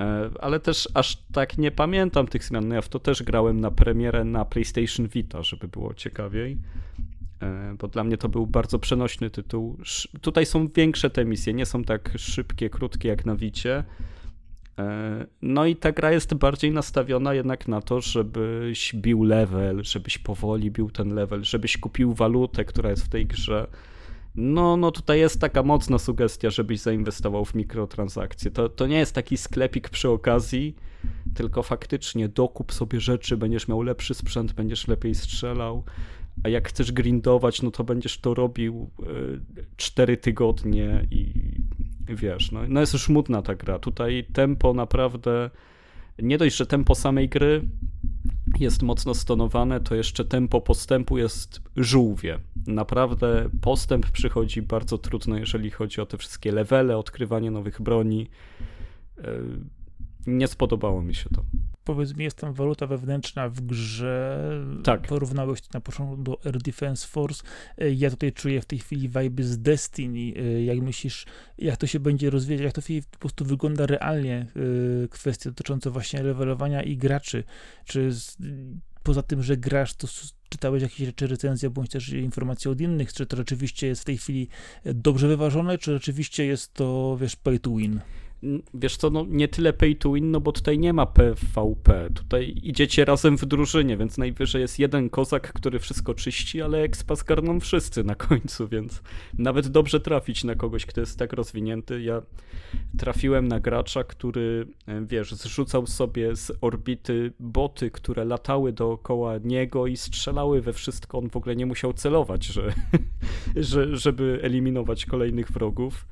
E, 0.00 0.30
ale 0.40 0.60
też 0.60 0.88
aż 0.94 1.16
tak 1.32 1.58
nie 1.58 1.70
pamiętam 1.70 2.26
tych 2.26 2.44
zmian. 2.44 2.68
No 2.68 2.74
ja 2.74 2.80
w 2.80 2.88
to 2.88 2.98
też 2.98 3.22
grałem 3.22 3.60
na 3.60 3.70
premierę 3.70 4.24
na 4.24 4.44
PlayStation 4.44 5.08
Vita, 5.08 5.42
żeby 5.42 5.68
było 5.68 5.94
ciekawiej. 5.94 6.58
E, 7.42 7.74
bo 7.78 7.88
dla 7.88 8.04
mnie 8.04 8.16
to 8.16 8.28
był 8.28 8.46
bardzo 8.46 8.78
przenośny 8.78 9.30
tytuł. 9.30 9.78
Tutaj 10.20 10.46
są 10.46 10.68
większe 10.68 11.10
te 11.10 11.24
misje, 11.24 11.54
nie 11.54 11.66
są 11.66 11.84
tak 11.84 12.12
szybkie, 12.16 12.70
krótkie 12.70 13.08
jak 13.08 13.26
na 13.26 13.36
Wicie. 13.36 13.84
E, 14.78 15.26
no 15.42 15.66
i 15.66 15.76
ta 15.76 15.92
gra 15.92 16.12
jest 16.12 16.34
bardziej 16.34 16.70
nastawiona 16.70 17.34
jednak 17.34 17.68
na 17.68 17.80
to, 17.80 18.00
żebyś 18.00 18.94
bił 18.94 19.22
level, 19.22 19.84
żebyś 19.84 20.18
powoli 20.18 20.70
bił 20.70 20.90
ten 20.90 21.14
level, 21.14 21.44
żebyś 21.44 21.78
kupił 21.78 22.14
walutę, 22.14 22.64
która 22.64 22.90
jest 22.90 23.04
w 23.04 23.08
tej 23.08 23.26
grze. 23.26 23.66
No, 24.34 24.76
no 24.76 24.90
tutaj 24.90 25.20
jest 25.20 25.40
taka 25.40 25.62
mocna 25.62 25.98
sugestia, 25.98 26.50
żebyś 26.50 26.80
zainwestował 26.80 27.44
w 27.44 27.54
mikrotransakcje. 27.54 28.50
To, 28.50 28.68
to 28.68 28.86
nie 28.86 28.98
jest 28.98 29.14
taki 29.14 29.36
sklepik 29.36 29.88
przy 29.88 30.08
okazji, 30.08 30.76
tylko 31.34 31.62
faktycznie 31.62 32.28
dokup 32.28 32.72
sobie 32.72 33.00
rzeczy, 33.00 33.36
będziesz 33.36 33.68
miał 33.68 33.82
lepszy 33.82 34.14
sprzęt, 34.14 34.52
będziesz 34.52 34.88
lepiej 34.88 35.14
strzelał 35.14 35.84
a 36.42 36.48
jak 36.48 36.68
chcesz 36.68 36.92
grindować, 36.92 37.62
no 37.62 37.70
to 37.70 37.84
będziesz 37.84 38.18
to 38.18 38.34
robił 38.34 38.90
4 39.76 40.12
e, 40.12 40.16
tygodnie 40.16 41.06
i 41.10 41.32
wiesz, 42.08 42.52
no, 42.52 42.60
no 42.68 42.80
jest 42.80 42.92
już 42.92 43.08
mutna 43.08 43.42
ta 43.42 43.54
gra. 43.54 43.78
Tutaj 43.78 44.26
tempo 44.32 44.74
naprawdę, 44.74 45.50
nie 46.18 46.38
dość, 46.38 46.56
że 46.56 46.66
tempo 46.66 46.94
samej 46.94 47.28
gry 47.28 47.62
jest 48.58 48.82
mocno 48.82 49.14
stonowane, 49.14 49.80
to 49.80 49.94
jeszcze 49.94 50.24
tempo 50.24 50.60
postępu 50.60 51.18
jest 51.18 51.62
żółwie. 51.76 52.38
Naprawdę 52.66 53.48
postęp 53.60 54.10
przychodzi 54.10 54.62
bardzo 54.62 54.98
trudno, 54.98 55.38
jeżeli 55.38 55.70
chodzi 55.70 56.00
o 56.00 56.06
te 56.06 56.18
wszystkie 56.18 56.52
levele, 56.52 56.96
odkrywanie 56.96 57.50
nowych 57.50 57.82
broni. 57.82 58.30
E, 59.18 59.24
nie 60.26 60.48
spodobało 60.48 61.02
mi 61.02 61.14
się 61.14 61.30
to. 61.30 61.44
Powiedz 61.84 62.16
mi, 62.16 62.24
jest 62.24 62.36
tam 62.36 62.52
waluta 62.52 62.86
wewnętrzna 62.86 63.48
w 63.48 63.60
grze. 63.60 64.50
Tak. 64.84 65.02
Porównałeś 65.02 65.60
to 65.60 65.68
na 65.74 65.80
początku 65.80 66.16
do 66.16 66.38
Air 66.44 66.58
Defense 66.58 67.06
Force. 67.08 67.42
E, 67.78 67.90
ja 67.90 68.10
tutaj 68.10 68.32
czuję 68.32 68.60
w 68.60 68.66
tej 68.66 68.78
chwili 68.78 69.08
vibe 69.08 69.42
z 69.42 69.58
Destiny. 69.58 70.40
E, 70.40 70.64
jak 70.64 70.78
myślisz, 70.78 71.26
jak 71.58 71.76
to 71.76 71.86
się 71.86 72.00
będzie 72.00 72.30
rozwijać, 72.30 72.62
jak 72.62 72.72
to 72.72 72.82
po 73.10 73.18
prostu 73.18 73.44
wygląda 73.44 73.86
realnie, 73.86 74.46
e, 75.04 75.08
kwestie 75.08 75.50
dotyczące 75.50 75.90
właśnie 75.90 76.22
levelowania 76.22 76.82
i 76.82 76.96
graczy? 76.96 77.44
Czy 77.84 78.12
z, 78.12 78.36
poza 79.02 79.22
tym, 79.22 79.42
że 79.42 79.56
grasz, 79.56 79.94
to 79.94 80.08
czytałeś 80.48 80.82
jakieś 80.82 81.06
rzeczy, 81.06 81.26
recenzje, 81.26 81.70
bądź 81.70 81.90
też 81.90 82.08
informacje 82.08 82.70
od 82.70 82.80
innych, 82.80 83.12
czy 83.12 83.26
to 83.26 83.36
rzeczywiście 83.36 83.86
jest 83.86 84.02
w 84.02 84.04
tej 84.04 84.18
chwili 84.18 84.48
dobrze 84.84 85.28
wyważone, 85.28 85.78
czy 85.78 85.92
rzeczywiście 85.92 86.46
jest 86.46 86.74
to, 86.74 87.16
wiesz, 87.20 87.36
pay 87.36 87.58
to 87.58 87.70
win? 87.76 88.00
Wiesz 88.74 88.96
co, 88.96 89.10
no 89.10 89.26
nie 89.28 89.48
tyle 89.48 89.72
pay 89.72 89.94
to 89.94 90.12
win, 90.12 90.30
no 90.30 90.40
bo 90.40 90.52
tutaj 90.52 90.78
nie 90.78 90.92
ma 90.92 91.06
PvP. 91.06 92.10
Tutaj 92.14 92.54
idziecie 92.62 93.04
razem 93.04 93.38
w 93.38 93.44
drużynie, 93.44 93.96
więc 93.96 94.18
najwyżej 94.18 94.62
jest 94.62 94.78
jeden 94.78 95.10
kozak, 95.10 95.52
który 95.52 95.78
wszystko 95.78 96.14
czyści, 96.14 96.62
ale 96.62 96.78
expa 96.78 97.14
zgarną 97.14 97.60
wszyscy 97.60 98.04
na 98.04 98.14
końcu, 98.14 98.68
więc 98.68 99.02
nawet 99.38 99.68
dobrze 99.68 100.00
trafić 100.00 100.44
na 100.44 100.54
kogoś, 100.54 100.86
kto 100.86 101.00
jest 101.00 101.18
tak 101.18 101.32
rozwinięty. 101.32 102.02
Ja 102.02 102.22
trafiłem 102.98 103.48
na 103.48 103.60
gracza, 103.60 104.04
który, 104.04 104.66
e, 104.86 105.06
wiesz, 105.06 105.34
zrzucał 105.34 105.86
sobie 105.86 106.36
z 106.36 106.52
orbity 106.60 107.32
boty, 107.40 107.90
które 107.90 108.24
latały 108.24 108.72
dookoła 108.72 109.38
niego 109.44 109.86
i 109.86 109.96
strzelały 109.96 110.62
we 110.62 110.72
wszystko. 110.72 111.18
On 111.18 111.30
w 111.30 111.36
ogóle 111.36 111.56
nie 111.56 111.66
musiał 111.66 111.92
celować, 111.92 112.44
że, 112.44 112.72
że, 113.56 113.96
żeby 113.96 114.38
eliminować 114.42 115.06
kolejnych 115.06 115.50
wrogów. 115.50 116.06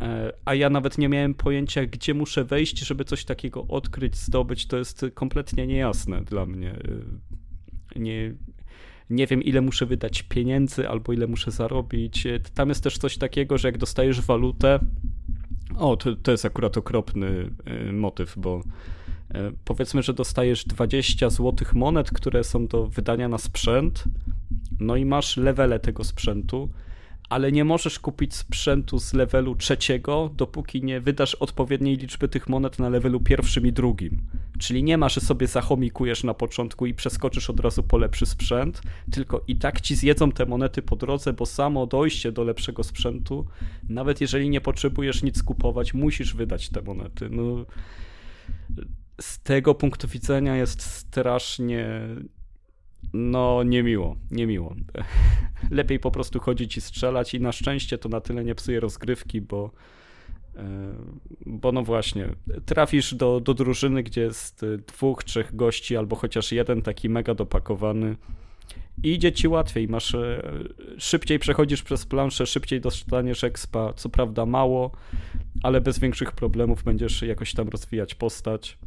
E, 0.00 0.32
a 0.44 0.54
ja 0.54 0.70
nawet 0.70 0.98
nie 0.98 1.08
miałem 1.08 1.34
pojęcia, 1.34 1.86
gdzie 1.86 2.14
muszę 2.14 2.44
wejść, 2.44 2.78
żeby 2.78 3.04
coś 3.04 3.24
takiego 3.24 3.66
odkryć, 3.66 4.16
zdobyć. 4.16 4.66
To 4.66 4.78
jest 4.78 5.06
kompletnie 5.14 5.66
niejasne 5.66 6.22
dla 6.22 6.46
mnie. 6.46 6.70
E, 6.70 8.00
nie, 8.00 8.34
nie 9.10 9.26
wiem, 9.26 9.42
ile 9.42 9.60
muszę 9.60 9.86
wydać 9.86 10.22
pieniędzy 10.22 10.88
albo 10.88 11.12
ile 11.12 11.26
muszę 11.26 11.50
zarobić. 11.50 12.26
E, 12.26 12.40
tam 12.54 12.68
jest 12.68 12.84
też 12.84 12.98
coś 12.98 13.18
takiego, 13.18 13.58
że 13.58 13.68
jak 13.68 13.78
dostajesz 13.78 14.20
walutę. 14.20 14.78
O, 15.76 15.96
to, 15.96 16.16
to 16.16 16.30
jest 16.30 16.44
akurat 16.44 16.76
okropny 16.76 17.50
motyw, 17.92 18.34
bo 18.38 18.62
powiedzmy, 19.64 20.02
że 20.02 20.14
dostajesz 20.14 20.64
20 20.64 21.30
złotych 21.30 21.74
monet, 21.74 22.10
które 22.10 22.44
są 22.44 22.66
do 22.66 22.86
wydania 22.86 23.28
na 23.28 23.38
sprzęt. 23.38 24.04
No 24.80 24.96
i 24.96 25.04
masz 25.04 25.36
levele 25.36 25.80
tego 25.80 26.04
sprzętu 26.04 26.68
ale 27.32 27.52
nie 27.52 27.64
możesz 27.64 27.98
kupić 27.98 28.34
sprzętu 28.34 28.98
z 28.98 29.12
levelu 29.12 29.54
trzeciego, 29.54 30.30
dopóki 30.36 30.82
nie 30.82 31.00
wydasz 31.00 31.34
odpowiedniej 31.34 31.96
liczby 31.96 32.28
tych 32.28 32.48
monet 32.48 32.78
na 32.78 32.88
levelu 32.88 33.20
pierwszym 33.20 33.66
i 33.66 33.72
drugim. 33.72 34.22
Czyli 34.58 34.82
nie 34.82 34.98
ma, 34.98 35.08
że 35.08 35.20
sobie 35.20 35.46
zachomikujesz 35.46 36.24
na 36.24 36.34
początku 36.34 36.86
i 36.86 36.94
przeskoczysz 36.94 37.50
od 37.50 37.60
razu 37.60 37.82
po 37.82 37.98
lepszy 37.98 38.26
sprzęt, 38.26 38.82
tylko 39.12 39.44
i 39.48 39.56
tak 39.56 39.80
ci 39.80 39.96
zjedzą 39.96 40.32
te 40.32 40.46
monety 40.46 40.82
po 40.82 40.96
drodze, 40.96 41.32
bo 41.32 41.46
samo 41.46 41.86
dojście 41.86 42.32
do 42.32 42.44
lepszego 42.44 42.82
sprzętu, 42.84 43.46
nawet 43.88 44.20
jeżeli 44.20 44.50
nie 44.50 44.60
potrzebujesz 44.60 45.22
nic 45.22 45.42
kupować, 45.42 45.94
musisz 45.94 46.34
wydać 46.34 46.68
te 46.68 46.82
monety. 46.82 47.28
No, 47.30 47.66
z 49.20 49.42
tego 49.42 49.74
punktu 49.74 50.08
widzenia 50.08 50.56
jest 50.56 50.82
strasznie 50.82 52.00
no, 53.12 53.62
niemiło, 53.62 54.16
niemiło. 54.30 54.74
Lepiej 55.70 55.98
po 55.98 56.10
prostu 56.10 56.40
chodzić 56.40 56.76
i 56.76 56.80
strzelać 56.80 57.34
i 57.34 57.40
na 57.40 57.52
szczęście 57.52 57.98
to 57.98 58.08
na 58.08 58.20
tyle 58.20 58.44
nie 58.44 58.54
psuje 58.54 58.80
rozgrywki, 58.80 59.40
bo 59.40 59.70
e, 60.56 60.94
bo 61.46 61.72
no 61.72 61.82
właśnie, 61.82 62.28
trafisz 62.66 63.14
do, 63.14 63.40
do 63.40 63.54
drużyny, 63.54 64.02
gdzie 64.02 64.20
jest 64.20 64.66
dwóch, 64.86 65.24
trzech 65.24 65.56
gości, 65.56 65.96
albo 65.96 66.16
chociaż 66.16 66.52
jeden 66.52 66.82
taki 66.82 67.08
mega 67.08 67.34
dopakowany 67.34 68.16
i 69.02 69.12
idzie 69.12 69.32
ci 69.32 69.48
łatwiej, 69.48 69.88
masz 69.88 70.14
e, 70.14 70.42
szybciej 70.98 71.38
przechodzisz 71.38 71.82
przez 71.82 72.06
planszę, 72.06 72.46
szybciej 72.46 72.80
dostaniesz 72.80 73.44
expa, 73.44 73.92
co 73.92 74.08
prawda 74.08 74.46
mało, 74.46 74.90
ale 75.62 75.80
bez 75.80 75.98
większych 75.98 76.32
problemów 76.32 76.84
będziesz 76.84 77.22
jakoś 77.22 77.54
tam 77.54 77.68
rozwijać 77.68 78.14
postać 78.14 78.78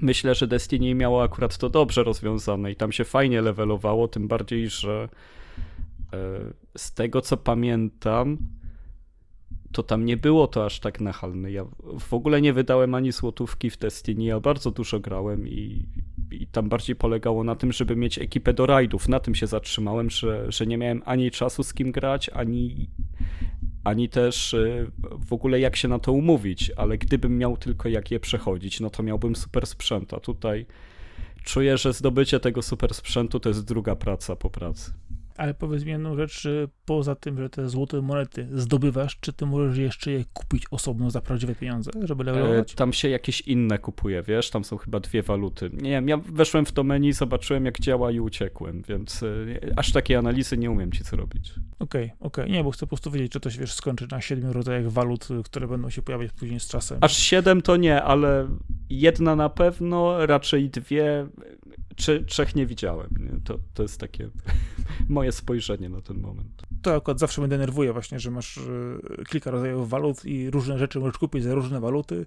myślę, 0.00 0.34
że 0.34 0.46
Destiny 0.46 0.94
miało 0.94 1.22
akurat 1.22 1.58
to 1.58 1.70
dobrze 1.70 2.04
rozwiązane 2.04 2.72
i 2.72 2.76
tam 2.76 2.92
się 2.92 3.04
fajnie 3.04 3.42
levelowało, 3.42 4.08
tym 4.08 4.28
bardziej, 4.28 4.68
że 4.68 5.08
e, 6.12 6.18
z 6.76 6.94
tego 6.94 7.20
co 7.20 7.36
pamiętam, 7.36 8.38
to 9.74 9.82
tam 9.82 10.04
nie 10.04 10.16
było 10.16 10.46
to 10.46 10.64
aż 10.64 10.80
tak 10.80 11.00
nachalne. 11.00 11.50
Ja 11.52 11.64
w 11.98 12.14
ogóle 12.14 12.40
nie 12.40 12.52
wydałem 12.52 12.94
ani 12.94 13.12
złotówki 13.12 13.70
w 13.70 13.78
Destiny, 13.78 14.24
ja 14.24 14.40
bardzo 14.40 14.70
dużo 14.70 15.00
grałem 15.00 15.48
i, 15.48 15.86
i 16.30 16.46
tam 16.46 16.68
bardziej 16.68 16.96
polegało 16.96 17.44
na 17.44 17.56
tym, 17.56 17.72
żeby 17.72 17.96
mieć 17.96 18.18
ekipę 18.18 18.52
do 18.52 18.66
rajdów. 18.66 19.08
Na 19.08 19.20
tym 19.20 19.34
się 19.34 19.46
zatrzymałem, 19.46 20.10
że, 20.10 20.52
że 20.52 20.66
nie 20.66 20.78
miałem 20.78 21.02
ani 21.04 21.30
czasu 21.30 21.62
z 21.62 21.74
kim 21.74 21.92
grać, 21.92 22.28
ani, 22.28 22.90
ani 23.84 24.08
też 24.08 24.54
y, 24.54 24.90
w 25.28 25.32
ogóle 25.32 25.60
jak 25.60 25.76
się 25.76 25.88
na 25.88 25.98
to 25.98 26.12
umówić, 26.12 26.72
ale 26.76 26.98
gdybym 26.98 27.38
miał 27.38 27.56
tylko 27.56 27.88
jak 27.88 28.10
je 28.10 28.20
przechodzić, 28.20 28.80
no 28.80 28.90
to 28.90 29.02
miałbym 29.02 29.36
super 29.36 29.66
sprzęt, 29.66 30.14
a 30.14 30.20
tutaj 30.20 30.66
czuję, 31.44 31.78
że 31.78 31.92
zdobycie 31.92 32.40
tego 32.40 32.62
super 32.62 32.94
sprzętu 32.94 33.40
to 33.40 33.48
jest 33.48 33.64
druga 33.64 33.96
praca 33.96 34.36
po 34.36 34.50
pracy. 34.50 34.92
Ale 35.36 35.54
powiedz 35.54 35.84
mi 35.84 35.90
jedną 35.90 36.16
rzecz, 36.16 36.48
poza 36.84 37.14
tym, 37.14 37.38
że 37.38 37.50
te 37.50 37.68
złote 37.68 38.02
monety 38.02 38.48
zdobywasz, 38.52 39.16
czy 39.20 39.32
ty 39.32 39.46
możesz 39.46 39.78
jeszcze 39.78 40.10
je 40.10 40.24
kupić 40.32 40.64
osobno 40.70 41.10
za 41.10 41.20
prawdziwe 41.20 41.54
pieniądze, 41.54 41.90
żeby 42.02 42.24
levelować? 42.24 42.72
E, 42.72 42.76
tam 42.76 42.92
się 42.92 43.08
jakieś 43.08 43.40
inne 43.40 43.78
kupuje, 43.78 44.22
wiesz, 44.22 44.50
tam 44.50 44.64
są 44.64 44.76
chyba 44.76 45.00
dwie 45.00 45.22
waluty. 45.22 45.70
Nie 45.72 45.90
wiem, 45.90 46.08
ja 46.08 46.16
weszłem 46.16 46.66
w 46.66 46.72
to 46.72 46.84
menu, 46.84 47.12
zobaczyłem 47.12 47.64
jak 47.64 47.80
działa 47.80 48.10
i 48.10 48.20
uciekłem, 48.20 48.82
więc 48.88 49.22
e, 49.22 49.28
aż 49.76 49.92
takiej 49.92 50.16
analizy 50.16 50.58
nie 50.58 50.70
umiem 50.70 50.92
ci 50.92 51.04
co 51.04 51.16
robić. 51.16 51.52
Okej, 51.78 52.04
okay, 52.04 52.16
okej, 52.20 52.44
okay. 52.44 52.50
nie, 52.50 52.64
bo 52.64 52.70
chcę 52.70 52.86
po 52.86 52.90
prostu 52.90 53.10
wiedzieć, 53.10 53.32
czy 53.32 53.40
to 53.40 53.50
się, 53.50 53.60
wiesz, 53.60 53.72
skończy 53.72 54.06
na 54.10 54.20
siedmiu 54.20 54.52
rodzajach 54.52 54.90
walut, 54.90 55.28
które 55.44 55.68
będą 55.68 55.90
się 55.90 56.02
pojawiać 56.02 56.32
później 56.32 56.60
z 56.60 56.68
czasem. 56.68 56.98
Aż 57.00 57.16
siedem 57.16 57.62
to 57.62 57.76
nie, 57.76 58.02
ale 58.02 58.48
jedna 58.90 59.36
na 59.36 59.48
pewno, 59.48 60.26
raczej 60.26 60.70
dwie, 60.70 61.26
czy, 61.96 62.24
trzech 62.24 62.54
nie 62.54 62.66
widziałem. 62.66 63.10
Nie? 63.20 63.40
To, 63.44 63.58
to 63.74 63.82
jest 63.82 64.00
takie 64.00 64.28
moje 65.08 65.32
spojrzenie 65.32 65.88
na 65.88 66.00
ten 66.00 66.20
moment. 66.20 66.62
To 66.82 66.94
akurat 66.94 67.18
zawsze 67.18 67.40
mnie 67.40 67.48
denerwuje 67.48 67.92
właśnie, 67.92 68.20
że 68.20 68.30
masz 68.30 68.58
e, 68.58 69.24
kilka 69.28 69.50
rodzajów 69.50 69.88
walut 69.88 70.24
i 70.24 70.50
różne 70.50 70.78
rzeczy 70.78 71.00
możesz 71.00 71.18
kupić 71.18 71.42
za 71.42 71.54
różne 71.54 71.80
waluty 71.80 72.26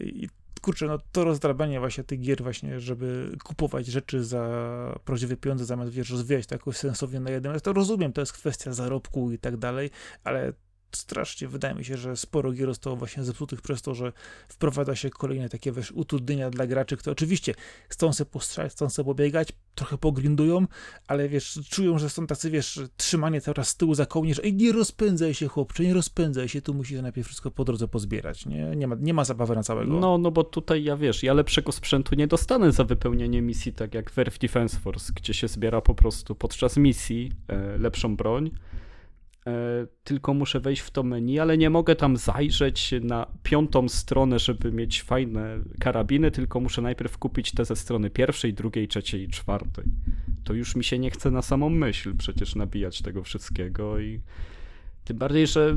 i 0.00 0.28
kurczę, 0.60 0.86
no 0.86 0.98
to 1.12 1.24
rozdrabanie 1.24 1.80
właśnie 1.80 2.04
tych 2.04 2.20
gier 2.20 2.42
właśnie, 2.42 2.80
żeby 2.80 3.36
kupować 3.44 3.86
rzeczy 3.86 4.24
za 4.24 5.00
prawdziwe 5.04 5.36
pieniądze 5.36 5.64
zamiast, 5.64 5.92
wiesz, 5.92 6.10
rozwijać 6.10 6.46
to 6.46 6.54
jakoś 6.54 6.76
sensownie 6.76 7.20
na 7.20 7.30
jednym, 7.30 7.60
to 7.60 7.72
rozumiem, 7.72 8.12
to 8.12 8.20
jest 8.20 8.32
kwestia 8.32 8.72
zarobku 8.72 9.32
i 9.32 9.38
tak 9.38 9.56
dalej, 9.56 9.90
ale 10.24 10.52
strasznie 10.96 11.48
wydaje 11.48 11.74
mi 11.74 11.84
się, 11.84 11.96
że 11.96 12.16
sporo 12.16 12.52
gier 12.52 12.68
zostało 12.68 12.96
właśnie 12.96 13.24
zepsutych 13.24 13.60
przez 13.62 13.82
to, 13.82 13.94
że 13.94 14.12
wprowadza 14.48 14.96
się 14.96 15.10
kolejne 15.10 15.48
takie 15.48 15.72
wiesz, 15.72 15.92
utrudnienia 15.92 16.50
dla 16.50 16.66
graczy, 16.66 16.96
które 16.96 17.12
oczywiście 17.12 17.54
chcą 17.88 18.12
sobie 18.12 18.30
postrzelać, 18.30 18.72
chcą 18.72 18.90
sobie 18.90 19.06
pobiegać, 19.06 19.48
trochę 19.74 19.98
pogrindują, 19.98 20.66
ale 21.06 21.28
wiesz, 21.28 21.60
czują, 21.70 21.98
że 21.98 22.10
są 22.10 22.26
tacy, 22.26 22.50
wiesz, 22.50 22.80
trzymanie 22.96 23.40
teraz 23.40 23.68
z 23.68 23.76
tyłu 23.76 23.94
za 23.94 24.06
kołnierz, 24.06 24.40
ej, 24.44 24.54
nie 24.54 24.72
rozpędzaj 24.72 25.34
się 25.34 25.48
chłopcze, 25.48 25.84
nie 25.84 25.94
rozpędzaj 25.94 26.48
się, 26.48 26.62
tu 26.62 26.74
musisz 26.74 27.02
najpierw 27.02 27.26
wszystko 27.26 27.50
po 27.50 27.64
drodze 27.64 27.88
pozbierać, 27.88 28.46
nie? 28.46 28.76
Nie 28.76 28.86
ma, 28.86 28.96
nie 29.00 29.14
ma 29.14 29.24
zabawy 29.24 29.54
na 29.54 29.62
całego. 29.62 30.00
No, 30.00 30.18
no 30.18 30.30
bo 30.30 30.44
tutaj 30.44 30.84
ja, 30.84 30.96
wiesz, 30.96 31.22
ja 31.22 31.34
lepszego 31.34 31.72
sprzętu 31.72 32.14
nie 32.14 32.26
dostanę 32.26 32.72
za 32.72 32.84
wypełnienie 32.84 33.42
misji, 33.42 33.72
tak 33.72 33.94
jak 33.94 34.10
w 34.10 34.18
Earth 34.18 34.38
Defense 34.38 34.78
Force, 34.78 35.12
gdzie 35.16 35.34
się 35.34 35.48
zbiera 35.48 35.80
po 35.80 35.94
prostu 35.94 36.34
podczas 36.34 36.76
misji 36.76 37.32
e, 37.48 37.78
lepszą 37.78 38.16
broń, 38.16 38.50
tylko 40.04 40.34
muszę 40.34 40.60
wejść 40.60 40.82
w 40.82 40.90
to 40.90 41.02
menu, 41.02 41.38
ale 41.38 41.58
nie 41.58 41.70
mogę 41.70 41.96
tam 41.96 42.16
zajrzeć 42.16 42.94
na 43.02 43.26
piątą 43.42 43.88
stronę, 43.88 44.38
żeby 44.38 44.72
mieć 44.72 45.02
fajne 45.02 45.58
karabiny, 45.78 46.30
tylko 46.30 46.60
muszę 46.60 46.82
najpierw 46.82 47.18
kupić 47.18 47.52
te 47.52 47.64
ze 47.64 47.76
strony 47.76 48.10
pierwszej, 48.10 48.54
drugiej, 48.54 48.88
trzeciej 48.88 49.22
i 49.22 49.28
czwartej. 49.28 49.84
To 50.44 50.52
już 50.52 50.76
mi 50.76 50.84
się 50.84 50.98
nie 50.98 51.10
chce 51.10 51.30
na 51.30 51.42
samą 51.42 51.70
myśl 51.70 52.16
przecież 52.16 52.54
nabijać 52.54 53.02
tego 53.02 53.22
wszystkiego 53.22 54.00
i 54.00 54.20
tym 55.04 55.18
bardziej, 55.18 55.46
że 55.46 55.76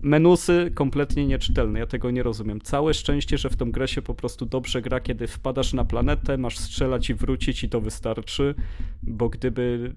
menusy 0.00 0.70
kompletnie 0.74 1.26
nieczytelne, 1.26 1.78
ja 1.78 1.86
tego 1.86 2.10
nie 2.10 2.22
rozumiem. 2.22 2.60
Całe 2.60 2.94
szczęście, 2.94 3.38
że 3.38 3.50
w 3.50 3.56
tą 3.56 3.70
grę 3.70 3.88
się 3.88 4.02
po 4.02 4.14
prostu 4.14 4.46
dobrze 4.46 4.82
gra, 4.82 5.00
kiedy 5.00 5.26
wpadasz 5.26 5.72
na 5.72 5.84
planetę, 5.84 6.38
masz 6.38 6.58
strzelać 6.58 7.10
i 7.10 7.14
wrócić 7.14 7.64
i 7.64 7.68
to 7.68 7.80
wystarczy, 7.80 8.54
bo 9.02 9.28
gdyby 9.28 9.94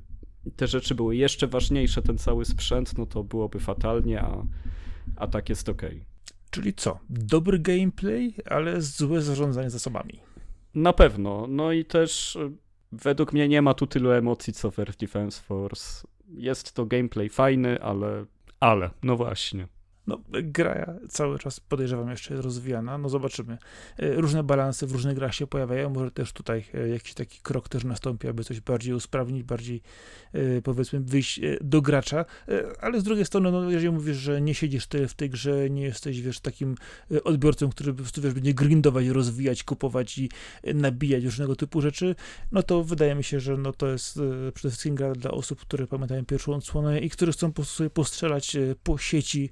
te 0.56 0.68
rzeczy 0.68 0.96
były 0.96 1.16
jeszcze 1.16 1.48
ważniejsze, 1.48 2.02
ten 2.02 2.18
cały 2.18 2.46
sprzęt, 2.46 2.98
no 2.98 3.06
to 3.06 3.24
byłoby 3.24 3.60
fatalnie, 3.60 4.22
a, 4.22 4.44
a 5.16 5.28
tak 5.28 5.50
jest 5.50 5.70
ok. 5.70 5.82
Czyli 6.50 6.74
co? 6.74 7.00
Dobry 7.10 7.60
gameplay, 7.60 8.34
ale 8.46 8.82
złe 8.82 9.22
zarządzanie 9.22 9.70
zasobami. 9.70 10.20
Na 10.76 10.94
pewno. 10.94 11.48
No 11.48 11.72
i 11.72 11.86
też 11.86 12.36
e, 12.36 12.52
według 12.92 13.34
mnie 13.34 13.48
nie 13.48 13.62
ma 13.62 13.74
tu 13.74 13.88
tylu 13.88 14.12
emocji 14.12 14.54
co 14.54 14.72
w 14.72 14.80
Earth 14.80 15.00
Defense 15.00 15.42
Force. 15.42 16.08
Jest 16.28 16.74
to 16.74 16.86
gameplay 16.86 17.30
fajny, 17.30 17.82
ale. 17.82 18.26
Ale, 18.60 18.90
no 19.04 19.16
właśnie. 19.16 19.68
No, 20.08 20.22
gra 20.30 20.94
cały 21.10 21.40
czas 21.40 21.60
podejrzewam 21.60 22.10
jeszcze 22.10 22.34
jest 22.34 22.44
rozwijana, 22.44 22.98
no 22.98 23.10
zobaczymy. 23.10 23.58
E, 23.98 24.14
różne 24.14 24.44
balanse 24.44 24.88
w 24.88 24.92
różnych 24.92 25.16
grach 25.16 25.36
się 25.36 25.48
pojawiają, 25.48 25.90
może 25.90 26.12
też 26.12 26.34
tutaj 26.34 26.66
e, 26.74 26.90
jakiś 26.90 27.14
taki 27.14 27.40
krok 27.42 27.70
też 27.70 27.84
nastąpi, 27.84 28.28
aby 28.28 28.44
coś 28.44 28.60
bardziej 28.60 28.94
usprawnić, 28.94 29.44
bardziej 29.44 29.82
e, 30.34 30.62
powiedzmy 30.62 31.00
wyjść 31.00 31.40
do 31.62 31.82
gracza, 31.82 32.26
ale 32.82 33.02
z 33.02 33.04
drugiej 33.04 33.26
strony, 33.26 33.52
no 33.52 33.72
jeżeli 33.72 33.92
mówisz, 33.92 34.18
że 34.18 34.42
nie 34.42 34.54
siedzisz 34.56 34.88
tyle 34.88 35.08
w 35.08 35.14
tej 35.14 35.30
grze, 35.30 35.70
nie 35.70 35.84
jesteś, 35.84 36.22
wiesz, 36.22 36.40
takim 36.40 36.76
odbiorcą, 37.24 37.70
który 37.70 37.94
po 37.94 37.98
prostu, 37.98 38.22
wiesz, 38.22 38.34
będzie 38.34 38.54
grindować, 38.54 39.08
rozwijać, 39.08 39.64
kupować 39.64 40.18
i 40.18 40.30
nabijać 40.64 41.24
różnego 41.24 41.56
typu 41.56 41.82
rzeczy, 41.82 42.16
no 42.52 42.64
to 42.64 42.84
wydaje 42.84 43.16
mi 43.16 43.24
się, 43.24 43.40
że 43.40 43.58
no 43.58 43.74
to 43.74 43.88
jest 43.88 44.20
przede 44.54 44.70
wszystkim 44.70 44.96
gra 44.96 45.12
dla 45.12 45.32
osób, 45.32 45.62
które 45.62 45.88
pamiętają 45.88 46.26
pierwszą 46.26 46.54
odsłonę 46.54 47.00
i 47.00 47.10
które 47.10 47.32
chcą 47.32 47.48
po 47.48 47.54
prostu 47.54 47.76
sobie 47.76 47.90
postrzelać 47.90 48.58
po 48.84 48.98
sieci 48.98 49.50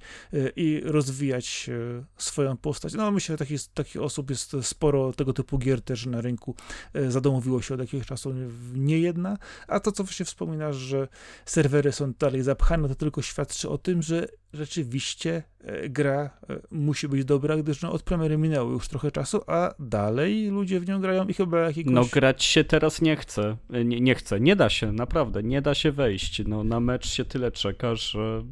i 0.56 0.82
rozwijać 0.84 1.70
e, 1.70 2.04
swoją 2.18 2.58
postać. 2.58 2.94
No 2.94 3.12
myślę, 3.12 3.34
że 3.34 3.38
takich, 3.38 3.68
takich 3.74 4.02
osób 4.02 4.30
jest 4.30 4.56
sporo, 4.62 5.14
tego 5.14 5.34
typu 5.34 5.58
gier 5.58 5.82
też 5.82 6.06
na 6.06 6.22
rynku 6.22 6.56
e, 6.94 7.12
zadomowiło 7.12 7.62
się 7.62 7.74
od 7.74 7.80
jakiegoś 7.80 8.08
czasu 8.08 8.34
nie 8.74 9.00
jedna, 9.00 9.38
a 9.68 9.80
to, 9.80 9.92
co 9.92 10.04
właśnie 10.04 10.26
wspominasz, 10.26 10.76
że 10.76 11.08
serwery 11.46 11.92
są 11.92 12.14
dalej 12.20 12.44
zapchane, 12.44 12.88
to 12.88 12.96
tylko 12.96 13.22
świadczy 13.22 13.70
o 13.70 13.78
tym, 13.78 14.02
że 14.02 14.28
rzeczywiście 14.54 15.44
e, 15.60 15.90
gra 15.90 16.30
musi 16.72 17.08
być 17.08 17.26
dobra, 17.26 17.58
gdyż 17.58 17.82
no, 17.82 17.92
od 17.92 18.04
premiery 18.04 18.38
minęło 18.38 18.72
już 18.72 18.88
trochę 18.88 19.12
czasu, 19.12 19.42
a 19.48 19.74
dalej 19.80 20.48
ludzie 20.50 20.80
w 20.80 20.88
nią 20.88 21.02
grają 21.02 21.28
i 21.28 21.34
chyba 21.34 21.60
jakiegoś... 21.60 21.94
No 21.94 22.06
grać 22.06 22.44
się 22.44 22.64
teraz 22.64 23.02
nie 23.02 23.16
chce, 23.16 23.58
nie, 23.70 24.02
nie 24.02 24.16
chce, 24.16 24.40
nie 24.40 24.56
da 24.56 24.70
się, 24.70 24.92
naprawdę, 24.92 25.44
nie 25.44 25.62
da 25.62 25.76
się 25.76 25.92
wejść, 25.92 26.42
no 26.48 26.64
na 26.64 26.80
mecz 26.80 27.08
się 27.08 27.26
tyle 27.26 27.52
czeka, 27.52 27.96
że 27.96 28.44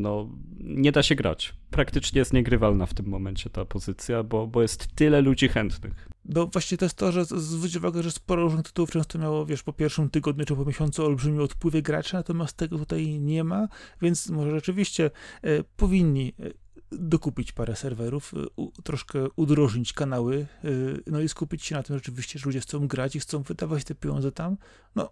no, 0.00 0.28
nie 0.60 0.92
da 0.92 1.02
się 1.02 1.14
grać. 1.14 1.54
Praktycznie 1.70 2.18
jest 2.18 2.32
niegrywalna 2.32 2.86
w 2.86 2.94
tym 2.94 3.06
momencie 3.06 3.50
ta 3.50 3.64
pozycja, 3.64 4.22
bo, 4.22 4.46
bo 4.46 4.62
jest 4.62 4.88
tyle 4.94 5.20
ludzi 5.20 5.48
chętnych. 5.48 6.08
No 6.24 6.46
właśnie 6.46 6.78
to 6.78 6.84
jest 6.84 6.96
to, 6.96 7.12
że 7.12 7.24
zwróć 7.24 7.76
uwagę, 7.76 8.02
że 8.02 8.10
sporo 8.10 8.42
różnych 8.42 8.66
tytułów 8.66 8.90
często 8.90 9.18
miało, 9.18 9.46
wiesz, 9.46 9.62
po 9.62 9.72
pierwszym 9.72 10.10
tygodniu 10.10 10.44
czy 10.44 10.56
po 10.56 10.64
miesiącu 10.64 11.04
olbrzymi 11.04 11.40
odpływie 11.40 11.82
graczy, 11.82 12.14
natomiast 12.14 12.56
tego 12.56 12.78
tutaj 12.78 13.20
nie 13.20 13.44
ma, 13.44 13.68
więc 14.02 14.30
może 14.30 14.50
rzeczywiście 14.50 15.10
e, 15.42 15.64
powinni 15.76 16.34
e, 16.40 16.50
dokupić 16.92 17.52
parę 17.52 17.76
serwerów, 17.76 18.34
e, 18.34 18.46
u, 18.56 18.82
troszkę 18.82 19.30
udrożnić 19.36 19.92
kanały, 19.92 20.46
e, 20.64 20.68
no 21.06 21.20
i 21.20 21.28
skupić 21.28 21.64
się 21.64 21.74
na 21.74 21.82
tym 21.82 21.96
rzeczywiście, 21.96 22.38
że 22.38 22.46
ludzie 22.46 22.60
chcą 22.60 22.88
grać 22.88 23.16
i 23.16 23.20
chcą 23.20 23.42
wydawać 23.42 23.84
te 23.84 23.94
pieniądze 23.94 24.32
tam. 24.32 24.56
No, 24.94 25.10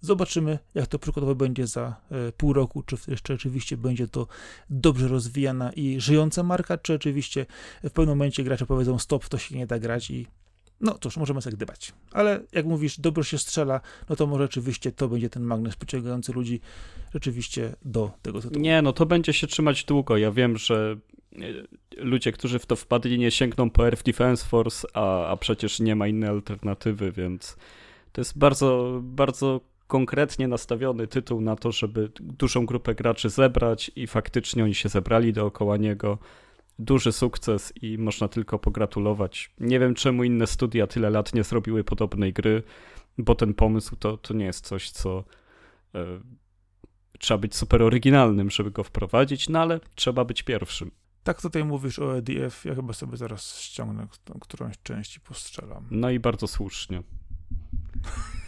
Zobaczymy, 0.00 0.58
jak 0.74 0.86
to 0.86 0.98
przykładowo 0.98 1.34
będzie 1.34 1.66
za 1.66 1.96
e, 2.10 2.32
pół 2.32 2.52
roku, 2.52 2.82
czy 2.82 2.96
jeszcze 3.08 3.34
rzeczywiście 3.34 3.76
będzie 3.76 4.08
to 4.08 4.26
dobrze 4.70 5.08
rozwijana 5.08 5.72
i 5.72 6.00
żyjąca 6.00 6.42
marka, 6.42 6.78
czy 6.78 6.94
oczywiście 6.94 7.46
w 7.84 7.90
pewnym 7.90 8.08
momencie 8.18 8.44
gracze 8.44 8.66
powiedzą 8.66 8.98
stop, 8.98 9.28
to 9.28 9.38
się 9.38 9.56
nie 9.56 9.66
da 9.66 9.78
grać 9.78 10.10
i 10.10 10.26
no 10.80 10.98
cóż, 11.00 11.16
możemy 11.16 11.42
sobie 11.42 11.56
gdybać. 11.56 11.92
Ale 12.12 12.40
jak 12.52 12.66
mówisz, 12.66 13.00
dobro 13.00 13.22
się 13.22 13.38
strzela, 13.38 13.80
no 14.08 14.16
to 14.16 14.26
może 14.26 14.44
rzeczywiście 14.44 14.92
to 14.92 15.08
będzie 15.08 15.30
ten 15.30 15.42
magnes 15.42 15.76
przyciągający 15.76 16.32
ludzi 16.32 16.60
rzeczywiście 17.14 17.76
do 17.84 18.10
tego 18.22 18.40
tytułu. 18.40 18.60
Nie, 18.60 18.82
no 18.82 18.92
to 18.92 19.06
będzie 19.06 19.32
się 19.32 19.46
trzymać 19.46 19.84
długo. 19.84 20.16
Ja 20.16 20.32
wiem, 20.32 20.56
że 20.56 20.96
e, 21.36 21.38
ludzie, 21.96 22.32
którzy 22.32 22.58
w 22.58 22.66
to 22.66 22.76
wpadli, 22.76 23.18
nie 23.18 23.30
sięgną 23.30 23.70
po 23.70 23.86
Earth 23.86 24.02
Defense 24.02 24.46
Force, 24.46 24.88
a, 24.94 25.26
a 25.26 25.36
przecież 25.36 25.80
nie 25.80 25.96
ma 25.96 26.08
innej 26.08 26.30
alternatywy, 26.30 27.12
więc 27.12 27.56
to 28.12 28.20
jest 28.20 28.38
bardzo, 28.38 29.00
bardzo 29.02 29.60
konkretnie 29.88 30.48
nastawiony 30.48 31.06
tytuł 31.06 31.40
na 31.40 31.56
to, 31.56 31.72
żeby 31.72 32.10
dużą 32.20 32.66
grupę 32.66 32.94
graczy 32.94 33.30
zebrać 33.30 33.90
i 33.96 34.06
faktycznie 34.06 34.64
oni 34.64 34.74
się 34.74 34.88
zebrali 34.88 35.32
dookoła 35.32 35.76
niego. 35.76 36.18
Duży 36.78 37.12
sukces 37.12 37.72
i 37.82 37.98
można 37.98 38.28
tylko 38.28 38.58
pogratulować. 38.58 39.50
Nie 39.60 39.80
wiem, 39.80 39.94
czemu 39.94 40.24
inne 40.24 40.46
studia 40.46 40.86
tyle 40.86 41.10
lat 41.10 41.34
nie 41.34 41.44
zrobiły 41.44 41.84
podobnej 41.84 42.32
gry, 42.32 42.62
bo 43.18 43.34
ten 43.34 43.54
pomysł 43.54 43.96
to, 43.96 44.16
to 44.16 44.34
nie 44.34 44.44
jest 44.44 44.66
coś, 44.66 44.90
co 44.90 45.24
e, 45.94 46.20
trzeba 47.18 47.38
być 47.38 47.56
super 47.56 47.82
oryginalnym, 47.82 48.50
żeby 48.50 48.70
go 48.70 48.84
wprowadzić, 48.84 49.48
no 49.48 49.60
ale 49.60 49.80
trzeba 49.94 50.24
być 50.24 50.42
pierwszym. 50.42 50.90
Tak 51.22 51.42
tutaj 51.42 51.64
mówisz 51.64 51.98
o 51.98 52.16
EDF, 52.16 52.64
ja 52.64 52.74
chyba 52.74 52.92
sobie 52.92 53.16
zaraz 53.16 53.60
ściągnę 53.60 54.06
którąś 54.40 54.74
część 54.82 55.16
i 55.16 55.20
postrzelam. 55.20 55.86
No 55.90 56.10
i 56.10 56.20
bardzo 56.20 56.46
słusznie. 56.46 57.02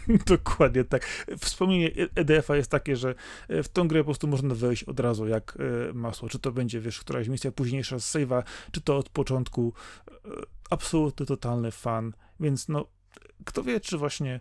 Dokładnie 0.25 0.83
tak. 0.83 1.25
Wspomnienie 1.39 1.91
EDF-a 2.15 2.55
jest 2.55 2.71
takie, 2.71 2.95
że 2.95 3.15
e, 3.47 3.63
w 3.63 3.69
tą 3.69 3.87
grę 3.87 3.99
po 3.99 4.05
prostu 4.05 4.27
można 4.27 4.55
wejść 4.55 4.83
od 4.83 4.99
razu 4.99 5.27
jak 5.27 5.57
e, 5.89 5.93
masło. 5.93 6.29
Czy 6.29 6.39
to 6.39 6.51
będzie, 6.51 6.79
wiesz, 6.79 6.99
któraś 6.99 7.27
misja 7.27 7.51
późniejsza 7.51 7.99
z 7.99 8.15
save'a, 8.15 8.43
czy 8.71 8.81
to 8.81 8.97
od 8.97 9.09
początku. 9.09 9.73
E, 10.07 10.11
absolutny, 10.69 11.25
totalny 11.25 11.71
fan. 11.71 12.13
Więc 12.39 12.67
no, 12.67 12.87
kto 13.45 13.63
wie, 13.63 13.79
czy 13.79 13.97
właśnie 13.97 14.39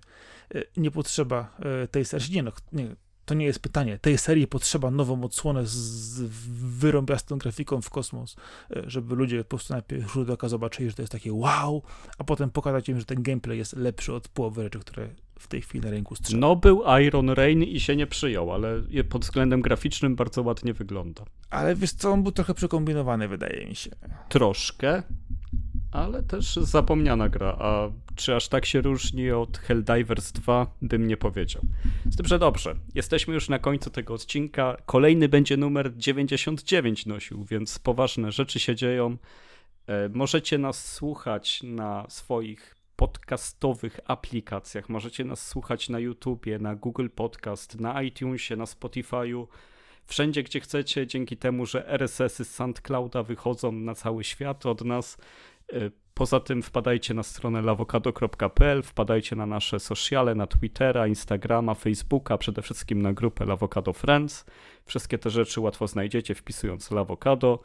nie 0.76 0.90
potrzeba 0.90 1.56
tej 1.90 2.04
serii. 2.04 2.32
Nie 2.32 2.42
no, 2.42 2.52
nie, 2.72 2.96
to 3.30 3.34
nie 3.34 3.46
jest 3.46 3.60
pytanie. 3.60 3.98
Tej 3.98 4.18
serii 4.18 4.46
potrzeba 4.46 4.90
nową 4.90 5.24
odsłonę 5.24 5.66
z 5.66 6.20
wyrąbiastą 6.78 7.38
grafiką 7.38 7.82
w 7.82 7.90
kosmos, 7.90 8.36
e, 8.76 8.82
żeby 8.86 9.14
ludzie 9.14 9.44
po 9.44 9.48
prostu 9.48 9.72
najpierw 9.72 10.12
rzut 10.12 10.30
oka 10.30 10.48
zobaczyli, 10.48 10.90
że 10.90 10.96
to 10.96 11.02
jest 11.02 11.12
takie 11.12 11.32
wow, 11.32 11.82
a 12.18 12.24
potem 12.24 12.50
pokazać 12.50 12.88
im, 12.88 12.98
że 12.98 13.04
ten 13.04 13.22
gameplay 13.22 13.58
jest 13.58 13.76
lepszy 13.76 14.14
od 14.14 14.28
połowy 14.28 14.62
rzeczy, 14.62 14.78
które 14.78 15.08
w 15.38 15.48
tej 15.48 15.62
chwili 15.62 15.84
na 15.84 15.90
rynku 15.90 16.16
strzela. 16.16 16.40
No 16.40 16.56
był 16.56 16.82
Iron 17.06 17.30
Rain 17.30 17.62
i 17.62 17.80
się 17.80 17.96
nie 17.96 18.06
przyjął, 18.06 18.52
ale 18.52 18.82
pod 19.08 19.22
względem 19.22 19.62
graficznym 19.62 20.16
bardzo 20.16 20.42
ładnie 20.42 20.74
wygląda. 20.74 21.24
Ale 21.50 21.74
wiesz 21.74 21.92
co, 21.92 22.10
on 22.10 22.22
był 22.22 22.32
trochę 22.32 22.54
przekombinowany, 22.54 23.28
wydaje 23.28 23.66
mi 23.66 23.74
się. 23.74 23.90
Troszkę, 24.28 25.02
ale 25.92 26.22
też 26.22 26.54
zapomniana 26.54 27.28
gra, 27.28 27.56
a 27.58 27.88
czy 28.16 28.36
aż 28.36 28.48
tak 28.48 28.66
się 28.66 28.80
różni 28.80 29.30
od 29.30 29.58
Helldivers 29.58 30.32
2, 30.32 30.66
bym 30.82 31.06
nie 31.06 31.16
powiedział. 31.16 31.62
Z 32.10 32.16
tym, 32.16 32.26
że 32.26 32.38
dobrze, 32.38 32.76
jesteśmy 32.94 33.34
już 33.34 33.48
na 33.48 33.58
końcu 33.58 33.90
tego 33.90 34.14
odcinka, 34.14 34.76
kolejny 34.86 35.28
będzie 35.28 35.56
numer 35.56 35.96
99 35.96 37.06
nosił, 37.06 37.44
więc 37.44 37.78
poważne 37.78 38.32
rzeczy 38.32 38.60
się 38.60 38.74
dzieją. 38.74 39.16
E, 39.86 40.08
możecie 40.08 40.58
nas 40.58 40.92
słuchać 40.92 41.62
na 41.62 42.06
swoich 42.08 42.76
podcastowych 42.96 44.00
aplikacjach, 44.04 44.88
możecie 44.88 45.24
nas 45.24 45.46
słuchać 45.46 45.88
na 45.88 45.98
YouTubie, 45.98 46.58
na 46.58 46.76
Google 46.76 47.08
Podcast, 47.14 47.80
na 47.80 48.02
iTunesie, 48.02 48.56
na 48.56 48.64
Spotify'u, 48.64 49.46
wszędzie 50.10 50.42
gdzie 50.42 50.60
chcecie, 50.60 51.06
dzięki 51.06 51.36
temu, 51.36 51.66
że 51.66 51.88
RSS-y 51.88 52.44
z 52.44 52.54
SoundClouda 52.54 53.22
wychodzą 53.22 53.72
na 53.72 53.94
cały 53.94 54.24
świat 54.24 54.66
od 54.66 54.84
nas, 54.84 55.18
poza 56.14 56.40
tym 56.40 56.62
wpadajcie 56.62 57.14
na 57.14 57.22
stronę 57.22 57.62
lawokado.pl, 57.62 58.82
wpadajcie 58.82 59.36
na 59.36 59.46
nasze 59.46 59.80
sociale, 59.80 60.34
na 60.34 60.46
Twittera, 60.46 61.06
Instagrama, 61.06 61.74
Facebooka, 61.74 62.38
przede 62.38 62.62
wszystkim 62.62 63.02
na 63.02 63.12
grupę 63.12 63.44
Lawokado 63.44 63.92
Friends. 63.92 64.44
Wszystkie 64.84 65.18
te 65.18 65.30
rzeczy 65.30 65.60
łatwo 65.60 65.86
znajdziecie 65.86 66.34
wpisując 66.34 66.90
Lawokado. 66.90 67.60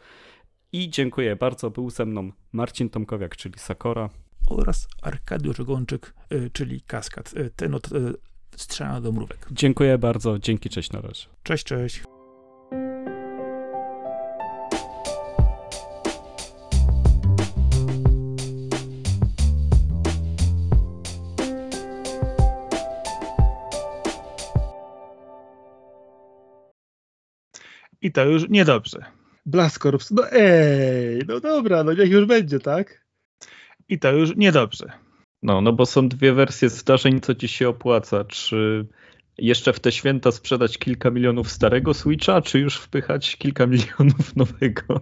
I 0.71 0.89
dziękuję 0.89 1.35
bardzo, 1.35 1.71
był 1.71 1.89
ze 1.89 2.05
mną 2.05 2.31
Marcin 2.51 2.89
Tomkowiak, 2.89 3.35
czyli 3.35 3.59
Sakora. 3.59 4.09
Oraz 4.49 4.87
Arkadiusz 5.01 5.61
Gączyk, 5.61 6.13
e, 6.29 6.49
czyli 6.49 6.81
Kaskad, 6.81 7.33
e, 7.37 7.49
ten 7.49 7.75
od 7.75 7.89
strzela 8.55 9.01
do 9.01 9.11
mrówek. 9.11 9.47
Dziękuję 9.51 9.97
bardzo, 9.97 10.39
dzięki, 10.39 10.69
cześć 10.69 10.91
na 10.91 11.01
razie. 11.01 11.25
Cześć, 11.43 11.63
cześć. 11.63 12.14
I 28.05 28.11
to 28.11 28.25
już 28.25 28.49
niedobrze. 28.49 29.05
Blaskorps, 29.45 30.11
no 30.11 30.31
ej, 30.31 31.21
no 31.27 31.39
dobra, 31.39 31.83
no 31.83 31.93
niech 31.93 32.11
już 32.11 32.25
będzie, 32.25 32.59
tak? 32.59 33.05
I 33.89 33.99
to 33.99 34.11
już 34.11 34.35
niedobrze. 34.35 34.91
No, 35.43 35.61
no 35.61 35.73
bo 35.73 35.85
są 35.85 36.09
dwie 36.09 36.33
wersje 36.33 36.69
zdarzeń, 36.69 37.21
co 37.21 37.35
ci 37.35 37.47
się 37.47 37.69
opłaca. 37.69 38.23
Czy 38.23 38.87
jeszcze 39.37 39.73
w 39.73 39.79
te 39.79 39.91
święta 39.91 40.31
sprzedać 40.31 40.77
kilka 40.77 41.11
milionów 41.11 41.51
starego 41.51 41.93
Switcha, 41.93 42.41
czy 42.41 42.59
już 42.59 42.77
wpychać 42.77 43.35
kilka 43.35 43.67
milionów 43.73 44.35
nowego? 44.35 45.01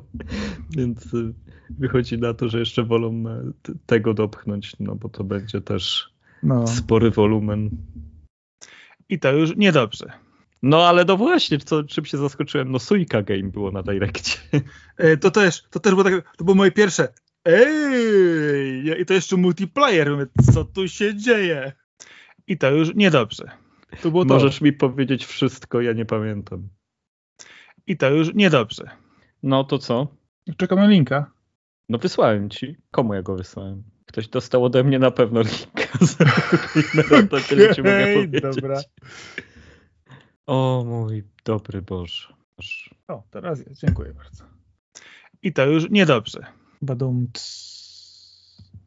Więc 0.69 1.13
y, 1.13 1.34
wychodzi 1.69 2.17
na 2.17 2.34
to, 2.34 2.49
że 2.49 2.59
jeszcze 2.59 2.84
wolą 2.84 3.23
e, 3.27 3.51
tego 3.85 4.13
dopchnąć, 4.13 4.75
no 4.80 4.95
bo 4.95 5.09
to 5.09 5.23
będzie 5.23 5.61
też 5.61 6.13
no. 6.43 6.67
spory 6.67 7.11
wolumen. 7.11 7.69
I 9.09 9.19
to 9.19 9.31
już 9.31 9.55
niedobrze. 9.57 10.22
No 10.64 10.88
ale 10.88 11.06
no 11.06 11.18
właśnie, 11.18 11.57
co, 11.57 11.84
czym 11.84 12.06
się 12.06 12.18
zaskoczyłem, 12.18 12.72
no 12.72 12.80
Suika 12.80 13.22
Game 13.22 13.44
było 13.44 13.72
na 13.72 13.84
Direkcie. 13.84 14.38
E, 14.98 15.18
to 15.18 15.31
też, 15.31 15.64
to 15.69 15.80
też 15.80 15.91
było 15.91 16.03
tak, 16.03 16.35
to 16.38 16.44
było 16.44 16.56
moje 16.56 16.72
pierwsze 16.72 17.14
ej, 17.45 19.02
i 19.02 19.06
to 19.06 19.14
jeszcze 19.14 19.38
multiplayer, 19.38 20.27
co 20.53 20.65
tu 20.65 20.88
się 20.88 21.15
dzieje? 21.15 21.72
I 22.48 22.57
to 22.57 22.72
już 22.72 22.95
niedobrze. 22.95 23.52
To 24.02 24.11
było 24.11 24.26
Możesz 24.26 24.60
to. 24.60 24.65
mi 24.65 24.73
powiedzieć 24.73 25.26
wszystko, 25.26 25.81
ja 25.81 25.94
nie 25.94 26.06
pamiętam. 26.06 26.68
I 27.88 27.98
to 27.98 28.10
już 28.10 28.34
niedobrze. 28.34 28.90
No 29.44 29.64
to 29.64 29.77
co? 29.77 30.07
Czekam 30.57 30.80
na 30.80 30.88
linka. 30.88 31.31
No 31.90 31.98
wysłałem 31.98 32.49
ci. 32.49 32.76
Komu 32.91 33.14
ja 33.14 33.22
go 33.22 33.35
wysłałem? 33.35 33.84
Ktoś 34.06 34.27
dostał 34.27 34.65
ode 34.65 34.84
mnie 34.84 34.99
na 34.99 35.11
pewno 35.11 35.41
linka. 35.41 35.98
Z 36.06 36.22
okay, 37.06 37.41
tyle 37.49 37.76
ci 37.76 37.81
mogę 37.81 38.14
powiedzieć. 38.14 38.41
Dobra. 38.41 38.81
O 40.45 40.83
mój 40.85 41.23
dobry 41.45 41.81
Boże. 41.81 42.27
O, 43.07 43.23
teraz 43.31 43.59
jest. 43.59 43.81
Dziękuję 43.81 44.13
bardzo. 44.13 44.43
I 45.41 45.53
to 45.53 45.65
już 45.65 45.89
niedobrze. 45.89 46.45
Badum. 46.81 47.27